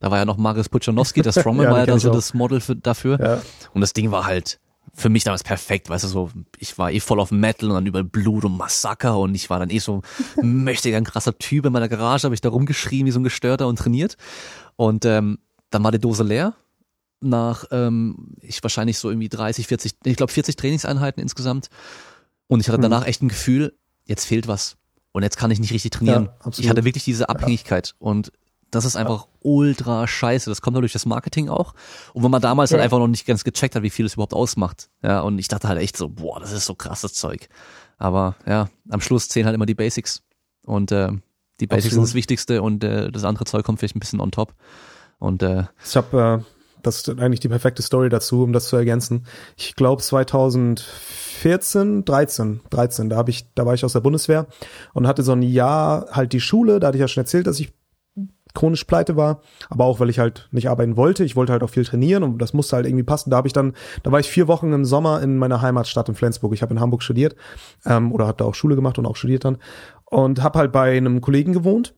Da 0.00 0.10
war 0.10 0.18
ja 0.18 0.24
noch 0.24 0.36
Marius 0.36 0.68
Puchanowski, 0.68 1.22
der 1.22 1.32
Strongman 1.32 1.66
Ja, 1.66 1.72
war 1.72 1.78
ja 1.80 1.86
da 1.86 1.98
so 1.98 2.10
das 2.10 2.34
Model 2.34 2.60
für, 2.60 2.76
dafür. 2.76 3.20
Ja. 3.20 3.42
Und 3.74 3.80
das 3.80 3.92
Ding 3.92 4.10
war 4.10 4.26
halt 4.26 4.58
für 4.92 5.08
mich 5.08 5.24
damals 5.24 5.44
perfekt, 5.44 5.88
weißt 5.88 6.04
du, 6.04 6.08
so, 6.08 6.30
ich 6.58 6.76
war 6.78 6.90
eh 6.90 7.00
voll 7.00 7.20
auf 7.20 7.30
Metal 7.30 7.68
und 7.68 7.74
dann 7.74 7.86
überall 7.86 8.04
Blut 8.04 8.44
und 8.44 8.56
Massaker 8.56 9.18
und 9.18 9.34
ich 9.34 9.48
war 9.48 9.58
dann 9.58 9.70
eh 9.70 9.78
so 9.78 10.02
mächtiger, 10.42 10.96
ein 10.96 11.04
krasser 11.04 11.38
Typ 11.38 11.66
in 11.66 11.72
meiner 11.72 11.88
Garage, 11.88 12.24
habe 12.24 12.34
ich 12.34 12.40
da 12.40 12.48
rumgeschrien 12.48 13.06
wie 13.06 13.10
so 13.10 13.20
ein 13.20 13.24
Gestörter 13.24 13.68
und 13.68 13.78
trainiert. 13.78 14.16
Und 14.76 15.04
ähm, 15.04 15.38
dann 15.70 15.84
war 15.84 15.92
die 15.92 16.00
Dose 16.00 16.24
leer. 16.24 16.54
Nach, 17.22 17.64
ähm, 17.70 18.34
ich 18.40 18.62
wahrscheinlich 18.62 18.98
so 18.98 19.10
irgendwie 19.10 19.28
30, 19.28 19.66
40, 19.66 19.92
ich 20.04 20.16
glaube 20.16 20.32
40 20.32 20.56
Trainingseinheiten 20.56 21.22
insgesamt. 21.22 21.68
Und 22.50 22.60
ich 22.60 22.68
hatte 22.68 22.78
Mhm. 22.78 22.82
danach 22.82 23.06
echt 23.06 23.22
ein 23.22 23.28
Gefühl, 23.28 23.76
jetzt 24.04 24.24
fehlt 24.24 24.48
was. 24.48 24.76
Und 25.12 25.22
jetzt 25.22 25.36
kann 25.36 25.50
ich 25.50 25.60
nicht 25.60 25.72
richtig 25.72 25.92
trainieren. 25.92 26.28
Ja, 26.44 26.50
ich 26.58 26.68
hatte 26.68 26.84
wirklich 26.84 27.04
diese 27.04 27.28
Abhängigkeit. 27.28 27.94
Und 27.98 28.32
das 28.70 28.84
ist 28.84 28.96
einfach 28.96 29.26
ultra 29.40 30.06
scheiße. 30.06 30.50
Das 30.50 30.60
kommt 30.60 30.76
dadurch 30.76 30.92
das 30.92 31.06
Marketing 31.06 31.48
auch. 31.48 31.74
Und 32.12 32.22
wenn 32.22 32.30
man 32.30 32.40
damals 32.42 32.70
halt 32.70 32.80
Ja. 32.80 32.84
einfach 32.84 32.98
noch 32.98 33.08
nicht 33.08 33.26
ganz 33.26 33.42
gecheckt 33.44 33.74
hat, 33.74 33.82
wie 33.82 33.90
viel 33.90 34.06
es 34.06 34.14
überhaupt 34.14 34.34
ausmacht. 34.34 34.88
Ja, 35.02 35.20
und 35.20 35.38
ich 35.38 35.48
dachte 35.48 35.68
halt 35.68 35.80
echt 35.80 35.96
so, 35.96 36.08
boah, 36.08 36.38
das 36.40 36.52
ist 36.52 36.66
so 36.66 36.74
krasses 36.74 37.14
Zeug. 37.14 37.48
Aber 37.98 38.36
ja, 38.46 38.68
am 38.88 39.00
Schluss 39.00 39.28
zählen 39.28 39.46
halt 39.46 39.54
immer 39.54 39.66
die 39.66 39.74
Basics. 39.74 40.22
Und 40.64 40.92
äh, 40.92 41.08
die 41.60 41.66
Basics 41.66 41.86
Absolut. 41.86 41.92
sind 41.92 42.02
das 42.02 42.14
Wichtigste 42.14 42.62
und 42.62 42.82
äh, 42.84 43.10
das 43.12 43.24
andere 43.24 43.44
Zeug 43.44 43.64
kommt 43.64 43.78
vielleicht 43.80 43.96
ein 43.96 44.00
bisschen 44.00 44.20
on 44.20 44.30
top. 44.30 44.54
Und 45.18 45.42
äh, 45.42 45.64
Ich 45.84 45.96
habe, 45.96 46.42
äh, 46.44 46.59
das 46.82 46.98
ist 46.98 47.08
eigentlich 47.20 47.40
die 47.40 47.48
perfekte 47.48 47.82
Story 47.82 48.08
dazu, 48.08 48.42
um 48.42 48.52
das 48.52 48.68
zu 48.68 48.76
ergänzen. 48.76 49.26
Ich 49.56 49.76
glaube 49.76 50.02
2014, 50.02 52.04
13, 52.04 52.60
13, 52.70 53.08
da 53.08 53.16
habe 53.16 53.30
ich, 53.30 53.52
da 53.54 53.66
war 53.66 53.74
ich 53.74 53.84
aus 53.84 53.92
der 53.92 54.00
Bundeswehr 54.00 54.46
und 54.92 55.06
hatte 55.06 55.22
so 55.22 55.30
ein 55.32 55.42
Jahr 55.42 56.08
halt 56.12 56.32
die 56.32 56.40
Schule. 56.40 56.80
Da 56.80 56.88
hatte 56.88 56.96
ich 56.96 57.02
ja 57.02 57.08
schon 57.08 57.22
erzählt, 57.22 57.46
dass 57.46 57.60
ich 57.60 57.72
chronisch 58.54 58.84
pleite 58.84 59.16
war, 59.16 59.40
aber 59.68 59.84
auch 59.84 60.00
weil 60.00 60.10
ich 60.10 60.18
halt 60.18 60.48
nicht 60.50 60.68
arbeiten 60.68 60.96
wollte. 60.96 61.24
Ich 61.24 61.36
wollte 61.36 61.52
halt 61.52 61.62
auch 61.62 61.70
viel 61.70 61.84
trainieren 61.84 62.22
und 62.22 62.38
das 62.38 62.52
musste 62.52 62.76
halt 62.76 62.86
irgendwie 62.86 63.04
passen. 63.04 63.30
Da 63.30 63.36
habe 63.36 63.46
ich 63.46 63.52
dann, 63.52 63.74
da 64.02 64.12
war 64.12 64.20
ich 64.20 64.28
vier 64.28 64.48
Wochen 64.48 64.72
im 64.72 64.84
Sommer 64.84 65.22
in 65.22 65.36
meiner 65.36 65.62
Heimatstadt 65.62 66.08
in 66.08 66.14
Flensburg. 66.14 66.52
Ich 66.52 66.62
habe 66.62 66.74
in 66.74 66.80
Hamburg 66.80 67.02
studiert 67.02 67.36
ähm, 67.86 68.12
oder 68.12 68.26
habe 68.26 68.38
da 68.38 68.44
auch 68.44 68.54
Schule 68.54 68.76
gemacht 68.76 68.98
und 68.98 69.06
auch 69.06 69.16
studiert 69.16 69.44
dann 69.44 69.58
und 70.06 70.42
habe 70.42 70.58
halt 70.58 70.72
bei 70.72 70.96
einem 70.96 71.20
Kollegen 71.20 71.52
gewohnt. 71.52 71.94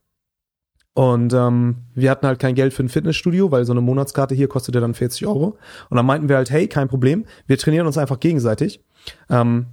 Und 0.95 1.33
ähm, 1.33 1.77
wir 1.95 2.11
hatten 2.11 2.27
halt 2.27 2.39
kein 2.39 2.55
Geld 2.55 2.75
für 2.75 2.83
ein 2.83 2.89
Fitnessstudio, 2.89 3.51
weil 3.51 3.65
so 3.65 3.73
eine 3.73 3.81
Monatskarte 3.81 4.35
hier 4.35 4.49
kostete 4.49 4.81
dann 4.81 4.95
40 4.95 5.27
Euro. 5.27 5.57
Und 5.89 5.97
dann 5.97 6.05
meinten 6.05 6.29
wir 6.29 6.37
halt, 6.37 6.51
hey, 6.51 6.69
kein 6.69 6.89
Problem, 6.89 7.25
wir 7.47 7.57
trainieren 7.57 7.87
uns 7.87 7.97
einfach 7.97 8.21
gegenseitig. 8.21 8.85
Ähm, 9.31 9.67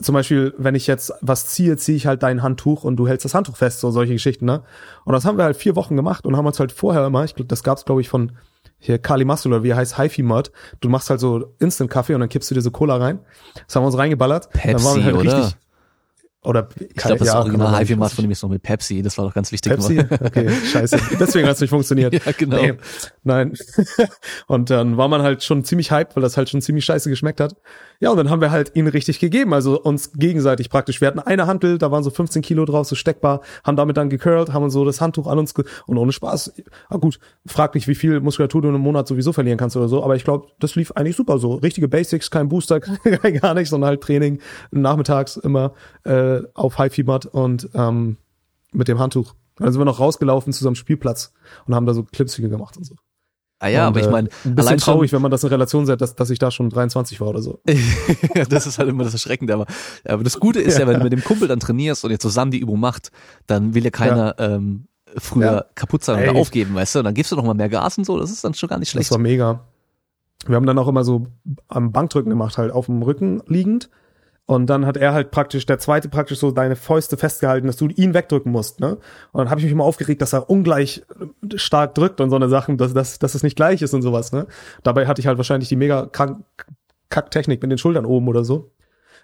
zum 0.00 0.14
Beispiel, 0.14 0.54
wenn 0.56 0.74
ich 0.74 0.86
jetzt 0.86 1.12
was 1.20 1.46
ziehe, 1.46 1.76
ziehe 1.76 1.96
ich 1.96 2.06
halt 2.06 2.22
dein 2.22 2.42
Handtuch 2.42 2.84
und 2.84 2.96
du 2.96 3.06
hältst 3.06 3.24
das 3.24 3.34
Handtuch 3.34 3.56
fest, 3.56 3.80
so 3.80 3.90
solche 3.90 4.14
Geschichten, 4.14 4.46
ne? 4.46 4.62
Und 5.04 5.12
das 5.12 5.24
haben 5.24 5.36
wir 5.36 5.44
halt 5.44 5.56
vier 5.56 5.76
Wochen 5.76 5.94
gemacht 5.94 6.24
und 6.24 6.36
haben 6.36 6.46
uns 6.46 6.58
halt 6.58 6.72
vorher 6.72 7.04
immer, 7.04 7.24
ich 7.24 7.34
glaub, 7.34 7.48
das 7.48 7.62
gab's 7.62 7.84
glaube 7.84 8.00
ich 8.00 8.08
von 8.08 8.32
hier 8.78 8.98
Kali 8.98 9.26
Muscle 9.26 9.52
oder 9.52 9.62
wie 9.62 9.70
er 9.70 9.76
heißt, 9.76 9.98
Hi-Fi 9.98 10.22
Mud. 10.22 10.52
Du 10.80 10.88
machst 10.88 11.10
halt 11.10 11.20
so 11.20 11.54
Instant 11.58 11.90
Kaffee 11.90 12.14
und 12.14 12.20
dann 12.20 12.30
kippst 12.30 12.50
du 12.50 12.54
dir 12.54 12.62
so 12.62 12.70
Cola 12.70 12.96
rein. 12.96 13.18
Das 13.66 13.76
haben 13.76 13.82
wir 13.82 13.88
uns 13.88 13.98
reingeballert. 13.98 14.48
dann 14.54 14.82
waren 14.82 14.96
wir 14.96 15.04
halt 15.04 15.16
Pepsi, 15.16 15.28
oder? 15.28 15.52
Oder 16.42 16.68
Ich 16.78 16.94
glaube, 16.94 17.18
das 17.18 17.28
ja, 17.28 17.38
Original 17.38 17.84
sagen, 17.84 17.98
Mart 17.98 18.12
von 18.12 18.24
ihm 18.24 18.30
ist 18.30 18.42
noch 18.42 18.48
mit 18.48 18.62
Pepsi. 18.62 19.02
Das 19.02 19.18
war 19.18 19.26
doch 19.26 19.34
ganz 19.34 19.52
wichtig. 19.52 19.72
Pepsi? 19.72 19.98
Okay, 19.98 20.48
scheiße. 20.50 20.98
Deswegen 21.20 21.46
hat 21.46 21.56
es 21.56 21.60
nicht 21.60 21.70
funktioniert. 21.70 22.14
Ja, 22.14 22.32
genau. 22.32 22.56
Nee, 22.56 22.74
nein. 23.22 23.54
und 24.46 24.70
dann 24.70 24.96
war 24.96 25.08
man 25.08 25.22
halt 25.22 25.42
schon 25.42 25.64
ziemlich 25.64 25.90
hyped, 25.90 26.16
weil 26.16 26.22
das 26.22 26.36
halt 26.36 26.48
schon 26.48 26.60
ziemlich 26.60 26.84
scheiße 26.84 27.08
geschmeckt 27.08 27.40
hat. 27.40 27.56
Ja, 28.00 28.10
und 28.10 28.16
dann 28.16 28.30
haben 28.30 28.40
wir 28.40 28.50
halt 28.50 28.74
ihn 28.74 28.86
richtig 28.86 29.20
gegeben, 29.20 29.52
also 29.52 29.80
uns 29.80 30.12
gegenseitig 30.12 30.70
praktisch. 30.70 31.00
Wir 31.00 31.08
hatten 31.08 31.18
eine 31.18 31.46
Hantel, 31.46 31.78
da 31.78 31.90
waren 31.90 32.02
so 32.02 32.10
15 32.10 32.42
Kilo 32.42 32.64
drauf, 32.64 32.86
so 32.86 32.94
steckbar, 32.94 33.40
haben 33.64 33.76
damit 33.76 33.96
dann 33.96 34.08
gecurlt, 34.08 34.52
haben 34.52 34.70
so 34.70 34.84
das 34.84 35.00
Handtuch 35.00 35.26
an 35.26 35.38
uns 35.38 35.54
ge 35.54 35.64
und 35.86 35.98
ohne 35.98 36.12
Spaß. 36.12 36.54
Ah 36.88 36.96
gut, 36.96 37.18
frag 37.46 37.74
nicht, 37.74 37.88
wie 37.88 37.94
viel 37.94 38.20
Muskulatur 38.20 38.62
du 38.62 38.68
in 38.68 38.74
einem 38.74 38.84
Monat 38.84 39.06
sowieso 39.06 39.32
verlieren 39.32 39.58
kannst 39.58 39.76
oder 39.76 39.88
so, 39.88 40.02
aber 40.02 40.16
ich 40.16 40.24
glaube, 40.24 40.48
das 40.58 40.76
lief 40.76 40.92
eigentlich 40.92 41.16
super 41.16 41.38
so. 41.38 41.54
Richtige 41.54 41.88
Basics, 41.88 42.30
kein 42.30 42.48
Booster, 42.48 42.80
gar 43.40 43.54
nicht, 43.54 43.68
sondern 43.68 43.88
halt 43.88 44.00
Training 44.00 44.40
nachmittags 44.70 45.36
immer 45.36 45.74
äh, 46.04 46.40
auf 46.54 46.78
High-Fieber 46.78 47.20
und 47.32 47.68
ähm, 47.74 48.16
mit 48.72 48.88
dem 48.88 48.98
Handtuch. 48.98 49.34
Dann 49.56 49.72
sind 49.72 49.80
wir 49.80 49.84
noch 49.84 50.00
rausgelaufen 50.00 50.52
zu 50.52 50.62
so 50.62 50.68
einem 50.68 50.74
Spielplatz 50.74 51.34
und 51.66 51.74
haben 51.74 51.84
da 51.84 51.92
so 51.92 52.02
Clipsiege 52.02 52.48
gemacht 52.48 52.76
und 52.78 52.84
so. 52.84 52.94
Ah 53.62 53.68
ja, 53.68 53.82
und, 53.82 53.88
aber 53.88 54.00
ich 54.00 54.06
äh, 54.06 54.10
meine, 54.10 54.28
ein 54.44 54.54
bisschen 54.54 54.78
traurig, 54.78 55.10
schon, 55.10 55.18
wenn 55.18 55.22
man 55.22 55.30
das 55.30 55.42
in 55.44 55.50
Relation 55.50 55.84
setzt, 55.86 56.00
dass, 56.00 56.14
dass 56.16 56.30
ich 56.30 56.38
da 56.38 56.50
schon 56.50 56.70
23 56.70 57.20
war 57.20 57.28
oder 57.28 57.42
so. 57.42 57.60
Ja, 58.34 58.44
das 58.46 58.66
ist 58.66 58.78
halt 58.78 58.88
immer 58.88 59.04
das 59.04 59.12
Erschreckende. 59.12 59.52
Aber, 59.54 59.66
aber 60.04 60.24
das 60.24 60.40
Gute 60.40 60.60
ist 60.60 60.78
ja, 60.78 60.86
wenn 60.86 60.98
du 60.98 61.04
mit 61.04 61.12
dem 61.12 61.22
Kumpel 61.22 61.46
dann 61.46 61.60
trainierst 61.60 62.04
und 62.04 62.10
ihr 62.10 62.18
zusammen 62.18 62.50
die 62.50 62.58
Übung 62.58 62.80
macht, 62.80 63.10
dann 63.46 63.74
will 63.74 63.84
ja 63.84 63.90
keiner 63.90 64.34
ähm, 64.38 64.86
früher 65.18 65.52
Ja. 65.52 65.64
kaputt 65.74 66.02
sein 66.04 66.22
oder 66.28 66.38
aufgeben, 66.40 66.74
weißt 66.74 66.94
du? 66.94 66.98
Und 67.00 67.04
dann 67.04 67.14
gibst 67.14 67.32
du 67.32 67.36
noch 67.36 67.44
mal 67.44 67.54
mehr 67.54 67.68
Gas 67.68 67.98
und 67.98 68.04
so. 68.04 68.18
Das 68.18 68.30
ist 68.30 68.42
dann 68.44 68.54
schon 68.54 68.68
gar 68.68 68.78
nicht 68.78 68.88
Das 68.88 68.92
schlecht. 68.92 69.10
war 69.10 69.18
mega. 69.18 69.60
Wir 70.46 70.56
haben 70.56 70.64
dann 70.66 70.78
auch 70.78 70.88
immer 70.88 71.04
so 71.04 71.26
am 71.68 71.92
Bankdrücken 71.92 72.30
gemacht, 72.30 72.56
halt 72.56 72.72
auf 72.72 72.86
dem 72.86 73.02
Rücken 73.02 73.42
liegend. 73.46 73.90
Und 74.46 74.66
dann 74.66 74.84
hat 74.84 74.96
er 74.96 75.12
halt 75.12 75.30
praktisch, 75.30 75.64
der 75.64 75.78
zweite 75.78 76.08
praktisch 76.08 76.38
so 76.40 76.50
deine 76.50 76.74
Fäuste 76.74 77.16
festgehalten, 77.16 77.68
dass 77.68 77.76
du 77.76 77.86
ihn 77.86 78.14
wegdrücken 78.14 78.50
musst, 78.50 78.80
ne? 78.80 78.96
Und 79.30 79.38
dann 79.38 79.50
habe 79.50 79.60
ich 79.60 79.64
mich 79.64 79.72
immer 79.72 79.84
aufgeregt, 79.84 80.20
dass 80.22 80.32
er 80.32 80.50
ungleich 80.50 81.04
äh, 81.20 81.56
stark 81.56 81.94
drückt 81.94 82.20
und 82.20 82.30
so 82.30 82.36
eine 82.36 82.48
Sachen, 82.48 82.76
dass, 82.76 82.92
dass, 82.92 83.20
dass 83.20 83.36
es 83.36 83.44
nicht 83.44 83.54
gleich 83.54 83.80
ist 83.80 83.94
und 83.94 84.02
sowas, 84.02 84.32
ne? 84.32 84.46
Dabei 84.82 85.06
hatte 85.06 85.20
ich 85.20 85.28
halt 85.28 85.36
wahrscheinlich 85.38 85.68
die 85.68 85.76
mega 85.76 86.06
krank, 86.06 86.44
Kacktechnik 87.10 87.62
mit 87.62 87.70
den 87.70 87.78
Schultern 87.78 88.06
oben 88.06 88.28
oder 88.28 88.44
so. 88.44 88.70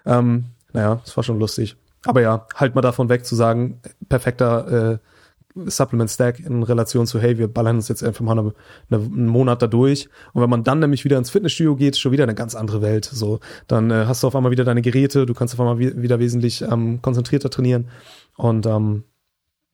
Ähm, 0.05 0.45
naja, 0.73 1.01
das 1.03 1.15
war 1.17 1.23
schon 1.23 1.39
lustig. 1.39 1.75
Aber 2.05 2.21
ja, 2.21 2.47
halt 2.55 2.75
mal 2.75 2.81
davon 2.81 3.09
weg 3.09 3.25
zu 3.25 3.35
sagen, 3.35 3.81
perfekter 4.07 4.93
äh, 4.93 4.97
Supplement 5.65 6.09
Stack 6.09 6.39
in 6.39 6.63
Relation 6.63 7.07
zu, 7.07 7.19
hey, 7.19 7.37
wir 7.37 7.47
ballern 7.47 7.77
uns 7.77 7.87
jetzt 7.87 8.03
einfach 8.03 8.23
mal 8.23 8.37
eine, 8.37 8.53
eine, 8.89 9.03
einen 9.03 9.27
Monat 9.27 9.61
da 9.61 9.67
durch. 9.67 10.07
Und 10.33 10.41
wenn 10.41 10.49
man 10.49 10.63
dann 10.63 10.79
nämlich 10.79 11.03
wieder 11.05 11.17
ins 11.17 11.29
Fitnessstudio 11.29 11.75
geht, 11.75 11.97
schon 11.97 12.11
wieder 12.11 12.23
eine 12.23 12.35
ganz 12.35 12.55
andere 12.55 12.81
Welt. 12.81 13.05
So, 13.05 13.39
dann 13.67 13.91
äh, 13.91 14.05
hast 14.07 14.23
du 14.23 14.27
auf 14.27 14.35
einmal 14.35 14.51
wieder 14.51 14.63
deine 14.63 14.81
Geräte, 14.81 15.25
du 15.25 15.33
kannst 15.33 15.53
auf 15.53 15.59
einmal 15.59 15.79
wie, 15.79 16.01
wieder 16.01 16.19
wesentlich 16.19 16.61
ähm, 16.61 17.01
konzentrierter 17.01 17.49
trainieren 17.49 17.87
und 18.35 18.65
ähm, 18.65 19.03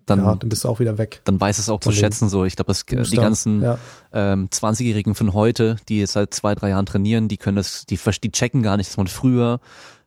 Dann, 0.06 0.20
ja, 0.20 0.36
dann 0.36 0.50
bist 0.50 0.64
du 0.64 0.70
auch 0.70 0.80
wieder 0.80 0.98
weg. 0.98 1.22
dann 1.24 1.40
weiß 1.40 1.60
es 1.60 1.70
auch 1.70 1.80
zu 1.80 1.92
schätzen. 1.92 2.28
So, 2.30 2.44
ich 2.46 2.56
glaube, 2.58 2.68
das 2.68 2.86
die 2.86 3.16
ganzen 3.16 3.62
Ja. 3.62 3.78
ähm, 4.12 4.50
20-Jährigen 4.52 5.16
von 5.16 5.34
heute, 5.34 5.78
die 5.88 6.00
jetzt 6.00 6.14
seit 6.14 6.34
zwei, 6.34 6.56
drei 6.56 6.70
Jahren 6.70 6.86
trainieren, 6.86 7.28
die 7.30 7.38
können 7.38 7.56
das, 7.56 7.86
die, 7.86 7.98
die 8.22 8.32
checken 8.32 8.64
gar 8.64 8.76
nicht, 8.78 8.90
dass 8.90 8.98
man 8.98 9.08
früher 9.08 9.60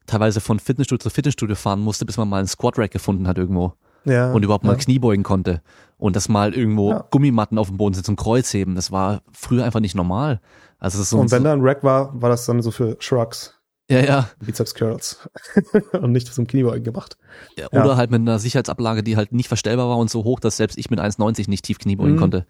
teilweise 0.06 0.40
von 0.40 0.58
Fitnessstudio 0.60 1.02
zu 1.02 1.10
Fitnessstudio 1.10 1.56
fahren 1.56 1.80
musste, 1.80 2.04
bis 2.06 2.16
man 2.16 2.28
mal 2.28 2.38
einen 2.38 2.46
Squat 2.46 2.78
Rack 2.78 2.90
gefunden 2.90 3.26
hat 3.26 3.38
irgendwo. 3.38 3.72
Ja, 4.06 4.32
und 4.32 4.42
überhaupt 4.44 4.64
mal 4.64 4.72
ja. 4.72 4.78
Knie 4.78 4.98
beugen 4.98 5.22
konnte 5.22 5.60
und 5.98 6.16
das 6.16 6.28
mal 6.28 6.54
irgendwo 6.54 6.90
Ja. 6.92 7.04
Gummimatten 7.10 7.58
auf 7.58 7.68
dem 7.68 7.76
Boden 7.76 7.94
sitzen 7.94 8.12
und 8.12 8.16
Kreuzheben, 8.16 8.74
das 8.74 8.90
war 8.92 9.20
früher 9.32 9.64
einfach 9.64 9.80
nicht 9.80 9.94
normal. 9.94 10.40
Also 10.78 10.98
das 10.98 11.06
ist 11.06 11.10
so, 11.10 11.18
Und 11.18 11.30
wenn 11.30 11.42
so 11.42 11.44
da 11.44 11.52
ein 11.52 11.60
Rack 11.62 11.82
war, 11.84 12.10
war 12.20 12.30
das 12.30 12.46
dann 12.46 12.62
so 12.62 12.70
für 12.70 12.96
Shrugs, 13.00 13.52
ja, 13.90 14.00
ja, 14.00 14.28
Bizeps 14.40 14.74
Curls 14.74 15.28
und 16.00 16.10
nicht 16.12 16.32
zum 16.32 16.46
Kniebeugen 16.46 16.82
gemacht. 16.84 17.16
ja, 17.56 17.66
Ja. 17.72 17.82
oder 17.84 17.96
halt 17.96 18.10
mit 18.10 18.20
einer 18.20 18.38
Sicherheitsablage, 18.38 19.02
die 19.02 19.16
halt 19.16 19.32
nicht 19.32 19.48
verstellbar 19.48 19.88
war 19.88 19.96
und 19.98 20.10
so 20.10 20.24
hoch, 20.24 20.40
dass 20.40 20.56
selbst 20.56 20.76
ich 20.78 20.90
mit 20.90 20.98
1,90 21.00 21.48
nicht 21.48 21.64
tief 21.64 21.78
Knie 21.78 21.96
beugen 21.96 22.14
Mhm. 22.14 22.18
konnte. 22.18 22.46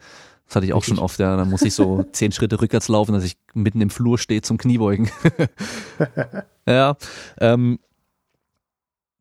Das 0.46 0.56
hatte 0.56 0.66
ich 0.66 0.72
auch 0.72 0.78
Richtig. 0.78 0.94
schon 0.96 1.04
oft, 1.04 1.18
ja, 1.18 1.36
dann 1.36 1.50
muss 1.50 1.62
ich 1.62 1.74
so 1.74 2.04
zehn 2.12 2.32
Schritte 2.32 2.60
rückwärts 2.60 2.88
laufen, 2.88 3.12
dass 3.12 3.24
ich 3.24 3.36
mitten 3.54 3.80
im 3.80 3.90
Flur 3.90 4.16
stehe 4.18 4.42
zum 4.42 4.58
Kniebeugen. 4.58 5.10
ja, 6.66 6.96
ähm, 7.38 7.78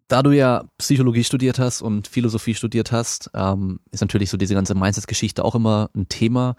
da 0.07 0.22
du 0.22 0.32
ja 0.32 0.65
Psychologie 0.77 1.23
studiert 1.23 1.60
hast 1.60 1.82
und 1.82 2.07
Philosophie 2.07 2.53
studiert 2.53 2.91
hast, 2.91 3.32
ähm, 3.34 3.80
ist 3.91 4.02
natürlich 4.02 4.30
so 4.30 4.38
diese 4.38 4.53
ganze 4.53 4.76
Mindset-Geschichte 4.76 5.44
auch 5.44 5.56
immer 5.56 5.90
ein 5.95 6.07
Thema. 6.10 6.56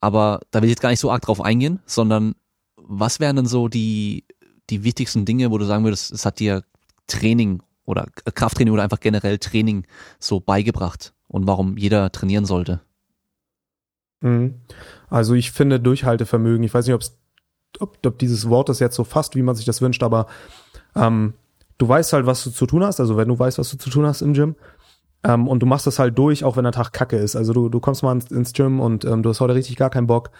Aber 0.00 0.40
da 0.50 0.60
will 0.60 0.68
ich 0.68 0.72
jetzt 0.72 0.82
gar 0.82 0.90
nicht 0.90 1.00
so 1.00 1.10
arg 1.10 1.22
drauf 1.22 1.40
eingehen, 1.40 1.80
sondern 1.86 2.34
was 2.76 3.20
wären 3.20 3.36
denn 3.36 3.46
so 3.46 3.68
die, 3.68 4.24
die 4.70 4.84
wichtigsten 4.84 5.24
Dinge, 5.24 5.50
wo 5.50 5.58
du 5.58 5.64
sagen 5.64 5.84
würdest, 5.84 6.10
es 6.10 6.24
hat 6.24 6.40
dir 6.40 6.64
Training 7.06 7.62
oder 7.84 8.06
Krafttraining 8.34 8.72
oder 8.72 8.82
einfach 8.82 9.00
generell 9.00 9.38
Training 9.38 9.86
so 10.18 10.40
beigebracht 10.40 11.14
und 11.26 11.46
warum 11.46 11.76
jeder 11.76 12.10
trainieren 12.12 12.44
sollte? 12.44 12.80
Mhm. 14.20 14.60
Also 15.08 15.34
ich 15.34 15.52
finde 15.52 15.80
Durchhaltevermögen, 15.80 16.64
ich 16.64 16.74
weiß 16.74 16.86
nicht, 16.86 16.94
ob, 17.80 17.98
ob 18.04 18.18
dieses 18.18 18.48
Wort 18.48 18.68
das 18.68 18.80
jetzt 18.80 18.96
so 18.96 19.04
fasst, 19.04 19.36
wie 19.36 19.42
man 19.42 19.54
sich 19.54 19.64
das 19.64 19.80
wünscht, 19.80 20.02
aber 20.02 20.26
ähm, 20.94 21.34
du 21.78 21.88
weißt 21.88 22.12
halt, 22.12 22.26
was 22.26 22.44
du 22.44 22.50
zu 22.50 22.66
tun 22.66 22.84
hast, 22.84 23.00
also 23.00 23.16
wenn 23.16 23.28
du 23.28 23.38
weißt, 23.38 23.58
was 23.58 23.70
du 23.70 23.78
zu 23.78 23.90
tun 23.90 24.06
hast 24.06 24.20
im 24.20 24.34
Gym, 24.34 24.56
ähm, 25.24 25.48
und 25.48 25.60
du 25.60 25.66
machst 25.66 25.86
das 25.86 25.98
halt 25.98 26.16
durch, 26.18 26.44
auch 26.44 26.56
wenn 26.56 26.64
der 26.64 26.72
Tag 26.72 26.92
kacke 26.92 27.16
ist. 27.16 27.34
Also 27.34 27.52
du, 27.52 27.68
du 27.68 27.80
kommst 27.80 28.02
mal 28.02 28.12
ins, 28.12 28.30
ins 28.30 28.52
Gym 28.52 28.80
und 28.80 29.04
ähm, 29.04 29.22
du 29.22 29.30
hast 29.30 29.40
heute 29.40 29.54
richtig 29.54 29.76
gar 29.76 29.90
keinen 29.90 30.06
Bock. 30.06 30.30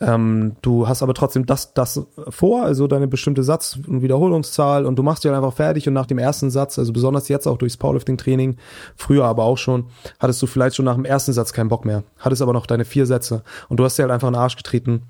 Ähm, 0.00 0.56
du 0.62 0.88
hast 0.88 1.02
aber 1.02 1.14
trotzdem 1.14 1.46
das, 1.46 1.74
das 1.74 2.04
vor, 2.28 2.62
also 2.64 2.88
deine 2.88 3.06
bestimmte 3.06 3.44
Satz- 3.44 3.78
und 3.86 4.02
Wiederholungszahl 4.02 4.84
und 4.84 4.96
du 4.96 5.02
machst 5.02 5.22
die 5.22 5.28
halt 5.28 5.36
einfach 5.36 5.54
fertig 5.54 5.86
und 5.86 5.94
nach 5.94 6.06
dem 6.06 6.18
ersten 6.18 6.50
Satz, 6.50 6.78
also 6.78 6.92
besonders 6.92 7.28
jetzt 7.28 7.46
auch 7.46 7.56
durchs 7.56 7.76
Powerlifting-Training, 7.76 8.56
früher 8.96 9.26
aber 9.26 9.44
auch 9.44 9.58
schon, 9.58 9.84
hattest 10.18 10.42
du 10.42 10.48
vielleicht 10.48 10.74
schon 10.74 10.86
nach 10.86 10.96
dem 10.96 11.04
ersten 11.04 11.32
Satz 11.32 11.52
keinen 11.52 11.68
Bock 11.68 11.84
mehr, 11.84 12.02
hattest 12.18 12.42
aber 12.42 12.52
noch 12.52 12.66
deine 12.66 12.84
vier 12.84 13.06
Sätze 13.06 13.44
und 13.68 13.76
du 13.78 13.84
hast 13.84 13.96
dir 13.96 14.02
halt 14.02 14.12
einfach 14.12 14.26
in 14.26 14.34
den 14.34 14.40
Arsch 14.40 14.56
getreten, 14.56 15.02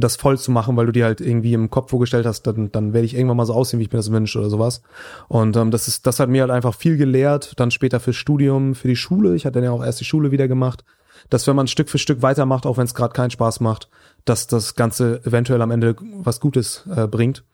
das 0.00 0.16
voll 0.16 0.38
zu 0.38 0.50
machen, 0.50 0.76
weil 0.76 0.86
du 0.86 0.92
dir 0.92 1.04
halt 1.04 1.20
irgendwie 1.20 1.54
im 1.54 1.70
Kopf 1.70 1.90
vorgestellt 1.90 2.26
hast, 2.26 2.42
dann, 2.42 2.70
dann 2.72 2.92
werde 2.92 3.06
ich 3.06 3.14
irgendwann 3.14 3.36
mal 3.36 3.46
so 3.46 3.54
aussehen, 3.54 3.80
wie 3.80 3.84
ich 3.84 3.92
mir 3.92 3.98
das 3.98 4.10
wünsche 4.10 4.38
oder 4.38 4.50
sowas. 4.50 4.82
Und 5.28 5.56
ähm, 5.56 5.70
das 5.70 5.88
ist, 5.88 6.06
das 6.06 6.20
hat 6.20 6.28
mir 6.28 6.42
halt 6.42 6.50
einfach 6.50 6.74
viel 6.74 6.96
gelehrt, 6.96 7.52
dann 7.56 7.70
später 7.70 8.00
fürs 8.00 8.16
Studium, 8.16 8.74
für 8.74 8.88
die 8.88 8.96
Schule. 8.96 9.34
Ich 9.34 9.44
hatte 9.44 9.54
dann 9.54 9.64
ja 9.64 9.70
auch 9.70 9.84
erst 9.84 10.00
die 10.00 10.04
Schule 10.04 10.30
wieder 10.30 10.48
gemacht 10.48 10.84
dass 11.30 11.46
wenn 11.46 11.56
man 11.56 11.66
Stück 11.66 11.88
für 11.88 11.98
Stück 11.98 12.22
weitermacht, 12.22 12.66
auch 12.66 12.76
wenn 12.76 12.84
es 12.84 12.94
gerade 12.94 13.12
keinen 13.12 13.30
Spaß 13.30 13.60
macht, 13.60 13.88
dass 14.24 14.46
das 14.46 14.74
Ganze 14.74 15.24
eventuell 15.24 15.62
am 15.62 15.70
Ende 15.70 15.96
was 16.00 16.40
Gutes 16.40 16.86
äh, 16.94 17.06
bringt. 17.06 17.44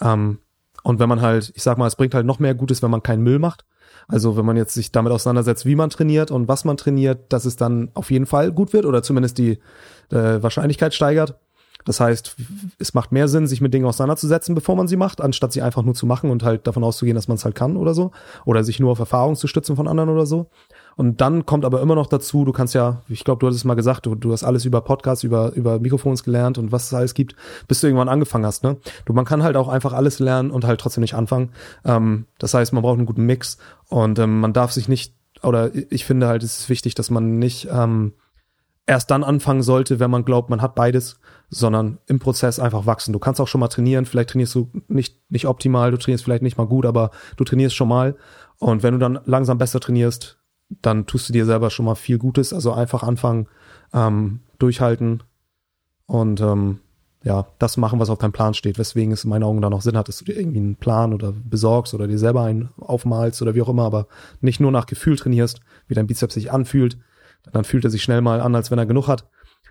Ähm, 0.00 0.38
und 0.82 1.00
wenn 1.00 1.08
man 1.08 1.20
halt, 1.20 1.52
ich 1.54 1.62
sag 1.62 1.78
mal, 1.78 1.86
es 1.86 1.96
bringt 1.96 2.14
halt 2.14 2.26
noch 2.26 2.38
mehr 2.38 2.54
Gutes, 2.54 2.82
wenn 2.82 2.90
man 2.90 3.02
keinen 3.02 3.22
Müll 3.22 3.38
macht. 3.38 3.64
Also 4.08 4.36
wenn 4.36 4.44
man 4.44 4.56
jetzt 4.56 4.74
sich 4.74 4.92
damit 4.92 5.12
auseinandersetzt, 5.12 5.66
wie 5.66 5.74
man 5.74 5.90
trainiert 5.90 6.30
und 6.30 6.46
was 6.46 6.64
man 6.64 6.76
trainiert, 6.76 7.32
dass 7.32 7.44
es 7.44 7.56
dann 7.56 7.90
auf 7.94 8.10
jeden 8.10 8.26
Fall 8.26 8.52
gut 8.52 8.72
wird 8.72 8.86
oder 8.86 9.02
zumindest 9.02 9.38
die 9.38 9.58
äh, 10.10 10.42
Wahrscheinlichkeit 10.42 10.94
steigert. 10.94 11.40
Das 11.86 12.00
heißt, 12.00 12.36
es 12.78 12.94
macht 12.94 13.12
mehr 13.12 13.28
Sinn, 13.28 13.46
sich 13.46 13.60
mit 13.60 13.72
Dingen 13.72 13.86
auseinanderzusetzen, 13.86 14.54
bevor 14.54 14.76
man 14.76 14.88
sie 14.88 14.96
macht, 14.96 15.20
anstatt 15.20 15.52
sie 15.52 15.62
einfach 15.62 15.82
nur 15.82 15.94
zu 15.94 16.04
machen 16.04 16.30
und 16.30 16.42
halt 16.42 16.66
davon 16.66 16.84
auszugehen, 16.84 17.14
dass 17.14 17.28
man 17.28 17.36
es 17.36 17.44
halt 17.44 17.54
kann 17.54 17.76
oder 17.76 17.94
so. 17.94 18.10
Oder 18.44 18.64
sich 18.64 18.80
nur 18.80 18.90
auf 18.90 18.98
Erfahrung 18.98 19.36
zu 19.36 19.46
stützen 19.46 19.76
von 19.76 19.88
anderen 19.88 20.10
oder 20.10 20.26
so. 20.26 20.50
Und 20.96 21.20
dann 21.20 21.46
kommt 21.46 21.64
aber 21.64 21.80
immer 21.80 21.94
noch 21.94 22.08
dazu, 22.08 22.44
du 22.44 22.52
kannst 22.52 22.74
ja, 22.74 23.02
ich 23.08 23.22
glaube, 23.22 23.38
du 23.38 23.46
hattest 23.46 23.60
es 23.60 23.64
mal 23.64 23.74
gesagt, 23.74 24.04
du, 24.06 24.14
du 24.14 24.32
hast 24.32 24.42
alles 24.42 24.64
über 24.64 24.80
Podcasts, 24.80 25.22
über, 25.22 25.52
über 25.52 25.78
Mikrofons 25.78 26.24
gelernt 26.24 26.58
und 26.58 26.72
was 26.72 26.86
es 26.86 26.94
alles 26.94 27.14
gibt, 27.14 27.36
bis 27.68 27.80
du 27.80 27.86
irgendwann 27.86 28.08
angefangen 28.08 28.46
hast. 28.46 28.64
Ne? 28.64 28.78
Du, 29.04 29.12
man 29.12 29.24
kann 29.24 29.42
halt 29.42 29.56
auch 29.56 29.68
einfach 29.68 29.92
alles 29.92 30.18
lernen 30.18 30.50
und 30.50 30.64
halt 30.64 30.80
trotzdem 30.80 31.02
nicht 31.02 31.14
anfangen. 31.14 31.50
Ähm, 31.84 32.26
das 32.38 32.52
heißt, 32.52 32.72
man 32.72 32.82
braucht 32.82 32.98
einen 32.98 33.06
guten 33.06 33.26
Mix 33.26 33.58
und 33.88 34.18
ähm, 34.18 34.40
man 34.40 34.52
darf 34.52 34.72
sich 34.72 34.88
nicht, 34.88 35.14
oder 35.42 35.70
ich 35.90 36.04
finde 36.04 36.26
halt, 36.26 36.42
es 36.42 36.60
ist 36.60 36.68
wichtig, 36.68 36.94
dass 36.96 37.10
man 37.10 37.38
nicht 37.38 37.68
ähm, 37.70 38.14
erst 38.86 39.10
dann 39.10 39.24
anfangen 39.24 39.62
sollte, 39.62 39.98
wenn 39.98 40.10
man 40.10 40.24
glaubt, 40.24 40.48
man 40.48 40.62
hat 40.62 40.74
beides, 40.74 41.18
sondern 41.50 41.98
im 42.06 42.18
Prozess 42.18 42.58
einfach 42.58 42.86
wachsen. 42.86 43.12
Du 43.12 43.18
kannst 43.18 43.40
auch 43.40 43.48
schon 43.48 43.60
mal 43.60 43.68
trainieren, 43.68 44.06
vielleicht 44.06 44.30
trainierst 44.30 44.54
du 44.54 44.70
nicht, 44.88 45.30
nicht 45.30 45.46
optimal, 45.46 45.90
du 45.90 45.96
trainierst 45.96 46.24
vielleicht 46.24 46.42
nicht 46.42 46.56
mal 46.56 46.66
gut, 46.66 46.86
aber 46.86 47.10
du 47.36 47.44
trainierst 47.44 47.74
schon 47.74 47.88
mal. 47.88 48.16
Und 48.58 48.82
wenn 48.82 48.94
du 48.94 48.98
dann 48.98 49.18
langsam 49.24 49.58
besser 49.58 49.80
trainierst, 49.80 50.38
dann 50.68 51.06
tust 51.06 51.28
du 51.28 51.32
dir 51.32 51.44
selber 51.44 51.70
schon 51.70 51.84
mal 51.84 51.94
viel 51.94 52.18
Gutes. 52.18 52.52
Also 52.52 52.72
einfach 52.72 53.02
anfangen, 53.02 53.48
ähm, 53.92 54.40
durchhalten 54.58 55.22
und 56.06 56.40
ähm, 56.40 56.80
ja, 57.24 57.46
das 57.58 57.76
machen, 57.76 57.98
was 57.98 58.08
auf 58.08 58.18
deinem 58.18 58.32
Plan 58.32 58.54
steht, 58.54 58.78
weswegen 58.78 59.12
es 59.12 59.24
in 59.24 59.30
meinen 59.30 59.42
Augen 59.42 59.60
da 59.60 59.68
noch 59.68 59.82
Sinn 59.82 59.96
hat, 59.96 60.06
dass 60.06 60.18
du 60.18 60.24
dir 60.24 60.36
irgendwie 60.36 60.58
einen 60.58 60.76
Plan 60.76 61.12
oder 61.12 61.32
besorgst 61.32 61.92
oder 61.92 62.06
dir 62.06 62.18
selber 62.18 62.42
einen 62.42 62.70
aufmalst 62.78 63.42
oder 63.42 63.56
wie 63.56 63.62
auch 63.62 63.68
immer, 63.68 63.84
aber 63.84 64.06
nicht 64.40 64.60
nur 64.60 64.70
nach 64.70 64.86
Gefühl 64.86 65.16
trainierst, 65.16 65.60
wie 65.88 65.94
dein 65.94 66.06
Bizeps 66.06 66.34
sich 66.34 66.52
anfühlt, 66.52 66.98
dann 67.52 67.64
fühlt 67.64 67.84
er 67.84 67.90
sich 67.90 68.02
schnell 68.02 68.20
mal 68.20 68.40
an, 68.40 68.54
als 68.54 68.70
wenn 68.70 68.78
er 68.78 68.86
genug 68.86 69.08
hat, 69.08 69.28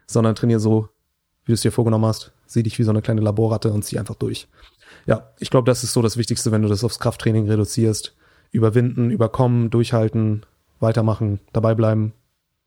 sondern 0.07 0.35
trainier 0.35 0.59
so, 0.59 0.89
wie 1.43 1.51
du 1.51 1.53
es 1.53 1.61
dir 1.61 1.71
vorgenommen 1.71 2.05
hast, 2.05 2.31
sieh 2.45 2.63
dich 2.63 2.77
wie 2.79 2.83
so 2.83 2.91
eine 2.91 3.01
kleine 3.01 3.21
Laborratte 3.21 3.71
und 3.71 3.83
zieh 3.83 3.99
einfach 3.99 4.15
durch. 4.15 4.47
Ja, 5.05 5.31
ich 5.39 5.49
glaube, 5.49 5.69
das 5.69 5.83
ist 5.83 5.93
so 5.93 6.01
das 6.01 6.17
Wichtigste, 6.17 6.51
wenn 6.51 6.61
du 6.61 6.67
das 6.67 6.83
aufs 6.83 6.99
Krafttraining 6.99 7.47
reduzierst. 7.47 8.15
Überwinden, 8.51 9.11
überkommen, 9.11 9.69
durchhalten, 9.69 10.45
weitermachen, 10.79 11.39
dabei 11.53 11.75
bleiben, 11.75 12.13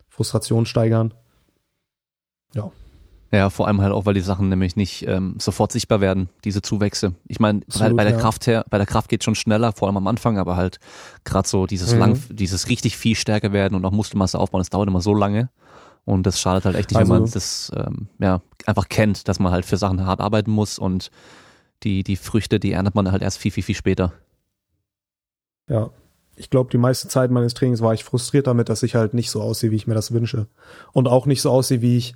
Frustration 0.09 0.67
steigern. 0.67 1.15
Ja. 2.55 2.71
Ja, 3.31 3.51
vor 3.51 3.67
allem 3.67 3.83
halt 3.83 3.93
auch, 3.93 4.07
weil 4.07 4.15
die 4.15 4.23
Sachen 4.23 4.49
nämlich 4.49 4.75
nicht 4.75 5.07
ähm, 5.07 5.35
sofort 5.39 5.71
sichtbar 5.71 6.01
werden, 6.01 6.31
diese 6.45 6.63
Zuwächse. 6.63 7.15
Ich 7.27 7.41
meine, 7.41 7.61
bei, 7.79 7.93
bei 7.93 8.05
der 8.05 8.15
ja. 8.15 8.19
Kraft 8.19 8.47
her, 8.47 8.65
bei 8.71 8.79
der 8.79 8.87
Kraft 8.87 9.11
geht 9.11 9.23
schon 9.23 9.35
schneller, 9.35 9.73
vor 9.73 9.87
allem 9.87 9.99
am 9.99 10.07
Anfang, 10.07 10.39
aber 10.39 10.57
halt 10.57 10.81
gerade 11.25 11.47
so 11.47 11.67
dieses 11.67 11.93
mhm. 11.93 11.99
lang, 11.99 12.23
dieses 12.31 12.71
richtig 12.71 12.97
viel 12.97 13.17
stärker 13.17 13.53
werden 13.53 13.75
und 13.75 13.85
auch 13.85 13.91
Muskelmasse 13.91 14.39
aufbauen, 14.39 14.61
das 14.61 14.71
dauert 14.71 14.89
immer 14.89 15.03
so 15.03 15.13
lange. 15.13 15.51
Und 16.07 16.23
das 16.27 16.41
schadet 16.41 16.65
halt 16.65 16.75
echt 16.77 16.91
nicht, 16.91 16.99
also, 16.99 17.13
wenn 17.13 17.21
man 17.21 17.31
das 17.31 17.71
ähm, 17.77 18.09
ja 18.19 18.41
einfach 18.65 18.89
kennt, 18.89 19.29
dass 19.29 19.41
man 19.41 19.53
halt 19.53 19.67
für 19.67 19.77
Sachen 19.77 20.07
hart 20.07 20.21
arbeiten 20.21 20.51
muss 20.51 20.79
und 20.79 21.11
die, 21.83 22.03
die 22.03 22.17
Früchte, 22.17 22.59
die 22.59 22.73
erntet 22.73 22.95
man 22.95 23.13
halt 23.13 23.21
erst 23.21 23.37
viel, 23.37 23.53
viel, 23.53 23.63
viel 23.63 23.75
später. 23.75 24.15
Ja, 25.69 25.91
ich 26.35 26.49
glaube, 26.49 26.71
die 26.71 26.79
meiste 26.79 27.09
Zeit 27.09 27.31
meines 27.31 27.53
Trainings 27.53 27.83
war 27.83 27.93
ich 27.93 28.05
frustriert 28.05 28.47
damit, 28.47 28.71
dass 28.71 28.83
ich 28.83 28.95
halt 28.95 29.13
nicht 29.13 29.31
so 29.31 29.43
aussehe, 29.43 29.71
wie 29.71 29.77
ich 29.77 29.87
mir 29.87 29.95
das 29.95 30.13
wünsche. 30.13 30.47
Und 30.93 31.09
auch 31.09 31.27
nicht 31.27 31.43
so 31.43 31.51
aussehe, 31.51 31.83
wie 31.83 31.99
ich 31.99 32.15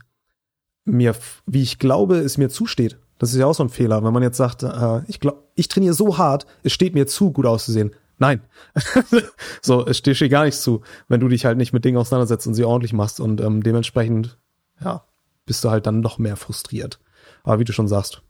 mir, 0.85 1.15
wie 1.47 1.63
ich 1.63 1.79
glaube, 1.79 2.17
es 2.19 2.39
mir 2.39 2.49
zusteht. 2.49 2.99
Das 3.19 3.33
ist 3.33 3.39
ja 3.39 3.47
auch 3.47 3.55
so 3.55 3.63
ein 3.63 3.69
Fehler, 3.69 4.03
wenn 4.03 4.13
man 4.13 4.23
jetzt 4.23 4.37
sagt, 4.37 4.63
äh, 4.63 5.01
ich 5.07 5.21
glaube, 5.21 5.45
ich 5.55 5.69
trainiere 5.69 5.95
so 5.95 6.19
hart, 6.19 6.47
es 6.65 6.73
steht 6.73 6.95
mir 6.95 7.07
zu, 7.07 7.31
gut 7.31 7.47
auszusehen. 7.47 7.93
Nein. 8.19 8.41
so, 9.63 9.87
es 9.87 9.99
steht 9.99 10.21
dir 10.21 10.29
gar 10.29 10.45
nichts 10.45 10.63
zu, 10.63 10.83
wenn 11.09 11.21
du 11.21 11.29
dich 11.29 11.45
halt 11.45 11.57
nicht 11.57 11.73
mit 11.73 11.85
Dingen 11.85 11.99
auseinandersetzt 11.99 12.47
und 12.47 12.55
sie 12.55 12.65
ordentlich 12.65 12.93
machst. 12.93 13.21
Und 13.21 13.41
ähm, 13.41 13.63
dementsprechend, 13.63 14.39
ja, 14.81 15.05
bist 15.47 15.65
du 15.65 15.71
halt 15.71 15.87
dann 15.87 16.01
noch 16.01 16.19
mehr 16.19 16.37
frustriert. 16.37 17.01
Aber 17.43 17.59
wie 17.59 17.65
du 17.65 17.73
schon 17.73 17.89
sagst, 17.89 18.23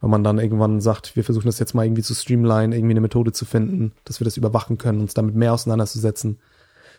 wenn 0.00 0.10
man 0.10 0.22
dann 0.22 0.38
irgendwann 0.38 0.80
sagt, 0.80 1.16
wir 1.16 1.24
versuchen 1.24 1.46
das 1.46 1.58
jetzt 1.58 1.74
mal 1.74 1.84
irgendwie 1.84 2.02
zu 2.02 2.14
streamline, 2.14 2.74
irgendwie 2.76 2.92
eine 2.92 3.00
Methode 3.00 3.32
zu 3.32 3.44
finden, 3.44 3.92
dass 4.04 4.20
wir 4.20 4.24
das 4.24 4.36
überwachen 4.36 4.78
können, 4.78 5.00
uns 5.00 5.14
damit 5.14 5.34
mehr 5.34 5.52
auseinanderzusetzen, 5.52 6.38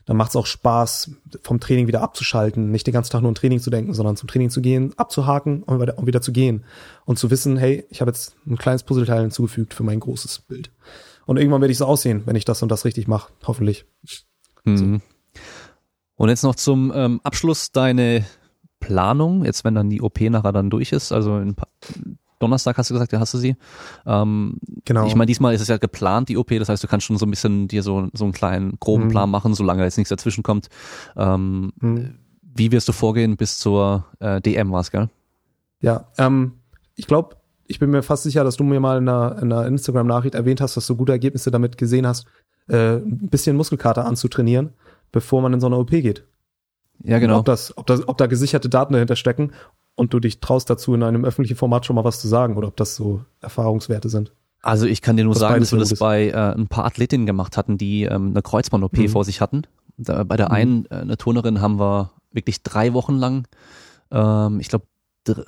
dann 0.10 0.18
macht 0.18 0.30
es 0.30 0.36
auch 0.36 0.48
Spaß, 0.48 1.12
vom 1.44 1.60
Training 1.60 1.86
wieder 1.86 2.02
abzuschalten, 2.02 2.72
nicht 2.72 2.88
den 2.88 2.96
ganzen 2.96 3.12
Tag 3.12 3.22
nur 3.22 3.30
ein 3.32 3.36
Training 3.36 3.60
zu 3.60 3.70
denken, 3.70 3.94
sondern 3.94 4.18
zum 4.18 4.28
Training 4.28 4.50
zu 4.50 4.60
gehen, 4.60 4.92
abzuhaken 4.98 5.62
und 5.62 5.80
wieder, 5.80 6.00
und 6.00 6.08
wieder 6.08 6.20
zu 6.20 6.32
gehen 6.32 6.66
und 7.06 7.20
zu 7.20 7.30
wissen, 7.30 7.58
hey, 7.58 7.86
ich 7.92 8.02
habe 8.02 8.10
jetzt 8.10 8.36
ein 8.48 8.58
kleines 8.58 8.82
Puzzleteil 8.82 9.22
hinzugefügt 9.22 9.76
für 9.76 9.84
mein 9.84 10.00
großes 10.00 10.40
Bild. 10.40 10.72
Und 11.28 11.38
irgendwann 11.38 11.62
werde 11.62 11.72
ich 11.72 11.78
so 11.78 11.86
aussehen, 11.86 12.24
wenn 12.26 12.36
ich 12.36 12.44
das 12.44 12.64
und 12.64 12.72
das 12.72 12.86
richtig 12.86 13.08
mache, 13.08 13.32
hoffentlich. 13.46 13.86
Mhm. 14.64 14.78
So. 14.78 15.42
Und 16.16 16.30
jetzt 16.30 16.42
noch 16.42 16.56
zum 16.56 16.92
ähm, 16.96 17.22
Abschluss 17.24 17.72
deine 17.72 18.26
Planung, 18.80 19.46
jetzt 19.46 19.64
wenn 19.64 19.76
dann 19.76 19.92
die 19.92 20.02
OP 20.02 20.22
nachher 20.22 20.54
dann 20.54 20.72
durch 20.72 20.92
ist, 20.92 21.12
also 21.12 21.38
in 21.38 21.50
ein 21.50 21.56
paar 21.56 21.70
Donnerstag 22.40 22.78
hast 22.78 22.90
du 22.90 22.94
gesagt, 22.94 23.12
ja, 23.12 23.20
hast 23.20 23.34
du 23.34 23.38
sie. 23.38 23.56
Ähm, 24.06 24.58
genau. 24.86 25.06
Ich 25.06 25.16
meine, 25.16 25.28
diesmal 25.28 25.54
ist 25.54 25.62
es 25.62 25.68
ja 25.68 25.78
geplant, 25.78 26.30
die 26.30 26.38
OP, 26.38 26.50
das 26.50 26.70
heißt, 26.70 26.84
du 26.84 26.88
kannst 26.88 27.06
schon 27.06 27.18
so 27.18 27.26
ein 27.26 27.30
bisschen 27.30 27.68
dir 27.68 27.84
so, 27.84 28.08
so 28.14 28.24
einen 28.24 28.34
kleinen 28.34 28.78
groben 28.80 29.06
mhm. 29.06 29.10
Plan 29.10 29.30
machen, 29.30 29.54
solange 29.54 29.84
jetzt 29.84 29.98
nichts 29.98 30.10
dazwischen 30.10 30.44
kommt. 30.44 30.70
Ähm, 31.16 31.74
mhm. 31.80 32.16
Wie 32.42 32.72
wirst 32.72 32.88
du 32.88 32.94
vorgehen 32.94 33.38
bis 33.38 33.60
zur 33.60 34.06
äh, 34.20 34.42
DM 34.42 34.72
war's, 34.72 34.92
gell? 34.92 35.10
Ja, 35.82 36.08
ähm, 36.18 36.54
ich 36.96 37.08
glaube, 37.08 37.36
ich 37.68 37.80
bin 37.80 37.92
mir 37.92 38.02
fast 38.02 38.24
sicher, 38.24 38.44
dass 38.44 38.58
du 38.58 38.64
mir 38.64 38.80
mal 38.80 38.98
in 38.98 39.08
einer, 39.08 39.38
in 39.42 39.54
einer 39.54 39.68
Instagram-Nachricht 39.68 40.36
erwähnt 40.36 40.60
hast, 40.60 40.76
dass 40.76 40.88
du 40.88 40.96
gute 40.96 41.12
Ergebnisse 41.12 41.52
damit 41.52 41.78
gesehen 41.78 42.08
hast, 42.08 42.26
äh, 42.68 42.96
ein 42.96 43.30
bisschen 43.30 43.56
Muskelkater 43.56 44.06
anzutrainieren, 44.06 44.74
bevor 45.12 45.42
man 45.42 45.54
in 45.54 45.60
so 45.60 45.68
eine 45.68 45.78
OP 45.78 45.92
geht. 45.92 46.26
Ja, 47.04 47.20
genau. 47.20 47.40
ob, 47.40 47.46
das, 47.46 47.78
ob, 47.78 47.88
das, 47.88 48.08
ob 48.08 48.18
da 48.18 48.28
gesicherte 48.28 48.70
Daten 48.70 48.94
dahinter 48.94 49.16
stecken 49.16 49.52
und 50.00 50.14
du 50.14 50.20
dich 50.20 50.40
traust 50.40 50.70
dazu, 50.70 50.94
in 50.94 51.04
einem 51.04 51.26
öffentlichen 51.26 51.58
Format 51.58 51.86
schon 51.86 51.96
mal 51.96 52.06
was 52.06 52.22
zu 52.22 52.28
sagen 52.28 52.56
oder 52.56 52.70
ob 52.70 52.78
das 52.78 52.96
so 52.96 53.22
Erfahrungswerte 53.42 54.08
sind. 54.10 54.32
Also 54.62 54.86
ich 54.86 55.02
kann 55.02 55.18
dir 55.18 55.26
nur 55.26 55.34
das 55.34 55.42
sagen, 55.42 55.60
dass 55.60 55.72
wir 55.72 55.80
das 55.80 55.94
bei 55.96 56.30
äh, 56.30 56.34
ein 56.34 56.68
paar 56.68 56.86
Athletinnen 56.86 57.26
gemacht 57.26 57.58
hatten, 57.58 57.78
die 57.78 58.04
ähm, 58.04 58.30
eine 58.30 58.42
Kreuzband-OP 58.42 58.98
mhm. 58.98 59.10
vor 59.10 59.26
sich 59.26 59.42
hatten. 59.42 59.64
Da, 59.98 60.24
bei 60.24 60.38
der 60.38 60.48
mhm. 60.48 60.56
einen, 60.56 60.86
äh, 60.86 60.96
eine 60.96 61.18
Turnerin, 61.18 61.62
haben 61.62 61.80
wir 61.80 62.12
wirklich 62.32 62.64
drei 62.64 62.94
Wochen 62.94 63.16
lang, 63.16 63.48
ähm, 64.12 64.60
ich 64.60 64.70
glaube, 64.70 64.86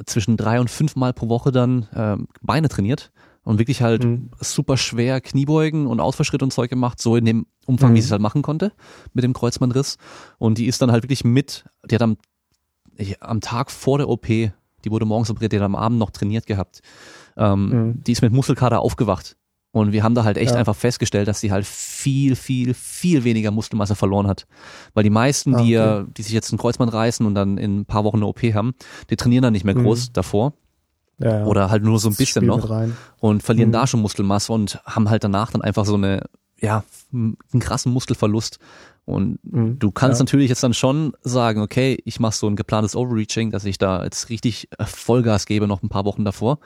zwischen 0.05 0.37
drei 0.37 0.59
und 0.59 0.69
fünf 0.69 0.95
Mal 0.95 1.13
pro 1.13 1.29
Woche 1.29 1.51
dann 1.51 1.87
ähm, 1.95 2.27
Beine 2.41 2.69
trainiert 2.69 3.11
und 3.43 3.57
wirklich 3.57 3.81
halt 3.81 4.03
mhm. 4.03 4.29
super 4.39 4.77
schwer 4.77 5.21
Kniebeugen 5.21 5.87
und 5.87 5.99
Ausfallschritt 5.99 6.43
und 6.43 6.51
Zeug 6.51 6.69
gemacht, 6.69 7.01
so 7.01 7.15
in 7.15 7.25
dem 7.25 7.45
Umfang, 7.65 7.91
wie 7.91 7.93
mhm. 7.93 8.01
sie 8.01 8.07
es 8.07 8.11
halt 8.11 8.21
machen 8.21 8.41
konnte 8.41 8.73
mit 9.13 9.23
dem 9.23 9.33
Kreuzbandriss. 9.33 9.97
Und 10.37 10.57
die 10.57 10.67
ist 10.67 10.81
dann 10.81 10.91
halt 10.91 11.03
wirklich 11.03 11.23
mit, 11.23 11.65
die 11.89 11.95
hat 11.95 12.01
am 12.01 12.17
ich, 13.01 13.21
am 13.21 13.41
Tag 13.41 13.71
vor 13.71 13.97
der 13.97 14.09
OP, 14.09 14.27
die 14.27 14.51
wurde 14.85 15.05
morgens 15.05 15.29
operiert, 15.29 15.51
die 15.51 15.57
hat 15.57 15.65
am 15.65 15.75
Abend 15.75 15.99
noch 15.99 16.11
trainiert 16.11 16.45
gehabt. 16.45 16.81
Ähm, 17.37 17.69
mhm. 17.69 18.03
Die 18.03 18.11
ist 18.11 18.21
mit 18.21 18.33
Muskelkater 18.33 18.79
aufgewacht. 18.79 19.35
Und 19.73 19.93
wir 19.93 20.03
haben 20.03 20.15
da 20.15 20.25
halt 20.25 20.37
echt 20.37 20.51
ja. 20.51 20.57
einfach 20.57 20.75
festgestellt, 20.75 21.29
dass 21.29 21.39
sie 21.39 21.51
halt 21.51 21.65
viel, 21.65 22.35
viel, 22.35 22.73
viel 22.73 23.23
weniger 23.23 23.51
Muskelmasse 23.51 23.95
verloren 23.95 24.27
hat. 24.27 24.45
Weil 24.93 25.03
die 25.03 25.09
meisten, 25.09 25.55
ah, 25.55 25.61
okay. 25.61 26.03
die, 26.05 26.13
die 26.13 26.21
sich 26.23 26.33
jetzt 26.33 26.51
ein 26.51 26.57
Kreuzband 26.57 26.91
reißen 26.91 27.25
und 27.25 27.35
dann 27.35 27.57
in 27.57 27.79
ein 27.79 27.85
paar 27.85 28.03
Wochen 28.03 28.17
eine 28.17 28.25
OP 28.25 28.41
haben, 28.41 28.73
die 29.09 29.15
trainieren 29.15 29.43
dann 29.43 29.53
nicht 29.53 29.63
mehr 29.63 29.75
groß 29.75 30.09
mhm. 30.09 30.13
davor. 30.13 30.53
Ja, 31.19 31.39
ja. 31.39 31.45
Oder 31.45 31.69
halt 31.69 31.83
nur 31.83 31.99
so 31.99 32.09
ein 32.09 32.11
das 32.11 32.17
bisschen 32.17 32.45
noch 32.45 32.67
und 33.19 33.43
verlieren 33.43 33.69
mhm. 33.69 33.73
da 33.73 33.87
schon 33.87 34.01
Muskelmasse 34.01 34.51
und 34.51 34.81
haben 34.85 35.09
halt 35.09 35.23
danach 35.23 35.51
dann 35.51 35.61
einfach 35.61 35.85
so 35.85 35.95
eine, 35.95 36.23
ja, 36.59 36.83
einen 37.13 37.37
krassen 37.59 37.93
Muskelverlust. 37.93 38.59
Und 39.05 39.39
mhm, 39.43 39.79
du 39.79 39.91
kannst 39.91 40.19
ja. 40.19 40.25
natürlich 40.25 40.49
jetzt 40.49 40.63
dann 40.63 40.73
schon 40.73 41.13
sagen, 41.21 41.61
okay, 41.61 41.97
ich 42.05 42.19
mache 42.19 42.35
so 42.35 42.47
ein 42.47 42.55
geplantes 42.55 42.95
Overreaching, 42.95 43.51
dass 43.51 43.65
ich 43.65 43.77
da 43.77 44.03
jetzt 44.03 44.29
richtig 44.29 44.69
äh, 44.77 44.85
Vollgas 44.85 45.45
gebe 45.45 45.67
noch 45.67 45.83
ein 45.83 45.89
paar 45.89 46.05
Wochen 46.05 46.23
davor, 46.23 46.59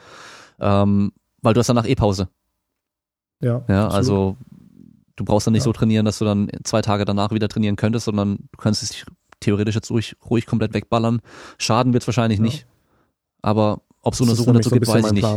ähm, 0.60 1.12
weil 1.42 1.54
du 1.54 1.60
hast 1.60 1.68
danach 1.68 1.88
eh 1.88 1.96
Pause. 1.96 2.30
Ja. 3.42 3.64
Ja, 3.68 3.88
also 3.88 4.38
du 5.16 5.26
brauchst 5.26 5.48
dann 5.48 5.54
nicht 5.54 5.62
ja. 5.62 5.66
so 5.66 5.74
trainieren, 5.74 6.06
dass 6.06 6.20
du 6.20 6.26
dann 6.26 6.50
zwei 6.64 6.82
Tage 6.82 7.06
danach 7.06 7.32
wieder 7.32 7.48
trainieren 7.48 7.76
könntest, 7.76 8.06
sondern 8.06 8.38
du 8.52 8.58
kannst 8.58 8.84
es 8.84 9.06
theoretisch 9.40 9.76
jetzt 9.76 9.90
ruhig, 9.92 10.16
ruhig 10.30 10.46
komplett 10.46 10.74
wegballern. 10.74 11.22
Schaden 11.58 11.94
wird 11.94 12.06
wahrscheinlich 12.08 12.40
ja. 12.40 12.46
nicht. 12.46 12.68
aber 13.42 13.82
ob 14.02 14.14
es 14.14 14.22
Untersuchungen 14.22 14.58
dazu 14.58 14.70
so 14.70 14.76
gibt, 14.76 14.88
weiß 14.88 15.08
ich 15.08 15.12
nicht. 15.14 15.28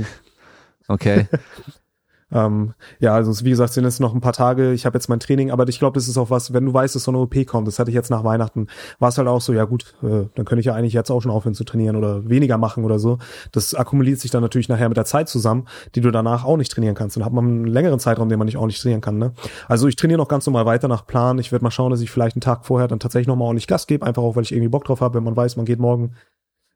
Okay. 0.88 1.26
Ähm, 2.30 2.74
ja, 3.00 3.14
also 3.14 3.44
wie 3.44 3.50
gesagt, 3.50 3.72
sind 3.72 3.84
jetzt 3.84 4.00
noch 4.00 4.14
ein 4.14 4.20
paar 4.20 4.32
Tage. 4.32 4.72
Ich 4.72 4.84
habe 4.84 4.96
jetzt 4.96 5.08
mein 5.08 5.20
Training, 5.20 5.50
aber 5.50 5.66
ich 5.68 5.78
glaube, 5.78 5.94
das 5.94 6.08
ist 6.08 6.18
auch 6.18 6.30
was, 6.30 6.52
wenn 6.52 6.66
du 6.66 6.74
weißt, 6.74 6.94
dass 6.94 7.04
so 7.04 7.10
eine 7.10 7.18
OP 7.18 7.34
kommt, 7.46 7.66
das 7.66 7.78
hatte 7.78 7.90
ich 7.90 7.94
jetzt 7.94 8.10
nach 8.10 8.24
Weihnachten, 8.24 8.66
war 8.98 9.08
es 9.08 9.18
halt 9.18 9.28
auch 9.28 9.40
so, 9.40 9.52
ja 9.52 9.64
gut, 9.64 9.94
äh, 10.02 10.26
dann 10.34 10.44
könnte 10.44 10.60
ich 10.60 10.66
ja 10.66 10.74
eigentlich 10.74 10.92
jetzt 10.92 11.10
auch 11.10 11.22
schon 11.22 11.30
aufhören 11.30 11.54
zu 11.54 11.64
trainieren 11.64 11.96
oder 11.96 12.28
weniger 12.28 12.58
machen 12.58 12.84
oder 12.84 12.98
so. 12.98 13.18
Das 13.52 13.74
akkumuliert 13.74 14.20
sich 14.20 14.30
dann 14.30 14.42
natürlich 14.42 14.68
nachher 14.68 14.88
mit 14.88 14.96
der 14.96 15.06
Zeit 15.06 15.28
zusammen, 15.28 15.66
die 15.94 16.00
du 16.00 16.10
danach 16.10 16.44
auch 16.44 16.56
nicht 16.56 16.70
trainieren 16.70 16.94
kannst. 16.94 17.16
Dann 17.16 17.24
hat 17.24 17.32
man 17.32 17.44
einen 17.44 17.66
längeren 17.66 17.98
Zeitraum, 17.98 18.28
den 18.28 18.38
man 18.38 18.46
nicht 18.46 18.58
ordentlich 18.58 18.80
trainieren 18.80 19.00
kann. 19.00 19.18
Ne? 19.18 19.32
Also 19.66 19.88
ich 19.88 19.96
trainiere 19.96 20.18
noch 20.18 20.28
ganz 20.28 20.46
normal 20.46 20.66
weiter 20.66 20.88
nach 20.88 21.06
Plan. 21.06 21.38
Ich 21.38 21.50
werde 21.52 21.64
mal 21.64 21.70
schauen, 21.70 21.90
dass 21.90 22.00
ich 22.00 22.10
vielleicht 22.10 22.36
einen 22.36 22.42
Tag 22.42 22.66
vorher 22.66 22.88
dann 22.88 23.00
tatsächlich 23.00 23.28
nochmal 23.28 23.46
ordentlich 23.46 23.66
Gas 23.66 23.86
gebe, 23.86 24.04
einfach 24.04 24.22
auch, 24.22 24.36
weil 24.36 24.42
ich 24.42 24.52
irgendwie 24.52 24.68
Bock 24.68 24.84
drauf 24.84 25.00
habe, 25.00 25.14
wenn 25.14 25.24
man 25.24 25.36
weiß, 25.36 25.56
man 25.56 25.64
geht 25.64 25.78
morgen 25.78 26.12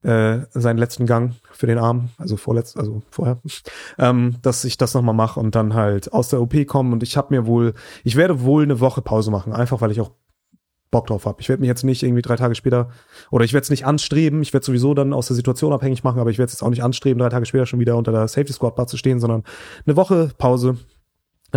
äh, 0.03 0.41
seinen 0.51 0.79
letzten 0.79 1.07
Gang 1.07 1.35
für 1.53 1.67
den 1.67 1.79
Arm, 1.79 2.09
also 2.19 2.37
vorletzt, 2.37 2.77
also 2.77 3.03
vorher, 3.11 3.39
ähm, 3.99 4.37
dass 4.43 4.65
ich 4.65 4.77
das 4.77 4.95
nochmal 4.95 5.15
mache 5.15 5.39
und 5.39 5.55
dann 5.55 5.75
halt 5.75 6.13
aus 6.13 6.29
der 6.29 6.41
OP 6.41 6.67
komme 6.67 6.93
und 6.93 7.03
ich 7.03 7.17
habe 7.17 7.35
mir 7.35 7.47
wohl, 7.47 7.75
ich 8.05 8.17
werde 8.17 8.43
wohl 8.43 8.63
eine 8.63 8.81
Woche 8.81 9.03
Pause 9.03 9.31
machen, 9.31 9.53
einfach 9.53 9.81
weil 9.81 9.91
ich 9.91 10.01
auch 10.01 10.11
Bock 10.93 11.07
drauf 11.07 11.25
habe. 11.25 11.41
Ich 11.41 11.49
werde 11.49 11.61
mich 11.61 11.69
jetzt 11.69 11.85
nicht 11.85 12.03
irgendwie 12.03 12.23
drei 12.23 12.37
Tage 12.37 12.55
später 12.55 12.91
oder 13.31 13.45
ich 13.45 13.55
werde 13.55 13.63
es 13.65 13.71
nicht 13.71 13.87
anstreben. 13.87 14.43
Ich 14.43 14.53
werde 14.53 14.67
sowieso 14.67 14.95
dann 14.95 15.13
aus 15.13 15.27
der 15.27 15.37
Situation 15.37 15.73
abhängig 15.73 16.05
machen, 16.05 16.21
aber 16.21 16.31
ich 16.31 16.39
werde 16.39 16.49
es 16.49 16.53
jetzt 16.53 16.63
auch 16.63 16.71
nicht 16.71 16.85
anstreben, 16.85 17.19
drei 17.19 17.31
Tage 17.31 17.47
später 17.47 17.67
schon 17.67 17.81
wieder 17.81 17.97
unter 17.97 18.13
der 18.13 18.29
Safety 18.29 18.53
Squad 18.53 18.77
Bar 18.77 18.87
zu 18.87 18.97
stehen, 18.97 19.19
sondern 19.19 19.43
eine 19.87 19.97
Woche 19.97 20.31
Pause, 20.37 20.77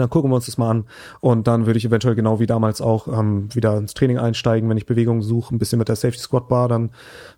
dann 0.02 0.10
gucken 0.10 0.30
wir 0.30 0.36
uns 0.36 0.46
das 0.46 0.58
mal 0.58 0.70
an 0.70 0.86
und 1.22 1.48
dann 1.48 1.66
würde 1.66 1.78
ich 1.78 1.86
eventuell 1.86 2.16
genau 2.16 2.40
wie 2.40 2.46
damals 2.46 2.82
auch 2.82 3.08
ähm, 3.08 3.54
wieder 3.54 3.78
ins 3.78 3.94
Training 3.94 4.18
einsteigen, 4.18 4.70
wenn 4.70 4.78
ich 4.78 4.86
Bewegung 4.86 5.22
suche, 5.22 5.56
ein 5.56 5.60
bisschen 5.60 5.80
mit 5.80 5.88
der 5.88 5.96
Safety 5.96 6.20
Squat 6.20 6.48
Bar, 6.48 6.68
dann 6.68 6.92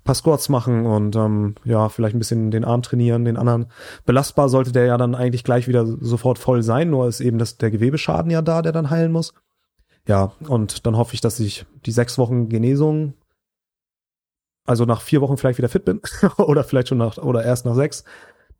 paar 0.03 0.15
Squats 0.15 0.49
machen 0.49 0.85
und 0.85 1.15
ähm, 1.15 1.55
ja, 1.63 1.89
vielleicht 1.89 2.15
ein 2.15 2.19
bisschen 2.19 2.51
den 2.51 2.65
Arm 2.65 2.81
trainieren, 2.81 3.25
den 3.25 3.37
anderen. 3.37 3.67
Belastbar 4.05 4.49
sollte 4.49 4.71
der 4.71 4.85
ja 4.85 4.97
dann 4.97 5.15
eigentlich 5.15 5.43
gleich 5.43 5.67
wieder 5.67 5.85
sofort 5.85 6.39
voll 6.39 6.63
sein, 6.63 6.89
nur 6.89 7.07
ist 7.07 7.19
eben 7.19 7.37
das, 7.37 7.57
der 7.57 7.71
Gewebeschaden 7.71 8.31
ja 8.31 8.41
da, 8.41 8.61
der 8.61 8.71
dann 8.71 8.89
heilen 8.89 9.11
muss. 9.11 9.33
Ja, 10.07 10.31
und 10.47 10.85
dann 10.85 10.97
hoffe 10.97 11.13
ich, 11.13 11.21
dass 11.21 11.39
ich 11.39 11.65
die 11.85 11.91
sechs 11.91 12.17
Wochen 12.17 12.49
Genesung, 12.49 13.13
also 14.65 14.85
nach 14.85 15.01
vier 15.01 15.21
Wochen 15.21 15.37
vielleicht 15.37 15.57
wieder 15.57 15.69
fit 15.69 15.85
bin 15.85 16.01
oder 16.37 16.63
vielleicht 16.63 16.87
schon 16.87 16.97
nach, 16.97 17.17
oder 17.17 17.43
erst 17.43 17.65
nach 17.65 17.75
sechs, 17.75 18.03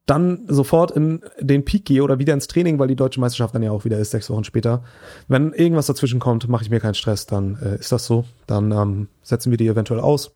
dann 0.07 0.45
sofort 0.47 0.91
in 0.91 1.21
den 1.39 1.65
Peak 1.65 1.85
gehe 1.85 2.01
oder 2.01 2.17
wieder 2.17 2.33
ins 2.33 2.47
Training, 2.47 2.79
weil 2.79 2.87
die 2.87 2.95
deutsche 2.95 3.19
Meisterschaft 3.19 3.53
dann 3.53 3.61
ja 3.61 3.71
auch 3.71 3.83
wieder 3.83 3.99
ist, 3.99 4.11
sechs 4.11 4.29
Wochen 4.29 4.45
später. 4.45 4.83
Wenn 5.27 5.51
irgendwas 5.51 5.85
dazwischen 5.85 6.19
kommt, 6.19 6.47
mache 6.47 6.63
ich 6.63 6.69
mir 6.69 6.79
keinen 6.79 6.93
Stress, 6.93 7.25
dann 7.25 7.57
äh, 7.61 7.75
ist 7.75 7.91
das 7.91 8.05
so. 8.05 8.23
Dann 8.47 8.71
ähm, 8.71 9.09
setzen 9.21 9.51
wir 9.51 9.57
die 9.57 9.67
eventuell 9.67 9.99
aus. 9.99 10.31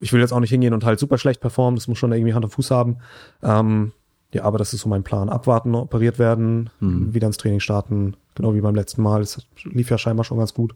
Ich 0.00 0.12
will 0.12 0.20
jetzt 0.20 0.32
auch 0.32 0.40
nicht 0.40 0.50
hingehen 0.50 0.72
und 0.72 0.84
halt 0.84 0.98
super 0.98 1.18
schlecht 1.18 1.40
performen, 1.40 1.76
das 1.76 1.86
muss 1.86 1.98
schon 1.98 2.12
irgendwie 2.12 2.32
Hand 2.32 2.46
und 2.46 2.50
Fuß 2.50 2.70
haben. 2.70 2.96
Ähm, 3.42 3.92
ja, 4.32 4.44
aber 4.44 4.56
das 4.56 4.72
ist 4.72 4.80
so 4.80 4.88
mein 4.88 5.04
Plan. 5.04 5.28
Abwarten, 5.28 5.74
operiert 5.74 6.18
werden, 6.18 6.70
mhm. 6.80 7.12
wieder 7.12 7.26
ins 7.26 7.36
Training 7.36 7.60
starten, 7.60 8.16
genau 8.34 8.54
wie 8.54 8.62
beim 8.62 8.74
letzten 8.74 9.02
Mal. 9.02 9.20
Es 9.20 9.46
lief 9.64 9.90
ja 9.90 9.98
scheinbar 9.98 10.24
schon 10.24 10.38
ganz 10.38 10.54
gut. 10.54 10.74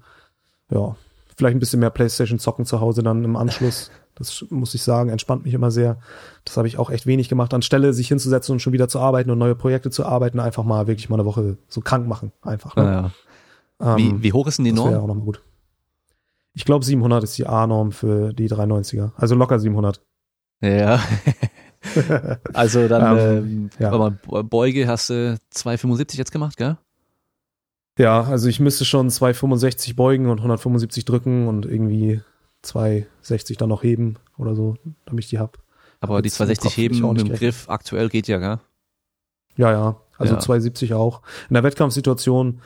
Ja, 0.70 0.96
vielleicht 1.34 1.56
ein 1.56 1.60
bisschen 1.60 1.80
mehr 1.80 1.90
Playstation 1.90 2.38
zocken 2.38 2.66
zu 2.66 2.80
Hause 2.80 3.02
dann 3.02 3.24
im 3.24 3.36
Anschluss. 3.36 3.90
Das 4.20 4.44
muss 4.50 4.74
ich 4.74 4.82
sagen, 4.82 5.10
entspannt 5.10 5.44
mich 5.44 5.54
immer 5.54 5.70
sehr. 5.70 5.98
Das 6.44 6.56
habe 6.56 6.68
ich 6.68 6.78
auch 6.78 6.90
echt 6.90 7.06
wenig 7.06 7.28
gemacht. 7.28 7.52
Anstelle 7.52 7.92
sich 7.92 8.08
hinzusetzen 8.08 8.52
und 8.52 8.60
schon 8.60 8.72
wieder 8.72 8.88
zu 8.88 9.00
arbeiten 9.00 9.30
und 9.30 9.38
neue 9.38 9.56
Projekte 9.56 9.90
zu 9.90 10.06
arbeiten, 10.06 10.38
einfach 10.38 10.62
mal 10.62 10.86
wirklich 10.86 11.08
mal 11.08 11.16
eine 11.16 11.24
Woche 11.24 11.56
so 11.68 11.80
krank 11.80 12.06
machen. 12.06 12.30
Einfach. 12.42 12.76
Ne? 12.76 12.84
Ja, 12.84 13.12
ja. 13.80 13.96
Ähm, 13.96 13.98
wie, 13.98 14.22
wie 14.22 14.32
hoch 14.32 14.46
ist 14.46 14.58
denn 14.58 14.66
die 14.66 14.72
Norm? 14.72 14.92
Das 14.92 15.00
auch 15.00 15.06
nochmal 15.06 15.24
gut. 15.24 15.42
Ich 16.52 16.64
glaube 16.64 16.84
700 16.84 17.24
ist 17.24 17.36
die 17.38 17.46
A-Norm 17.46 17.92
für 17.92 18.32
die 18.32 18.48
390er. 18.48 19.12
Also 19.16 19.34
locker 19.34 19.58
700. 19.58 20.00
Ja. 20.60 21.00
also 22.52 22.88
dann 22.88 23.18
ähm, 23.18 23.70
ähm, 23.78 24.10
ja. 24.28 24.42
Beuge 24.42 24.86
hast 24.86 25.10
du 25.10 25.38
275 25.50 26.18
jetzt 26.18 26.32
gemacht, 26.32 26.56
gell? 26.56 26.76
Ja, 27.98 28.22
also 28.22 28.48
ich 28.48 28.60
müsste 28.60 28.84
schon 28.84 29.10
265 29.10 29.96
beugen 29.96 30.28
und 30.30 30.38
175 30.38 31.04
drücken 31.04 31.48
und 31.48 31.66
irgendwie 31.66 32.20
260 32.62 33.56
dann 33.56 33.68
noch 33.68 33.82
heben 33.82 34.16
oder 34.36 34.54
so, 34.54 34.76
damit 35.06 35.24
ich 35.24 35.30
die 35.30 35.38
hab. 35.38 35.58
Aber 36.00 36.22
die 36.22 36.30
260 36.30 36.76
heben 36.76 37.00
mit 37.12 37.20
dem 37.20 37.32
Griff 37.32 37.68
aktuell 37.68 38.08
geht 38.08 38.26
ja, 38.26 38.38
gell? 38.38 38.58
Ja, 39.56 39.72
ja. 39.72 39.96
Also 40.16 40.34
ja. 40.34 40.40
270 40.40 40.94
auch. 40.94 41.22
In 41.48 41.54
der 41.54 41.62
Wettkampfsituation 41.62 42.60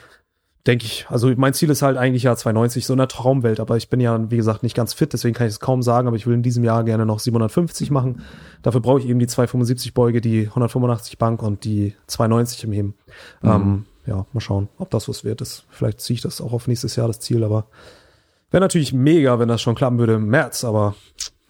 denke 0.67 0.87
ich, 0.87 1.07
also 1.09 1.31
mein 1.37 1.53
Ziel 1.53 1.69
ist 1.71 1.83
halt 1.83 1.99
eigentlich 1.99 2.23
ja 2.23 2.35
290, 2.35 2.87
so 2.87 2.95
in 2.95 2.99
der 2.99 3.09
Traumwelt, 3.09 3.61
aber 3.61 3.77
ich 3.77 3.91
bin 3.91 4.01
ja, 4.01 4.31
wie 4.31 4.37
gesagt, 4.37 4.63
nicht 4.63 4.75
ganz 4.75 4.95
fit, 4.95 5.13
deswegen 5.13 5.35
kann 5.35 5.47
ich 5.47 5.53
es 5.53 5.61
kaum 5.61 5.83
sagen, 5.83 6.09
aber 6.09 6.17
ich 6.17 6.27
will 6.27 6.35
in 6.35 6.43
diesem 6.43 6.65
Jahr 6.65 6.85
gerne 6.85 7.05
noch 7.05 7.19
750 7.19 7.91
machen. 7.91 8.23
Dafür 8.63 8.81
brauche 8.81 9.01
ich 9.01 9.07
eben 9.07 9.19
die 9.19 9.27
275 9.27 9.93
Beuge, 9.93 10.21
die 10.21 10.47
185 10.47 11.19
Bank 11.19 11.43
und 11.43 11.65
die 11.65 11.95
290 12.07 12.65
im 12.65 12.73
Heben. 12.73 12.95
Mhm. 13.43 13.51
Ähm, 13.51 13.85
ja, 14.07 14.27
mal 14.33 14.41
schauen, 14.41 14.69
ob 14.79 14.91
das 14.91 15.09
was 15.09 15.25
wird. 15.25 15.41
Das, 15.41 15.65
vielleicht 15.71 16.01
ziehe 16.01 16.15
ich 16.15 16.23
das 16.23 16.41
auch 16.41 16.53
auf 16.53 16.67
nächstes 16.67 16.97
Jahr, 16.97 17.09
das 17.09 17.21
Ziel, 17.21 17.45
aber 17.45 17.67
wäre 18.55 18.63
natürlich 18.63 18.93
mega, 18.93 19.39
wenn 19.41 19.49
das 19.49 19.61
schon 19.61 19.75
klappen 19.75 19.99
würde 19.99 20.15
im 20.15 20.29
März, 20.29 20.65
aber 20.65 20.95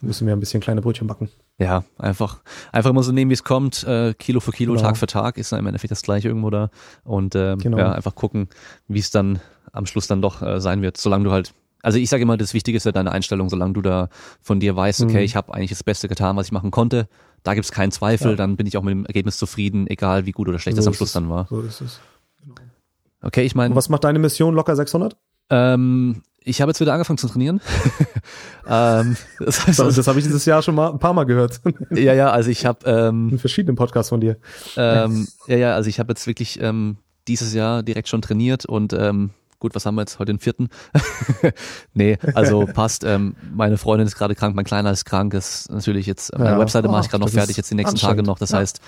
müssen 0.01 0.27
wir 0.27 0.35
ein 0.35 0.41
bisschen 0.41 0.61
kleine 0.61 0.81
Brötchen 0.81 1.07
backen. 1.07 1.29
Ja, 1.59 1.85
einfach, 1.99 2.41
einfach 2.73 2.91
immer 2.91 3.03
so 3.03 3.13
nehmen, 3.13 3.31
wie 3.31 3.35
es 3.35 3.45
kommt, 3.45 3.85
äh, 3.85 4.15
Kilo 4.15 4.41
für 4.41 4.53
Kilo, 4.53 4.73
genau. 4.73 4.87
Tag 4.87 4.97
für 4.97 5.07
Tag, 5.07 5.37
ist 5.37 5.53
dann 5.53 5.61
im 5.61 5.67
Endeffekt 5.67 5.91
das 5.91 6.01
gleiche 6.01 6.29
irgendwo 6.29 6.49
da. 6.49 6.71
Und 7.05 7.35
äh, 7.35 7.57
genau. 7.57 7.77
ja, 7.77 7.93
einfach 7.93 8.15
gucken, 8.15 8.49
wie 8.89 8.99
es 8.99 9.11
dann 9.11 9.39
am 9.73 9.85
Schluss 9.85 10.07
dann 10.07 10.23
doch 10.23 10.41
äh, 10.41 10.61
sein 10.61 10.81
wird, 10.83 10.97
solange 10.97 11.25
du 11.25 11.31
halt 11.31 11.53
also 11.83 11.99
ich 11.99 12.09
sage 12.09 12.23
immer, 12.23 12.39
das 12.39 12.55
Wichtige 12.55 12.79
ist 12.79 12.87
ja 12.87 12.93
deine 12.93 13.13
Einstellung, 13.13 13.51
solange 13.51 13.75
du 13.75 13.83
da 13.83 14.09
von 14.41 14.59
dir 14.59 14.75
weißt, 14.75 15.03
okay, 15.03 15.19
mhm. 15.19 15.25
ich 15.25 15.37
habe 15.37 15.53
eigentlich 15.53 15.69
das 15.69 15.85
Beste 15.85 16.09
getan, 16.09 16.35
was 16.35 16.47
ich 16.47 16.53
machen 16.53 16.71
konnte, 16.71 17.09
da 17.43 17.53
gibt's 17.53 17.73
keinen 17.73 17.93
Zweifel, 17.93 18.31
ja. 18.31 18.37
dann 18.37 18.57
bin 18.57 18.67
ich 18.67 18.79
auch 18.79 18.83
mit 18.83 18.93
dem 18.93 19.05
Ergebnis 19.05 19.37
zufrieden, 19.37 19.87
egal 19.87 20.25
wie 20.25 20.33
gut 20.33 20.49
oder 20.49 20.59
schlecht 20.59 20.77
so 20.77 20.81
das 20.81 20.87
am 20.87 20.95
Schluss 20.95 21.13
dann 21.13 21.29
war. 21.29 21.47
So 21.51 21.61
ist 21.61 21.83
es. 21.83 22.01
Genau. 22.43 22.55
Okay, 23.21 23.43
ich 23.43 23.55
meine. 23.55 23.75
Was 23.75 23.91
macht 23.91 24.05
deine 24.05 24.19
Mission 24.19 24.55
locker 24.55 24.75
600? 24.75 25.15
Ähm, 25.51 26.23
ich 26.45 26.61
habe 26.61 26.71
jetzt 26.71 26.81
wieder 26.81 26.93
angefangen 26.93 27.19
zu 27.19 27.27
trainieren. 27.27 27.61
ähm, 28.69 29.17
das 29.39 29.67
heißt, 29.67 29.79
das, 29.79 29.97
das 29.97 30.07
habe 30.07 30.19
ich 30.19 30.25
dieses 30.25 30.45
Jahr 30.45 30.63
schon 30.63 30.75
mal 30.75 30.91
ein 30.91 30.99
paar 30.99 31.15
Mal 31.15 31.25
gehört. 31.25 31.61
ja, 31.91 32.13
ja, 32.13 32.31
also 32.31 32.51
ich 32.51 32.67
habe 32.67 32.89
ähm, 32.89 33.31
in 33.31 33.39
verschiedenen 33.39 33.77
Podcasts 33.77 34.11
von 34.11 34.21
dir. 34.21 34.37
Ähm, 34.77 35.27
ja, 35.47 35.57
ja, 35.57 35.75
also 35.75 35.89
ich 35.89 35.99
habe 35.99 36.13
jetzt 36.13 36.27
wirklich 36.27 36.61
ähm, 36.61 36.99
dieses 37.27 37.55
Jahr 37.55 37.83
direkt 37.83 38.09
schon 38.09 38.21
trainiert 38.21 38.67
und 38.67 38.93
ähm, 38.93 39.31
gut, 39.59 39.75
was 39.75 39.87
haben 39.87 39.95
wir 39.95 40.03
jetzt 40.03 40.19
heute 40.19 40.33
den 40.33 40.39
vierten? 40.39 40.69
nee, 41.95 42.19
also 42.35 42.67
passt. 42.67 43.05
Ähm, 43.05 43.35
meine 43.55 43.79
Freundin 43.79 44.07
ist 44.07 44.17
gerade 44.17 44.35
krank, 44.35 44.55
mein 44.55 44.67
Kleiner 44.67 44.93
ist 44.93 45.07
krank. 45.07 45.33
Ist 45.33 45.71
natürlich 45.71 46.07
jetzt 46.07 46.37
meine 46.37 46.51
ja, 46.51 46.59
Webseite 46.59 46.89
mache 46.89 47.05
ich 47.05 47.11
gerade 47.11 47.25
noch 47.25 47.31
fertig 47.31 47.57
jetzt 47.57 47.71
die 47.71 47.75
nächsten 47.75 47.97
Tage 47.97 48.23
noch. 48.23 48.39
Das 48.39 48.51
ja. 48.51 48.59
heißt, 48.59 48.81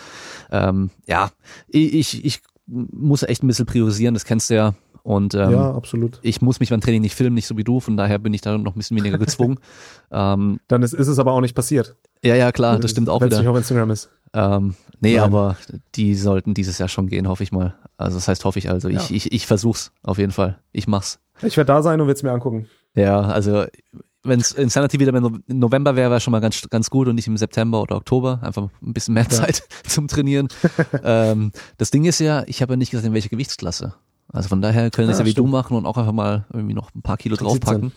ähm, 0.50 0.90
ja, 1.06 1.30
ich 1.68 2.22
ich 2.22 2.42
muss 2.66 3.22
echt 3.22 3.42
ein 3.42 3.46
bisschen 3.46 3.64
priorisieren. 3.64 4.12
Das 4.12 4.26
kennst 4.26 4.50
du 4.50 4.54
ja. 4.54 4.74
Und 5.06 5.36
ähm, 5.36 5.52
ja, 5.52 5.72
absolut. 5.72 6.18
ich 6.22 6.42
muss 6.42 6.58
mich 6.58 6.70
beim 6.70 6.80
Training 6.80 7.00
nicht 7.00 7.14
filmen, 7.14 7.34
nicht 7.34 7.46
so 7.46 7.56
wie 7.56 7.62
du, 7.62 7.78
von 7.78 7.96
daher 7.96 8.18
bin 8.18 8.34
ich 8.34 8.40
da 8.40 8.58
noch 8.58 8.74
ein 8.74 8.78
bisschen 8.78 8.96
weniger 8.96 9.18
gezwungen. 9.18 9.60
ähm, 10.10 10.58
Dann 10.66 10.82
ist, 10.82 10.94
ist 10.94 11.06
es 11.06 11.20
aber 11.20 11.30
auch 11.30 11.40
nicht 11.40 11.54
passiert. 11.54 11.94
Ja, 12.24 12.34
ja, 12.34 12.50
klar, 12.50 12.80
das 12.80 12.90
stimmt 12.90 13.08
auch 13.08 13.20
wieder. 13.20 13.26
Wenn 13.26 13.32
es 13.34 13.38
nicht 13.38 13.48
auf 13.48 13.56
Instagram 13.56 13.92
ist. 13.92 14.10
Ähm, 14.34 14.74
nee, 14.98 15.14
Nein. 15.14 15.22
aber 15.22 15.56
die 15.94 16.16
sollten 16.16 16.54
dieses 16.54 16.78
Jahr 16.78 16.88
schon 16.88 17.06
gehen, 17.06 17.28
hoffe 17.28 17.44
ich 17.44 17.52
mal. 17.52 17.76
Also 17.96 18.16
das 18.16 18.26
heißt, 18.26 18.44
hoffe 18.44 18.58
ich 18.58 18.68
also. 18.68 18.88
Ja. 18.88 18.98
Ich, 18.98 19.14
ich, 19.14 19.30
ich 19.30 19.46
versuch's 19.46 19.92
auf 20.02 20.18
jeden 20.18 20.32
Fall. 20.32 20.58
Ich 20.72 20.88
mach's. 20.88 21.20
Ich 21.40 21.56
werde 21.56 21.68
da 21.68 21.84
sein 21.84 22.00
und 22.00 22.08
werde 22.08 22.16
es 22.16 22.24
mir 22.24 22.32
angucken. 22.32 22.66
Ja, 22.96 23.20
also 23.20 23.64
wenn 24.24 24.40
es 24.40 24.50
Insanity 24.50 24.98
wieder 24.98 25.14
im 25.14 25.42
November 25.46 25.94
wäre, 25.94 26.10
wäre 26.10 26.20
schon 26.20 26.32
mal 26.32 26.40
ganz, 26.40 26.68
ganz 26.68 26.90
gut 26.90 27.06
und 27.06 27.14
nicht 27.14 27.28
im 27.28 27.36
September 27.36 27.80
oder 27.80 27.94
Oktober. 27.94 28.40
Einfach 28.42 28.68
ein 28.82 28.92
bisschen 28.92 29.14
mehr 29.14 29.28
Zeit 29.28 29.62
zum 29.86 30.08
Trainieren. 30.08 30.48
ähm, 31.04 31.52
das 31.78 31.92
Ding 31.92 32.04
ist 32.06 32.18
ja, 32.18 32.42
ich 32.48 32.60
habe 32.60 32.72
ja 32.72 32.76
nicht 32.76 32.90
gesagt, 32.90 33.06
in 33.06 33.14
welche 33.14 33.28
Gewichtsklasse. 33.28 33.94
Also 34.32 34.48
von 34.48 34.60
daher 34.60 34.90
können 34.90 35.08
das 35.08 35.18
ja, 35.18 35.22
ja 35.22 35.26
wie 35.26 35.32
stimmt. 35.32 35.48
du 35.48 35.50
machen 35.50 35.76
und 35.76 35.86
auch 35.86 35.96
einfach 35.96 36.12
mal 36.12 36.44
irgendwie 36.52 36.74
noch 36.74 36.94
ein 36.94 37.02
paar 37.02 37.16
Kilo 37.16 37.36
draufpacken. 37.36 37.92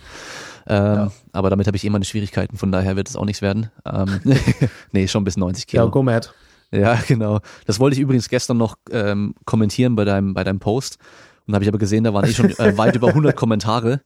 Ähm, 0.68 0.96
ja. 0.96 1.12
Aber 1.32 1.50
damit 1.50 1.68
habe 1.68 1.78
ich 1.78 1.84
eh 1.84 1.90
meine 1.90 2.06
Schwierigkeiten, 2.06 2.58
von 2.58 2.72
daher 2.72 2.96
wird 2.96 3.10
es 3.10 3.16
auch 3.16 3.26
nichts 3.26 3.42
werden. 3.42 3.72
Ähm, 3.86 4.20
nee, 4.92 5.08
schon 5.08 5.24
bis 5.24 5.38
90 5.38 5.68
Kilo. 5.68 5.86
Ja, 5.86 5.90
go 5.90 6.04
mad. 6.04 6.30
Ja, 6.72 7.00
genau. 7.08 7.40
Das 7.66 7.80
wollte 7.80 7.96
ich 7.96 8.02
übrigens 8.02 8.30
gestern 8.30 8.58
noch 8.58 8.76
ähm, 8.92 9.34
kommentieren 9.46 9.96
bei 9.96 10.06
deinem, 10.06 10.34
bei 10.34 10.44
deinem 10.44 10.60
Post. 10.60 11.00
Und 11.48 11.56
habe 11.56 11.64
ich 11.64 11.70
aber 11.70 11.80
gesehen, 11.80 12.04
da 12.04 12.14
waren 12.14 12.30
eh 12.30 12.34
schon 12.34 12.52
äh, 12.52 12.78
weit 12.78 12.96
über 12.96 13.08
100 13.08 13.36
Kommentare. 13.36 14.02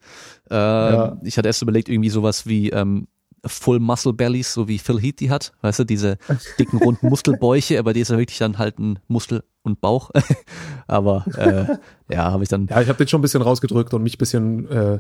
Äh, 0.49 0.55
ja. 0.55 1.17
Ich 1.23 1.37
hatte 1.37 1.49
erst 1.49 1.61
überlegt, 1.61 1.89
irgendwie 1.89 2.09
sowas 2.09 2.47
wie 2.47 2.69
ähm, 2.69 3.07
Full 3.45 3.79
Muscle 3.79 4.13
Bellies, 4.13 4.53
so 4.53 4.67
wie 4.67 4.79
Phil 4.79 4.99
Heath 4.99 5.19
die 5.19 5.29
hat. 5.29 5.51
Weißt 5.61 5.79
du, 5.79 5.83
diese 5.83 6.17
dicken 6.59 6.77
runden 6.77 7.09
Muskelbäuche, 7.09 7.77
aber 7.77 7.93
die 7.93 7.99
ist 7.99 8.09
ja 8.09 8.17
wirklich 8.17 8.39
dann 8.39 8.57
halt 8.57 8.79
ein 8.79 8.99
Muskel 9.07 9.43
und 9.63 9.81
Bauch. 9.81 10.11
aber 10.87 11.25
äh, 11.37 12.13
ja, 12.13 12.31
habe 12.31 12.43
ich 12.43 12.49
dann. 12.49 12.67
Ja, 12.67 12.81
ich 12.81 12.87
habe 12.87 12.97
den 12.97 13.07
schon 13.07 13.19
ein 13.19 13.21
bisschen 13.21 13.41
rausgedrückt 13.41 13.93
und 13.93 14.03
mich 14.03 14.15
ein 14.15 14.19
bisschen 14.19 14.69
äh, 14.69 14.99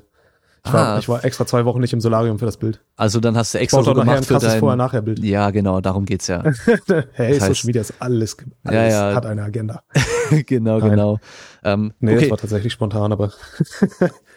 ich 0.65 0.71
war, 0.71 0.87
ah, 0.87 0.99
ich 0.99 1.09
war 1.09 1.25
extra 1.25 1.45
zwei 1.45 1.65
Wochen 1.65 1.81
nicht 1.81 1.91
im 1.91 1.99
Solarium 1.99 2.39
für 2.39 2.45
das 2.45 2.55
Bild. 2.55 2.81
Also 2.95 3.19
dann 3.19 3.35
hast 3.35 3.53
du 3.53 3.59
extra 3.59 3.83
so 3.83 3.93
gemacht 3.93 4.25
für 4.25 4.37
dein 4.39 4.59
Vorher-Nachher-Bild. 4.59 5.19
Ja, 5.19 5.51
genau, 5.51 5.81
darum 5.81 6.05
geht's 6.05 6.27
ja. 6.27 6.41
hey, 7.13 7.37
das 7.37 7.47
Social 7.47 7.67
Media 7.67 7.81
ist 7.81 7.93
alles, 7.99 8.37
alles 8.63 8.93
ja, 8.93 9.09
ja. 9.09 9.15
hat 9.15 9.25
eine 9.25 9.43
Agenda. 9.43 9.83
genau, 10.45 10.79
Nein. 10.79 10.91
genau. 10.91 11.19
Ähm, 11.65 11.93
nee, 11.99 12.13
okay. 12.13 12.21
das 12.21 12.31
war 12.31 12.37
tatsächlich 12.37 12.71
spontan, 12.71 13.11
aber 13.11 13.33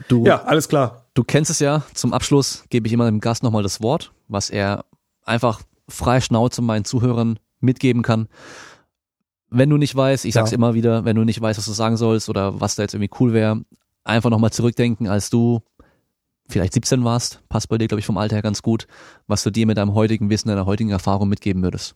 du, 0.08 0.24
ja, 0.26 0.42
alles 0.42 0.68
klar. 0.68 1.06
Du 1.14 1.22
kennst 1.22 1.50
es 1.52 1.60
ja. 1.60 1.82
Zum 1.94 2.12
Abschluss 2.12 2.64
gebe 2.70 2.88
ich 2.88 2.92
immer 2.92 3.06
dem 3.06 3.20
Gast 3.20 3.44
nochmal 3.44 3.62
das 3.62 3.80
Wort, 3.80 4.12
was 4.26 4.50
er 4.50 4.84
einfach 5.22 5.60
freie 5.88 6.20
Schnauze 6.20 6.60
meinen 6.60 6.84
Zuhörern 6.84 7.38
mitgeben 7.60 8.02
kann. 8.02 8.26
Wenn 9.48 9.70
du 9.70 9.76
nicht 9.76 9.94
weißt, 9.94 10.24
ich 10.24 10.34
sag's 10.34 10.50
Ja. 10.50 10.56
immer 10.56 10.74
wieder, 10.74 11.04
wenn 11.04 11.14
du 11.14 11.22
nicht 11.22 11.40
weißt, 11.40 11.56
was 11.56 11.66
du 11.66 11.72
sagen 11.72 11.96
sollst 11.96 12.28
oder 12.28 12.60
was 12.60 12.74
da 12.74 12.82
jetzt 12.82 12.94
irgendwie 12.94 13.14
cool 13.20 13.32
wäre, 13.32 13.62
einfach 14.02 14.30
nochmal 14.30 14.52
zurückdenken, 14.52 15.06
als 15.06 15.30
du 15.30 15.62
vielleicht 16.48 16.72
17 16.74 17.04
warst, 17.04 17.40
passt 17.48 17.68
bei 17.68 17.78
dir, 17.78 17.88
glaube 17.88 18.00
ich, 18.00 18.06
vom 18.06 18.18
Alter 18.18 18.36
her 18.36 18.42
ganz 18.42 18.62
gut, 18.62 18.86
was 19.26 19.42
du 19.42 19.50
dir 19.50 19.66
mit 19.66 19.76
deinem 19.78 19.94
heutigen 19.94 20.30
Wissen, 20.30 20.48
deiner 20.48 20.66
heutigen 20.66 20.90
Erfahrung 20.90 21.28
mitgeben 21.28 21.62
würdest. 21.62 21.94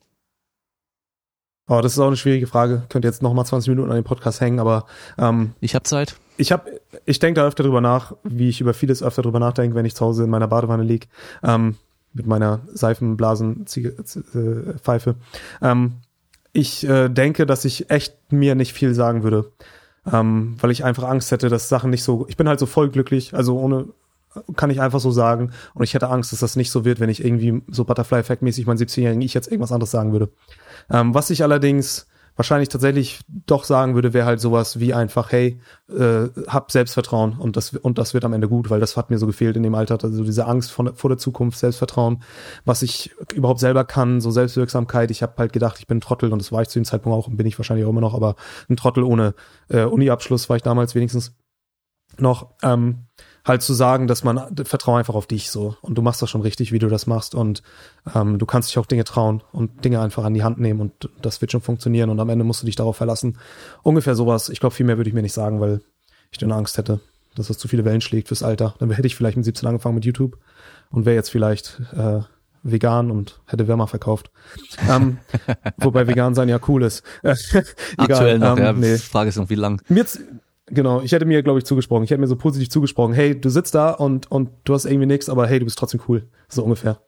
Oh, 1.68 1.80
das 1.80 1.92
ist 1.92 1.98
auch 2.00 2.08
eine 2.08 2.16
schwierige 2.16 2.48
Frage. 2.48 2.82
Könnt 2.88 3.04
jetzt 3.04 3.22
noch 3.22 3.32
mal 3.32 3.44
20 3.44 3.68
Minuten 3.68 3.90
an 3.90 3.96
dem 3.96 4.04
Podcast 4.04 4.40
hängen, 4.40 4.58
aber 4.58 4.86
ähm, 5.18 5.52
Ich 5.60 5.74
habe 5.76 5.84
Zeit. 5.84 6.16
ich 6.36 6.50
habe, 6.50 6.80
ich 7.04 7.20
denke 7.20 7.40
da 7.40 7.46
öfter 7.46 7.62
drüber 7.62 7.80
nach, 7.80 8.16
wie 8.24 8.48
ich 8.48 8.60
über 8.60 8.74
vieles 8.74 9.02
öfter 9.04 9.22
drüber 9.22 9.38
nachdenke, 9.38 9.76
wenn 9.76 9.84
ich 9.86 9.94
zu 9.94 10.04
Hause 10.04 10.24
in 10.24 10.30
meiner 10.30 10.48
Badewanne 10.48 10.82
lieg, 10.82 11.08
ähm, 11.44 11.76
mit 12.12 12.26
meiner 12.26 12.60
Seifenblasen 12.72 13.66
äh, 13.76 14.78
Pfeife. 14.78 15.14
Ähm, 15.62 15.92
ich 16.52 16.82
äh, 16.88 17.08
denke, 17.08 17.46
dass 17.46 17.64
ich 17.64 17.88
echt 17.88 18.16
mir 18.32 18.56
nicht 18.56 18.72
viel 18.72 18.92
sagen 18.92 19.22
würde, 19.22 19.52
ähm, 20.12 20.56
weil 20.58 20.72
ich 20.72 20.82
einfach 20.82 21.04
Angst 21.04 21.30
hätte, 21.30 21.50
dass 21.50 21.68
Sachen 21.68 21.90
nicht 21.90 22.02
so. 22.02 22.26
Ich 22.28 22.36
bin 22.36 22.48
halt 22.48 22.58
so 22.58 22.66
voll 22.66 22.90
glücklich, 22.90 23.32
also 23.34 23.56
ohne 23.60 23.86
kann 24.56 24.70
ich 24.70 24.80
einfach 24.80 25.00
so 25.00 25.10
sagen. 25.10 25.52
Und 25.74 25.84
ich 25.84 25.94
hätte 25.94 26.08
Angst, 26.08 26.32
dass 26.32 26.40
das 26.40 26.56
nicht 26.56 26.70
so 26.70 26.84
wird, 26.84 27.00
wenn 27.00 27.10
ich 27.10 27.24
irgendwie 27.24 27.62
so 27.68 27.84
Butterfly-Effekt-mäßig 27.84 28.66
meinen 28.66 28.78
17-Jährigen 28.78 29.22
ich 29.22 29.34
jetzt 29.34 29.48
irgendwas 29.48 29.72
anderes 29.72 29.90
sagen 29.90 30.12
würde. 30.12 30.30
Ähm, 30.90 31.14
was 31.14 31.30
ich 31.30 31.42
allerdings 31.42 32.06
wahrscheinlich 32.36 32.68
tatsächlich 32.70 33.20
doch 33.28 33.64
sagen 33.64 33.94
würde, 33.94 34.14
wäre 34.14 34.24
halt 34.24 34.40
sowas 34.40 34.80
wie 34.80 34.94
einfach, 34.94 35.30
hey, 35.32 35.60
äh, 35.90 36.28
hab 36.46 36.70
Selbstvertrauen 36.70 37.34
und 37.38 37.56
das, 37.56 37.74
und 37.74 37.98
das 37.98 38.14
wird 38.14 38.24
am 38.24 38.32
Ende 38.32 38.48
gut, 38.48 38.70
weil 38.70 38.80
das 38.80 38.96
hat 38.96 39.10
mir 39.10 39.18
so 39.18 39.26
gefehlt 39.26 39.56
in 39.56 39.62
dem 39.62 39.74
Alter, 39.74 39.98
also 40.02 40.24
diese 40.24 40.46
Angst 40.46 40.70
vor, 40.70 40.94
vor 40.94 41.10
der 41.10 41.18
Zukunft, 41.18 41.58
Selbstvertrauen, 41.58 42.22
was 42.64 42.82
ich 42.82 43.10
überhaupt 43.34 43.60
selber 43.60 43.84
kann, 43.84 44.20
so 44.20 44.30
Selbstwirksamkeit. 44.30 45.10
Ich 45.10 45.22
habe 45.22 45.34
halt 45.36 45.52
gedacht, 45.52 45.76
ich 45.80 45.86
bin 45.86 45.98
ein 45.98 46.00
Trottel 46.00 46.32
und 46.32 46.38
das 46.40 46.52
war 46.52 46.62
ich 46.62 46.68
zu 46.68 46.78
dem 46.78 46.84
Zeitpunkt 46.84 47.18
auch 47.18 47.26
und 47.26 47.36
bin 47.36 47.46
ich 47.46 47.58
wahrscheinlich 47.58 47.84
auch 47.84 47.90
immer 47.90 48.00
noch, 48.00 48.14
aber 48.14 48.36
ein 48.70 48.76
Trottel 48.76 49.02
ohne 49.02 49.34
äh, 49.68 49.84
Uni-Abschluss 49.84 50.48
war 50.48 50.56
ich 50.56 50.62
damals 50.62 50.94
wenigstens 50.94 51.34
noch. 52.18 52.54
Ähm, 52.62 53.06
halt 53.44 53.62
zu 53.62 53.74
sagen, 53.74 54.06
dass 54.06 54.24
man 54.24 54.54
vertraue 54.64 54.98
einfach 54.98 55.14
auf 55.14 55.26
dich 55.26 55.50
so 55.50 55.76
und 55.80 55.96
du 55.96 56.02
machst 56.02 56.20
das 56.22 56.30
schon 56.30 56.42
richtig, 56.42 56.72
wie 56.72 56.78
du 56.78 56.88
das 56.88 57.06
machst 57.06 57.34
und 57.34 57.62
ähm, 58.14 58.38
du 58.38 58.46
kannst 58.46 58.70
dich 58.70 58.78
auch 58.78 58.86
Dinge 58.86 59.04
trauen 59.04 59.42
und 59.52 59.84
Dinge 59.84 60.00
einfach 60.00 60.24
an 60.24 60.34
die 60.34 60.42
Hand 60.42 60.58
nehmen 60.58 60.80
und 60.80 61.10
das 61.22 61.40
wird 61.40 61.52
schon 61.52 61.60
funktionieren 61.60 62.10
und 62.10 62.20
am 62.20 62.28
Ende 62.28 62.44
musst 62.44 62.62
du 62.62 62.66
dich 62.66 62.76
darauf 62.76 62.96
verlassen. 62.96 63.38
Ungefähr 63.82 64.14
sowas. 64.14 64.48
Ich 64.48 64.60
glaube, 64.60 64.74
viel 64.74 64.86
mehr 64.86 64.98
würde 64.98 65.08
ich 65.08 65.14
mir 65.14 65.22
nicht 65.22 65.32
sagen, 65.32 65.60
weil 65.60 65.80
ich 66.30 66.38
dann 66.38 66.52
Angst 66.52 66.78
hätte, 66.78 67.00
dass 67.34 67.48
das 67.48 67.58
zu 67.58 67.68
viele 67.68 67.84
Wellen 67.84 68.00
schlägt 68.00 68.28
fürs 68.28 68.42
Alter. 68.42 68.74
Dann 68.78 68.90
hätte 68.90 69.06
ich 69.06 69.16
vielleicht 69.16 69.36
mit 69.36 69.44
17 69.44 69.68
angefangen 69.68 69.94
mit 69.94 70.04
YouTube 70.04 70.38
und 70.90 71.06
wäre 71.06 71.16
jetzt 71.16 71.30
vielleicht 71.30 71.80
äh, 71.96 72.20
vegan 72.62 73.10
und 73.10 73.40
hätte 73.46 73.68
Wärmer 73.68 73.86
verkauft. 73.86 74.30
ähm, 74.88 75.18
wobei 75.78 76.06
vegan 76.06 76.34
sein 76.34 76.48
ja 76.48 76.60
cool 76.68 76.82
ist. 76.82 77.02
Aktuell 77.96 78.38
noch, 78.38 78.56
ähm, 78.56 78.62
ja. 78.62 78.72
nee. 78.72 78.98
Frage 78.98 79.28
ist 79.28 79.36
noch, 79.36 79.50
wie 79.50 79.54
lang. 79.54 79.82
Mir 79.88 80.04
genau, 80.70 81.00
ich 81.02 81.12
hätte 81.12 81.24
mir, 81.24 81.42
glaube 81.42 81.58
ich, 81.58 81.64
zugesprochen. 81.64 82.04
Ich 82.04 82.10
hätte 82.10 82.20
mir 82.20 82.26
so 82.26 82.36
positiv 82.36 82.70
zugesprochen. 82.70 83.12
Hey, 83.14 83.38
du 83.40 83.48
sitzt 83.50 83.74
da 83.74 83.90
und, 83.90 84.30
und 84.30 84.50
du 84.64 84.74
hast 84.74 84.84
irgendwie 84.84 85.06
nichts, 85.06 85.28
aber 85.28 85.46
hey, 85.46 85.58
du 85.58 85.64
bist 85.64 85.78
trotzdem 85.78 86.00
cool. 86.08 86.26
So 86.48 86.62
ungefähr. 86.64 86.98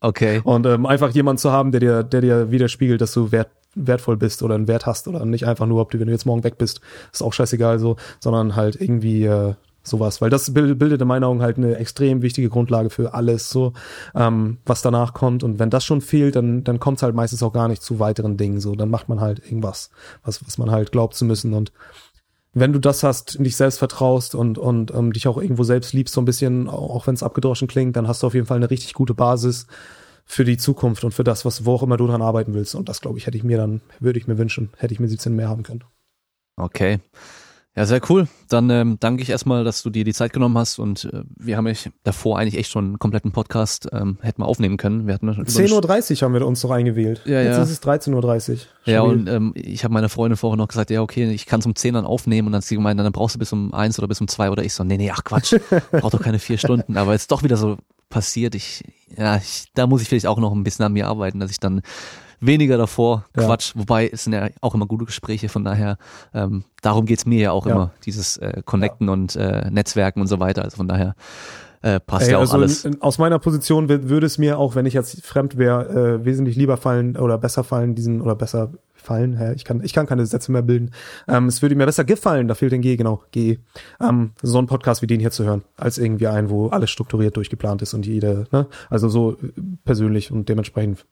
Okay. 0.00 0.40
Und 0.44 0.66
ähm, 0.66 0.86
einfach 0.86 1.10
jemanden 1.10 1.38
zu 1.38 1.52
haben, 1.52 1.70
der 1.70 1.80
dir, 1.80 2.02
der 2.02 2.20
dir 2.20 2.50
widerspiegelt, 2.50 3.00
dass 3.00 3.12
du 3.12 3.30
wert, 3.30 3.50
wertvoll 3.74 4.16
bist 4.16 4.42
oder 4.42 4.54
einen 4.56 4.68
Wert 4.68 4.84
hast 4.86 5.06
oder 5.08 5.24
nicht 5.24 5.46
einfach 5.46 5.66
nur, 5.66 5.80
ob 5.80 5.90
du, 5.90 6.00
wenn 6.00 6.06
du 6.08 6.12
jetzt 6.12 6.26
morgen 6.26 6.42
weg 6.44 6.58
bist, 6.58 6.80
ist 7.12 7.22
auch 7.22 7.32
scheißegal 7.32 7.78
so, 7.78 7.96
sondern 8.20 8.56
halt 8.56 8.80
irgendwie 8.80 9.24
äh, 9.24 9.54
sowas. 9.84 10.20
Weil 10.20 10.30
das 10.30 10.52
bild- 10.52 10.78
bildet 10.78 11.00
in 11.00 11.08
meinen 11.08 11.24
Augen 11.24 11.40
halt 11.42 11.56
eine 11.56 11.76
extrem 11.76 12.20
wichtige 12.22 12.48
Grundlage 12.48 12.90
für 12.90 13.14
alles, 13.14 13.48
so, 13.50 13.72
ähm, 14.14 14.58
was 14.66 14.82
danach 14.82 15.14
kommt. 15.14 15.42
Und 15.44 15.58
wenn 15.58 15.70
das 15.70 15.84
schon 15.84 16.00
fehlt, 16.00 16.36
dann, 16.36 16.64
dann 16.64 16.80
kommt 16.80 16.98
es 16.98 17.02
halt 17.02 17.14
meistens 17.14 17.42
auch 17.42 17.52
gar 17.52 17.68
nicht 17.68 17.82
zu 17.82 17.98
weiteren 18.00 18.36
Dingen. 18.36 18.60
So, 18.60 18.74
dann 18.74 18.90
macht 18.90 19.08
man 19.08 19.20
halt 19.20 19.38
irgendwas, 19.44 19.90
was, 20.24 20.44
was 20.46 20.58
man 20.58 20.70
halt 20.70 20.92
glaubt 20.92 21.14
zu 21.14 21.24
müssen. 21.24 21.54
Und 21.54 21.72
wenn 22.54 22.72
du 22.72 22.78
das 22.78 23.02
hast, 23.02 23.38
dich 23.38 23.56
selbst 23.56 23.78
vertraust 23.78 24.34
und, 24.34 24.58
und 24.58 24.92
ähm, 24.92 25.12
dich 25.12 25.26
auch 25.26 25.38
irgendwo 25.38 25.64
selbst 25.64 25.92
liebst, 25.92 26.14
so 26.14 26.20
ein 26.20 26.26
bisschen, 26.26 26.68
auch, 26.68 26.94
auch 26.94 27.06
wenn 27.06 27.14
es 27.14 27.22
abgedroschen 27.22 27.68
klingt, 27.68 27.96
dann 27.96 28.08
hast 28.08 28.22
du 28.22 28.26
auf 28.26 28.34
jeden 28.34 28.46
Fall 28.46 28.58
eine 28.58 28.70
richtig 28.70 28.92
gute 28.94 29.14
Basis 29.14 29.66
für 30.24 30.44
die 30.44 30.56
Zukunft 30.56 31.04
und 31.04 31.12
für 31.12 31.24
das, 31.24 31.44
was, 31.44 31.64
wo 31.64 31.74
auch 31.74 31.82
immer 31.82 31.96
du 31.96 32.06
dran 32.06 32.22
arbeiten 32.22 32.54
willst. 32.54 32.74
Und 32.74 32.88
das, 32.88 33.00
glaube 33.00 33.18
ich, 33.18 33.26
hätte 33.26 33.36
ich 33.36 33.44
mir 33.44 33.56
dann, 33.56 33.80
würde 34.00 34.18
ich 34.18 34.26
mir 34.26 34.38
wünschen, 34.38 34.70
hätte 34.76 34.92
ich 34.94 35.00
mir 35.00 35.08
17 35.08 35.34
mehr 35.34 35.48
haben 35.48 35.62
können. 35.62 35.84
Okay. 36.56 37.00
Ja, 37.74 37.86
sehr 37.86 38.02
cool. 38.10 38.28
Dann 38.50 38.68
ähm, 38.68 38.98
danke 39.00 39.22
ich 39.22 39.30
erstmal, 39.30 39.64
dass 39.64 39.82
du 39.82 39.88
dir 39.88 40.04
die 40.04 40.12
Zeit 40.12 40.34
genommen 40.34 40.58
hast 40.58 40.78
und 40.78 41.06
äh, 41.06 41.22
wir 41.36 41.56
haben 41.56 41.66
euch 41.66 41.90
davor 42.04 42.38
eigentlich 42.38 42.58
echt 42.58 42.70
schon 42.70 42.84
einen 42.84 42.98
kompletten 42.98 43.32
Podcast 43.32 43.88
ähm, 43.92 44.18
hätten 44.20 44.42
wir 44.42 44.46
aufnehmen 44.46 44.76
können. 44.76 45.06
Wir 45.06 45.14
hatten 45.14 45.26
über 45.26 45.38
eine 45.38 45.48
10.30 45.48 46.16
Uhr 46.16 46.22
haben 46.22 46.34
wir 46.34 46.46
uns 46.46 46.60
doch 46.60 46.70
eingewählt. 46.70 47.22
Ja, 47.24 47.40
Jetzt 47.40 47.56
ja. 47.56 47.62
ist 47.62 47.70
es 47.70 47.82
13.30 47.82 48.52
Uhr. 48.52 48.58
Ja, 48.84 49.00
und 49.00 49.26
ähm, 49.26 49.52
ich 49.54 49.84
habe 49.84 49.94
meiner 49.94 50.10
Freundin 50.10 50.36
vorher 50.36 50.58
noch 50.58 50.68
gesagt, 50.68 50.90
ja, 50.90 51.00
okay, 51.00 51.30
ich 51.30 51.46
kann 51.46 51.62
um 51.62 51.74
10 51.74 51.94
dann 51.94 52.04
aufnehmen 52.04 52.48
und 52.48 52.52
dann 52.52 52.58
hat 52.58 52.66
sie 52.66 52.74
gemeint, 52.74 53.00
dann 53.00 53.10
brauchst 53.10 53.36
du 53.36 53.38
bis 53.38 53.52
um 53.54 53.72
eins 53.72 53.98
oder 53.98 54.08
bis 54.08 54.20
um 54.20 54.28
zwei 54.28 54.50
oder 54.50 54.62
ich 54.62 54.74
so, 54.74 54.84
nee, 54.84 54.98
nee, 54.98 55.10
ach 55.10 55.24
Quatsch, 55.24 55.54
braucht 55.92 56.12
doch 56.12 56.22
keine 56.22 56.38
vier 56.38 56.58
Stunden. 56.58 56.98
Aber 56.98 57.12
jetzt 57.12 57.32
doch 57.32 57.42
wieder 57.42 57.56
so 57.56 57.78
passiert, 58.10 58.54
ich, 58.54 58.84
ja, 59.16 59.36
ich, 59.36 59.64
da 59.74 59.86
muss 59.86 60.02
ich 60.02 60.08
vielleicht 60.10 60.26
auch 60.26 60.38
noch 60.38 60.52
ein 60.52 60.62
bisschen 60.62 60.84
an 60.84 60.92
mir 60.92 61.08
arbeiten, 61.08 61.40
dass 61.40 61.50
ich 61.50 61.58
dann 61.58 61.80
weniger 62.42 62.76
davor 62.76 63.24
Ja. 63.36 63.44
Quatsch, 63.46 63.72
wobei 63.74 64.08
es 64.12 64.24
sind 64.24 64.34
ja 64.34 64.48
auch 64.60 64.74
immer 64.74 64.86
gute 64.86 65.04
Gespräche, 65.06 65.48
von 65.48 65.64
daher, 65.64 65.96
ähm, 66.34 66.64
darum 66.82 67.06
geht's 67.06 67.24
mir 67.24 67.40
ja 67.40 67.52
auch 67.52 67.66
Ja. 67.66 67.72
immer, 67.72 67.90
dieses 68.04 68.36
äh, 68.36 68.62
Connecten 68.64 69.08
und 69.08 69.34
äh, 69.36 69.70
Netzwerken 69.70 70.20
und 70.20 70.26
so 70.26 70.40
weiter. 70.40 70.62
Also 70.62 70.76
von 70.76 70.88
daher 70.88 71.14
äh, 71.80 71.98
passt 71.98 72.26
Ey, 72.26 72.32
ja 72.32 72.36
auch 72.36 72.42
also 72.42 72.54
alles. 72.54 72.84
in- 72.84 73.00
aus 73.02 73.18
meiner 73.18 73.38
Position 73.40 73.88
wür- 73.88 74.08
würde 74.08 74.26
es 74.26 74.38
mir, 74.38 74.58
auch 74.58 74.74
wenn 74.76 74.86
ich 74.86 74.94
jetzt 74.94 75.24
fremd 75.26 75.56
wäre, 75.58 76.20
äh, 76.20 76.24
wesentlich 76.24 76.54
lieber 76.56 76.76
fallen 76.76 77.16
oder 77.16 77.38
besser 77.38 77.64
fallen, 77.64 77.94
diesen 77.96 78.20
oder 78.20 78.36
besser 78.36 78.70
fallen. 78.94 79.36
Hä? 79.36 79.52
Ich 79.56 79.64
kann, 79.64 79.82
ich 79.82 79.92
kann 79.92 80.06
keine 80.06 80.24
Sätze 80.26 80.52
mehr 80.52 80.62
bilden. 80.62 80.92
Ähm, 81.26 81.46
es 81.48 81.60
würde 81.60 81.74
mir 81.74 81.86
besser 81.86 82.04
gefallen, 82.04 82.46
da 82.46 82.54
fehlt 82.54 82.72
ein 82.72 82.82
G, 82.82 82.94
genau, 82.96 83.22
G. 83.32 83.58
Ähm, 84.00 84.30
so 84.42 84.58
ein 84.58 84.66
Podcast 84.66 85.02
wie 85.02 85.08
den 85.08 85.18
hier 85.18 85.32
zu 85.32 85.42
hören, 85.44 85.62
als 85.76 85.98
irgendwie 85.98 86.28
ein, 86.28 86.50
wo 86.50 86.68
alles 86.68 86.90
strukturiert 86.90 87.36
durchgeplant 87.36 87.82
ist 87.82 87.94
und 87.94 88.06
jede, 88.06 88.46
ne? 88.52 88.68
Also 88.88 89.08
so 89.08 89.32
äh, 89.32 89.36
persönlich 89.84 90.30
und 90.30 90.48
dementsprechend 90.48 91.04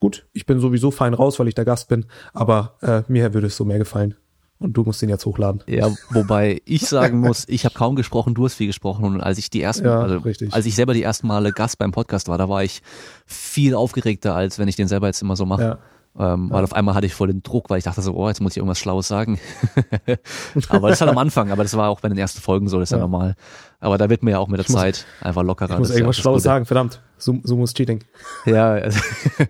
gut. 0.00 0.26
Ich 0.32 0.46
bin 0.46 0.58
sowieso 0.60 0.90
fein 0.90 1.14
raus, 1.14 1.38
weil 1.38 1.48
ich 1.48 1.54
der 1.54 1.64
Gast 1.64 1.88
bin, 1.88 2.06
aber 2.32 2.76
äh, 2.82 3.02
mir 3.08 3.32
würde 3.34 3.46
es 3.48 3.56
so 3.56 3.64
mehr 3.64 3.78
gefallen. 3.78 4.14
Und 4.58 4.74
du 4.74 4.82
musst 4.82 5.00
den 5.00 5.08
jetzt 5.08 5.24
hochladen. 5.24 5.62
Ja, 5.66 5.88
wobei 6.10 6.60
ich 6.66 6.86
sagen 6.86 7.20
muss, 7.26 7.46
ich 7.48 7.64
habe 7.64 7.74
kaum 7.74 7.96
gesprochen, 7.96 8.34
du 8.34 8.44
hast 8.44 8.54
viel 8.54 8.66
gesprochen 8.66 9.04
und 9.06 9.20
als 9.22 9.38
ich 9.38 9.48
die 9.48 9.62
ersten, 9.62 9.86
Ja, 9.86 10.00
also 10.02 10.18
richtig. 10.18 10.52
als 10.52 10.66
ich 10.66 10.74
selber 10.74 10.92
die 10.92 11.02
ersten 11.02 11.28
Male 11.28 11.52
Gast 11.52 11.78
beim 11.78 11.92
Podcast 11.92 12.28
war, 12.28 12.36
da 12.36 12.46
war 12.48 12.62
ich 12.62 12.82
viel 13.24 13.74
aufgeregter, 13.74 14.34
als 14.34 14.58
wenn 14.58 14.68
ich 14.68 14.76
den 14.76 14.86
selber 14.88 15.06
jetzt 15.06 15.22
immer 15.22 15.34
so 15.36 15.46
mache. 15.46 15.62
Ja. 15.62 15.78
Ähm, 16.18 16.50
Weil 16.50 16.64
auf 16.64 16.72
einmal 16.74 16.96
hatte 16.96 17.06
ich 17.06 17.14
voll 17.14 17.28
den 17.28 17.42
Druck, 17.44 17.70
weil 17.70 17.78
ich 17.78 17.84
dachte 17.84 18.02
so, 18.02 18.12
oh, 18.14 18.26
jetzt 18.28 18.40
muss 18.40 18.52
ich 18.52 18.56
irgendwas 18.58 18.80
Schlaues 18.80 19.06
sagen. 19.06 19.38
aber 20.68 20.88
das 20.88 20.96
ist 20.96 21.00
halt 21.02 21.10
am 21.10 21.18
Anfang, 21.18 21.52
aber 21.52 21.62
das 21.62 21.76
war 21.76 21.88
auch 21.88 22.00
bei 22.00 22.08
den 22.08 22.18
ersten 22.18 22.40
Folgen 22.40 22.68
so, 22.68 22.80
das 22.80 22.88
ist 22.88 22.92
ja, 22.92 22.98
Ja. 22.98 23.02
normal. 23.04 23.36
Aber 23.78 23.96
da 23.96 24.10
wird 24.10 24.22
mir 24.24 24.32
ja 24.32 24.38
auch 24.40 24.48
mit 24.48 24.58
der 24.58 24.66
muss- 24.70 24.80
Zeit 24.80 25.06
einfach 25.20 25.44
lockerer. 25.44 25.74
Ich 25.74 25.78
muss 25.78 25.88
ja 25.90 25.94
irgendwas 25.96 26.16
Schlaues 26.18 26.42
sagen, 26.42 26.66
verdammt. 26.66 27.00
Sumo 27.16 27.40
Sumo 27.44 27.64
ist 27.64 27.76
Cheating. 27.76 28.02
Ja, 28.44 28.72
also, 28.72 28.98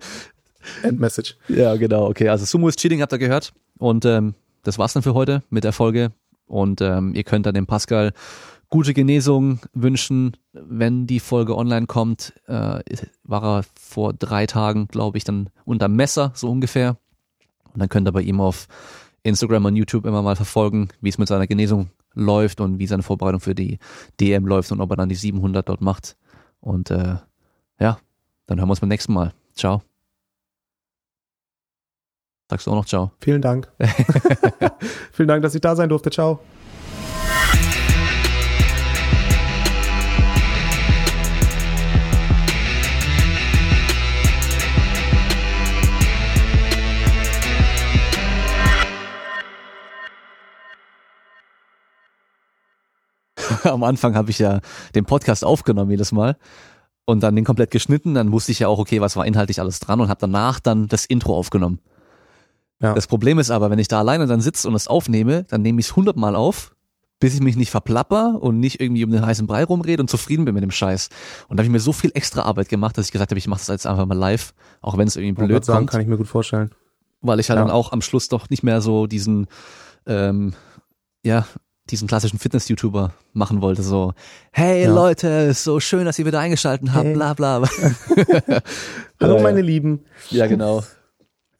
Endmessage. 0.83 1.35
Ja, 1.47 1.75
genau, 1.75 2.07
okay. 2.07 2.29
Also 2.29 2.45
Sumo 2.45 2.67
is 2.67 2.75
Cheating 2.75 3.01
habt 3.01 3.13
ihr 3.13 3.19
gehört. 3.19 3.53
Und 3.77 4.05
ähm, 4.05 4.35
das 4.63 4.77
war's 4.77 4.93
dann 4.93 5.03
für 5.03 5.13
heute 5.13 5.43
mit 5.49 5.63
der 5.63 5.73
Folge. 5.73 6.11
Und 6.45 6.81
ähm, 6.81 7.13
ihr 7.15 7.23
könnt 7.23 7.45
dann 7.45 7.53
dem 7.53 7.65
Pascal 7.65 8.13
gute 8.69 8.93
Genesung 8.93 9.59
wünschen, 9.73 10.37
wenn 10.53 11.07
die 11.07 11.19
Folge 11.19 11.57
online 11.57 11.87
kommt. 11.87 12.33
Äh, 12.47 12.79
war 13.23 13.43
er 13.43 13.65
vor 13.79 14.13
drei 14.13 14.47
Tagen, 14.47 14.87
glaube 14.87 15.17
ich, 15.17 15.23
dann 15.23 15.49
unter 15.65 15.87
Messer, 15.87 16.31
so 16.35 16.49
ungefähr. 16.49 16.97
Und 17.73 17.81
dann 17.81 17.89
könnt 17.89 18.07
ihr 18.07 18.11
bei 18.11 18.21
ihm 18.21 18.41
auf 18.41 18.67
Instagram 19.23 19.65
und 19.65 19.75
YouTube 19.75 20.05
immer 20.05 20.21
mal 20.21 20.35
verfolgen, 20.35 20.89
wie 21.01 21.09
es 21.09 21.17
mit 21.17 21.27
seiner 21.27 21.47
Genesung 21.47 21.89
läuft 22.13 22.59
und 22.59 22.79
wie 22.79 22.87
seine 22.87 23.03
Vorbereitung 23.03 23.39
für 23.39 23.55
die 23.55 23.79
DM 24.19 24.45
läuft 24.45 24.71
und 24.71 24.81
ob 24.81 24.89
er 24.89 24.97
dann 24.97 25.09
die 25.09 25.15
700 25.15 25.67
dort 25.67 25.81
macht. 25.81 26.17
Und 26.59 26.91
äh, 26.91 27.15
ja, 27.79 27.97
dann 28.47 28.59
hören 28.59 28.67
wir 28.67 28.71
uns 28.71 28.79
beim 28.79 28.89
nächsten 28.89 29.13
Mal. 29.13 29.33
Ciao. 29.55 29.81
Sagst 32.51 32.67
du 32.67 32.71
auch 32.71 32.75
noch 32.75 32.85
Ciao? 32.85 33.11
Vielen 33.21 33.41
Dank. 33.41 33.71
Vielen 35.13 35.29
Dank, 35.29 35.41
dass 35.41 35.55
ich 35.55 35.61
da 35.61 35.73
sein 35.73 35.87
durfte. 35.87 36.09
Ciao. 36.09 36.41
Am 53.63 53.83
Anfang 53.83 54.15
habe 54.15 54.29
ich 54.29 54.39
ja 54.39 54.59
den 54.93 55.05
Podcast 55.05 55.45
aufgenommen 55.45 55.91
jedes 55.91 56.11
Mal 56.11 56.35
und 57.05 57.23
dann 57.23 57.33
den 57.37 57.45
komplett 57.45 57.71
geschnitten. 57.71 58.13
Dann 58.13 58.33
wusste 58.33 58.51
ich 58.51 58.59
ja 58.59 58.67
auch, 58.67 58.79
okay, 58.79 58.99
was 58.99 59.15
war 59.15 59.25
inhaltlich 59.25 59.61
alles 59.61 59.79
dran 59.79 60.01
und 60.01 60.09
habe 60.09 60.19
danach 60.19 60.59
dann 60.59 60.89
das 60.89 61.05
Intro 61.05 61.37
aufgenommen. 61.37 61.79
Ja. 62.81 62.93
Das 62.93 63.07
Problem 63.07 63.37
ist 63.39 63.51
aber, 63.51 63.69
wenn 63.69 63.79
ich 63.79 63.87
da 63.87 63.99
alleine 63.99 64.25
dann 64.27 64.41
sitze 64.41 64.67
und 64.67 64.75
es 64.75 64.87
aufnehme, 64.87 65.43
dann 65.45 65.61
nehme 65.61 65.79
ich 65.79 65.87
es 65.87 65.95
hundertmal 65.95 66.35
auf 66.35 66.75
bis 67.23 67.35
ich 67.35 67.39
mich 67.41 67.55
nicht 67.55 67.69
verplapper 67.69 68.39
und 68.41 68.59
nicht 68.59 68.81
irgendwie 68.81 69.03
um 69.05 69.11
den 69.11 69.23
heißen 69.23 69.45
Brei 69.45 69.63
rumrede 69.63 70.01
und 70.01 70.09
zufrieden 70.09 70.43
bin 70.43 70.55
mit 70.55 70.63
dem 70.63 70.71
Scheiß. 70.71 71.09
Und 71.49 71.57
da 71.57 71.61
habe 71.61 71.67
ich 71.67 71.71
mir 71.71 71.79
so 71.79 71.93
viel 71.93 72.09
extra 72.15 72.41
Arbeit 72.41 72.67
gemacht, 72.67 72.97
dass 72.97 73.05
ich 73.05 73.11
gesagt 73.11 73.29
habe, 73.29 73.37
ich 73.37 73.45
mache 73.47 73.59
das 73.59 73.67
jetzt 73.67 73.85
einfach 73.85 74.07
mal 74.07 74.17
live, 74.17 74.55
auch 74.81 74.97
wenn 74.97 75.07
es 75.07 75.17
irgendwie 75.17 75.45
blöd 75.45 75.63
sagen, 75.63 75.77
kommt, 75.81 75.91
kann 75.91 76.01
ich 76.01 76.07
mir 76.07 76.17
gut 76.17 76.27
vorstellen. 76.27 76.71
weil 77.21 77.39
ich 77.39 77.51
halt 77.51 77.59
Ja. 77.59 77.63
dann 77.65 77.71
auch 77.71 77.91
am 77.91 78.01
Schluss 78.01 78.27
doch 78.27 78.49
nicht 78.49 78.63
mehr 78.63 78.81
so 78.81 79.05
diesen, 79.05 79.45
ähm, 80.07 80.53
ja, 81.21 81.45
diesen 81.91 82.07
klassischen 82.07 82.39
Fitness-YouTuber 82.39 83.13
machen 83.33 83.61
wollte, 83.61 83.83
so, 83.83 84.13
hey 84.51 84.85
Ja. 84.85 84.91
Leute, 84.91 85.27
ist 85.27 85.63
so 85.63 85.79
schön, 85.79 86.05
dass 86.05 86.17
ihr 86.17 86.25
wieder 86.25 86.39
eingeschalten 86.39 86.95
habt, 86.95 87.05
Hey. 87.05 87.13
bla 87.13 87.35
bla. 87.35 87.61
Hallo 89.21 89.39
meine. 89.43 89.61
Lieben. 89.61 89.99
ja, 90.31 90.47
genau. 90.47 90.83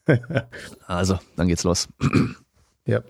Also, 0.87 1.19
dann 1.35 1.47
geht's 1.47 1.63
los. 1.63 1.87
Ja. 2.85 3.01